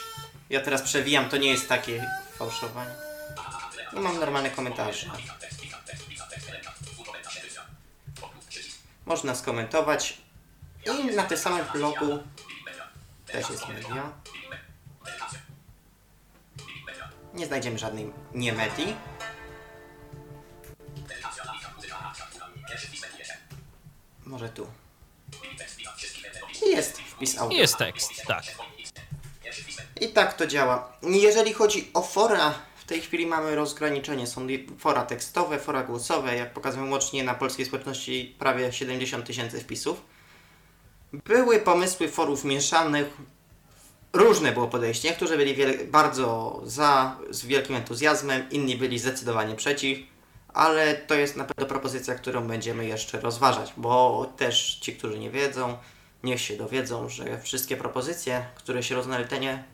Ja 0.50 0.60
teraz 0.60 0.82
przewijam, 0.82 1.28
to 1.28 1.36
nie 1.36 1.50
jest 1.50 1.68
takie 1.68 2.10
fałszowanie. 2.38 2.94
I 3.92 4.00
mam 4.00 4.20
normalne 4.20 4.50
komentarze. 4.50 5.10
Można 9.06 9.34
skomentować. 9.34 10.18
I 10.86 11.16
na 11.16 11.22
tym 11.22 11.38
samym 11.38 11.66
blogu 11.72 12.18
też 13.26 13.50
jest 13.50 13.68
media. 13.68 14.12
Nie 17.34 17.46
znajdziemy 17.46 17.78
żadnej 17.78 18.12
nie 18.34 18.52
medii. 18.52 18.96
Może 24.26 24.48
tu. 24.48 24.66
Jest 26.66 26.98
wpis 26.98 27.38
audio. 27.38 27.58
Jest 27.58 27.76
tekst, 27.76 28.10
tak. 28.26 28.44
I 30.00 30.08
tak 30.08 30.34
to 30.34 30.46
działa. 30.46 30.92
Jeżeli 31.02 31.52
chodzi 31.52 31.90
o 31.94 32.02
fora, 32.02 32.54
w 32.76 32.84
tej 32.84 33.00
chwili 33.00 33.26
mamy 33.26 33.54
rozgraniczenie. 33.54 34.26
Są 34.26 34.46
fora 34.78 35.04
tekstowe, 35.04 35.58
fora 35.58 35.82
głosowe. 35.82 36.36
Jak 36.36 36.52
pokazują 36.52 36.90
łącznie 36.90 37.24
na 37.24 37.34
polskiej 37.34 37.66
społeczności 37.66 38.36
prawie 38.38 38.72
70 38.72 39.26
tysięcy 39.26 39.60
wpisów. 39.60 40.02
Były 41.12 41.58
pomysły 41.58 42.08
forów 42.08 42.44
mieszanych. 42.44 43.06
Różne 44.12 44.52
było 44.52 44.68
podejście. 44.68 45.08
Niektórzy 45.08 45.36
byli 45.36 45.56
bardzo 45.86 46.60
za, 46.64 47.16
z 47.30 47.46
wielkim 47.46 47.76
entuzjazmem, 47.76 48.50
inni 48.50 48.76
byli 48.76 48.98
zdecydowanie 48.98 49.54
przeciw. 49.54 50.13
Ale 50.54 50.94
to 50.94 51.14
jest 51.14 51.36
na 51.36 51.44
pewno 51.44 51.66
propozycja, 51.66 52.14
którą 52.14 52.46
będziemy 52.48 52.86
jeszcze 52.86 53.20
rozważać, 53.20 53.72
bo 53.76 54.26
też 54.36 54.78
ci, 54.80 54.96
którzy 54.96 55.18
nie 55.18 55.30
wiedzą, 55.30 55.78
niech 56.22 56.40
się 56.40 56.56
dowiedzą, 56.56 57.08
że 57.08 57.40
wszystkie 57.40 57.76
propozycje, 57.76 58.44
które 58.54 58.82
się 58.82 58.94
roznalitenie, 58.94 59.64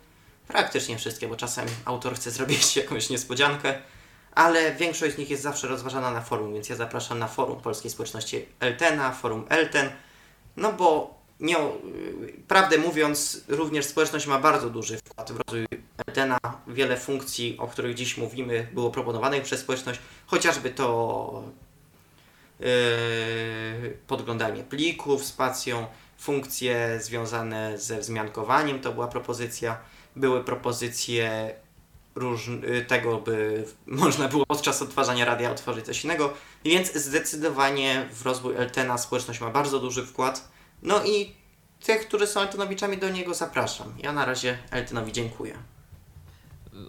praktycznie 0.48 0.98
wszystkie, 0.98 1.28
bo 1.28 1.36
czasem 1.36 1.66
autor 1.85 2.15
chce 2.15 2.31
zrobić 2.31 2.77
jakąś 2.77 3.11
niespodziankę, 3.11 3.74
ale 4.35 4.74
większość 4.74 5.15
z 5.15 5.19
nich 5.19 5.31
jest 5.31 5.43
zawsze 5.43 5.69
rozważana 5.69 6.11
na 6.11 6.20
forum, 6.20 6.55
więc 6.55 6.69
ja 6.69 6.77
zapraszam 6.77 7.19
na 7.19 7.28
forum 7.28 7.61
Polskiej 7.61 7.90
Społeczności 7.90 8.47
Eltena, 8.61 9.12
forum 9.12 9.47
Elten, 9.48 9.90
no 10.57 10.73
bo 10.73 11.19
nie, 11.40 11.56
prawdę 12.48 12.78
mówiąc, 12.78 13.44
również 13.48 13.86
społeczność 13.86 14.26
ma 14.26 14.38
bardzo 14.38 14.70
duży 14.70 14.98
wkład 14.98 15.32
w 15.32 15.36
rozwój 15.36 15.66
Eltena. 16.06 16.38
Wiele 16.66 16.96
funkcji, 16.96 17.56
o 17.58 17.68
których 17.68 17.94
dziś 17.94 18.16
mówimy, 18.16 18.68
było 18.72 18.90
proponowanych 18.90 19.42
przez 19.42 19.60
społeczność, 19.60 20.00
chociażby 20.26 20.70
to 20.70 21.42
yy, 22.60 22.66
podglądanie 24.06 24.62
plików 24.62 25.24
spacją, 25.24 25.86
funkcje 26.18 26.98
związane 27.02 27.78
ze 27.78 28.00
wzmiankowaniem, 28.00 28.80
to 28.80 28.92
była 28.92 29.08
propozycja. 29.08 29.78
Były 30.16 30.44
propozycje 30.44 31.54
różn- 32.14 32.64
y, 32.64 32.84
tego, 32.84 33.18
by 33.18 33.64
można 33.86 34.28
było 34.28 34.46
podczas 34.46 34.82
odtwarzania 34.82 35.24
radia 35.24 35.50
otworzyć 35.50 35.86
coś 35.86 36.04
innego, 36.04 36.32
więc 36.64 36.94
zdecydowanie 36.94 38.08
w 38.12 38.26
rozwój 38.26 38.56
Eltena 38.56 38.98
społeczność 38.98 39.40
ma 39.40 39.50
bardzo 39.50 39.78
duży 39.78 40.06
wkład. 40.06 40.50
No 40.82 41.05
i 41.05 41.32
tych, 41.85 42.09
którzy 42.09 42.27
są 42.27 42.40
Eltenowiczami, 42.40 42.98
do 42.98 43.11
niego 43.11 43.35
zapraszam. 43.35 43.94
Ja 43.98 44.12
na 44.12 44.24
razie 44.24 44.59
Eltenowi 44.70 45.12
dziękuję. 45.12 45.59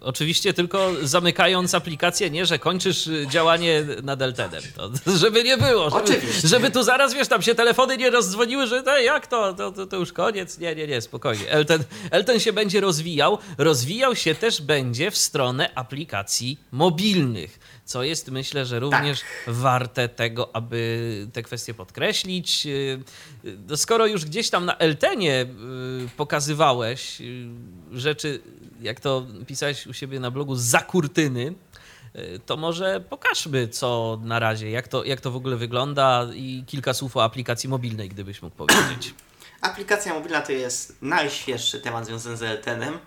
Oczywiście 0.00 0.54
tylko 0.54 0.90
zamykając 1.02 1.74
aplikację, 1.74 2.30
nie, 2.30 2.46
że 2.46 2.58
kończysz 2.58 3.06
y, 3.06 3.26
działanie 3.30 3.84
nad 4.02 4.22
Eltenem. 4.22 4.62
To, 4.76 4.90
żeby 5.22 5.44
nie 5.44 5.56
było. 5.56 5.90
Żeby, 5.90 6.02
Oczywiście. 6.02 6.48
żeby 6.48 6.70
tu 6.70 6.82
zaraz, 6.82 7.14
wiesz, 7.14 7.28
tam 7.28 7.42
się 7.42 7.54
telefony 7.54 7.96
nie 7.96 8.10
rozdzwoniły, 8.10 8.66
że 8.66 8.82
no, 8.86 8.98
jak 8.98 9.26
to? 9.26 9.54
To, 9.54 9.72
to? 9.72 9.86
to 9.86 9.96
już 9.96 10.12
koniec. 10.12 10.58
Nie, 10.58 10.74
nie, 10.74 10.86
nie, 10.86 11.00
spokojnie. 11.00 11.50
Elten, 11.50 11.84
Elten 12.10 12.40
się 12.40 12.52
będzie 12.52 12.80
rozwijał. 12.80 13.38
Rozwijał 13.58 14.16
się 14.16 14.34
też 14.34 14.62
będzie 14.62 15.10
w 15.10 15.16
stronę 15.16 15.70
aplikacji 15.74 16.60
mobilnych, 16.72 17.58
co 17.84 18.02
jest 18.02 18.30
myślę, 18.30 18.66
że 18.66 18.80
również 18.80 19.20
warte 19.46 20.08
tego, 20.08 20.56
aby 20.56 21.26
te 21.32 21.42
kwestie 21.42 21.74
podkreślić. 21.74 22.66
Y, 22.66 23.02
No, 23.68 23.76
skoro 23.76 24.06
już 24.06 24.24
gdzieś 24.24 24.50
tam 24.50 24.64
na 24.64 24.76
Eltenie 24.76 25.42
y, 25.42 25.46
pokazywałeś 26.16 27.20
y, 27.20 27.48
rzeczy, 27.92 28.40
jak 28.80 29.00
to 29.00 29.26
pisałeś 29.46 29.86
u 29.86 29.92
siebie 29.94 30.20
na 30.20 30.30
blogu, 30.30 30.56
za 30.56 30.78
kurtyny, 30.80 31.54
y, 32.16 32.40
to 32.46 32.56
może 32.56 33.00
pokażmy, 33.00 33.68
co 33.68 34.18
na 34.22 34.38
razie, 34.38 34.70
jak 34.70 34.88
to, 34.88 35.04
jak 35.04 35.20
to 35.20 35.30
w 35.30 35.36
ogóle 35.36 35.56
wygląda 35.56 36.26
i 36.34 36.64
kilka 36.66 36.94
słów 36.94 37.16
o 37.16 37.24
aplikacji 37.24 37.68
mobilnej, 37.68 38.08
gdybyś 38.08 38.42
mógł 38.42 38.56
powiedzieć. 38.56 39.14
Aplikacja 39.60 40.14
mobilna 40.14 40.40
to 40.40 40.52
jest 40.52 40.96
najświeższy 41.02 41.80
temat 41.80 42.06
związany 42.06 42.36
z 42.36 42.42
Eltenem 42.42 42.98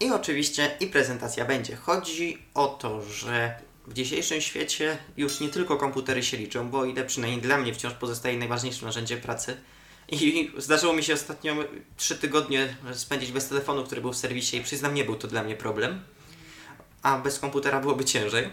i 0.00 0.10
oczywiście 0.10 0.76
i 0.80 0.86
prezentacja 0.86 1.44
będzie. 1.44 1.76
Chodzi 1.76 2.42
o 2.54 2.66
to, 2.66 3.02
że 3.02 3.54
w 3.90 3.92
dzisiejszym 3.92 4.40
świecie 4.40 4.98
już 5.16 5.40
nie 5.40 5.48
tylko 5.48 5.76
komputery 5.76 6.22
się 6.22 6.36
liczą, 6.36 6.70
bo 6.70 6.84
ile 6.84 7.04
przynajmniej 7.04 7.42
dla 7.42 7.58
mnie 7.58 7.74
wciąż 7.74 7.92
pozostaje 7.94 8.38
najważniejszym 8.38 8.86
narzędziem 8.86 9.20
pracy. 9.20 9.56
I 10.08 10.50
zdarzyło 10.56 10.92
mi 10.92 11.02
się 11.02 11.14
ostatnio 11.14 11.54
trzy 11.96 12.18
tygodnie 12.18 12.76
spędzić 12.92 13.32
bez 13.32 13.48
telefonu, 13.48 13.84
który 13.84 14.00
był 14.00 14.12
w 14.12 14.16
serwisie 14.16 14.56
i 14.56 14.62
przyznam, 14.62 14.94
nie 14.94 15.04
był 15.04 15.16
to 15.16 15.28
dla 15.28 15.42
mnie 15.42 15.56
problem. 15.56 16.02
A 17.02 17.18
bez 17.18 17.38
komputera 17.38 17.80
byłoby 17.80 18.04
ciężej. 18.04 18.50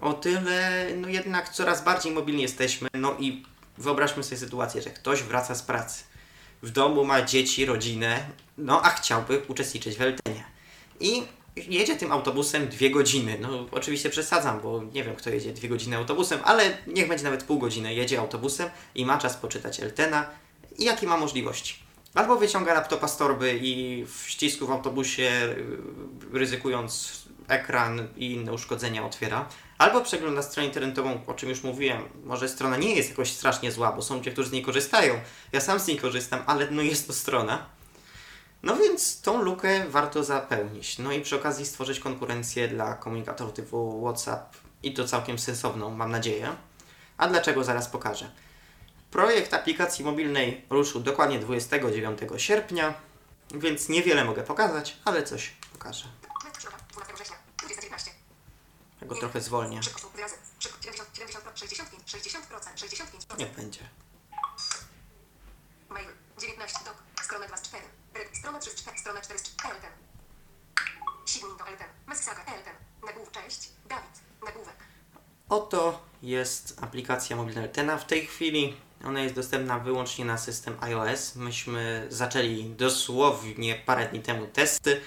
O 0.00 0.12
tyle, 0.12 0.86
no 0.96 1.08
jednak 1.08 1.48
coraz 1.48 1.84
bardziej 1.84 2.12
mobilni 2.12 2.42
jesteśmy. 2.42 2.88
No 2.94 3.16
i 3.18 3.44
wyobraźmy 3.78 4.24
sobie 4.24 4.36
sytuację, 4.36 4.82
że 4.82 4.90
ktoś 4.90 5.22
wraca 5.22 5.54
z 5.54 5.62
pracy. 5.62 6.04
W 6.62 6.70
domu 6.70 7.04
ma 7.04 7.22
dzieci, 7.22 7.66
rodzinę, 7.66 8.26
no 8.58 8.82
a 8.82 8.90
chciałby 8.90 9.42
uczestniczyć 9.48 9.96
w 9.96 10.02
Eltenie. 10.02 10.44
I 11.00 11.22
jedzie 11.56 11.96
tym 11.96 12.12
autobusem 12.12 12.68
dwie 12.68 12.90
godziny. 12.90 13.38
No 13.40 13.66
oczywiście 13.70 14.10
przesadzam, 14.10 14.60
bo 14.60 14.82
nie 14.92 15.04
wiem 15.04 15.16
kto 15.16 15.30
jedzie 15.30 15.52
dwie 15.52 15.68
godziny 15.68 15.96
autobusem, 15.96 16.40
ale 16.44 16.78
niech 16.86 17.08
będzie 17.08 17.24
nawet 17.24 17.44
pół 17.44 17.58
godziny. 17.58 17.94
Jedzie 17.94 18.18
autobusem 18.20 18.70
i 18.94 19.06
ma 19.06 19.18
czas 19.18 19.36
poczytać 19.36 19.80
Eltena 19.80 20.26
i 20.78 20.84
jakie 20.84 21.06
ma 21.06 21.16
możliwości. 21.16 21.74
Albo 22.14 22.36
wyciąga 22.36 22.74
laptopa 22.74 23.08
z 23.08 23.16
torby 23.16 23.58
i 23.62 24.04
w 24.04 24.30
ścisku 24.30 24.66
w 24.66 24.70
autobusie, 24.70 25.30
y, 26.32 26.38
ryzykując 26.38 27.22
ekran 27.48 28.08
i 28.16 28.32
inne 28.32 28.52
uszkodzenia 28.52 29.06
otwiera, 29.06 29.48
albo 29.78 30.00
przegląda 30.00 30.42
stronę 30.42 30.66
internetową, 30.66 31.20
o 31.26 31.34
czym 31.34 31.48
już 31.48 31.62
mówiłem. 31.62 32.02
Może 32.24 32.48
strona 32.48 32.76
nie 32.76 32.94
jest 32.94 33.10
jakoś 33.10 33.30
strasznie 33.30 33.72
zła, 33.72 33.92
bo 33.92 34.02
są 34.02 34.14
ludzie, 34.14 34.32
którzy 34.32 34.48
z 34.48 34.52
niej 34.52 34.62
korzystają. 34.62 35.20
Ja 35.52 35.60
sam 35.60 35.80
z 35.80 35.86
niej 35.86 35.96
korzystam, 35.96 36.42
ale 36.46 36.70
no 36.70 36.82
jest 36.82 37.06
to 37.06 37.12
strona. 37.12 37.66
No 38.62 38.76
więc 38.76 39.20
tą 39.20 39.42
lukę 39.42 39.88
warto 39.88 40.24
zapełnić. 40.24 40.98
No 40.98 41.12
i 41.12 41.20
przy 41.20 41.36
okazji 41.36 41.66
stworzyć 41.66 42.00
konkurencję 42.00 42.68
dla 42.68 42.94
komunikatorów 42.94 43.52
typu 43.54 44.02
WhatsApp 44.04 44.56
i 44.82 44.94
to 44.94 45.08
całkiem 45.08 45.38
sensowną, 45.38 45.90
mam 45.90 46.10
nadzieję. 46.10 46.56
A 47.16 47.28
dlaczego 47.28 47.64
zaraz 47.64 47.88
pokażę. 47.88 48.30
Projekt 49.10 49.54
aplikacji 49.54 50.04
mobilnej 50.04 50.66
ruszył 50.70 51.00
dokładnie 51.00 51.38
29 51.38 52.18
sierpnia, 52.36 52.94
więc 53.54 53.88
niewiele 53.88 54.24
mogę 54.24 54.42
pokazać, 54.42 54.96
ale 55.04 55.22
coś 55.22 55.52
pokażę. 55.72 56.04
go 59.02 59.14
trochę 59.14 59.40
zwolnię. 59.40 59.80
Trzy 59.80 59.94
osób 59.94 60.12
wyrazy. 60.16 60.34
Trzy- 60.58 60.68
70, 60.82 61.08
70, 61.18 61.58
65, 61.58 62.04
60%, 62.10 62.76
65%. 62.76 63.38
Niech 63.38 63.50
będzie. 63.52 63.80
Mail. 65.88 66.08
19 66.40 66.78
dok. 66.84 66.94
Strona 67.22 67.46
2 67.46 67.56
z 67.56 67.62
4. 67.62 67.84
Red. 67.84 67.89
Strona 68.40 68.58
3 68.58 68.70
z 68.70 68.74
4. 68.74 68.98
Strona 68.98 69.20
4 69.20 69.38
z 69.38 69.42
4. 69.42 69.74
Elten. 69.74 69.90
Signin 71.26 71.56
Elten. 71.68 71.86
Messaga 72.06 72.40
Elten. 72.40 72.74
Nagłów. 73.06 73.30
Cześć. 73.32 73.68
Dawid. 73.88 74.20
Nagłówek. 74.44 74.76
Oto 75.48 76.02
jest 76.22 76.78
aplikacja 76.80 77.36
mobilna 77.36 77.62
Eltena. 77.62 77.98
W 77.98 78.06
tej 78.06 78.26
chwili 78.26 78.76
ona 79.04 79.20
jest 79.20 79.34
dostępna 79.34 79.78
wyłącznie 79.78 80.24
na 80.24 80.38
system 80.38 80.76
iOS. 80.80 81.36
Myśmy 81.36 82.06
zaczęli 82.10 82.64
dosłownie 82.64 83.74
parę 83.74 84.08
dni 84.08 84.20
temu 84.20 84.46
testy. 84.46 85.00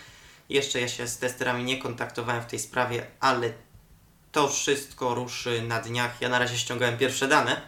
Jeszcze 0.49 0.81
ja 0.81 0.87
się 0.87 1.07
z 1.07 1.17
testerami 1.17 1.63
nie 1.63 1.77
kontaktowałem 1.81 2.41
w 2.41 2.45
tej 2.45 2.59
sprawie, 2.59 3.07
ale 3.19 3.53
to 4.31 4.47
wszystko 4.47 5.15
ruszy 5.15 5.61
na 5.61 5.81
dniach. 5.81 6.21
Ja 6.21 6.29
na 6.29 6.39
razie 6.39 6.57
ściągałem 6.57 6.97
pierwsze 6.97 7.27
dane. 7.27 7.61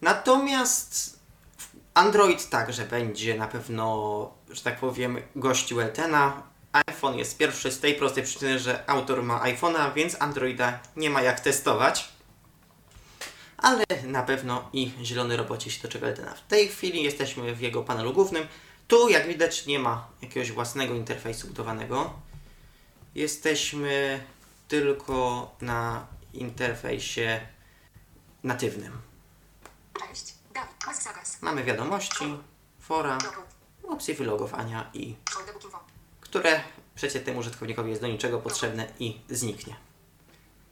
Natomiast 0.00 1.17
Android 1.98 2.48
także 2.48 2.84
będzie 2.84 3.38
na 3.38 3.46
pewno, 3.46 4.30
że 4.50 4.62
tak 4.62 4.80
powiem, 4.80 5.18
gościł 5.36 5.80
Eltena. 5.80 6.42
iPhone 6.72 7.18
jest 7.18 7.38
pierwszy 7.38 7.72
z 7.72 7.80
tej 7.80 7.94
prostej 7.94 8.24
przyczyny, 8.24 8.58
że 8.58 8.90
autor 8.90 9.22
ma 9.22 9.40
iPhone'a, 9.40 9.94
więc 9.94 10.22
Androida 10.22 10.78
nie 10.96 11.10
ma 11.10 11.22
jak 11.22 11.40
testować. 11.40 12.08
Ale 13.56 13.84
na 14.04 14.22
pewno 14.22 14.70
i 14.72 14.92
zielony 15.02 15.36
robocie 15.36 15.70
się 15.70 15.82
doczeka 15.82 16.06
Eltena. 16.06 16.34
W 16.34 16.46
tej 16.46 16.68
chwili 16.68 17.02
jesteśmy 17.02 17.54
w 17.54 17.60
jego 17.60 17.82
panelu 17.82 18.12
głównym. 18.12 18.46
Tu, 18.88 19.08
jak 19.08 19.26
widać, 19.26 19.66
nie 19.66 19.78
ma 19.78 20.08
jakiegoś 20.22 20.52
własnego 20.52 20.94
interfejsu 20.94 21.46
budowanego. 21.46 22.12
Jesteśmy 23.14 24.20
tylko 24.68 25.50
na 25.60 26.06
interfejsie 26.32 27.40
natywnym. 28.42 28.92
Cześć. 29.98 30.37
Mamy 31.40 31.64
wiadomości, 31.64 32.38
fora, 32.80 33.18
opcje 33.88 34.14
wylogowania 34.14 34.90
i 34.94 35.16
które 36.20 36.60
przeciętnemu 36.94 37.38
użytkownikowi 37.38 37.90
jest 37.90 38.02
do 38.02 38.08
niczego 38.08 38.38
potrzebne 38.38 38.92
i 38.98 39.20
zniknie. 39.30 39.76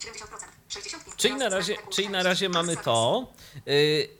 70%. 0.00 0.56
65. 0.68 1.16
Czyli 1.16 1.34
na 1.34 1.48
razie, 1.48 1.76
czyli 1.90 2.08
na 2.08 2.22
razie 2.22 2.48
mamy 2.48 2.76
to. 2.76 3.26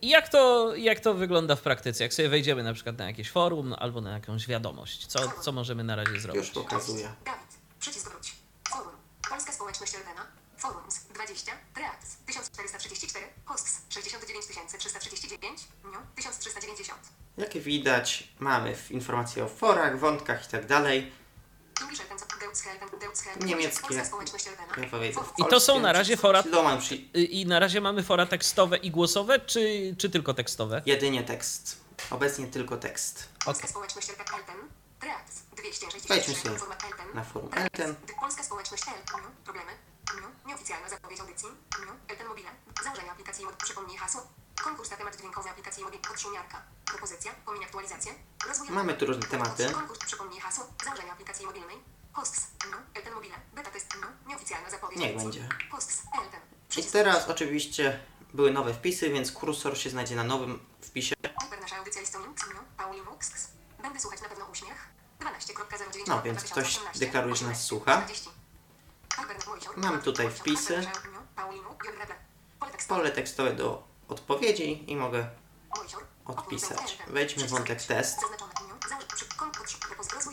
I 0.02 0.09
jak 0.09 0.28
to, 0.28 0.72
jak 0.76 1.01
to 1.01 1.14
wygląda 1.14 1.56
w 1.56 1.60
praktyce? 1.60 2.05
Jak 2.05 2.14
sobie 2.14 2.28
wejdziemy 2.28 2.62
na 2.62 2.74
przykład 2.74 2.98
na 2.98 3.06
jakieś 3.06 3.30
forum 3.30 3.68
no, 3.68 3.78
albo 3.78 4.01
na 4.01 4.12
jakąś 4.12 4.47
wiadomość, 4.47 5.06
co, 5.06 5.18
co 5.40 5.52
możemy 5.52 5.84
na 5.84 5.97
razie 5.97 6.20
zrobić? 6.20 6.43
Już 6.43 6.51
pokazuję. 6.51 7.14
Dawid. 7.24 7.40
Przycisk 7.80 8.10
wróć. 8.10 8.34
Forum. 8.70 8.93
Polska 9.30 9.52
społeczność 9.52 9.94
Eltena. 9.94 10.26
Forums 10.56 11.06
20. 11.16 11.52
Reacts 11.76 12.16
1434. 12.26 13.26
Hosts 13.47 13.80
69 13.88 14.44
339. 14.78 15.60
Niu 15.84 15.98
1390. 16.16 16.98
Jak 17.36 17.52
widać, 17.59 18.28
mamy 18.38 18.76
w- 18.76 18.90
informacje 18.90 19.44
o 19.44 19.48
forach, 19.48 19.98
wątkach 19.98 20.47
i 20.47 20.51
tak 20.51 20.66
dalej. 20.66 21.12
Niemieckie. 23.44 23.94
Ja 23.94 24.02
I 25.38 25.51
to 25.51 25.60
są 25.60 25.80
na 25.80 25.93
razie 25.93 26.16
fora. 26.16 26.44
Y, 27.16 27.24
I 27.24 27.47
na 27.47 27.59
razie 27.59 27.80
mamy 27.80 28.02
fora 28.02 28.26
tekstowe 28.26 28.76
i 28.76 28.90
głosowe, 28.90 29.40
czy, 29.40 29.94
czy 29.98 30.10
tylko 30.10 30.34
tekstowe? 30.34 30.82
Jedynie 30.86 31.24
tekst. 31.24 31.80
Obecnie 32.10 32.47
tylko 32.47 32.76
tekst. 32.76 33.28
Polska 33.44 33.68
społeczność 33.68 34.10
Elten. 34.10 34.26
Elten. 34.34 34.56
Reacts 35.02 35.43
263. 35.56 36.09
Wejdźmy 36.09 36.34
sobie 36.34 36.59
Format 36.59 36.84
Elten. 36.84 37.06
na 37.14 37.24
forum. 37.24 37.51
Elten. 37.55 37.94
Polska 38.20 38.43
społeczność 38.43 38.82
Elten. 38.88 39.20
Problemy. 39.44 39.72
Niu. 40.15 40.28
Nieoficjalna 40.47 40.89
zapowiedź 40.89 41.20
audycji. 41.20 41.49
Niu. 41.81 41.93
Elten 42.09 42.27
Mobile. 42.28 42.51
Założenie 42.85 43.11
aplikacji 43.12 43.45
mod. 43.45 43.57
Przypomnij 43.57 43.97
hasło. 43.97 44.23
Konkurs 44.65 44.91
na 44.91 44.97
temat 44.97 45.16
dźwiękowy 45.16 45.51
aplikacji 45.51 45.85
mobil. 45.85 46.01
Podszumiarka. 46.01 46.62
Propozycja. 46.85 47.33
Pomiń 47.47 47.65
aktualizację. 47.65 48.15
Rozwój. 48.49 48.70
Mamy 48.70 48.95
tu 48.95 49.07
różne 49.07 49.23
tematy. 49.23 49.70
Konkurs. 49.73 49.99
Przypomnij 49.99 50.41
hasło. 50.41 50.66
Założenie 50.85 51.12
aplikacji 51.12 51.47
mobilnej. 51.47 51.77
Hosts. 52.12 52.47
Niu. 52.70 52.77
Elten 52.95 53.15
Mobile. 53.15 53.35
Beta 53.55 53.70
test. 53.70 53.97
Nieoficjalna 54.27 54.70
zapowiedź 54.70 54.99
Niech 54.99 55.16
będzie. 55.16 55.49
Hosts. 55.70 56.03
Elten. 56.23 56.41
I 56.77 56.85
teraz 56.85 57.28
oczywiście 57.28 58.01
były 58.35 58.51
nowe 58.51 58.74
wpisy, 58.74 59.11
więc 59.11 59.33
kursor 59.33 59.78
się 59.78 59.91
znajdzie 59.91 60.16
na 60.16 60.24
nowym 60.24 60.66
wpisie. 60.81 61.15
Hyper 61.43 61.61
nasza 61.61 61.77
audycja 61.77 62.01
listonim. 62.01 62.31
Niu. 62.31 62.61
Pauli 62.77 63.03
Mux. 63.03 63.31
Będę 63.83 64.01
słuchać 64.01 64.20
na 64.23 64.28
pewno 64.28 64.45
uśmiech. 64.45 64.89
12.09. 65.20 66.09
No, 66.09 66.23
więc 66.23 66.45
ktoś 66.45 66.81
deklaruje, 66.95 67.37
że 67.37 67.47
nas 67.47 67.65
słucha. 67.65 68.07
Mam 69.77 70.03
tutaj 70.03 70.31
wpisy. 70.31 70.87
Pole 72.89 73.11
tekstowe 73.11 73.55
do 73.55 73.83
odpowiedzi 74.09 74.93
i 74.93 74.97
mogę 74.97 75.28
odpisać. 76.24 76.99
Wejdźmy 77.07 77.47
w 77.47 77.51
wątek 77.51 77.83
test, 77.83 78.19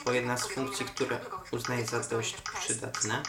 bo 0.06 0.12
jedna 0.12 0.38
z 0.38 0.48
funkcji, 0.48 0.86
które 0.86 1.20
uznaję 1.52 1.86
za 1.86 2.00
dość 2.00 2.36
przydatne. 2.60 3.24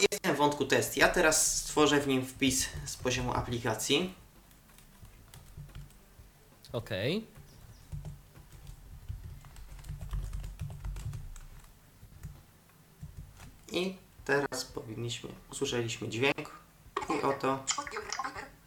Jest 0.00 0.26
w 0.26 0.36
wątku 0.36 0.64
test. 0.64 0.96
Ja 0.96 1.08
teraz 1.08 1.56
stworzę 1.56 2.00
w 2.00 2.06
nim 2.08 2.26
wpis 2.26 2.68
z 2.84 2.96
poziomu 2.96 3.34
aplikacji. 3.34 4.14
Okej. 6.72 7.37
I 13.78 13.96
teraz 14.24 14.64
powinniśmy, 14.64 15.30
usłyszeliśmy 15.52 16.08
dźwięk 16.08 16.50
i 17.08 17.22
oto 17.22 17.64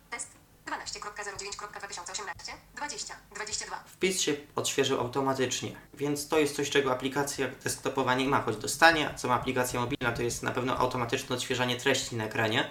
Test 0.10 0.28
12.09.2018 0.66 2.52
20 2.76 3.16
22 3.36 3.84
wpis 3.86 4.22
się 4.22 4.36
odświeżył 4.56 5.00
automatycznie, 5.00 5.76
więc 5.94 6.28
to 6.28 6.40
jest 6.40 6.56
coś, 6.56 6.70
czego 6.70 6.92
aplikacja 6.92 7.48
desktopowa 7.64 8.16
nie 8.16 8.26
ma, 8.26 8.42
choć 8.42 8.58
dostanie, 8.58 9.10
a 9.10 9.14
co 9.14 9.28
ma 9.28 9.34
aplikacja 9.34 9.80
mobilna, 9.80 10.12
to 10.12 10.22
jest 10.22 10.44
na 10.44 10.52
pewno 10.52 10.78
automatyczne 10.78 11.36
odświeżanie 11.36 11.76
treści 11.76 12.16
na 12.16 12.24
ekranie, 12.24 12.70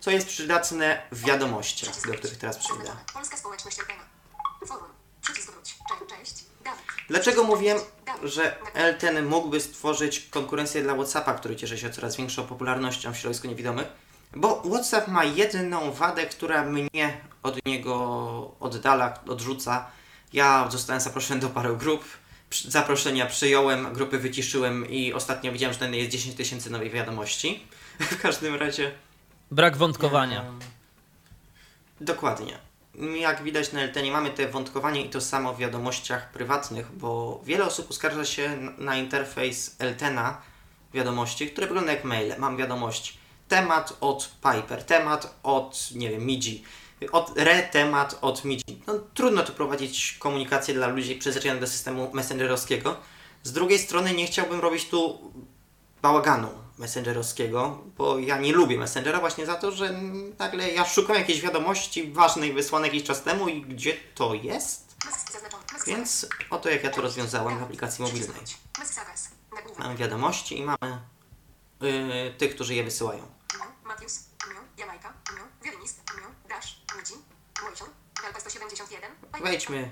co 0.00 0.10
jest 0.10 0.28
przydatne 0.28 1.02
w 1.12 1.24
wiadomościach, 1.24 2.06
do 2.06 2.14
których 2.14 2.38
teraz. 2.38 2.58
Dawid. 6.64 6.84
Dlaczego 7.08 7.44
mówiłem, 7.44 7.78
że 8.22 8.56
Elten 8.74 9.26
mógłby 9.26 9.60
stworzyć 9.60 10.20
konkurencję 10.30 10.82
dla 10.82 10.94
WhatsAppa, 10.94 11.34
który 11.34 11.56
cieszy 11.56 11.78
się 11.78 11.90
coraz 11.90 12.16
większą 12.16 12.46
popularnością 12.46 13.12
w 13.12 13.16
środowisku 13.16 13.48
niewidomych? 13.48 13.86
Bo 14.36 14.62
WhatsApp 14.62 15.08
ma 15.08 15.24
jedną 15.24 15.92
wadę, 15.92 16.26
która 16.26 16.64
mnie 16.64 17.20
od 17.42 17.66
niego 17.66 18.54
oddala, 18.60 19.18
odrzuca. 19.28 19.86
Ja 20.32 20.68
zostałem 20.70 21.00
zaproszony 21.00 21.40
do 21.40 21.48
paru 21.48 21.76
grup. 21.76 22.04
Zaproszenia 22.68 23.26
przyjąłem, 23.26 23.92
grupy 23.92 24.18
wyciszyłem 24.18 24.90
i 24.90 25.12
ostatnio 25.12 25.52
widziałem, 25.52 25.74
że 25.74 25.88
na 25.88 25.96
jest 25.96 26.10
10 26.10 26.34
tysięcy 26.34 26.70
nowych 26.70 26.92
wiadomości. 26.92 27.66
W 27.98 28.20
każdym 28.22 28.54
razie. 28.54 28.92
Brak 29.50 29.76
wątkowania. 29.76 30.44
Dokładnie. 32.00 32.69
Jak 33.20 33.42
widać 33.42 33.72
na 33.72 33.82
LTE 33.84 34.10
mamy 34.10 34.30
te 34.30 34.48
wątkowanie 34.48 35.04
i 35.04 35.10
to 35.10 35.20
samo 35.20 35.54
w 35.54 35.58
wiadomościach 35.58 36.30
prywatnych, 36.32 36.92
bo 36.92 37.40
wiele 37.44 37.64
osób 37.64 37.90
uskarża 37.90 38.24
się 38.24 38.56
na 38.78 38.96
interfejs 38.96 39.76
LTENA 39.78 40.40
wiadomości, 40.94 41.50
które 41.50 41.66
wygląda 41.66 41.92
jak 41.92 42.04
maile. 42.04 42.34
Mam 42.38 42.56
wiadomość 42.56 43.18
temat 43.48 43.96
od 44.00 44.30
Piper, 44.42 44.84
temat 44.84 45.34
od, 45.42 45.88
nie 45.94 46.10
wiem, 46.10 46.26
MIDI, 46.26 46.64
od 47.12 47.38
re 47.38 47.62
temat 47.62 48.18
od 48.20 48.44
MIDI. 48.44 48.82
No, 48.86 48.94
trudno 49.14 49.42
tu 49.42 49.52
prowadzić 49.52 50.16
komunikację 50.18 50.74
dla 50.74 50.86
ludzi 50.86 51.14
przyzwyczajonych 51.14 51.60
do 51.60 51.66
systemu 51.66 52.10
messengerowskiego. 52.12 52.96
Z 53.42 53.52
drugiej 53.52 53.78
strony 53.78 54.14
nie 54.14 54.26
chciałbym 54.26 54.60
robić 54.60 54.88
tu 54.88 55.18
bałaganu 56.02 56.48
messengerowskiego, 56.80 57.78
bo 57.96 58.18
ja 58.18 58.38
nie 58.38 58.52
lubię 58.52 58.78
messengera 58.78 59.20
właśnie 59.20 59.46
za 59.46 59.54
to, 59.54 59.72
że 59.72 60.00
nagle 60.38 60.70
ja 60.70 60.84
szukam 60.84 61.16
jakiejś 61.16 61.40
wiadomości 61.40 62.12
ważnej 62.12 62.52
wysłanej 62.52 62.88
jakiś 62.88 63.02
czas 63.02 63.22
temu 63.22 63.48
i 63.48 63.62
gdzie 63.62 63.96
to 64.14 64.34
jest? 64.34 64.96
Więc 65.86 66.26
oto 66.50 66.68
jak 66.68 66.84
ja 66.84 66.90
to 66.90 67.02
rozwiązałem 67.02 67.58
w 67.58 67.62
aplikacji 67.62 68.04
mobilnej. 68.04 68.40
Mamy 69.78 69.96
wiadomości 69.96 70.58
i 70.58 70.64
mamy 70.64 71.00
yy, 71.80 72.34
tych, 72.38 72.54
którzy 72.54 72.74
je 72.74 72.84
wysyłają. 72.84 73.22
Miu, 79.70 79.88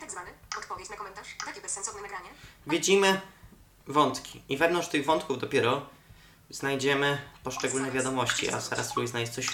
tak 0.00 0.10
zwany, 0.10 0.30
odpowiedź 0.58 0.90
na 0.90 0.96
komentarz, 0.96 1.36
takie 1.44 1.60
bezsensowne 1.60 2.02
nagranie, 2.02 2.28
widzimy 2.66 3.20
wątki. 3.86 4.42
I 4.48 4.56
wewnątrz 4.56 4.88
tych 4.88 5.04
wątków 5.04 5.38
dopiero 5.38 5.86
znajdziemy 6.50 7.22
poszczególne 7.44 7.90
wiadomości, 7.90 8.50
a 8.50 8.60
zaraz 8.60 8.88
spróbuj 8.88 9.08
znaleźć 9.08 9.32
coś 9.32 9.46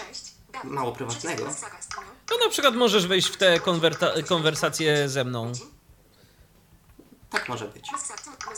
mało 0.65 0.93
prywatnego. 0.93 1.47
To 2.27 2.39
na 2.39 2.49
przykład 2.51 2.75
możesz 2.75 3.07
wejść 3.07 3.29
w 3.29 3.37
te 3.37 3.61
konwersacje 4.29 5.09
ze 5.09 5.25
mną. 5.25 5.53
Tak 7.31 7.49
może 7.49 7.69
być. 7.69 7.91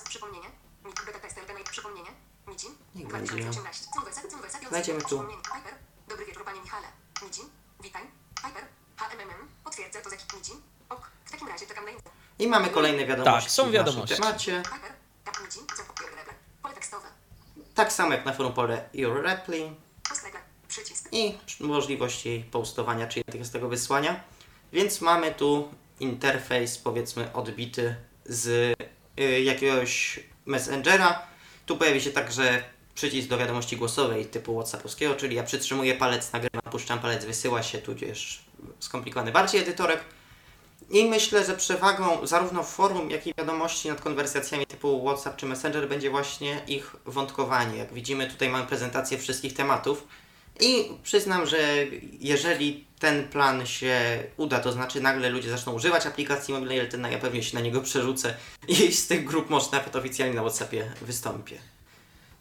Przypomnienie. 0.08 0.50
Beta 1.06 1.18
test 1.18 1.38
LTN 1.38 1.64
przypomnienie. 1.70 2.10
Micin. 3.04 3.36
Niech 3.36 3.36
będzie. 3.36 3.60
2018. 3.60 3.86
Conversa- 4.00 4.30
conversación 4.30 4.68
Znajdziemy 4.68 5.00
tu. 5.02 5.24
Dobry 6.08 6.26
wieczór 6.26 6.44
panie 6.44 6.60
Michale. 6.60 6.86
Micin. 7.22 7.44
Witaj. 7.82 8.02
Piper. 8.44 8.64
HMMM. 8.96 9.48
Potwierdzę 9.64 10.00
to 10.00 10.10
za 10.10 10.16
Micin. 10.36 10.56
Ok. 10.88 11.10
W 11.24 11.30
takim 11.30 11.48
razie 11.48 11.66
czekam 11.66 11.84
na 11.84 11.90
info. 11.90 12.10
I 12.38 12.46
mamy 12.48 12.68
kolejne 12.70 13.06
wiadomości 13.06 13.42
Tak, 13.46 13.50
są 13.50 13.68
w 13.68 13.70
wiadomości. 13.72 14.16
temacie. 14.16 14.62
Piper. 14.62 14.92
Tak 15.24 15.42
Micin. 15.42 15.62
Co 15.76 15.82
Pole 16.62 16.74
tekstowe. 16.74 17.08
Tak 17.74 17.92
samo 17.92 18.12
jak 18.12 18.24
na 18.24 18.32
forum 18.32 18.52
pole 18.52 18.88
Your 18.94 19.22
Reply 19.22 19.74
i 21.12 21.38
możliwość 21.60 22.26
jej 22.26 22.44
postowania, 22.44 23.06
czyli 23.06 23.24
natychmiastowego 23.26 23.68
wysłania. 23.68 24.20
Więc 24.72 25.00
mamy 25.00 25.34
tu 25.34 25.74
interfejs 26.00 26.78
powiedzmy 26.78 27.32
odbity 27.32 27.96
z 28.24 28.46
y, 29.20 29.40
jakiegoś 29.40 30.20
messengera. 30.46 31.22
Tu 31.66 31.76
pojawi 31.76 32.00
się 32.00 32.10
także 32.10 32.64
przycisk 33.00 33.28
do 33.28 33.38
wiadomości 33.38 33.76
głosowej 33.76 34.26
typu 34.26 34.54
whatsappowskiego, 34.54 35.14
czyli 35.14 35.36
ja 35.36 35.42
przytrzymuję 35.42 35.94
palec, 35.94 36.32
nagrywam, 36.32 36.72
puszczam 36.72 36.98
palec, 36.98 37.24
wysyła 37.24 37.62
się, 37.62 37.78
tudzież 37.78 38.44
skomplikowany 38.80 39.32
bardziej 39.32 39.60
edytorek. 39.60 40.00
I 40.90 41.04
myślę, 41.04 41.44
że 41.44 41.56
przewagą 41.56 42.26
zarówno 42.26 42.62
forum, 42.62 43.10
jak 43.10 43.26
i 43.26 43.34
wiadomości 43.38 43.88
nad 43.88 44.00
konwersacjami 44.00 44.66
typu 44.66 45.04
WhatsApp 45.06 45.36
czy 45.36 45.46
Messenger 45.46 45.88
będzie 45.88 46.10
właśnie 46.10 46.60
ich 46.66 46.96
wątkowanie. 47.06 47.78
Jak 47.78 47.92
widzimy, 47.92 48.26
tutaj 48.26 48.48
mamy 48.48 48.66
prezentację 48.66 49.18
wszystkich 49.18 49.54
tematów. 49.54 50.06
I 50.60 50.84
przyznam, 51.02 51.46
że 51.46 51.58
jeżeli 52.18 52.84
ten 52.98 53.28
plan 53.28 53.66
się 53.66 54.22
uda, 54.36 54.60
to 54.60 54.72
znaczy 54.72 55.00
nagle 55.00 55.30
ludzie 55.30 55.50
zaczną 55.50 55.72
używać 55.72 56.06
aplikacji 56.06 56.54
mobilnej 56.54 56.78
Eltena, 56.78 57.10
ja 57.10 57.18
pewnie 57.18 57.42
się 57.42 57.54
na 57.54 57.60
niego 57.60 57.80
przerzucę 57.80 58.34
i 58.68 58.92
z 58.92 59.06
tych 59.06 59.24
grup 59.24 59.50
może 59.50 59.66
nawet 59.72 59.96
oficjalnie 59.96 60.34
na 60.34 60.42
WhatsAppie 60.42 60.92
wystąpię. 61.02 61.60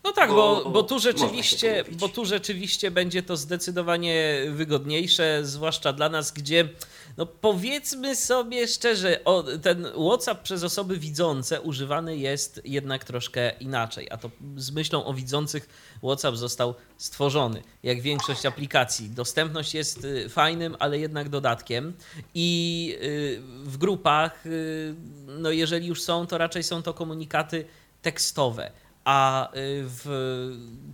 No 0.03 0.11
tak, 0.11 0.29
Bo- 0.29 0.61
bo, 0.63 0.69
bo 0.69 0.83
tu 0.83 0.99
rzeczywiście, 0.99 1.83
bo 1.91 2.09
tu 2.09 2.25
rzeczywiście 2.25 2.91
będzie 2.91 3.23
to 3.23 3.37
zdecydowanie 3.37 4.43
wygodniejsze, 4.49 5.39
zwłaszcza 5.43 5.93
dla 5.93 6.09
nas, 6.09 6.31
gdzie 6.31 6.69
no 7.17 7.25
powiedzmy 7.25 8.15
sobie 8.15 8.67
szczerze, 8.67 9.23
o, 9.25 9.43
ten 9.61 9.87
WhatsApp 10.07 10.43
przez 10.43 10.63
osoby 10.63 10.97
widzące 10.97 11.61
używany 11.61 12.17
jest 12.17 12.61
jednak 12.65 13.03
troszkę 13.03 13.51
inaczej, 13.59 14.07
a 14.11 14.17
to 14.17 14.29
z 14.57 14.71
myślą 14.71 15.05
o 15.05 15.13
widzących 15.13 15.69
WhatsApp 16.03 16.35
został 16.35 16.75
stworzony, 16.97 17.63
jak 17.83 18.01
większość 18.01 18.45
aplikacji. 18.45 19.09
Dostępność 19.09 19.73
jest 19.73 20.05
y, 20.05 20.29
fajnym, 20.29 20.75
ale 20.79 20.99
jednak 20.99 21.29
dodatkiem 21.29 21.93
i 22.33 22.95
y, 23.01 23.41
w 23.63 23.77
grupach, 23.77 24.45
y, 24.45 24.95
no 25.27 25.51
jeżeli 25.51 25.87
już 25.87 26.01
są, 26.01 26.27
to 26.27 26.37
raczej 26.37 26.63
są 26.63 26.83
to 26.83 26.93
komunikaty 26.93 27.65
tekstowe. 28.01 28.71
A 29.09 29.47
y, 29.47 29.83
w, 29.85 30.05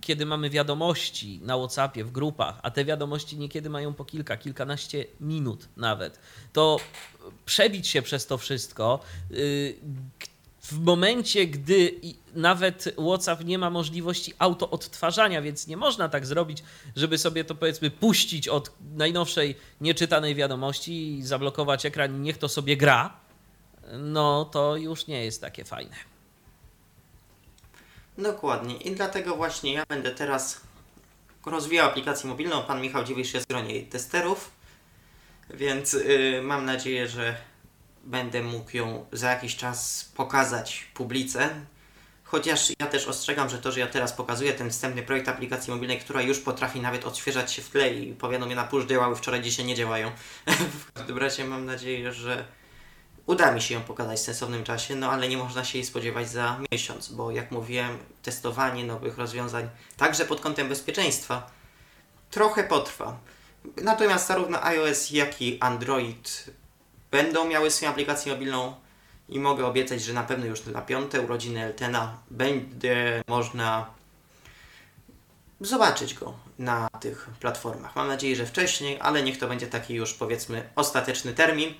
kiedy 0.00 0.26
mamy 0.26 0.50
wiadomości 0.50 1.40
na 1.42 1.56
WhatsAppie, 1.58 2.04
w 2.04 2.12
grupach, 2.12 2.60
a 2.62 2.70
te 2.70 2.84
wiadomości 2.84 3.38
niekiedy 3.38 3.70
mają 3.70 3.94
po 3.94 4.04
kilka, 4.04 4.36
kilkanaście 4.36 5.04
minut 5.20 5.68
nawet, 5.76 6.18
to 6.52 6.76
przebić 7.46 7.88
się 7.88 8.02
przez 8.02 8.26
to 8.26 8.38
wszystko 8.38 9.00
y, 9.30 9.76
w 10.62 10.78
momencie, 10.78 11.46
gdy 11.46 12.00
nawet 12.34 12.94
WhatsApp 13.06 13.44
nie 13.44 13.58
ma 13.58 13.70
możliwości 13.70 14.34
auto-odtwarzania, 14.38 15.42
więc 15.42 15.66
nie 15.66 15.76
można 15.76 16.08
tak 16.08 16.26
zrobić, 16.26 16.62
żeby 16.96 17.18
sobie 17.18 17.44
to 17.44 17.54
powiedzmy 17.54 17.90
puścić 17.90 18.48
od 18.48 18.70
najnowszej 18.94 19.54
nieczytanej 19.80 20.34
wiadomości 20.34 21.18
i 21.18 21.22
zablokować 21.22 21.86
ekran 21.86 22.22
niech 22.22 22.38
to 22.38 22.48
sobie 22.48 22.76
gra, 22.76 23.16
no 23.98 24.44
to 24.44 24.76
już 24.76 25.06
nie 25.06 25.24
jest 25.24 25.40
takie 25.40 25.64
fajne. 25.64 26.15
Dokładnie. 28.18 28.76
I 28.76 28.90
dlatego 28.90 29.36
właśnie 29.36 29.72
ja 29.72 29.84
będę 29.88 30.10
teraz 30.10 30.60
rozwijał 31.46 31.88
aplikację 31.88 32.30
mobilną. 32.30 32.62
Pan 32.62 32.80
Michał 32.80 33.04
Dziwisz 33.04 33.34
jest 33.34 33.46
w 33.46 33.48
gronie 33.48 33.82
testerów, 33.82 34.50
więc 35.50 35.94
y, 35.94 36.40
mam 36.42 36.64
nadzieję, 36.64 37.08
że 37.08 37.36
będę 38.04 38.42
mógł 38.42 38.76
ją 38.76 39.06
za 39.12 39.30
jakiś 39.30 39.56
czas 39.56 40.10
pokazać 40.14 40.86
publice. 40.94 41.50
Chociaż 42.24 42.72
ja 42.80 42.86
też 42.86 43.08
ostrzegam, 43.08 43.48
że 43.48 43.58
to, 43.58 43.72
że 43.72 43.80
ja 43.80 43.86
teraz 43.86 44.12
pokazuję 44.12 44.52
ten 44.52 44.70
wstępny 44.70 45.02
projekt 45.02 45.28
aplikacji 45.28 45.72
mobilnej, 45.72 45.98
która 45.98 46.22
już 46.22 46.38
potrafi 46.38 46.80
nawet 46.80 47.04
odświeżać 47.04 47.52
się 47.52 47.62
w 47.62 47.70
tle 47.70 47.94
i 47.94 48.14
powiadomienia 48.14 48.64
push 48.64 48.86
działały 48.86 49.16
wczoraj, 49.16 49.42
dzisiaj 49.42 49.66
nie 49.66 49.74
działają. 49.74 50.10
w 50.86 50.92
każdym 50.92 51.18
razie 51.18 51.44
mam 51.44 51.64
nadzieję, 51.64 52.12
że 52.12 52.44
uda 53.26 53.52
mi 53.52 53.62
się 53.62 53.74
ją 53.74 53.82
pokazać 53.82 54.18
w 54.18 54.22
sensownym 54.22 54.64
czasie, 54.64 54.94
no 54.94 55.10
ale 55.10 55.28
nie 55.28 55.36
można 55.36 55.64
się 55.64 55.78
jej 55.78 55.86
spodziewać 55.86 56.30
za 56.30 56.60
miesiąc, 56.72 57.08
bo 57.08 57.30
jak 57.30 57.50
mówiłem, 57.50 57.98
testowanie 58.22 58.84
nowych 58.84 59.18
rozwiązań, 59.18 59.68
także 59.96 60.24
pod 60.24 60.40
kątem 60.40 60.68
bezpieczeństwa, 60.68 61.50
trochę 62.30 62.64
potrwa. 62.64 63.18
Natomiast 63.82 64.28
zarówno 64.28 64.64
iOS, 64.64 65.10
jak 65.10 65.42
i 65.42 65.60
Android 65.60 66.50
będą 67.10 67.48
miały 67.48 67.70
swoją 67.70 67.90
aplikację 67.90 68.32
mobilną 68.32 68.74
i 69.28 69.38
mogę 69.38 69.66
obiecać, 69.66 70.02
że 70.02 70.12
na 70.12 70.22
pewno 70.22 70.46
już 70.46 70.66
na 70.66 70.82
piąte 70.82 71.20
urodziny 71.20 71.64
Eltena 71.64 72.18
będzie 72.30 73.22
można 73.28 73.86
zobaczyć 75.60 76.14
go 76.14 76.34
na 76.58 76.88
tych 77.00 77.28
platformach. 77.40 77.96
Mam 77.96 78.08
nadzieję, 78.08 78.36
że 78.36 78.46
wcześniej, 78.46 78.98
ale 79.00 79.22
niech 79.22 79.38
to 79.38 79.48
będzie 79.48 79.66
taki 79.66 79.94
już 79.94 80.14
powiedzmy 80.14 80.68
ostateczny 80.76 81.32
termin. 81.32 81.74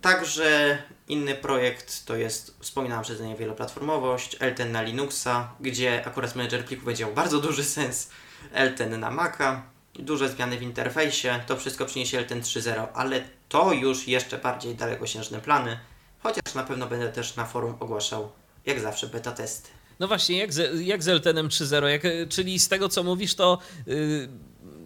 Także 0.00 0.78
inny 1.08 1.34
projekt 1.34 2.04
to 2.04 2.16
jest 2.16 2.56
wspominałem 2.60 3.04
przeze 3.04 3.24
mnie 3.24 3.36
wieloplatformowość, 3.36 4.36
Elten 4.40 4.72
na 4.72 4.82
Linuxa, 4.82 5.54
gdzie 5.60 6.06
akurat 6.06 6.36
menedżer 6.36 6.64
plików 6.64 6.84
będzie 6.84 7.04
miał 7.04 7.14
bardzo 7.14 7.40
duży 7.40 7.64
sens, 7.64 8.10
Elten 8.52 9.00
na 9.00 9.10
Maca, 9.10 9.62
duże 9.94 10.28
zmiany 10.28 10.58
w 10.58 10.62
interfejsie, 10.62 11.40
to 11.46 11.56
wszystko 11.56 11.86
przyniesie 11.86 12.18
Elten 12.18 12.40
3.0, 12.40 12.86
ale 12.94 13.22
to 13.48 13.72
już 13.72 14.08
jeszcze 14.08 14.38
bardziej 14.38 14.74
dalekosiężne 14.74 15.40
plany, 15.40 15.78
chociaż 16.22 16.54
na 16.54 16.62
pewno 16.62 16.86
będę 16.86 17.08
też 17.12 17.36
na 17.36 17.44
forum 17.44 17.76
ogłaszał, 17.80 18.32
jak 18.66 18.80
zawsze, 18.80 19.06
beta 19.06 19.32
testy. 19.32 19.68
No 20.00 20.08
właśnie, 20.08 20.38
jak 20.38 20.52
z, 20.52 20.80
jak 20.86 21.02
z 21.02 21.08
Eltenem 21.08 21.48
3.0, 21.48 21.86
jak, 21.86 22.04
e, 22.04 22.26
czyli 22.26 22.58
z 22.58 22.68
tego 22.68 22.88
co 22.88 23.02
mówisz, 23.02 23.34
to 23.34 23.58
y, 23.88 24.28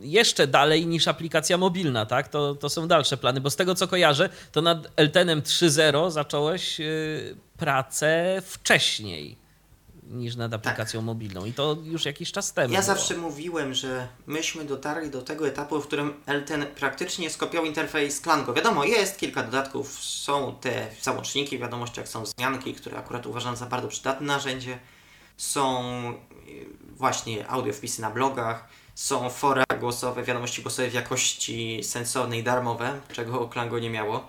jeszcze 0.05 0.47
dalej 0.47 0.87
niż 0.87 1.09
aplikacja 1.09 1.59
mobilna, 1.59 2.07
tak? 2.07 2.29
To, 2.29 2.55
to 2.55 2.69
są 2.69 2.89
dalsze 2.89 3.17
plany, 3.17 3.41
bo 3.41 3.51
z 3.51 3.57
tego 3.57 3.75
co 3.75 3.89
kojarzę, 3.89 4.29
to 4.53 4.63
nad 4.63 4.79
Eltenem 4.97 5.43
3.0 5.43 6.11
zacząłeś 6.11 6.81
y, 6.81 7.37
pracę 7.57 8.43
wcześniej 8.47 9.45
niż 10.11 10.37
nad 10.37 10.55
aplikacją 10.55 11.03
mobilną 11.03 11.45
i 11.45 11.53
to 11.53 11.77
już 11.85 12.05
jakiś 12.05 12.33
czas 12.33 12.53
temu. 12.53 12.75
Ja 12.75 12.81
było. 12.81 12.95
zawsze 12.95 13.17
mówiłem, 13.17 13.75
że 13.75 14.09
myśmy 14.27 14.65
dotarli 14.65 15.11
do 15.11 15.23
tego 15.23 15.49
etapu, 15.49 15.81
w 15.81 15.87
którym 15.87 16.15
Elten 16.27 16.67
praktycznie 16.67 17.31
skopiował 17.31 17.67
interfejs 17.67 18.21
Klango. 18.21 18.55
Wiadomo, 18.55 18.85
jest 18.85 19.19
kilka 19.19 19.43
dodatków, 19.43 20.05
są 20.05 20.57
te 20.61 20.87
załączniki 21.03 21.59
w 21.59 21.61
wiadomościach, 21.61 22.09
są 22.09 22.23
wzmianki, 22.23 22.75
które 22.75 22.99
akurat 22.99 23.27
uważam 23.27 23.57
za 23.57 23.67
bardzo 23.67 23.89
przydatne 23.89 24.27
narzędzie. 24.27 24.79
Są 25.37 25.91
y, 26.49 26.67
właśnie 26.91 27.49
audio 27.49 27.73
wpisy 27.73 28.03
na 28.03 28.11
blogach, 28.11 28.69
są 28.95 29.31
fora 29.31 29.65
głosowe, 29.81 30.23
wiadomości 30.23 30.63
głosowe 30.63 30.91
w 30.91 30.95
jakości 30.95 31.85
sensownej, 31.85 32.43
darmowe, 32.43 33.01
czego 33.13 33.49
Klango 33.49 33.79
nie 33.79 33.91
miało. 33.91 34.27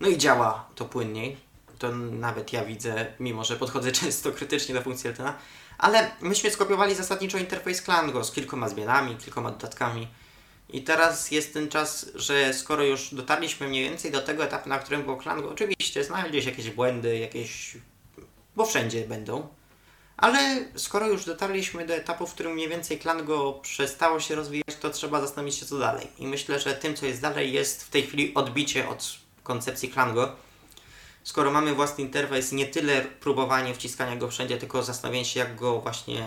No 0.00 0.08
i 0.08 0.18
działa 0.18 0.68
to 0.74 0.84
płynniej. 0.84 1.36
To 1.78 1.92
nawet 1.96 2.52
ja 2.52 2.64
widzę, 2.64 3.06
mimo 3.20 3.44
że 3.44 3.56
podchodzę 3.56 3.92
często 4.02 4.32
krytycznie 4.32 4.74
do 4.74 4.82
funkcji 4.82 5.08
Eltena. 5.08 5.34
Ale 5.78 6.10
myśmy 6.20 6.50
skopiowali 6.50 6.94
zasadniczo 6.94 7.38
interfejs 7.38 7.82
Klango 7.82 8.24
z 8.24 8.32
kilkoma 8.32 8.68
zmianami, 8.68 9.16
kilkoma 9.16 9.50
dodatkami. 9.50 10.08
I 10.68 10.82
teraz 10.82 11.30
jest 11.30 11.54
ten 11.54 11.68
czas, 11.68 12.10
że 12.14 12.54
skoro 12.54 12.84
już 12.84 13.14
dotarliśmy 13.14 13.68
mniej 13.68 13.84
więcej 13.84 14.10
do 14.10 14.22
tego 14.22 14.44
etapu, 14.44 14.68
na 14.68 14.78
którym 14.78 15.02
było 15.02 15.16
Klango, 15.16 15.50
oczywiście 15.50 16.04
znajdzie 16.04 16.42
się 16.42 16.50
jakieś 16.50 16.70
błędy, 16.70 17.18
jakieś... 17.18 17.76
bo 18.56 18.66
wszędzie 18.66 19.08
będą. 19.08 19.48
Ale 20.20 20.64
skoro 20.76 21.08
już 21.08 21.24
dotarliśmy 21.24 21.86
do 21.86 21.94
etapu, 21.94 22.26
w 22.26 22.34
którym 22.34 22.52
mniej 22.52 22.68
więcej 22.68 22.98
Klango 22.98 23.52
przestało 23.52 24.20
się 24.20 24.34
rozwijać, 24.34 24.76
to 24.80 24.90
trzeba 24.90 25.20
zastanowić 25.20 25.54
się 25.54 25.66
co 25.66 25.78
dalej. 25.78 26.06
I 26.18 26.26
myślę, 26.26 26.60
że 26.60 26.74
tym 26.74 26.96
co 26.96 27.06
jest 27.06 27.20
dalej 27.20 27.52
jest 27.52 27.84
w 27.84 27.90
tej 27.90 28.02
chwili 28.02 28.34
odbicie 28.34 28.88
od 28.88 29.16
koncepcji 29.42 29.88
Klango. 29.88 30.36
Skoro 31.24 31.50
mamy 31.50 31.74
własny 31.74 32.04
interfejs, 32.04 32.52
nie 32.52 32.66
tyle 32.66 33.00
próbowanie 33.02 33.74
wciskania 33.74 34.16
go 34.16 34.28
wszędzie, 34.28 34.56
tylko 34.56 34.82
zastanowienie 34.82 35.24
się 35.24 35.40
jak 35.40 35.56
go 35.56 35.80
właśnie 35.80 36.26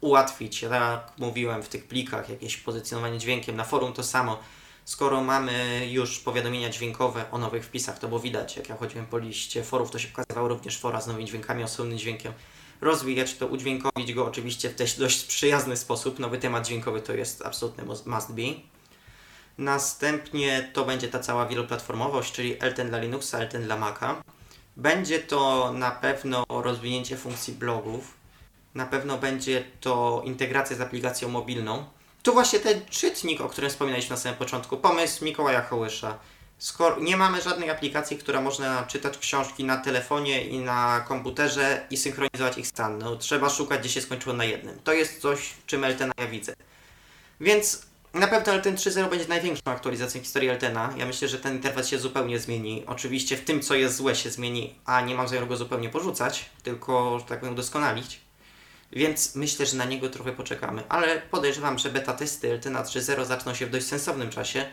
ułatwić. 0.00 0.60
Tak 0.60 1.12
mówiłem 1.18 1.62
w 1.62 1.68
tych 1.68 1.86
plikach, 1.86 2.28
jakieś 2.28 2.56
pozycjonowanie 2.56 3.18
dźwiękiem 3.18 3.56
na 3.56 3.64
forum 3.64 3.92
to 3.92 4.02
samo. 4.02 4.38
Skoro 4.84 5.20
mamy 5.20 5.86
już 5.90 6.18
powiadomienia 6.18 6.70
dźwiękowe 6.70 7.24
o 7.30 7.38
nowych 7.38 7.64
wpisach, 7.64 7.98
to 7.98 8.08
było 8.08 8.20
widać, 8.20 8.56
jak 8.56 8.68
ja 8.68 8.76
chodziłem 8.76 9.06
po 9.06 9.18
liście 9.18 9.64
forów, 9.64 9.90
to 9.90 9.98
się 9.98 10.08
pokazywały 10.08 10.48
również 10.48 10.78
fora 10.78 11.00
z 11.00 11.06
nowymi 11.06 11.26
dźwiękami, 11.26 11.64
osobnym 11.64 11.98
dźwiękiem. 11.98 12.32
Rozwijać 12.80 13.34
to, 13.34 13.46
udźwiękowić 13.46 14.12
go 14.14 14.26
oczywiście 14.26 14.70
w 14.70 14.74
też 14.74 14.98
dość 14.98 15.24
przyjazny 15.24 15.76
sposób. 15.76 16.18
Nowy 16.18 16.38
temat 16.38 16.66
dźwiękowy 16.66 17.00
to 17.00 17.12
jest 17.12 17.42
absolutny 17.42 17.84
must 17.84 18.32
be. 18.32 18.42
Następnie 19.58 20.70
to 20.72 20.84
będzie 20.84 21.08
ta 21.08 21.18
cała 21.18 21.46
wieloplatformowość, 21.46 22.32
czyli 22.32 22.56
LTN 22.60 22.88
dla 22.88 22.98
Linuxa, 22.98 23.38
LTN 23.38 23.62
dla 23.62 23.76
Maca. 23.76 24.22
Będzie 24.76 25.18
to 25.18 25.72
na 25.72 25.90
pewno 25.90 26.44
rozwinięcie 26.48 27.16
funkcji 27.16 27.54
blogów. 27.54 28.14
Na 28.74 28.86
pewno 28.86 29.18
będzie 29.18 29.64
to 29.80 30.22
integracja 30.24 30.76
z 30.76 30.80
aplikacją 30.80 31.28
mobilną. 31.28 31.84
Tu 32.22 32.32
właśnie 32.32 32.60
ten 32.60 32.86
czytnik, 32.86 33.40
o 33.40 33.48
którym 33.48 33.70
wspominaliśmy 33.70 34.10
na 34.10 34.20
samym 34.20 34.38
początku, 34.38 34.76
pomysł 34.76 35.24
Mikołaja 35.24 35.62
Hołysza. 35.62 36.18
Skoro 36.60 37.00
nie 37.00 37.16
mamy 37.16 37.42
żadnej 37.42 37.70
aplikacji, 37.70 38.18
która 38.18 38.40
można 38.40 38.82
czytać 38.86 39.18
książki 39.18 39.64
na 39.64 39.76
telefonie 39.76 40.44
i 40.44 40.58
na 40.58 41.04
komputerze 41.08 41.86
i 41.90 41.96
synchronizować 41.96 42.58
ich 42.58 42.66
stan. 42.66 42.98
No, 42.98 43.16
trzeba 43.16 43.50
szukać, 43.50 43.80
gdzie 43.80 43.88
się 43.88 44.00
skończyło 44.00 44.36
na 44.36 44.44
jednym. 44.44 44.78
To 44.84 44.92
jest 44.92 45.20
coś, 45.20 45.54
czym 45.66 45.84
Eltena 45.84 46.12
ja 46.18 46.26
widzę. 46.26 46.54
Więc 47.40 47.82
na 48.14 48.26
pewno 48.26 48.52
Elten 48.52 48.76
3.0 48.76 49.10
będzie 49.10 49.28
największą 49.28 49.62
aktualizacją 49.66 50.20
historii 50.20 50.48
Eltena. 50.48 50.94
Ja 50.96 51.06
myślę, 51.06 51.28
że 51.28 51.38
ten 51.38 51.54
interfejs 51.54 51.88
się 51.88 51.98
zupełnie 51.98 52.38
zmieni. 52.38 52.84
Oczywiście 52.86 53.36
w 53.36 53.44
tym, 53.44 53.60
co 53.60 53.74
jest 53.74 53.96
złe 53.96 54.16
się 54.16 54.30
zmieni, 54.30 54.74
a 54.84 55.00
nie 55.00 55.14
mam 55.14 55.28
zamiaru 55.28 55.46
go 55.46 55.56
zupełnie 55.56 55.88
porzucać, 55.88 56.50
tylko, 56.62 57.18
że 57.18 57.24
tak 57.24 57.40
powiem, 57.40 57.54
udoskonalić. 57.54 58.20
Więc 58.92 59.34
myślę, 59.34 59.66
że 59.66 59.76
na 59.76 59.84
niego 59.84 60.08
trochę 60.08 60.32
poczekamy. 60.32 60.82
Ale 60.88 61.20
podejrzewam, 61.20 61.78
że 61.78 61.90
beta 61.90 62.12
testy 62.12 62.52
Eltena 62.52 62.82
3.0 62.82 63.24
zaczną 63.24 63.54
się 63.54 63.66
w 63.66 63.70
dość 63.70 63.86
sensownym 63.86 64.30
czasie. 64.30 64.66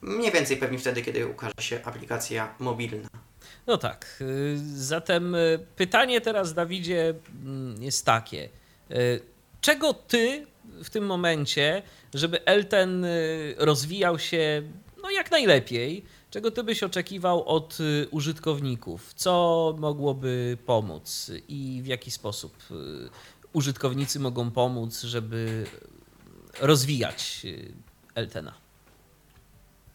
Mniej 0.00 0.32
więcej 0.32 0.56
pewnie 0.56 0.78
wtedy, 0.78 1.02
kiedy 1.02 1.26
ukaże 1.26 1.54
się 1.60 1.80
aplikacja 1.84 2.54
mobilna. 2.58 3.08
No 3.66 3.78
tak. 3.78 4.18
y, 4.20 4.58
Zatem 4.76 5.34
y, 5.34 5.58
pytanie 5.76 6.20
teraz, 6.20 6.54
Dawidzie, 6.54 7.14
mm, 7.44 7.82
jest 7.82 8.04
takie. 8.06 8.48
Y, 8.90 9.20
Czego 9.60 9.94
ty 9.94 10.46
w 10.84 10.90
tym 10.90 11.06
momencie, 11.06 11.82
żeby 12.14 12.44
Elten 12.44 13.06
rozwijał 13.56 14.18
się 14.18 14.62
no 15.02 15.10
jak 15.10 15.30
najlepiej, 15.30 16.04
czego 16.30 16.50
ty 16.50 16.64
byś 16.64 16.82
oczekiwał 16.82 17.44
od 17.44 17.78
użytkowników? 18.10 19.14
Co 19.14 19.74
mogłoby 19.78 20.58
pomóc 20.66 21.30
i 21.48 21.80
w 21.82 21.86
jaki 21.86 22.10
sposób 22.10 22.54
użytkownicy 23.52 24.20
mogą 24.20 24.50
pomóc, 24.50 25.02
żeby 25.02 25.66
rozwijać 26.60 27.46
Eltena? 28.14 28.65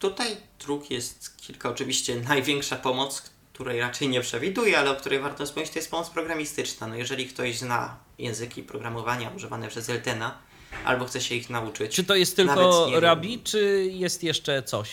Tutaj 0.02 0.36
dróg 0.60 0.90
jest 0.90 1.36
kilka. 1.36 1.68
Oczywiście 1.68 2.16
największa 2.20 2.76
pomoc, 2.76 3.22
której 3.52 3.80
raczej 3.80 4.08
nie 4.08 4.20
przewiduję, 4.20 4.78
ale 4.78 4.90
o 4.90 4.94
której 4.94 5.20
warto 5.20 5.46
wspomnieć, 5.46 5.72
to 5.72 5.78
jest 5.78 5.90
pomoc 5.90 6.10
programistyczna. 6.10 6.86
No 6.86 6.94
jeżeli 6.94 7.26
ktoś 7.28 7.58
zna 7.58 7.96
języki 8.18 8.62
programowania 8.62 9.30
używane 9.30 9.68
przez 9.68 9.90
Eltena, 9.90 10.38
albo 10.84 11.04
chce 11.04 11.20
się 11.20 11.34
ich 11.34 11.50
nauczyć. 11.50 11.94
Czy 11.94 12.04
to 12.04 12.14
jest 12.14 12.36
tylko 12.36 12.86
nie 12.86 12.92
wiem, 12.92 13.02
Rabi, 13.02 13.38
czy 13.38 13.88
jest 13.90 14.22
jeszcze 14.22 14.62
coś? 14.62 14.88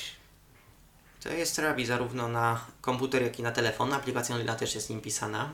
To 1.24 1.30
jest 1.30 1.60
Rabi 1.60 1.86
zarówno 1.86 2.28
na 2.28 2.66
komputer, 2.82 3.24
jak 3.24 3.40
i 3.40 3.44
na 3.44 3.52
telefon. 3.52 3.94
Aplikacja 3.94 4.38
Lina 4.38 4.56
też 4.56 4.76
jest 4.76 4.90
nim 4.90 5.02
pisana. 5.02 5.50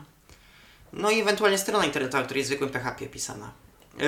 No 0.93 1.11
i 1.11 1.19
ewentualnie 1.19 1.57
strona 1.57 1.85
internetowa, 1.85 2.23
która 2.23 2.37
jest 2.37 2.47
w 2.47 2.51
zwykłym 2.51 2.69
PHP 2.69 3.05
pisana. 3.05 3.51
Yy, 3.97 4.07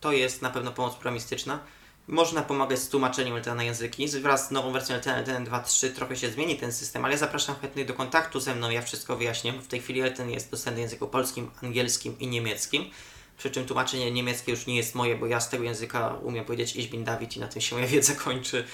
to 0.00 0.12
jest 0.12 0.42
na 0.42 0.50
pewno 0.50 0.72
pomoc 0.72 0.94
programistyczna. 0.94 1.60
Można 2.08 2.42
pomagać 2.42 2.78
z 2.78 2.88
tłumaczeniem 2.88 3.36
LTN 3.36 3.56
na 3.56 3.64
języki. 3.64 4.08
Wraz 4.08 4.48
z 4.48 4.50
nową 4.50 4.72
wersją 4.72 4.96
LTN, 4.96 5.14
LTN 5.14 5.44
2.3 5.44 5.92
trochę 5.92 6.16
się 6.16 6.30
zmieni 6.30 6.56
ten 6.56 6.72
system, 6.72 7.04
ale 7.04 7.18
zapraszam 7.18 7.56
chętnych 7.56 7.86
do 7.86 7.94
kontaktu 7.94 8.40
ze 8.40 8.54
mną, 8.54 8.70
ja 8.70 8.82
wszystko 8.82 9.16
wyjaśnię. 9.16 9.52
W 9.52 9.66
tej 9.66 9.80
chwili 9.80 10.00
LTN 10.00 10.30
jest 10.30 10.50
dostępny 10.50 10.80
w 10.80 10.82
języku 10.82 11.08
polskim, 11.08 11.50
angielskim 11.62 12.18
i 12.18 12.26
niemieckim. 12.26 12.90
Przy 13.38 13.50
czym 13.50 13.66
tłumaczenie 13.66 14.10
niemieckie 14.10 14.52
już 14.52 14.66
nie 14.66 14.76
jest 14.76 14.94
moje, 14.94 15.16
bo 15.16 15.26
ja 15.26 15.40
z 15.40 15.48
tego 15.48 15.64
języka 15.64 16.14
umiem 16.22 16.44
powiedzieć 16.44 16.76
Ich 16.76 16.90
bin 16.90 17.04
i 17.36 17.40
na 17.40 17.48
tym 17.48 17.62
się 17.62 17.76
moja 17.76 17.86
wiedza 17.86 18.14
kończy. 18.14 18.64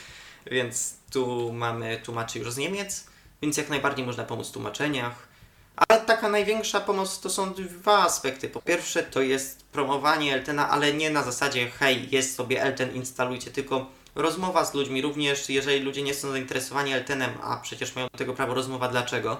Więc 0.47 0.95
tu 1.11 1.53
mamy 1.53 2.01
tłumaczy 2.05 2.39
już 2.39 2.53
z 2.53 2.57
Niemiec, 2.57 3.07
więc 3.43 3.57
jak 3.57 3.69
najbardziej 3.69 4.07
można 4.07 4.25
pomóc 4.25 4.49
w 4.49 4.53
tłumaczeniach. 4.53 5.34
Ale 5.77 6.01
taka 6.01 6.29
największa 6.29 6.81
pomoc 6.81 7.21
to 7.21 7.31
są 7.31 7.55
dwa 7.55 8.03
aspekty. 8.03 8.49
Po 8.49 8.63
pierwsze 8.63 9.03
to 9.03 9.21
jest 9.21 9.65
promowanie 9.65 10.35
Eltena, 10.35 10.71
ale 10.71 10.93
nie 10.93 11.11
na 11.11 11.23
zasadzie 11.23 11.71
hej, 11.71 12.09
jest 12.11 12.37
sobie 12.37 12.63
Elten, 12.63 12.95
instalujcie, 12.95 13.51
tylko 13.51 13.87
rozmowa 14.15 14.65
z 14.65 14.75
ludźmi. 14.75 15.03
Również 15.03 15.49
jeżeli 15.49 15.81
ludzie 15.81 16.03
nie 16.03 16.15
są 16.15 16.31
zainteresowani 16.31 16.93
Eltenem, 16.93 17.31
a 17.43 17.57
przecież 17.57 17.95
mają 17.95 18.09
do 18.13 18.19
tego 18.19 18.35
prawo 18.35 18.55
rozmowa 18.55 18.89
dlaczego, 18.89 19.37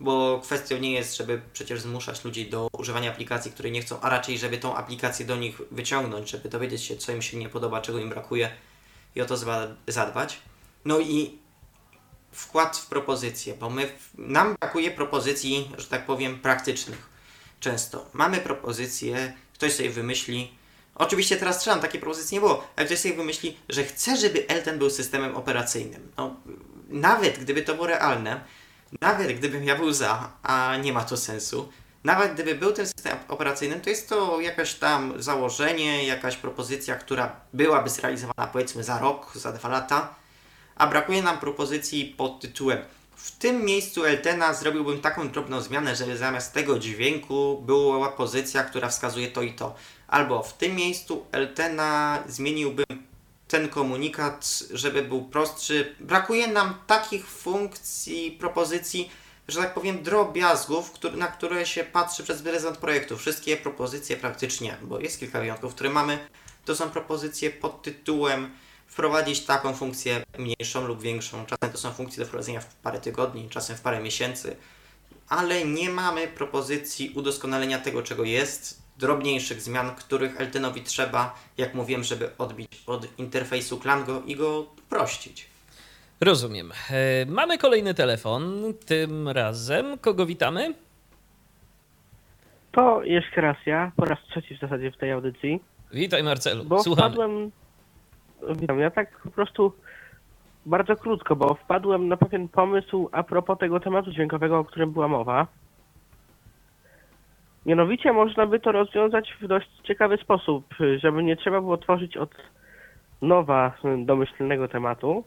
bo 0.00 0.40
kwestią 0.42 0.78
nie 0.78 0.92
jest, 0.92 1.16
żeby 1.16 1.40
przecież 1.52 1.80
zmuszać 1.80 2.24
ludzi 2.24 2.50
do 2.50 2.68
używania 2.72 3.10
aplikacji, 3.10 3.52
której 3.52 3.72
nie 3.72 3.82
chcą, 3.82 4.00
a 4.00 4.10
raczej, 4.10 4.38
żeby 4.38 4.58
tą 4.58 4.76
aplikację 4.76 5.26
do 5.26 5.36
nich 5.36 5.60
wyciągnąć, 5.70 6.30
żeby 6.30 6.48
dowiedzieć 6.48 6.82
się, 6.82 6.96
co 6.96 7.12
im 7.12 7.22
się 7.22 7.36
nie 7.36 7.48
podoba, 7.48 7.80
czego 7.80 7.98
im 7.98 8.08
brakuje 8.08 8.50
i 9.14 9.20
o 9.20 9.26
to 9.26 9.36
zadbać. 9.86 10.38
No 10.84 11.00
i 11.00 11.38
wkład 12.32 12.76
w 12.76 12.86
propozycje, 12.86 13.54
bo 13.54 13.70
my, 13.70 13.92
nam 14.14 14.56
brakuje 14.60 14.90
propozycji, 14.90 15.72
że 15.78 15.86
tak 15.86 16.06
powiem, 16.06 16.38
praktycznych. 16.38 17.08
Często. 17.60 18.06
Mamy 18.12 18.38
propozycje, 18.38 19.32
ktoś 19.54 19.72
sobie 19.72 19.90
wymyśli, 19.90 20.58
oczywiście 20.94 21.36
teraz 21.36 21.56
strzelam, 21.56 21.80
takiej 21.80 22.00
propozycji 22.00 22.34
nie 22.34 22.40
było, 22.40 22.64
ale 22.76 22.86
ktoś 22.86 22.98
sobie 22.98 23.14
wymyśli, 23.14 23.56
że 23.68 23.84
chce, 23.84 24.16
żeby 24.16 24.48
Elten 24.48 24.78
był 24.78 24.90
systemem 24.90 25.36
operacyjnym. 25.36 26.12
No, 26.16 26.36
nawet 26.88 27.38
gdyby 27.38 27.62
to 27.62 27.74
było 27.74 27.86
realne, 27.86 28.40
nawet 29.00 29.32
gdybym 29.32 29.64
ja 29.64 29.76
był 29.76 29.92
za, 29.92 30.32
a 30.42 30.76
nie 30.76 30.92
ma 30.92 31.04
to 31.04 31.16
sensu, 31.16 31.72
nawet 32.04 32.34
gdyby 32.34 32.54
był 32.54 32.72
ten 32.72 32.86
system 32.86 33.18
operacyjny, 33.28 33.80
to 33.80 33.90
jest 33.90 34.08
to 34.08 34.40
jakaś 34.40 34.74
tam 34.74 35.22
założenie, 35.22 36.06
jakaś 36.06 36.36
propozycja, 36.36 36.96
która 36.96 37.40
byłaby 37.52 37.90
zrealizowana 37.90 38.46
powiedzmy 38.52 38.84
za 38.84 38.98
rok, 38.98 39.32
za 39.34 39.52
dwa 39.52 39.68
lata, 39.68 40.14
a 40.78 40.86
brakuje 40.86 41.22
nam 41.22 41.38
propozycji 41.38 42.14
pod 42.16 42.40
tytułem 42.40 42.78
w 43.18 43.30
tym 43.30 43.64
miejscu 43.64 44.04
Eltena 44.04 44.54
zrobiłbym 44.54 45.00
taką 45.00 45.28
drobną 45.28 45.60
zmianę, 45.60 45.96
żeby 45.96 46.16
zamiast 46.16 46.54
tego 46.54 46.78
dźwięku 46.78 47.62
była 47.66 48.08
pozycja, 48.08 48.64
która 48.64 48.88
wskazuje 48.88 49.30
to 49.30 49.42
i 49.42 49.52
to. 49.52 49.74
Albo 50.08 50.42
w 50.42 50.52
tym 50.52 50.76
miejscu 50.76 51.26
Eltena 51.32 52.22
zmieniłbym 52.28 52.86
ten 53.48 53.68
komunikat, 53.68 54.62
żeby 54.70 55.02
był 55.02 55.24
prostszy. 55.24 55.94
Brakuje 56.00 56.46
nam 56.46 56.74
takich 56.86 57.26
funkcji, 57.26 58.30
propozycji, 58.30 59.10
że 59.48 59.60
tak 59.60 59.74
powiem, 59.74 60.02
drobiazgów, 60.02 60.92
na 61.16 61.26
które 61.26 61.66
się 61.66 61.84
patrzy 61.84 62.22
przez 62.22 62.42
pryzmat 62.42 62.78
projektu. 62.78 63.16
Wszystkie 63.16 63.56
propozycje 63.56 64.16
praktycznie, 64.16 64.76
bo 64.82 65.00
jest 65.00 65.20
kilka 65.20 65.40
wyjątków, 65.40 65.74
które 65.74 65.90
mamy, 65.90 66.18
to 66.64 66.76
są 66.76 66.90
propozycje 66.90 67.50
pod 67.50 67.82
tytułem 67.82 68.50
wprowadzić 68.98 69.40
taką 69.46 69.74
funkcję 69.74 70.22
mniejszą 70.38 70.86
lub 70.86 71.00
większą. 71.02 71.46
Czasem 71.46 71.72
to 71.72 71.78
są 71.78 71.90
funkcje 71.90 72.20
do 72.20 72.26
wprowadzenia 72.26 72.60
w 72.60 72.74
parę 72.74 72.98
tygodni, 73.00 73.48
czasem 73.48 73.76
w 73.76 73.80
parę 73.80 74.00
miesięcy, 74.00 74.56
ale 75.28 75.64
nie 75.64 75.90
mamy 75.90 76.28
propozycji 76.28 77.12
udoskonalenia 77.14 77.78
tego, 77.78 78.02
czego 78.02 78.24
jest, 78.24 78.82
drobniejszych 78.98 79.60
zmian, 79.62 79.94
których 79.94 80.40
Eltenowi 80.40 80.82
trzeba, 80.82 81.34
jak 81.58 81.74
mówiłem, 81.74 82.04
żeby 82.04 82.30
odbić 82.38 82.68
od 82.86 83.18
interfejsu 83.18 83.78
Klango 83.78 84.22
i 84.26 84.36
go 84.36 84.60
uprościć. 84.60 85.46
Rozumiem. 86.20 86.72
E, 86.90 87.26
Mamy 87.26 87.58
kolejny 87.58 87.94
telefon. 87.94 88.74
Tym 88.86 89.28
razem 89.28 89.98
kogo 89.98 90.26
witamy? 90.26 90.74
To 92.72 93.04
jeszcze 93.04 93.40
raz 93.40 93.56
ja, 93.66 93.92
po 93.96 94.04
raz 94.04 94.18
trzeci 94.30 94.56
w 94.56 94.60
zasadzie 94.60 94.90
w 94.90 94.96
tej 94.96 95.12
audycji. 95.12 95.60
Witaj 95.92 96.22
Marcelu, 96.22 96.64
Bo 96.64 96.82
słuchamy. 96.82 97.08
wpadłem. 97.14 97.50
Witam, 98.56 98.78
ja 98.78 98.90
tak 98.90 99.18
po 99.18 99.30
prostu 99.30 99.72
bardzo 100.66 100.96
krótko, 100.96 101.36
bo 101.36 101.54
wpadłem 101.54 102.08
na 102.08 102.16
pewien 102.16 102.48
pomysł 102.48 103.08
a 103.12 103.22
propos 103.22 103.58
tego 103.58 103.80
tematu 103.80 104.12
dźwiękowego, 104.12 104.58
o 104.58 104.64
którym 104.64 104.90
była 104.90 105.08
mowa. 105.08 105.46
Mianowicie 107.66 108.12
można 108.12 108.46
by 108.46 108.60
to 108.60 108.72
rozwiązać 108.72 109.36
w 109.40 109.46
dość 109.46 109.68
ciekawy 109.82 110.16
sposób, 110.16 110.74
żeby 110.96 111.22
nie 111.22 111.36
trzeba 111.36 111.60
było 111.60 111.76
tworzyć 111.76 112.16
od 112.16 112.30
nowa 113.22 113.72
domyślnego 113.98 114.68
tematu. 114.68 115.24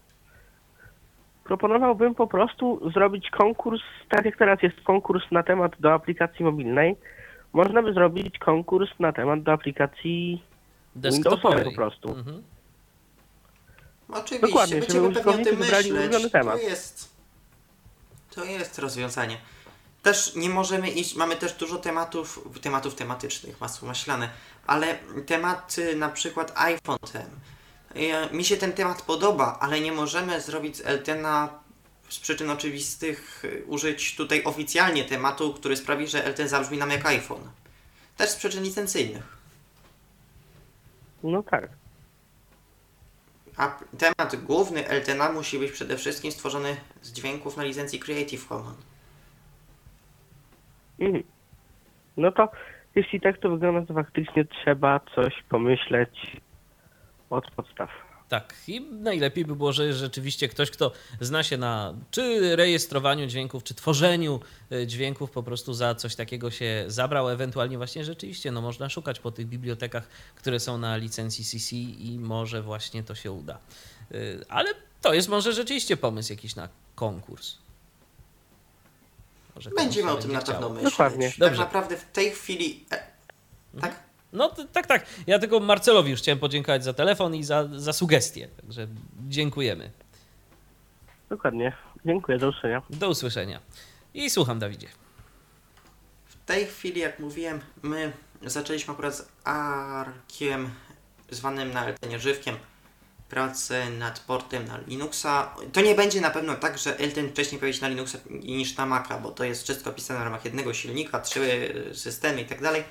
Proponowałbym 1.43 2.15
po 2.15 2.27
prostu 2.27 2.89
zrobić 2.89 3.29
konkurs, 3.29 3.81
tak 4.09 4.25
jak 4.25 4.38
teraz 4.38 4.63
jest 4.63 4.81
konkurs 4.81 5.31
na 5.31 5.43
temat 5.43 5.71
do 5.79 5.93
aplikacji 5.93 6.45
mobilnej, 6.45 6.95
można 7.53 7.81
by 7.81 7.93
zrobić 7.93 8.39
konkurs 8.39 8.89
na 8.99 9.11
temat 9.11 9.43
do 9.43 9.51
aplikacji 9.51 10.43
Windowsowej 10.95 11.63
po 11.63 11.71
prostu. 11.71 12.09
Mhm. 12.09 12.43
Oczywiście, 14.11 14.47
Dokładnie, 14.47 14.79
będziemy 14.79 15.13
pewnie 15.13 15.31
o 15.31 15.45
tym 15.45 15.59
myśleć. 15.59 16.31
temat. 16.31 16.55
To 16.55 16.61
jest, 16.67 17.09
to 18.35 18.43
jest 18.43 18.79
rozwiązanie. 18.79 19.38
Też 20.03 20.35
nie 20.35 20.49
możemy 20.49 20.89
iść, 20.89 21.15
mamy 21.15 21.35
też 21.35 21.53
dużo 21.53 21.77
tematów, 21.77 22.39
tematów 22.61 22.95
tematycznych, 22.95 23.61
masło 23.61 23.88
maślane, 23.88 24.29
ale 24.67 24.97
tematy 25.25 25.95
na 25.95 26.09
przykład 26.09 26.51
iPhone. 26.55 26.97
Ja- 27.95 28.29
Mi 28.29 28.45
się 28.45 28.57
ten 28.57 28.73
temat 28.73 29.01
podoba, 29.01 29.57
ale 29.61 29.79
nie 29.81 29.91
możemy 29.91 30.41
zrobić 30.41 30.77
z 30.77 30.81
Eltena 30.85 31.49
z 32.09 32.19
przyczyn 32.19 32.49
oczywistych 32.49 33.45
y, 33.45 33.63
użyć 33.67 34.15
tutaj 34.15 34.43
oficjalnie 34.43 35.05
tematu, 35.05 35.53
który 35.53 35.77
sprawi, 35.77 36.07
że 36.07 36.25
LTN 36.25 36.47
zabrzmi 36.47 36.77
nam 36.77 36.89
jak 36.91 37.05
iPhone. 37.05 37.49
Też 38.17 38.29
z 38.29 38.35
przyczyn 38.35 38.63
licencyjnych. 38.63 39.23
No 41.23 41.43
tak. 41.43 41.69
A 43.61 43.67
temat 43.97 44.35
główny 44.35 44.88
LTN 44.88 45.33
musi 45.33 45.59
być 45.59 45.71
przede 45.71 45.97
wszystkim 45.97 46.31
stworzony 46.31 46.75
z 47.01 47.13
dźwięków 47.13 47.57
na 47.57 47.63
licencji 47.63 47.99
Creative 47.99 48.47
Commons. 48.47 48.85
Mhm. 50.99 51.23
No 52.17 52.31
to 52.31 52.49
jeśli 52.95 53.21
tak 53.21 53.38
to 53.38 53.49
wygląda, 53.49 53.85
to 53.85 53.93
faktycznie 53.93 54.45
trzeba 54.45 54.99
coś 55.15 55.43
pomyśleć 55.49 56.38
od 57.29 57.51
podstaw. 57.51 57.89
Tak, 58.31 58.53
i 58.67 58.81
najlepiej 58.81 59.45
by 59.45 59.55
było, 59.55 59.73
że 59.73 59.93
rzeczywiście 59.93 60.47
ktoś, 60.47 60.71
kto 60.71 60.91
zna 61.21 61.43
się 61.43 61.57
na 61.57 61.93
czy 62.11 62.55
rejestrowaniu 62.55 63.27
dźwięków, 63.27 63.63
czy 63.63 63.75
tworzeniu 63.75 64.39
e, 64.71 64.87
dźwięków, 64.87 65.31
po 65.31 65.43
prostu 65.43 65.73
za 65.73 65.95
coś 65.95 66.15
takiego 66.15 66.51
się 66.51 66.85
zabrał. 66.87 67.29
Ewentualnie 67.29 67.77
właśnie 67.77 68.05
rzeczywiście, 68.05 68.51
no 68.51 68.61
można 68.61 68.89
szukać 68.89 69.19
po 69.19 69.31
tych 69.31 69.47
bibliotekach, 69.47 70.07
które 70.35 70.59
są 70.59 70.77
na 70.77 70.97
licencji 70.97 71.45
CC 71.45 71.75
i 71.75 72.19
może 72.19 72.61
właśnie 72.61 73.03
to 73.03 73.15
się 73.15 73.31
uda. 73.31 73.59
E, 74.11 74.15
Ale 74.49 74.69
to 75.01 75.13
jest 75.13 75.29
może 75.29 75.53
rzeczywiście 75.53 75.97
pomysł 75.97 76.33
jakiś 76.33 76.55
na 76.55 76.69
konkurs. 76.95 77.57
Może 79.55 79.69
Będziemy 79.69 80.11
o 80.11 80.15
tym 80.15 80.31
na 80.31 80.41
pewno 80.41 80.69
myśleć. 80.69 80.91
Dokładnie. 80.91 81.29
Tak 81.29 81.39
Dobrze. 81.39 81.61
naprawdę 81.61 81.97
w 81.97 82.11
tej 82.11 82.31
chwili... 82.31 82.85
E, 82.91 83.03
tak? 83.81 84.10
No 84.33 84.49
t- 84.49 84.67
tak, 84.73 84.87
tak. 84.87 85.05
Ja 85.27 85.39
tylko 85.39 85.59
Marcelowi 85.59 86.11
już 86.11 86.19
chciałem 86.19 86.39
podziękować 86.39 86.83
za 86.83 86.93
telefon 86.93 87.35
i 87.35 87.43
za, 87.43 87.67
za 87.75 87.93
sugestie. 87.93 88.47
Także 88.61 88.87
dziękujemy. 89.29 89.91
Dokładnie. 91.29 91.73
Dziękuję, 92.05 92.37
do 92.37 92.47
usłyszenia. 92.49 92.81
Do 92.89 93.09
usłyszenia. 93.09 93.59
I 94.13 94.29
słucham, 94.29 94.59
Dawidzie. 94.59 94.87
W 96.25 96.45
tej 96.45 96.65
chwili, 96.65 97.01
jak 97.01 97.19
mówiłem, 97.19 97.59
my 97.83 98.11
zaczęliśmy 98.45 98.93
akurat 98.93 99.15
z 99.15 99.27
Arkiem, 99.43 100.69
zwanym 101.29 101.73
na 101.73 101.85
LTN 101.85 102.19
Żywkiem, 102.19 102.55
pracę 103.29 103.89
nad 103.89 104.19
portem 104.19 104.65
na 104.65 104.77
Linuxa. 104.87 105.55
To 105.73 105.81
nie 105.81 105.95
będzie 105.95 106.21
na 106.21 106.29
pewno 106.31 106.55
tak, 106.55 106.77
że 106.77 106.97
LTN 106.99 107.29
wcześniej 107.29 107.59
pojawi 107.59 107.77
się 107.77 107.81
na 107.81 107.87
Linuxa 107.89 108.17
niż 108.29 108.77
na 108.77 108.85
Maca, 108.85 109.17
bo 109.19 109.31
to 109.31 109.43
jest 109.43 109.63
wszystko 109.63 109.91
pisane 109.91 110.19
w 110.19 110.23
ramach 110.23 110.45
jednego 110.45 110.73
silnika, 110.73 111.19
trzy 111.19 111.73
systemy 111.93 112.41
i 112.41 112.45
tak 112.45 112.61
dalej. 112.61 112.83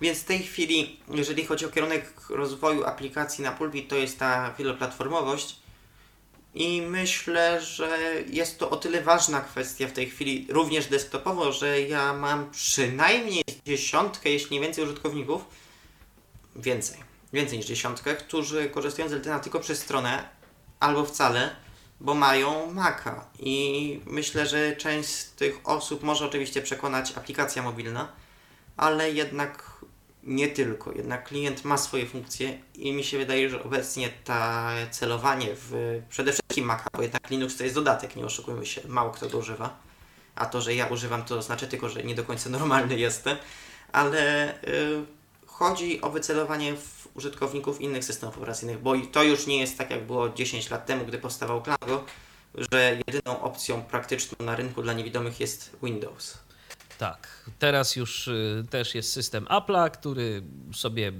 Więc 0.00 0.18
w 0.18 0.24
tej 0.24 0.42
chwili, 0.42 1.00
jeżeli 1.08 1.46
chodzi 1.46 1.66
o 1.66 1.68
kierunek 1.68 2.12
rozwoju 2.28 2.84
aplikacji 2.84 3.44
na 3.44 3.52
pulpit, 3.52 3.88
to 3.88 3.96
jest 3.96 4.18
ta 4.18 4.54
wieloplatformowość. 4.58 5.56
I 6.54 6.82
myślę, 6.82 7.62
że 7.62 7.98
jest 8.26 8.58
to 8.58 8.70
o 8.70 8.76
tyle 8.76 9.02
ważna 9.02 9.40
kwestia 9.40 9.88
w 9.88 9.92
tej 9.92 10.10
chwili, 10.10 10.46
również 10.48 10.86
desktopowo, 10.86 11.52
że 11.52 11.80
ja 11.80 12.14
mam 12.14 12.50
przynajmniej 12.50 13.44
dziesiątkę, 13.66 14.30
jeśli 14.30 14.56
nie 14.56 14.62
więcej 14.62 14.84
użytkowników, 14.84 15.44
więcej, 16.56 16.98
więcej 17.32 17.58
niż 17.58 17.66
dziesiątkę, 17.66 18.14
którzy 18.14 18.68
korzystają 18.68 19.08
z 19.08 19.12
LTN 19.12 19.40
tylko 19.40 19.60
przez 19.60 19.78
stronę 19.78 20.28
albo 20.80 21.04
wcale, 21.04 21.56
bo 22.00 22.14
mają 22.14 22.72
Maca. 22.72 23.24
I 23.38 24.00
myślę, 24.06 24.46
że 24.46 24.76
część 24.76 25.08
z 25.08 25.32
tych 25.32 25.60
osób 25.64 26.02
może 26.02 26.26
oczywiście 26.26 26.62
przekonać 26.62 27.12
aplikacja 27.16 27.62
mobilna, 27.62 28.12
ale 28.76 29.10
jednak 29.10 29.80
nie 30.30 30.48
tylko. 30.48 30.92
Jednak 30.92 31.28
klient 31.28 31.64
ma 31.64 31.78
swoje 31.78 32.06
funkcje 32.06 32.58
i 32.74 32.92
mi 32.92 33.04
się 33.04 33.18
wydaje, 33.18 33.50
że 33.50 33.62
obecnie 33.62 34.08
ta 34.24 34.70
celowanie 34.90 35.48
w 35.54 36.00
przede 36.08 36.32
wszystkim 36.32 36.64
Maca, 36.64 36.84
bo 36.96 37.02
jednak 37.02 37.30
Linux 37.30 37.56
to 37.56 37.64
jest 37.64 37.74
dodatek, 37.74 38.16
nie 38.16 38.24
oszukujmy 38.24 38.66
się, 38.66 38.80
mało 38.88 39.10
kto 39.10 39.28
go 39.28 39.38
używa. 39.38 39.76
A 40.34 40.46
to, 40.46 40.60
że 40.60 40.74
ja 40.74 40.86
używam, 40.86 41.24
to 41.24 41.42
znaczy 41.42 41.68
tylko, 41.68 41.88
że 41.88 42.02
nie 42.02 42.14
do 42.14 42.24
końca 42.24 42.50
normalny 42.58 42.98
jestem, 42.98 43.36
ale 43.92 44.54
y, 44.64 45.04
chodzi 45.46 46.00
o 46.00 46.10
wycelowanie 46.10 46.76
w 46.76 47.08
użytkowników 47.14 47.80
innych 47.80 48.04
systemów 48.04 48.36
operacyjnych, 48.36 48.78
bo 48.78 48.94
to 49.12 49.22
już 49.22 49.46
nie 49.46 49.58
jest 49.58 49.78
tak, 49.78 49.90
jak 49.90 50.06
było 50.06 50.28
10 50.28 50.70
lat 50.70 50.86
temu, 50.86 51.04
gdy 51.04 51.18
powstawał 51.18 51.62
Klango, 51.62 52.04
że 52.54 52.98
jedyną 53.06 53.40
opcją 53.42 53.82
praktyczną 53.82 54.46
na 54.46 54.56
rynku 54.56 54.82
dla 54.82 54.92
niewidomych 54.92 55.40
jest 55.40 55.76
Windows. 55.82 56.49
Tak, 57.00 57.50
teraz 57.58 57.96
już 57.96 58.28
y, 58.28 58.64
też 58.70 58.94
jest 58.94 59.12
system 59.12 59.44
Apple'a, 59.44 59.90
który 59.90 60.42
sobie 60.74 61.12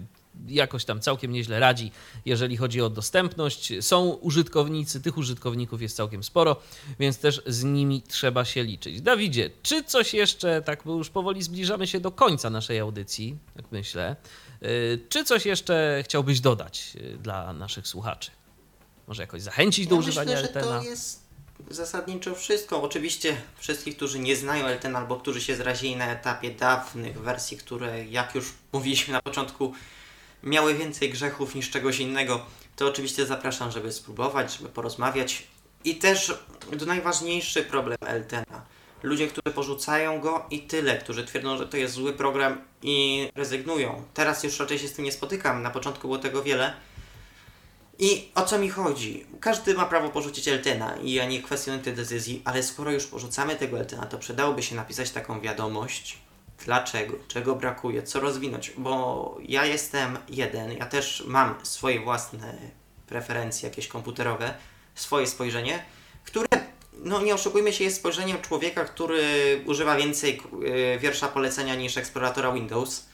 jakoś 0.46 0.84
tam 0.84 1.00
całkiem 1.00 1.32
nieźle 1.32 1.60
radzi, 1.60 1.92
jeżeli 2.24 2.56
chodzi 2.56 2.80
o 2.80 2.90
dostępność. 2.90 3.72
Są 3.80 4.08
użytkownicy, 4.08 5.00
tych 5.00 5.16
użytkowników 5.16 5.82
jest 5.82 5.96
całkiem 5.96 6.24
sporo, 6.24 6.56
więc 6.98 7.18
też 7.18 7.42
z 7.46 7.64
nimi 7.64 8.02
trzeba 8.02 8.44
się 8.44 8.64
liczyć. 8.64 9.02
Dawidzie, 9.02 9.50
czy 9.62 9.84
coś 9.84 10.14
jeszcze, 10.14 10.62
tak 10.62 10.82
bo 10.84 10.96
już 10.96 11.10
powoli 11.10 11.42
zbliżamy 11.42 11.86
się 11.86 12.00
do 12.00 12.10
końca 12.10 12.50
naszej 12.50 12.78
audycji, 12.78 13.38
tak 13.56 13.64
myślę, 13.72 14.16
y, 14.62 15.00
czy 15.08 15.24
coś 15.24 15.46
jeszcze 15.46 16.02
chciałbyś 16.04 16.40
dodać 16.40 16.92
y, 16.96 17.18
dla 17.18 17.52
naszych 17.52 17.88
słuchaczy? 17.88 18.30
Może 19.06 19.22
jakoś 19.22 19.42
zachęcić 19.42 19.86
do 19.86 19.94
Ja 19.94 19.98
używania 19.98 20.30
myślę, 20.30 20.52
że 20.52 20.60
LTN-a? 20.60 20.82
Zasadniczo 21.70 22.34
wszystko. 22.34 22.82
Oczywiście 22.82 23.36
wszystkich, 23.58 23.96
którzy 23.96 24.18
nie 24.18 24.36
znają 24.36 24.66
LTN 24.66 24.96
albo 24.96 25.16
którzy 25.16 25.40
się 25.40 25.56
zrazili 25.56 25.96
na 25.96 26.12
etapie 26.12 26.50
dawnych 26.50 27.20
wersji, 27.20 27.56
które 27.56 28.04
jak 28.04 28.34
już 28.34 28.52
mówiliśmy 28.72 29.12
na 29.12 29.22
początku 29.22 29.74
miały 30.42 30.74
więcej 30.74 31.10
grzechów 31.10 31.54
niż 31.54 31.70
czegoś 31.70 31.98
innego, 31.98 32.46
to 32.76 32.86
oczywiście 32.86 33.26
zapraszam, 33.26 33.70
żeby 33.70 33.92
spróbować, 33.92 34.56
żeby 34.56 34.68
porozmawiać. 34.68 35.46
I 35.84 35.94
też 35.94 36.34
najważniejszy 36.86 37.62
problem 37.62 37.98
LTN-a. 38.00 38.62
Ludzie, 39.02 39.28
którzy 39.28 39.54
porzucają 39.54 40.20
go 40.20 40.46
i 40.50 40.60
tyle, 40.60 40.98
którzy 40.98 41.24
twierdzą, 41.24 41.58
że 41.58 41.66
to 41.66 41.76
jest 41.76 41.94
zły 41.94 42.12
program 42.12 42.64
i 42.82 43.28
rezygnują. 43.34 44.04
Teraz 44.14 44.44
już 44.44 44.60
raczej 44.60 44.78
się 44.78 44.88
z 44.88 44.92
tym 44.92 45.04
nie 45.04 45.12
spotykam. 45.12 45.62
Na 45.62 45.70
początku 45.70 46.08
było 46.08 46.18
tego 46.18 46.42
wiele. 46.42 46.72
I 48.00 48.28
o 48.34 48.42
co 48.42 48.58
mi 48.58 48.68
chodzi? 48.68 49.26
Każdy 49.40 49.74
ma 49.74 49.86
prawo 49.86 50.08
porzucić 50.08 50.48
Eltena 50.48 50.96
i 50.96 51.12
ja 51.12 51.24
nie 51.26 51.42
kwestionuję 51.42 51.84
tej 51.84 51.94
decyzji, 51.94 52.42
ale 52.44 52.62
skoro 52.62 52.92
już 52.92 53.06
porzucamy 53.06 53.56
tego 53.56 53.78
Eltena, 53.78 54.06
to 54.06 54.18
przydałoby 54.18 54.62
się 54.62 54.76
napisać 54.76 55.10
taką 55.10 55.40
wiadomość, 55.40 56.18
dlaczego, 56.64 57.14
czego 57.28 57.56
brakuje, 57.56 58.02
co 58.02 58.20
rozwinąć, 58.20 58.72
bo 58.78 59.38
ja 59.42 59.64
jestem 59.64 60.18
jeden, 60.28 60.72
ja 60.72 60.86
też 60.86 61.24
mam 61.26 61.54
swoje 61.62 62.00
własne 62.00 62.54
preferencje 63.06 63.68
jakieś 63.68 63.88
komputerowe, 63.88 64.54
swoje 64.94 65.26
spojrzenie, 65.26 65.82
które, 66.24 66.48
no 66.92 67.22
nie 67.22 67.34
oszukujmy 67.34 67.72
się, 67.72 67.84
jest 67.84 67.96
spojrzeniem 67.96 68.40
człowieka, 68.42 68.84
który 68.84 69.22
używa 69.66 69.96
więcej 69.96 70.42
e, 70.94 70.98
wiersza 70.98 71.28
polecenia 71.28 71.74
niż 71.74 71.96
eksploratora 71.96 72.52
Windows 72.52 73.06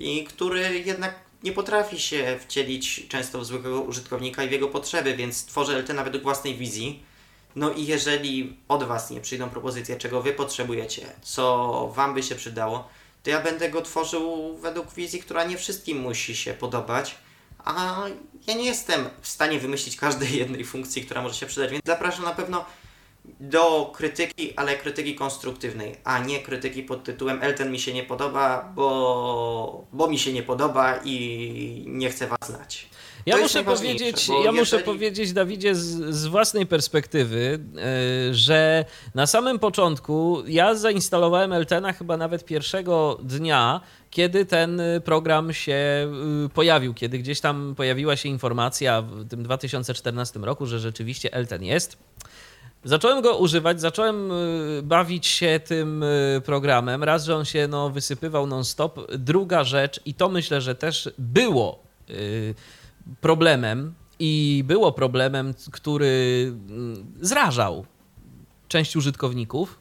i 0.00 0.24
który 0.24 0.78
jednak 0.78 1.25
nie 1.42 1.52
potrafi 1.52 2.00
się 2.00 2.38
wcielić 2.40 3.08
często 3.08 3.38
w 3.38 3.44
zwykłego 3.44 3.80
użytkownika 3.80 4.44
i 4.44 4.48
w 4.48 4.52
jego 4.52 4.68
potrzeby, 4.68 5.16
więc 5.16 5.44
tworzę 5.44 5.78
LT 5.78 6.04
według 6.04 6.22
własnej 6.22 6.54
wizji. 6.54 7.02
No 7.56 7.70
i 7.70 7.86
jeżeli 7.86 8.56
od 8.68 8.84
Was 8.84 9.10
nie 9.10 9.20
przyjdą 9.20 9.50
propozycje, 9.50 9.96
czego 9.96 10.22
Wy 10.22 10.32
potrzebujecie, 10.32 11.06
co 11.22 11.88
Wam 11.94 12.14
by 12.14 12.22
się 12.22 12.34
przydało, 12.34 12.88
to 13.22 13.30
ja 13.30 13.42
będę 13.42 13.70
go 13.70 13.82
tworzył 13.82 14.56
według 14.58 14.94
wizji, 14.94 15.20
która 15.20 15.44
nie 15.44 15.58
wszystkim 15.58 15.98
musi 15.98 16.36
się 16.36 16.54
podobać, 16.54 17.16
a 17.64 18.04
ja 18.46 18.54
nie 18.54 18.64
jestem 18.64 19.08
w 19.20 19.28
stanie 19.28 19.60
wymyślić 19.60 19.96
każdej 19.96 20.36
jednej 20.38 20.64
funkcji, 20.64 21.02
która 21.02 21.22
może 21.22 21.34
się 21.34 21.46
przydać, 21.46 21.70
więc 21.70 21.82
zapraszam 21.86 22.24
na 22.24 22.34
pewno 22.34 22.64
do 23.40 23.92
krytyki, 23.94 24.52
ale 24.56 24.76
krytyki 24.76 25.14
konstruktywnej, 25.14 25.96
a 26.04 26.18
nie 26.18 26.40
krytyki 26.40 26.82
pod 26.82 27.04
tytułem 27.04 27.38
Elten 27.42 27.72
mi 27.72 27.78
się 27.80 27.94
nie 27.94 28.02
podoba, 28.02 28.72
bo, 28.74 29.84
bo 29.92 30.08
mi 30.08 30.18
się 30.18 30.32
nie 30.32 30.42
podoba 30.42 31.00
i 31.04 31.84
nie 31.86 32.10
chcę 32.10 32.26
was 32.26 32.38
znać. 32.46 32.88
Ja 33.26 33.36
To 33.36 33.42
muszę 33.42 33.64
powiedzieć, 33.64 34.28
ja 34.28 34.52
muszę 34.52 34.60
jeżeli- 34.60 34.84
powiedzieć, 34.84 35.32
Dawidzie, 35.32 35.74
z, 35.74 36.14
z 36.14 36.26
własnej 36.26 36.66
perspektywy, 36.66 37.58
yy, 38.28 38.34
że 38.34 38.84
na 39.14 39.26
samym 39.26 39.58
początku 39.58 40.42
ja 40.46 40.74
zainstalowałem 40.74 41.52
Eltena 41.52 41.92
chyba 41.92 42.16
nawet 42.16 42.44
pierwszego 42.44 43.18
dnia, 43.22 43.80
kiedy 44.10 44.44
ten 44.46 44.80
program 45.04 45.52
się 45.52 46.08
y, 46.46 46.48
pojawił, 46.48 46.94
kiedy 46.94 47.18
gdzieś 47.18 47.40
tam 47.40 47.74
pojawiła 47.76 48.16
się 48.16 48.28
informacja 48.28 49.02
w 49.02 49.28
tym 49.28 49.42
2014 49.42 50.40
roku, 50.40 50.66
że 50.66 50.78
rzeczywiście 50.80 51.32
Elten 51.32 51.64
jest. 51.64 51.96
Zacząłem 52.86 53.22
go 53.22 53.36
używać, 53.36 53.80
zacząłem 53.80 54.32
y, 54.32 54.82
bawić 54.82 55.26
się 55.26 55.60
tym 55.64 56.02
y, 56.02 56.42
programem. 56.44 57.04
Raz, 57.04 57.24
że 57.24 57.36
on 57.36 57.44
się 57.44 57.68
no, 57.68 57.90
wysypywał 57.90 58.46
non-stop. 58.46 59.00
Druga 59.18 59.64
rzecz, 59.64 60.00
i 60.04 60.14
to 60.14 60.28
myślę, 60.28 60.60
że 60.60 60.74
też 60.74 61.10
było 61.18 61.82
y, 62.10 62.54
problemem, 63.20 63.94
i 64.18 64.64
było 64.66 64.92
problemem, 64.92 65.54
który 65.72 66.44
mm, 66.68 67.06
zrażał 67.20 67.86
część 68.68 68.96
użytkowników, 68.96 69.78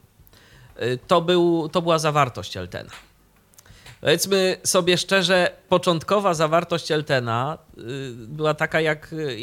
to, 1.07 1.21
był, 1.21 1.69
to 1.69 1.81
była 1.81 1.99
zawartość 1.99 2.57
Eltena. 2.57 2.91
Powiedzmy 4.01 4.57
sobie 4.63 4.97
szczerze, 4.97 5.51
początkowa 5.69 6.33
zawartość 6.33 6.91
Eltena 6.91 7.57
y, 7.77 7.81
była 8.27 8.53
taka 8.53 8.81
jak 8.81 9.13
y, 9.13 9.37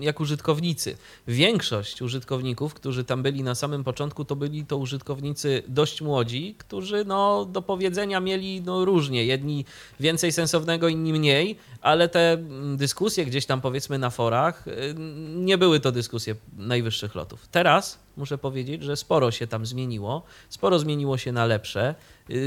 jak 0.00 0.20
użytkownicy. 0.20 0.96
Większość 1.28 2.02
użytkowników, 2.02 2.74
którzy 2.74 3.04
tam 3.04 3.22
byli 3.22 3.42
na 3.42 3.54
samym 3.54 3.84
początku, 3.84 4.24
to 4.24 4.36
byli 4.36 4.66
to 4.66 4.76
użytkownicy 4.76 5.62
dość 5.68 6.02
młodzi, 6.02 6.54
którzy 6.58 7.04
no, 7.04 7.44
do 7.44 7.62
powiedzenia 7.62 8.20
mieli 8.20 8.60
no, 8.60 8.84
różnie. 8.84 9.24
Jedni 9.24 9.64
więcej 10.00 10.32
sensownego, 10.32 10.88
inni 10.88 11.12
mniej, 11.12 11.56
ale 11.80 12.08
te 12.08 12.32
mm, 12.32 12.76
dyskusje 12.76 13.26
gdzieś 13.26 13.46
tam 13.46 13.60
powiedzmy 13.60 13.98
na 13.98 14.10
forach 14.10 14.68
y, 14.68 14.94
nie 15.34 15.58
były 15.58 15.80
to 15.80 15.92
dyskusje 15.92 16.34
najwyższych 16.56 17.14
lotów. 17.14 17.48
Teraz 17.48 17.98
muszę 18.16 18.38
powiedzieć, 18.38 18.82
że 18.82 18.96
sporo 18.96 19.30
się 19.30 19.46
tam 19.46 19.66
zmieniło, 19.66 20.22
sporo 20.48 20.78
zmieniło 20.78 21.18
się 21.18 21.32
na 21.32 21.46
lepsze. 21.46 21.94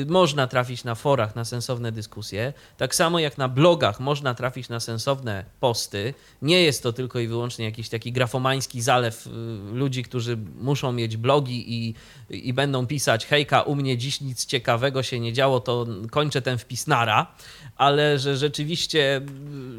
Można 0.07 0.47
trafić 0.47 0.83
na 0.83 0.95
forach 0.95 1.35
na 1.35 1.45
sensowne 1.45 1.91
dyskusje, 1.91 2.53
tak 2.77 2.95
samo 2.95 3.19
jak 3.19 3.37
na 3.37 3.49
blogach 3.49 3.99
można 3.99 4.33
trafić 4.33 4.69
na 4.69 4.79
sensowne 4.79 5.45
posty. 5.59 6.13
Nie 6.41 6.61
jest 6.61 6.83
to 6.83 6.93
tylko 6.93 7.19
i 7.19 7.27
wyłącznie 7.27 7.65
jakiś 7.65 7.89
taki 7.89 8.11
grafomański 8.11 8.81
zalew 8.81 9.27
y, 9.27 9.29
ludzi, 9.73 10.03
którzy 10.03 10.37
muszą 10.61 10.91
mieć 10.91 11.17
blogi 11.17 11.73
i, 11.73 11.95
i 12.29 12.53
będą 12.53 12.87
pisać 12.87 13.25
hejka, 13.25 13.61
u 13.61 13.75
mnie 13.75 13.97
dziś 13.97 14.21
nic 14.21 14.45
ciekawego 14.45 15.03
się 15.03 15.19
nie 15.19 15.33
działo, 15.33 15.59
to 15.59 15.85
kończę 16.11 16.41
ten 16.41 16.57
wpis 16.57 16.87
nara, 16.87 17.35
ale 17.75 18.19
że 18.19 18.37
rzeczywiście 18.37 19.21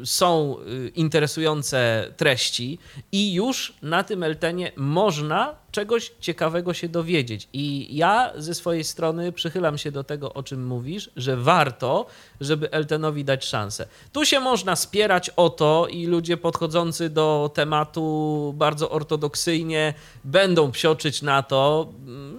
y, 0.01 0.05
są 0.05 0.57
interesujące 0.95 2.11
treści 2.17 2.79
i 3.11 3.33
już 3.33 3.73
na 3.81 4.03
tym 4.03 4.23
Eltenie 4.23 4.71
można 4.75 5.55
czegoś 5.77 6.11
ciekawego 6.19 6.73
się 6.73 6.89
dowiedzieć. 6.89 7.47
I 7.53 7.87
ja 7.95 8.31
ze 8.37 8.55
swojej 8.55 8.83
strony 8.83 9.31
przychylam 9.31 9.77
się 9.77 9.91
do 9.91 10.03
tego, 10.03 10.33
o 10.33 10.43
czym 10.43 10.65
mówisz, 10.65 11.09
że 11.15 11.37
warto, 11.37 12.05
żeby 12.41 12.71
Eltenowi 12.71 13.23
dać 13.25 13.45
szansę. 13.45 13.87
Tu 14.11 14.25
się 14.25 14.39
można 14.39 14.75
spierać 14.75 15.29
o 15.29 15.49
to 15.49 15.87
i 15.89 16.05
ludzie 16.05 16.37
podchodzący 16.37 17.09
do 17.09 17.51
tematu 17.53 18.53
bardzo 18.57 18.89
ortodoksyjnie 18.89 19.93
będą 20.23 20.71
psioczyć 20.71 21.21
na 21.21 21.43
to. 21.43 21.89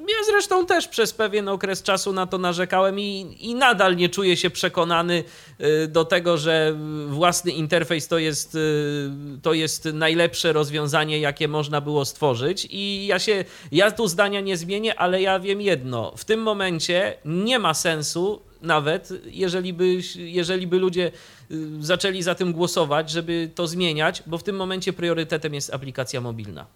Ja 0.01 0.25
zresztą 0.27 0.67
też 0.67 0.89
przez 0.89 1.13
pewien 1.13 1.49
okres 1.49 1.83
czasu 1.83 2.13
na 2.13 2.27
to 2.27 2.39
narzekałem 2.39 3.01
i, 3.01 3.37
i 3.41 3.55
nadal 3.55 3.97
nie 3.97 4.09
czuję 4.09 4.37
się 4.37 4.51
przekonany 4.51 5.25
y, 5.61 5.89
do 5.89 6.05
tego, 6.05 6.37
że 6.37 6.77
własny 7.09 7.53
interfejs 7.53 8.09
to 8.09 8.19
jest, 8.19 8.55
y, 8.55 9.11
to 9.43 9.53
jest 9.53 9.85
najlepsze 9.85 10.53
rozwiązanie, 10.53 11.19
jakie 11.19 11.49
można 11.49 11.81
było 11.81 12.05
stworzyć. 12.05 12.67
I 12.71 13.07
ja 13.07 13.19
się, 13.19 13.28
ja 13.73 13.91
tu 13.91 14.09
zdania 14.09 14.41
nie 14.41 14.57
zmienię, 14.57 15.01
ale 15.01 15.23
ja 15.23 15.41
wiem 15.41 15.61
jedno. 15.61 16.13
W 16.17 16.25
tym 16.25 16.41
momencie 16.43 17.17
nie 17.25 17.59
ma 17.59 17.75
sensu 17.75 18.43
nawet, 18.63 19.09
jeżeli 19.27 19.73
by, 19.73 19.99
jeżeli 20.17 20.67
by 20.67 20.79
ludzie 20.79 21.13
y, 21.51 21.85
zaczęli 21.85 22.23
za 22.23 22.35
tym 22.35 22.53
głosować, 22.53 23.11
żeby 23.11 23.51
to 23.55 23.67
zmieniać, 23.67 24.23
bo 24.27 24.39
w 24.39 24.43
tym 24.43 24.57
momencie 24.57 24.93
priorytetem 24.93 25.55
jest 25.55 25.75
aplikacja 25.75 26.21
mobilna. 26.21 26.67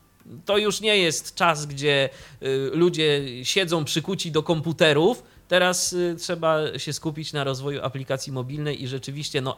To 0.45 0.59
już 0.59 0.81
nie 0.81 0.99
jest 0.99 1.35
czas, 1.35 1.66
gdzie 1.66 2.09
y, 2.43 2.70
ludzie 2.74 3.23
siedzą 3.45 3.85
przykuci 3.85 4.33
do 4.33 4.43
komputerów. 4.43 5.23
Teraz 5.49 5.93
y, 5.93 6.16
trzeba 6.19 6.79
się 6.79 6.93
skupić 6.93 7.33
na 7.33 7.45
rozwoju 7.45 7.81
aplikacji 7.83 8.33
mobilnej 8.33 8.83
i 8.83 8.89
rzeczywiście 8.89 9.41
no, 9.41 9.57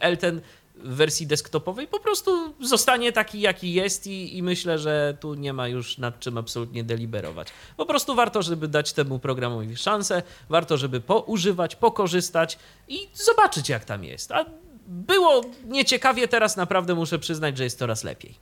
Elten 0.00 0.40
w 0.76 0.94
wersji 0.94 1.26
desktopowej 1.26 1.86
po 1.86 2.00
prostu 2.00 2.54
zostanie 2.60 3.12
taki, 3.12 3.40
jaki 3.40 3.72
jest 3.72 4.06
i, 4.06 4.36
i, 4.36 4.42
myślę, 4.42 4.78
że 4.78 5.16
tu 5.20 5.34
nie 5.34 5.52
ma 5.52 5.68
już 5.68 5.98
nad 5.98 6.20
czym 6.20 6.38
absolutnie 6.38 6.84
deliberować. 6.84 7.48
Po 7.76 7.86
prostu 7.86 8.14
warto, 8.14 8.42
żeby 8.42 8.68
dać 8.68 8.92
temu 8.92 9.18
programowi 9.18 9.76
szansę, 9.76 10.22
warto, 10.48 10.76
żeby 10.76 11.00
poużywać, 11.00 11.76
pokorzystać 11.76 12.58
i 12.88 13.08
zobaczyć, 13.14 13.68
jak 13.68 13.84
tam 13.84 14.04
jest. 14.04 14.32
A 14.32 14.44
było 14.86 15.40
nieciekawie, 15.64 16.28
teraz 16.28 16.56
naprawdę 16.56 16.94
muszę 16.94 17.18
przyznać, 17.18 17.58
że 17.58 17.64
jest 17.64 17.78
coraz 17.78 18.04
lepiej. 18.04 18.34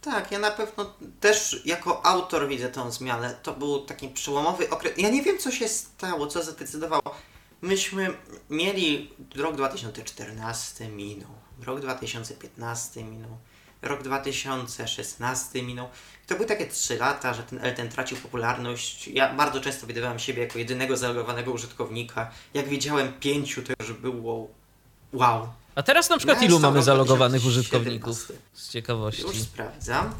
Tak, 0.00 0.32
ja 0.32 0.38
na 0.38 0.50
pewno 0.50 0.94
też 1.20 1.62
jako 1.64 2.06
autor 2.06 2.48
widzę 2.48 2.68
tę 2.68 2.92
zmianę. 2.92 3.36
To 3.42 3.52
był 3.52 3.80
taki 3.80 4.08
przełomowy 4.08 4.70
okres. 4.70 4.92
Ja 4.96 5.10
nie 5.10 5.22
wiem, 5.22 5.38
co 5.38 5.50
się 5.50 5.68
stało, 5.68 6.26
co 6.26 6.42
zadecydowało 6.42 7.14
myśmy 7.64 8.16
mieli 8.50 9.10
rok 9.36 9.56
2014 9.56 10.88
minął, 10.88 11.30
rok 11.66 11.80
2015 11.80 13.04
minął, 13.04 13.38
rok 13.82 14.02
2016 14.02 15.62
minął. 15.62 15.88
To 16.26 16.34
były 16.34 16.46
takie 16.46 16.66
trzy 16.66 16.98
lata, 16.98 17.34
że 17.34 17.42
ten 17.42 17.58
Elten 17.64 17.88
tracił 17.88 18.16
popularność. 18.16 19.08
Ja 19.08 19.34
bardzo 19.34 19.60
często 19.60 19.86
widywałem 19.86 20.18
siebie 20.18 20.42
jako 20.42 20.58
jedynego 20.58 20.96
zalogowanego 20.96 21.52
użytkownika. 21.52 22.30
Jak 22.54 22.68
widziałem 22.68 23.12
pięciu, 23.12 23.62
to 23.62 23.72
już 23.80 23.92
było 23.92 24.48
wow. 25.12 25.48
A 25.74 25.82
teraz 25.82 26.10
na 26.10 26.18
przykład 26.18 26.42
ilu 26.42 26.60
mamy 26.60 26.82
zalogowanych 26.82 27.44
użytkowników? 27.44 28.32
Z 28.52 28.70
ciekawości. 28.70 29.22
Już 29.22 29.40
sprawdzam. 29.40 30.14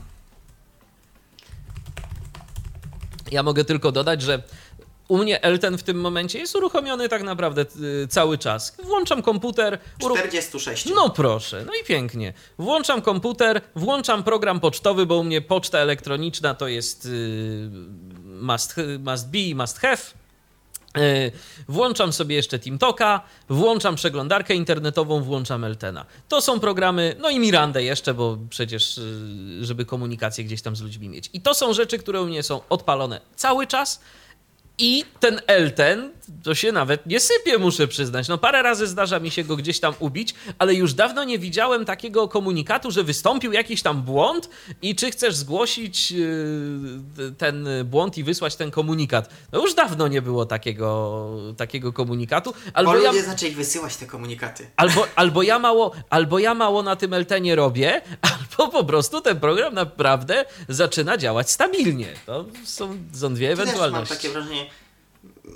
Ja 3.31 3.43
mogę 3.43 3.65
tylko 3.65 3.93
dodać, 3.93 4.23
że 4.23 4.43
u 5.15 5.19
mnie 5.19 5.43
Elten 5.43 5.79
w 5.79 5.83
tym 5.83 6.01
momencie 6.01 6.39
jest 6.39 6.57
uruchomiony 6.57 7.09
tak 7.09 7.23
naprawdę 7.23 7.67
y, 8.05 8.09
cały 8.09 8.39
czas. 8.39 8.77
Włączam 8.85 9.23
komputer. 9.23 9.79
46. 10.01 10.87
No 10.95 11.11
proszę, 11.11 11.65
no 11.67 11.73
i 11.83 11.85
pięknie. 11.85 12.33
Włączam 12.59 13.03
komputer, 13.03 13.61
włączam 13.75 14.23
program 14.25 14.61
pocztowy, 14.61 15.07
bo 15.07 15.17
u 15.17 15.25
mnie 15.25 15.41
poczta 15.41 15.79
elektroniczna 15.79 16.55
to 16.55 16.69
jest 16.69 17.07
y, 17.07 17.71
must, 18.25 18.77
must 18.99 19.31
be, 19.31 19.55
must 19.55 19.79
have. 19.79 19.99
Y, 20.99 21.33
włączam 21.69 22.13
sobie 22.13 22.37
jeszcze 22.37 22.59
TeamToka, 22.59 23.21
włączam 23.49 23.97
przeglądarkę 23.97 24.55
internetową, 24.55 25.23
włączam 25.23 25.65
Eltena. 25.65 26.07
To 26.29 26.41
są 26.41 26.61
programy, 26.61 27.17
no 27.19 27.31
i 27.31 27.39
Mirandę 27.39 27.83
jeszcze, 27.83 28.15
bo 28.15 28.39
przecież, 28.51 29.01
żeby 29.61 29.85
komunikację 29.85 30.45
gdzieś 30.45 30.63
tam 30.63 30.77
z 30.77 30.81
ludźmi 30.81 31.09
mieć. 31.09 31.31
I 31.33 31.41
to 31.41 31.55
są 31.55 31.73
rzeczy, 31.73 31.99
które 31.99 32.23
u 32.23 32.27
mnie 32.27 32.43
są 32.43 32.61
odpalone 32.69 33.21
cały 33.37 33.67
czas 33.67 34.01
i 34.79 35.05
ten 35.21 35.41
Elten 35.47 36.11
to 36.43 36.55
się 36.55 36.73
nawet 36.73 37.07
nie 37.07 37.21
sypie, 37.21 37.59
muszę 37.59 37.89
przyznać. 37.89 38.29
No 38.29 38.39
parę 38.39 38.63
razy 38.63 38.87
zdarza 38.87 39.21
mi 39.21 39.31
się 39.31 39.45
go 39.45 39.57
gdzieś 39.57 39.81
tam 39.81 39.95
ubić, 39.99 40.35
ale 40.59 40.75
już 40.75 40.95
dawno 40.95 41.25
nie 41.25 41.39
widziałem 41.39 41.85
takiego 41.85 42.29
komunikatu, 42.29 42.91
że 42.91 43.05
wystąpił 43.05 43.53
jakiś 43.53 43.83
tam 43.83 44.03
błąd 44.03 44.49
i 44.83 44.95
czy 44.95 45.11
chcesz 45.11 45.35
zgłosić 45.35 46.11
yy, 46.11 46.27
ten 47.39 47.69
błąd 47.85 48.19
i 48.19 48.25
wysłać 48.25 48.57
ten 48.57 48.71
komunikat. 48.71 49.31
No 49.53 49.63
już 49.63 49.75
dawno 49.75 50.09
nie 50.09 50.23
było 50.23 50.47
takiego, 50.47 51.31
takiego 51.57 51.93
komunikatu. 51.93 52.55
Albo 52.75 52.93
Bo 52.93 52.99
ja, 52.99 53.11
ludzie 53.11 53.25
zaczęli 53.25 53.53
wysyłać 53.53 53.97
te 53.97 54.07
komunikaty. 54.07 54.67
Albo, 54.77 55.07
albo, 55.17 55.43
ja 55.43 55.59
mało, 55.59 55.93
albo 56.11 56.39
ja 56.39 56.55
mało 56.55 56.83
na 56.83 56.97
tym 56.97 57.13
Eltenie 57.13 57.57
robię, 57.57 58.03
albo 58.31 58.73
po 58.73 58.85
prostu 58.85 59.21
ten 59.21 59.41
program 59.41 59.75
naprawdę 59.75 60.45
zaczyna 60.69 61.17
działać 61.17 61.51
stabilnie. 61.51 62.09
To 62.27 62.45
są, 62.65 62.99
są 63.13 63.35
dwie 63.35 63.53
ewentualności. 63.53 64.15
Mam 64.15 64.19
takie 64.19 64.29
wrażenie, 64.29 64.64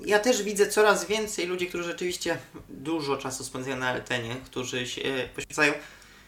ja 0.04 0.18
też 0.18 0.42
widzę 0.42 0.66
coraz 0.66 1.04
więcej 1.06 1.46
ludzi, 1.46 1.66
którzy 1.66 1.84
rzeczywiście 1.84 2.38
dużo 2.68 3.16
czasu 3.16 3.44
spędzają 3.44 3.76
na 3.76 3.94
Eltenie, 3.94 4.36
którzy 4.44 4.86
się 4.86 5.28
poświęcają 5.34 5.72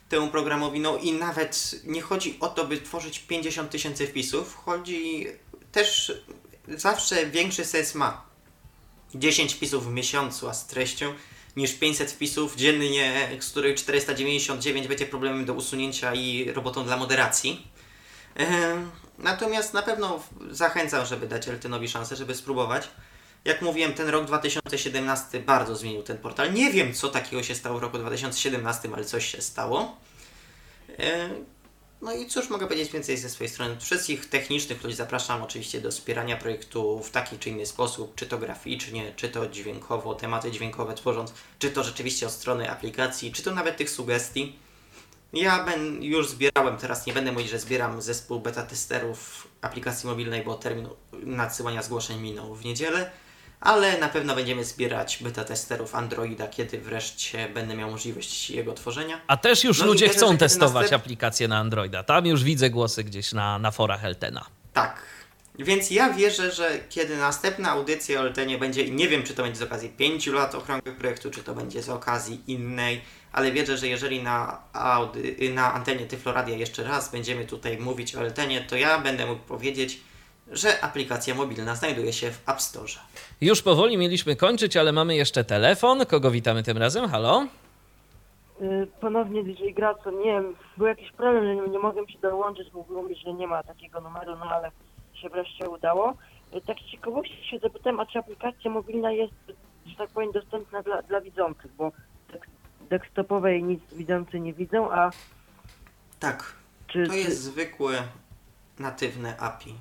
temu 0.09 0.29
programowi. 0.29 0.81
No 0.81 0.99
i 0.99 1.13
nawet 1.13 1.81
nie 1.85 2.03
chodzi 2.03 2.37
o 2.41 2.49
to, 2.49 2.65
by 2.65 2.81
tworzyć 2.81 3.19
50 3.19 3.71
tysięcy 3.71 4.07
wpisów, 4.07 4.57
chodzi 4.57 5.27
też 5.73 6.13
zawsze 6.69 7.27
większy 7.27 7.65
sens 7.65 7.95
ma 7.95 8.25
10 9.15 9.55
wpisów 9.55 9.87
w 9.87 9.93
miesiącu, 9.93 10.49
a 10.49 10.55
z 10.55 10.67
treścią 10.67 11.15
niż 11.57 11.75
500 11.75 12.13
wpisów 12.13 12.57
dziennie, 12.57 13.29
z 13.41 13.51
których 13.51 13.77
499 13.77 14.89
będzie 14.89 15.07
problemem 15.07 15.45
do 15.45 15.55
usunięcia 15.55 16.15
i 16.15 16.53
robotą 16.53 16.85
dla 16.85 16.97
moderacji. 16.97 17.67
Natomiast 19.19 19.75
na 19.75 19.83
pewno 19.83 20.23
zachęcam, 20.51 21.07
żeby 21.07 21.27
dać 21.27 21.49
Eltenowi 21.49 21.89
szansę, 21.89 22.17
żeby 22.17 22.35
spróbować. 22.35 22.89
Jak 23.45 23.63
mówiłem, 23.63 23.95
ten 23.95 24.09
rok 24.09 24.25
2017 24.25 25.41
bardzo 25.41 25.77
zmienił 25.77 26.03
ten 26.03 26.19
portal. 26.19 26.53
Nie 26.53 26.73
wiem, 26.73 26.95
co 26.95 27.09
takiego 27.09 27.43
się 27.43 27.55
stało 27.55 27.79
w 27.79 27.83
roku 27.83 27.99
2017, 27.99 28.89
ale 28.95 29.05
coś 29.05 29.27
się 29.27 29.43
stało. 29.43 29.97
E, 30.99 31.31
no 32.03 32.13
i 32.13 32.27
cóż 32.27 32.51
mogę 32.51 32.67
powiedzieć 32.67 32.93
więcej 32.93 33.17
ze 33.17 33.29
swojej 33.29 33.53
strony. 33.53 33.77
Wszystkich 33.81 34.29
technicznych 34.29 34.85
ludzi 34.85 34.97
zapraszam 34.97 35.43
oczywiście 35.43 35.81
do 35.81 35.91
wspierania 35.91 36.37
projektu 36.37 37.03
w 37.03 37.11
taki 37.11 37.39
czy 37.39 37.51
inny 37.51 37.67
sposób, 37.67 38.15
czy 38.15 38.27
to 38.27 38.39
graficznie, 38.39 39.13
czy 39.17 39.29
to 39.29 39.47
dźwiękowo, 39.47 40.15
tematy 40.15 40.51
dźwiękowe 40.51 40.95
tworząc, 40.95 41.33
czy 41.59 41.71
to 41.71 41.85
rzeczywiście 41.85 42.27
od 42.27 42.33
strony 42.33 42.71
aplikacji, 42.71 43.33
czy 43.33 43.43
to 43.43 43.55
nawet 43.55 43.77
tych 43.77 43.91
sugestii. 43.91 44.57
Ja 45.33 45.65
ben, 45.65 46.03
już 46.03 46.29
zbierałem, 46.29 46.77
teraz 46.77 47.07
nie 47.07 47.13
będę 47.13 47.33
mówić, 47.33 47.49
że 47.49 47.59
zbieram 47.59 48.03
zespół 48.03 48.41
beta 48.41 48.63
testerów 48.63 49.49
aplikacji 49.61 50.09
mobilnej, 50.09 50.45
bo 50.45 50.55
termin 50.55 50.89
nadsyłania 51.13 51.83
zgłoszeń 51.83 52.21
minął 52.21 52.55
w 52.55 52.65
niedzielę 52.65 53.11
ale 53.61 53.99
na 53.99 54.09
pewno 54.09 54.35
będziemy 54.35 54.65
zbierać 54.65 55.19
beta 55.21 55.45
testerów 55.45 55.95
Androida, 55.95 56.49
kiedy 56.49 56.79
wreszcie 56.79 57.49
będę 57.49 57.75
miał 57.77 57.91
możliwość 57.91 58.51
jego 58.51 58.73
tworzenia. 58.73 59.21
A 59.27 59.37
też 59.37 59.65
już 59.65 59.81
no 59.81 59.87
ludzie 59.87 60.09
chcą 60.09 60.37
testować 60.39 60.83
następ... 60.83 61.03
aplikację 61.03 61.49
na 61.49 61.59
Androida. 61.59 62.03
Tam 62.03 62.27
już 62.27 62.45
widzę 62.45 62.71
głosy 62.71 63.05
gdzieś 63.05 63.33
na, 63.33 63.59
na 63.59 63.71
forach 63.71 64.05
Eltena. 64.05 64.47
Tak. 64.73 65.03
Więc 65.59 65.91
ja 65.91 66.13
wierzę, 66.13 66.53
że 66.53 66.79
kiedy 66.89 67.17
następna 67.17 67.71
audycja 67.71 68.21
o 68.21 68.27
Eltenie 68.27 68.59
będzie, 68.59 68.91
nie 68.91 69.09
wiem 69.09 69.23
czy 69.23 69.35
to 69.35 69.43
będzie 69.43 69.59
z 69.59 69.63
okazji 69.63 69.89
5 69.89 70.27
lat 70.27 70.55
okrągłych 70.55 70.97
projektu, 70.97 71.31
czy 71.31 71.43
to 71.43 71.55
będzie 71.55 71.83
z 71.83 71.89
okazji 71.89 72.41
innej 72.47 73.01
ale 73.33 73.53
wierzę, 73.53 73.77
że 73.77 73.89
jeżeli 73.89 74.23
na, 74.23 74.59
audy, 74.73 75.51
na 75.55 75.75
antenie 75.75 76.07
Tyfloradia 76.07 76.57
jeszcze 76.57 76.85
raz 76.85 77.13
będziemy 77.13 77.45
tutaj 77.45 77.79
mówić 77.79 78.17
o 78.17 78.21
Eltenie, 78.21 78.61
to 78.61 78.77
ja 78.77 78.99
będę 78.99 79.27
mógł 79.27 79.43
powiedzieć, 79.43 80.01
że 80.51 80.85
aplikacja 80.85 81.35
mobilna 81.35 81.77
znajduje 81.77 82.13
się 82.13 82.31
w 82.31 82.49
App 82.49 82.63
Store. 82.63 82.93
Już 83.41 83.63
powoli 83.63 83.99
mieliśmy 83.99 84.37
kończyć, 84.37 84.77
ale 84.77 84.93
mamy 84.93 85.17
jeszcze 85.17 85.45
telefon. 85.45 86.07
Kogo 86.07 86.31
witamy 86.31 86.63
tym 86.63 86.79
razem? 86.79 87.09
Halo? 87.09 87.47
Y, 88.61 88.87
Ponownie 89.01 89.45
DJ 89.45 89.71
Graco, 89.73 90.11
nie 90.11 90.25
wiem, 90.25 90.55
był 90.77 90.87
jakiś 90.87 91.13
problem, 91.13 91.45
że 91.45 91.55
nie, 91.57 91.69
nie 91.73 91.79
mogłem 91.79 92.09
się 92.09 92.19
dołączyć, 92.19 92.71
bo 92.71 92.85
mówisz, 92.91 93.19
że 93.25 93.33
nie 93.35 93.47
ma 93.47 93.63
takiego 93.63 94.01
numeru, 94.01 94.37
no 94.37 94.45
ale 94.45 94.71
się 95.15 95.29
wreszcie 95.29 95.69
udało. 95.71 96.15
Y, 96.55 96.61
Tak 96.61 96.77
z 96.79 96.91
ciekawości 96.91 97.49
się 97.51 97.59
zapytałem, 97.59 98.01
a 98.01 98.07
czy 98.07 98.19
aplikacja 98.19 98.71
mobilna 98.71 99.13
jest, 99.13 99.33
że 99.87 99.97
tak 99.97 100.11
powiem, 100.11 100.33
dostępna 100.33 100.83
dla, 100.83 101.03
dla 101.03 101.21
widzących, 101.21 101.71
bo 101.77 101.93
desktopowej 102.91 103.63
nic 103.63 103.81
widzący 103.93 104.41
nie 104.41 104.53
widzą, 104.53 104.93
a 104.93 105.11
Tak, 106.21 106.55
czy... 106.87 107.07
to 107.07 107.13
czy- 107.13 107.19
jest 107.19 107.43
zwykłe, 107.43 108.03
natywne 108.79 109.37
API. 109.37 109.75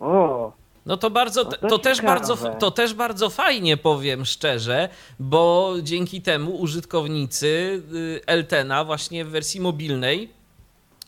O, 0.00 0.52
No 0.88 0.96
to 0.96 1.10
bardzo, 1.10 1.44
No 1.44 1.50
to, 1.50 1.68
to 1.68 1.78
też 1.78 2.02
bardzo, 2.02 2.36
to 2.36 2.70
też 2.70 2.94
bardzo 2.94 3.30
fajnie 3.30 3.76
powiem 3.76 4.24
szczerze, 4.24 4.88
bo 5.18 5.74
dzięki 5.82 6.22
temu 6.22 6.56
użytkownicy 6.56 7.46
y, 7.94 8.20
Eltena 8.26 8.84
właśnie 8.84 9.24
w 9.24 9.28
wersji 9.28 9.60
mobilnej 9.60 10.38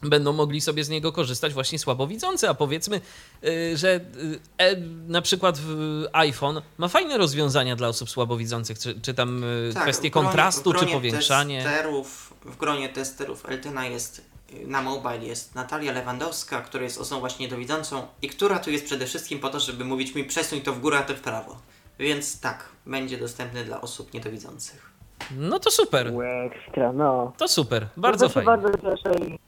będą 0.03 0.33
mogli 0.33 0.61
sobie 0.61 0.85
z 0.85 0.89
niego 0.89 1.13
korzystać 1.13 1.53
właśnie 1.53 1.79
słabowidzący, 1.79 2.49
a 2.49 2.55
powiedzmy, 2.55 3.01
y, 3.45 3.77
że 3.77 3.95
y, 3.97 4.41
e, 4.59 4.77
na 5.09 5.23
przykład 5.23 5.59
w 5.59 6.05
iPhone 6.13 6.63
ma 6.79 6.89
fajne 6.89 7.19
rozwiązania 7.19 7.77
dla 7.77 7.89
osób 7.89 8.11
słabowidzących, 8.11 8.79
czy, 8.79 9.01
czy 9.01 9.15
tam 9.15 9.45
Tak, 9.75 9.83
kwestie 9.83 10.11
kontrastu, 10.11 10.71
gronie 10.71 10.87
czy 10.87 10.93
powiększanie. 10.93 11.63
Testerów, 11.63 12.35
w 12.45 12.57
gronie 12.57 12.89
testerów 12.89 13.49
Eltena 13.49 13.87
jest 13.87 14.30
na 14.67 14.83
mobile 14.83 15.25
jest 15.25 15.55
Natalia 15.55 15.93
Lewandowska, 15.93 16.61
która 16.61 16.85
jest 16.85 17.01
osobą 17.01 17.21
właśnie 17.21 17.47
niedowidzącą 17.47 18.07
i 18.23 18.29
która 18.29 18.59
tu 18.59 18.71
jest 18.71 18.85
przede 18.85 19.07
wszystkim 19.07 19.39
po 19.39 19.49
to, 19.49 19.61
żeby 19.61 19.85
mówić 19.85 20.15
mi 20.15 20.25
przesuń 20.25 20.61
to 20.61 20.73
w 20.73 20.81
górę, 20.81 20.99
a 20.99 21.03
to 21.03 21.15
w 21.15 21.21
prawo. 21.21 21.57
Więc 21.99 22.41
tak, 22.41 22.69
będzie 22.87 23.19
dostępny 23.19 23.65
dla 23.65 23.81
osób 23.81 24.15
niedowidzących. 24.15 24.91
No 25.37 25.59
to 25.59 25.71
super, 25.71 26.13
ekstra, 26.47 26.93
no. 26.93 27.33
to 27.37 27.49
super, 27.49 27.87
bardzo 27.97 28.27
no 28.27 28.29
fajnie. 28.29 28.47
bardzo 28.47 28.79
cieszę 28.79 29.25
i, 29.27 29.39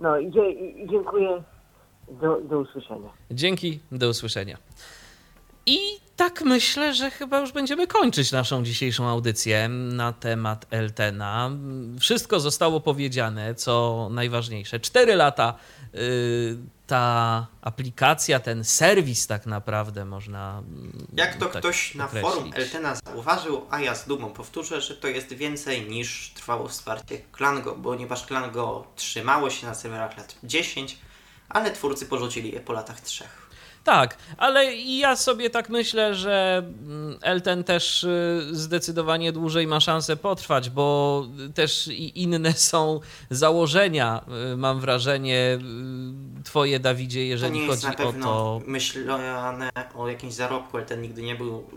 no 0.00 0.18
i, 0.18 0.26
i 0.26 0.88
dziękuję, 0.90 1.42
do, 2.08 2.40
do 2.40 2.58
usłyszenia. 2.58 3.10
Dzięki, 3.30 3.80
do 3.92 4.08
usłyszenia. 4.08 4.58
I 5.66 5.78
tak 6.22 6.42
myślę, 6.42 6.94
że 6.94 7.10
chyba 7.10 7.38
już 7.40 7.52
będziemy 7.52 7.86
kończyć 7.86 8.32
naszą 8.32 8.64
dzisiejszą 8.64 9.08
audycję 9.08 9.68
na 9.68 10.12
temat 10.12 10.66
Eltena. 10.70 11.50
Wszystko 12.00 12.40
zostało 12.40 12.80
powiedziane, 12.80 13.54
co 13.54 14.08
najważniejsze. 14.10 14.80
Cztery 14.80 15.14
lata 15.16 15.54
y, 15.94 16.56
ta 16.86 17.46
aplikacja, 17.62 18.40
ten 18.40 18.64
serwis 18.64 19.26
tak 19.26 19.46
naprawdę 19.46 20.04
można. 20.04 20.58
mm, 20.58 21.06
Jak 21.14 21.34
to 21.36 21.46
tak 21.46 21.58
ktoś 21.58 21.94
na 21.94 22.04
określić. 22.04 22.32
forum 22.32 22.50
Eltena 22.54 22.94
zauważył, 22.94 23.66
a 23.70 23.80
ja 23.80 23.94
z 23.94 24.06
dumą 24.06 24.30
powtórzę, 24.30 24.80
że 24.80 24.94
to 24.96 25.08
jest 25.08 25.32
więcej 25.32 25.88
niż 25.88 26.32
trwało 26.34 26.68
wsparcie 26.68 27.18
Klango, 27.32 27.72
ponieważ 27.72 28.26
Klango 28.26 28.86
trzymało 28.96 29.50
się 29.50 29.66
na 29.66 29.74
serwerach 29.74 30.16
lat 30.18 30.34
10, 30.44 30.98
ale 31.48 31.70
twórcy 31.70 32.06
porzucili 32.06 32.52
je 32.52 32.60
po 32.60 32.72
latach 32.72 33.00
trzech. 33.00 33.41
Tak, 33.84 34.16
ale 34.36 34.74
ja 34.74 35.16
sobie 35.16 35.50
tak 35.50 35.68
myślę, 35.68 36.14
że 36.14 36.62
mm, 36.66 37.18
Elten 37.22 37.64
też 37.64 38.04
y, 38.04 38.48
zdecydowanie 38.52 39.32
dłużej 39.32 39.66
ma 39.66 39.80
szansę 39.80 40.16
potrwać, 40.16 40.70
bo 40.70 41.26
też 41.54 41.88
i 41.88 42.22
inne 42.22 42.52
są 42.72 43.00
założenia, 43.30 44.24
y, 44.52 44.56
mam 44.56 44.80
wrażenie, 44.80 45.58
y, 46.40 46.42
twoje 46.44 46.80
Dawidzie, 46.80 47.20
To 47.20 47.24
jeżeli 47.24 47.58
jest 47.58 47.70
chodzi 47.70 47.86
na 47.86 47.92
o 48.04 48.06
pewno 48.06 48.24
to. 48.26 48.60
myślane 48.66 49.70
o 49.94 50.08
jakimś 50.08 50.34
zarobku, 50.34 50.76
ale 50.76 50.86
ten 50.86 51.02
nigdy 51.02 51.22
nie 51.22 51.34
był 51.34 51.70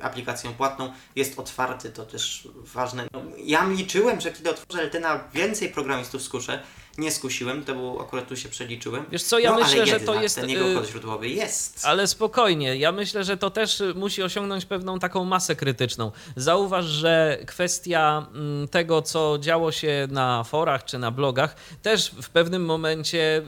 aplikacją 0.00 0.54
płatną. 0.54 0.92
Jest 1.16 1.38
otwarty, 1.38 1.90
to 1.90 2.04
też 2.06 2.48
ważne. 2.54 3.06
No, 3.12 3.22
ja 3.44 3.68
liczyłem, 3.68 4.20
że 4.20 4.32
kiedy 4.32 4.50
otworzę 4.50 4.82
Eltena, 4.82 5.20
więcej 5.34 5.68
programistów 5.68 6.22
skuszę. 6.22 6.62
Nie 6.98 7.10
skusiłem, 7.10 7.64
to 7.64 7.74
było 7.74 8.00
akurat 8.02 8.28
tu 8.28 8.36
się 8.36 8.48
przeliczyłem. 8.48 9.04
Wiesz 9.10 9.22
co, 9.22 9.38
ja 9.38 9.50
no, 9.50 9.58
myślę, 9.58 9.82
ale 9.82 9.86
że 9.86 10.00
to 10.00 10.22
jest, 10.22 10.36
Ten 10.36 10.50
jego 10.50 10.70
y, 10.70 10.74
kod 10.74 10.88
źródłowy 10.88 11.28
jest. 11.28 11.80
Ale 11.84 12.06
spokojnie, 12.06 12.76
ja 12.76 12.92
myślę, 12.92 13.24
że 13.24 13.36
to 13.36 13.50
też 13.50 13.82
musi 13.94 14.22
osiągnąć 14.22 14.64
pewną 14.64 14.98
taką 14.98 15.24
masę 15.24 15.56
krytyczną. 15.56 16.12
Zauważ, 16.36 16.84
że 16.84 17.38
kwestia 17.46 18.26
mm, 18.34 18.68
tego, 18.68 19.02
co 19.02 19.38
działo 19.40 19.72
się 19.72 20.08
na 20.10 20.44
forach 20.44 20.84
czy 20.84 20.98
na 20.98 21.10
blogach, 21.10 21.56
też 21.82 22.10
w 22.22 22.30
pewnym 22.30 22.64
momencie 22.64 23.38
y, 23.38 23.42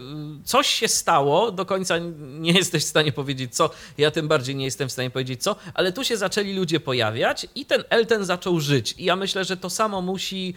coś 0.45 0.66
się 0.66 0.89
stało, 0.89 1.53
do 1.53 1.66
końca 1.66 1.95
nie 2.19 2.53
jesteś 2.53 2.85
w 2.85 2.89
stanie 2.89 3.12
powiedzieć 3.12 3.55
co, 3.55 3.70
ja 3.99 4.11
tym 4.11 4.29
bardziej 4.29 4.57
nie 4.57 4.65
jestem 4.65 4.89
w 4.89 4.93
stanie 4.93 5.11
powiedzieć 5.11 5.43
co, 5.43 5.57
ale 5.75 5.93
tu 5.93 6.05
się 6.05 6.16
zaczęli 6.16 6.55
ludzie 6.55 6.81
pojawiać 6.81 7.47
i 7.55 7.66
ten 7.66 7.85
Elten 7.91 8.25
zaczął 8.25 8.61
żyć. 8.61 8.95
I 8.99 9.05
ja 9.05 9.16
myślę, 9.16 9.45
że 9.45 9.57
to 9.57 9.70
samo 9.70 10.03
musi 10.03 10.55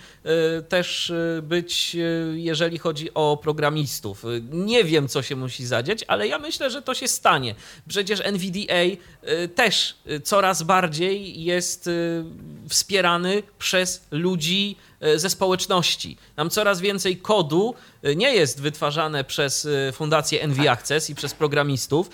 y, 0.59 0.63
też 0.63 1.13
być, 1.41 1.97
jeżeli 2.33 2.80
chodzi 2.81 3.13
o 3.13 3.37
programistów. 3.43 4.23
Nie 4.51 4.83
wiem, 4.83 5.07
co 5.07 5.21
się 5.21 5.35
musi 5.35 5.65
zadzieć, 5.65 6.05
ale 6.07 6.27
ja 6.27 6.39
myślę, 6.39 6.69
że 6.69 6.81
to 6.81 6.93
się 6.93 7.07
stanie. 7.07 7.55
Przecież 7.87 8.21
NVDA 8.23 8.83
y, 8.83 9.47
też 9.47 9.95
y, 10.11 10.19
coraz 10.19 10.63
bardziej 10.63 11.43
jest 11.43 11.87
y, 11.87 12.23
wspierany 12.69 13.43
przez 13.59 14.01
ludzi 14.11 14.75
ze 15.15 15.29
społeczności. 15.29 16.17
Tam 16.35 16.49
coraz 16.49 16.81
więcej 16.81 17.17
kodu 17.17 17.75
nie 18.15 18.35
jest 18.35 18.61
wytwarzane 18.61 19.23
przez 19.23 19.67
fundację 19.93 20.47
NV 20.47 20.71
Access 20.71 21.09
i 21.09 21.15
przez 21.15 21.33
programistów 21.33 22.09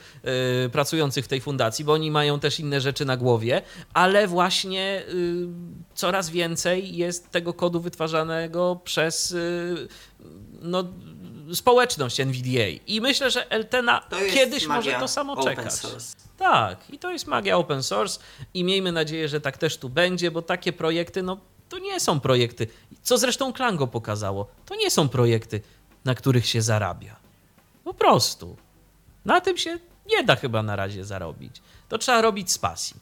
pracujących 0.72 1.26
w 1.26 1.28
tej 1.28 1.42
fundacji, 1.42 1.86
bo 1.86 1.94
oni 1.94 2.12
mają 2.12 2.40
też 2.40 2.60
inne 2.60 2.82
rzeczy 2.82 3.06
na 3.06 3.18
głowie, 3.18 3.62
ale 3.94 4.28
właśnie 4.28 5.04
coraz 5.96 6.30
więcej 6.30 6.98
jest 6.98 7.32
tego 7.32 7.54
kodu 7.54 7.80
wytwarzanego 7.80 8.80
przez 8.84 9.36
no, 10.68 10.84
społeczność 11.54 12.20
NVDA. 12.20 12.68
I 12.88 13.02
myślę, 13.02 13.32
że 13.32 13.52
Eltena 13.52 14.08
kiedyś 14.34 14.68
może 14.68 14.92
to 14.94 15.08
samo 15.08 15.44
czekać. 15.44 15.74
source. 15.74 16.16
Tak, 16.38 16.90
i 16.90 17.00
to 17.00 17.12
jest 17.12 17.28
magia 17.28 17.58
open 17.58 17.84
source 17.84 18.20
i 18.54 18.64
miejmy 18.64 18.92
nadzieję, 18.92 19.28
że 19.28 19.42
tak 19.42 19.58
też 19.58 19.78
tu 19.78 19.90
będzie, 19.90 20.32
bo 20.32 20.42
takie 20.42 20.74
projekty, 20.74 21.24
no 21.24 21.38
to 21.70 21.80
nie 21.80 22.00
są 22.00 22.20
projekty, 22.20 22.68
co 23.02 23.18
zresztą 23.18 23.54
Klango 23.54 23.88
pokazało, 23.88 24.48
to 24.66 24.76
nie 24.76 24.92
są 24.92 25.10
projekty, 25.10 25.62
na 26.06 26.16
których 26.16 26.46
się 26.46 26.62
zarabia. 26.62 27.16
Po 27.84 27.94
prostu. 27.94 28.58
Na 29.26 29.42
tym 29.42 29.58
się 29.58 29.80
nie 30.06 30.24
da 30.24 30.36
chyba 30.36 30.64
na 30.64 30.76
razie 30.76 31.06
zarobić. 31.06 31.62
To 31.90 31.98
trzeba 31.98 32.22
robić 32.22 32.52
z 32.52 32.58
pasji. 32.58 32.96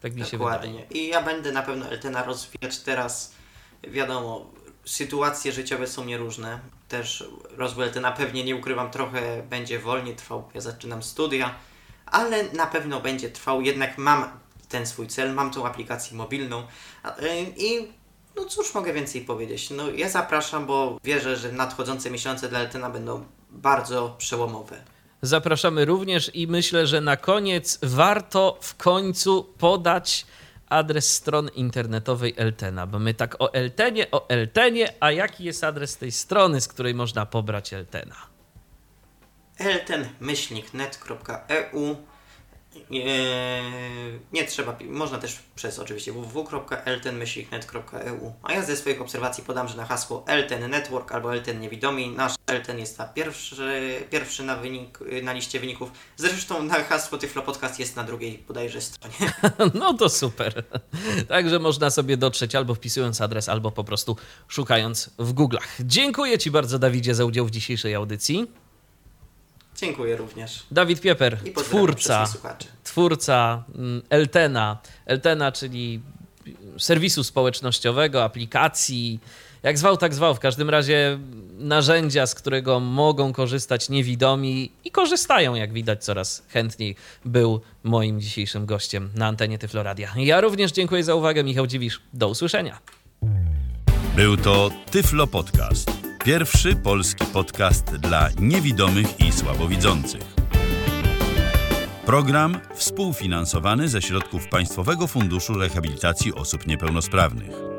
Tak 0.00 0.14
mi 0.14 0.24
się 0.24 0.38
wydaje. 0.38 0.38
Dokładnie. 0.38 0.86
I 0.90 1.08
ja 1.08 1.22
będę 1.22 1.52
na 1.52 1.62
pewno 1.62 1.86
Eltena 1.86 2.24
rozwijać 2.24 2.78
teraz. 2.78 3.32
Wiadomo, 3.82 4.50
sytuacje 4.88 5.52
życiowe 5.52 5.86
są 5.86 6.04
nieróżne. 6.04 6.60
Też 6.88 7.24
rozwój 7.56 7.84
Eltena 7.84 8.12
pewnie, 8.12 8.44
nie 8.44 8.56
ukrywam, 8.56 8.90
trochę 8.90 9.42
będzie 9.42 9.78
wolniej 9.78 10.16
trwał. 10.16 10.50
Ja 10.54 10.60
zaczynam 10.60 11.02
studia, 11.02 11.54
ale 12.06 12.52
na 12.52 12.66
pewno 12.66 13.00
będzie 13.00 13.30
trwał. 13.30 13.60
Jednak 13.60 13.98
mam 13.98 14.24
ten 14.68 14.86
swój 14.86 15.06
cel, 15.06 15.34
mam 15.34 15.50
tą 15.50 15.66
aplikację 15.66 16.16
mobilną 16.16 16.62
y, 16.62 16.66
i 17.56 17.88
no 18.36 18.44
cóż 18.44 18.74
mogę 18.74 18.92
więcej 18.92 19.20
powiedzieć. 19.20 19.70
No 19.70 19.90
ja 19.90 20.08
zapraszam, 20.08 20.66
bo 20.66 20.98
wierzę, 21.04 21.36
że 21.36 21.52
nadchodzące 21.52 22.10
miesiące 22.10 22.48
dla 22.48 22.58
Eltena 22.58 22.90
będą 22.90 23.24
bardzo 23.50 24.14
przełomowe. 24.18 24.76
Zapraszamy 25.22 25.84
również 25.84 26.30
i 26.34 26.46
myślę, 26.46 26.86
że 26.86 27.00
na 27.00 27.16
koniec 27.16 27.78
warto 27.82 28.58
w 28.60 28.76
końcu 28.76 29.44
podać 29.58 30.26
adres 30.70 31.14
strony 31.14 31.50
internetowej 31.50 32.34
Eltena, 32.36 32.86
bo 32.86 32.98
my 32.98 33.14
tak 33.14 33.36
o 33.38 33.54
Eltenie, 33.54 34.10
o 34.10 34.28
Eltenie, 34.28 34.92
a 35.00 35.10
jaki 35.10 35.44
jest 35.44 35.64
adres 35.64 35.96
tej 35.96 36.12
strony, 36.12 36.60
z 36.60 36.68
której 36.68 36.94
można 36.94 37.26
pobrać 37.26 37.72
Eltena? 37.72 38.16
elten-net.eu 39.58 41.96
nie, 42.90 43.62
nie 44.32 44.44
trzeba, 44.44 44.76
można 44.88 45.18
też 45.18 45.38
przez 45.54 45.78
oczywiście 45.78 46.12
www.elten-net.eu 46.12 48.32
A 48.42 48.52
ja 48.52 48.62
ze 48.62 48.76
swoich 48.76 49.00
obserwacji 49.00 49.44
podam, 49.44 49.68
że 49.68 49.76
na 49.76 49.84
hasło 49.84 50.24
Elten 50.26 50.70
Network 50.70 51.12
albo 51.12 51.32
Elten 51.32 51.60
Niewidomi 51.60 52.08
nasz 52.08 52.34
Elten 52.46 52.78
jest 52.78 52.98
na 52.98 53.04
pierwszy, 53.04 54.00
pierwszy 54.10 54.44
na, 54.44 54.56
wynik, 54.56 54.98
na 55.22 55.32
liście 55.32 55.60
wyników. 55.60 55.90
Zresztą 56.16 56.62
na 56.62 56.84
hasło 56.84 57.18
Tyflo 57.18 57.42
Podcast 57.42 57.78
jest 57.78 57.96
na 57.96 58.04
drugiej 58.04 58.44
bodajże 58.48 58.80
stronie. 58.80 59.32
No 59.74 59.94
to 59.94 60.08
super. 60.08 60.64
Także 61.28 61.58
można 61.58 61.90
sobie 61.90 62.16
dotrzeć 62.16 62.54
albo 62.54 62.74
wpisując 62.74 63.20
adres, 63.20 63.48
albo 63.48 63.70
po 63.70 63.84
prostu 63.84 64.16
szukając 64.48 65.10
w 65.18 65.34
Google'ach. 65.34 65.66
Dziękuję 65.80 66.38
Ci 66.38 66.50
bardzo, 66.50 66.78
Dawidzie, 66.78 67.14
za 67.14 67.24
udział 67.24 67.46
w 67.46 67.50
dzisiejszej 67.50 67.94
audycji. 67.94 68.46
Dziękuję 69.80 70.16
również. 70.16 70.66
Dawid 70.70 71.00
Pieper, 71.00 71.38
twórca, 71.56 72.26
twórca 72.84 73.64
mm, 73.74 74.02
Eltena. 74.10 74.78
Eltena, 75.06 75.52
czyli 75.52 76.00
serwisu 76.78 77.24
społecznościowego, 77.24 78.24
aplikacji, 78.24 79.20
jak 79.62 79.78
zwał, 79.78 79.96
tak 79.96 80.14
zwał. 80.14 80.34
W 80.34 80.40
każdym 80.40 80.70
razie 80.70 81.18
narzędzia, 81.58 82.26
z 82.26 82.34
którego 82.34 82.80
mogą 82.80 83.32
korzystać 83.32 83.88
niewidomi 83.88 84.72
i 84.84 84.90
korzystają, 84.90 85.54
jak 85.54 85.72
widać, 85.72 86.04
coraz 86.04 86.42
chętniej, 86.48 86.96
był 87.24 87.60
moim 87.84 88.20
dzisiejszym 88.20 88.66
gościem 88.66 89.10
na 89.14 89.26
antenie 89.26 89.58
Tyfloradia. 89.58 90.12
Ja 90.16 90.40
również 90.40 90.72
dziękuję 90.72 91.04
za 91.04 91.14
uwagę, 91.14 91.44
Michał 91.44 91.66
Dziwisz. 91.66 92.00
Do 92.12 92.28
usłyszenia. 92.28 92.78
Był 94.16 94.36
to 94.36 94.70
Tyflo 94.90 95.26
Podcast. 95.26 95.97
Pierwszy 96.24 96.76
polski 96.76 97.24
podcast 97.32 97.96
dla 97.96 98.28
niewidomych 98.40 99.20
i 99.20 99.32
słabowidzących. 99.32 100.22
Program 102.06 102.60
współfinansowany 102.74 103.88
ze 103.88 104.02
środków 104.02 104.48
Państwowego 104.48 105.06
Funduszu 105.06 105.54
Rehabilitacji 105.54 106.34
Osób 106.34 106.66
Niepełnosprawnych. 106.66 107.77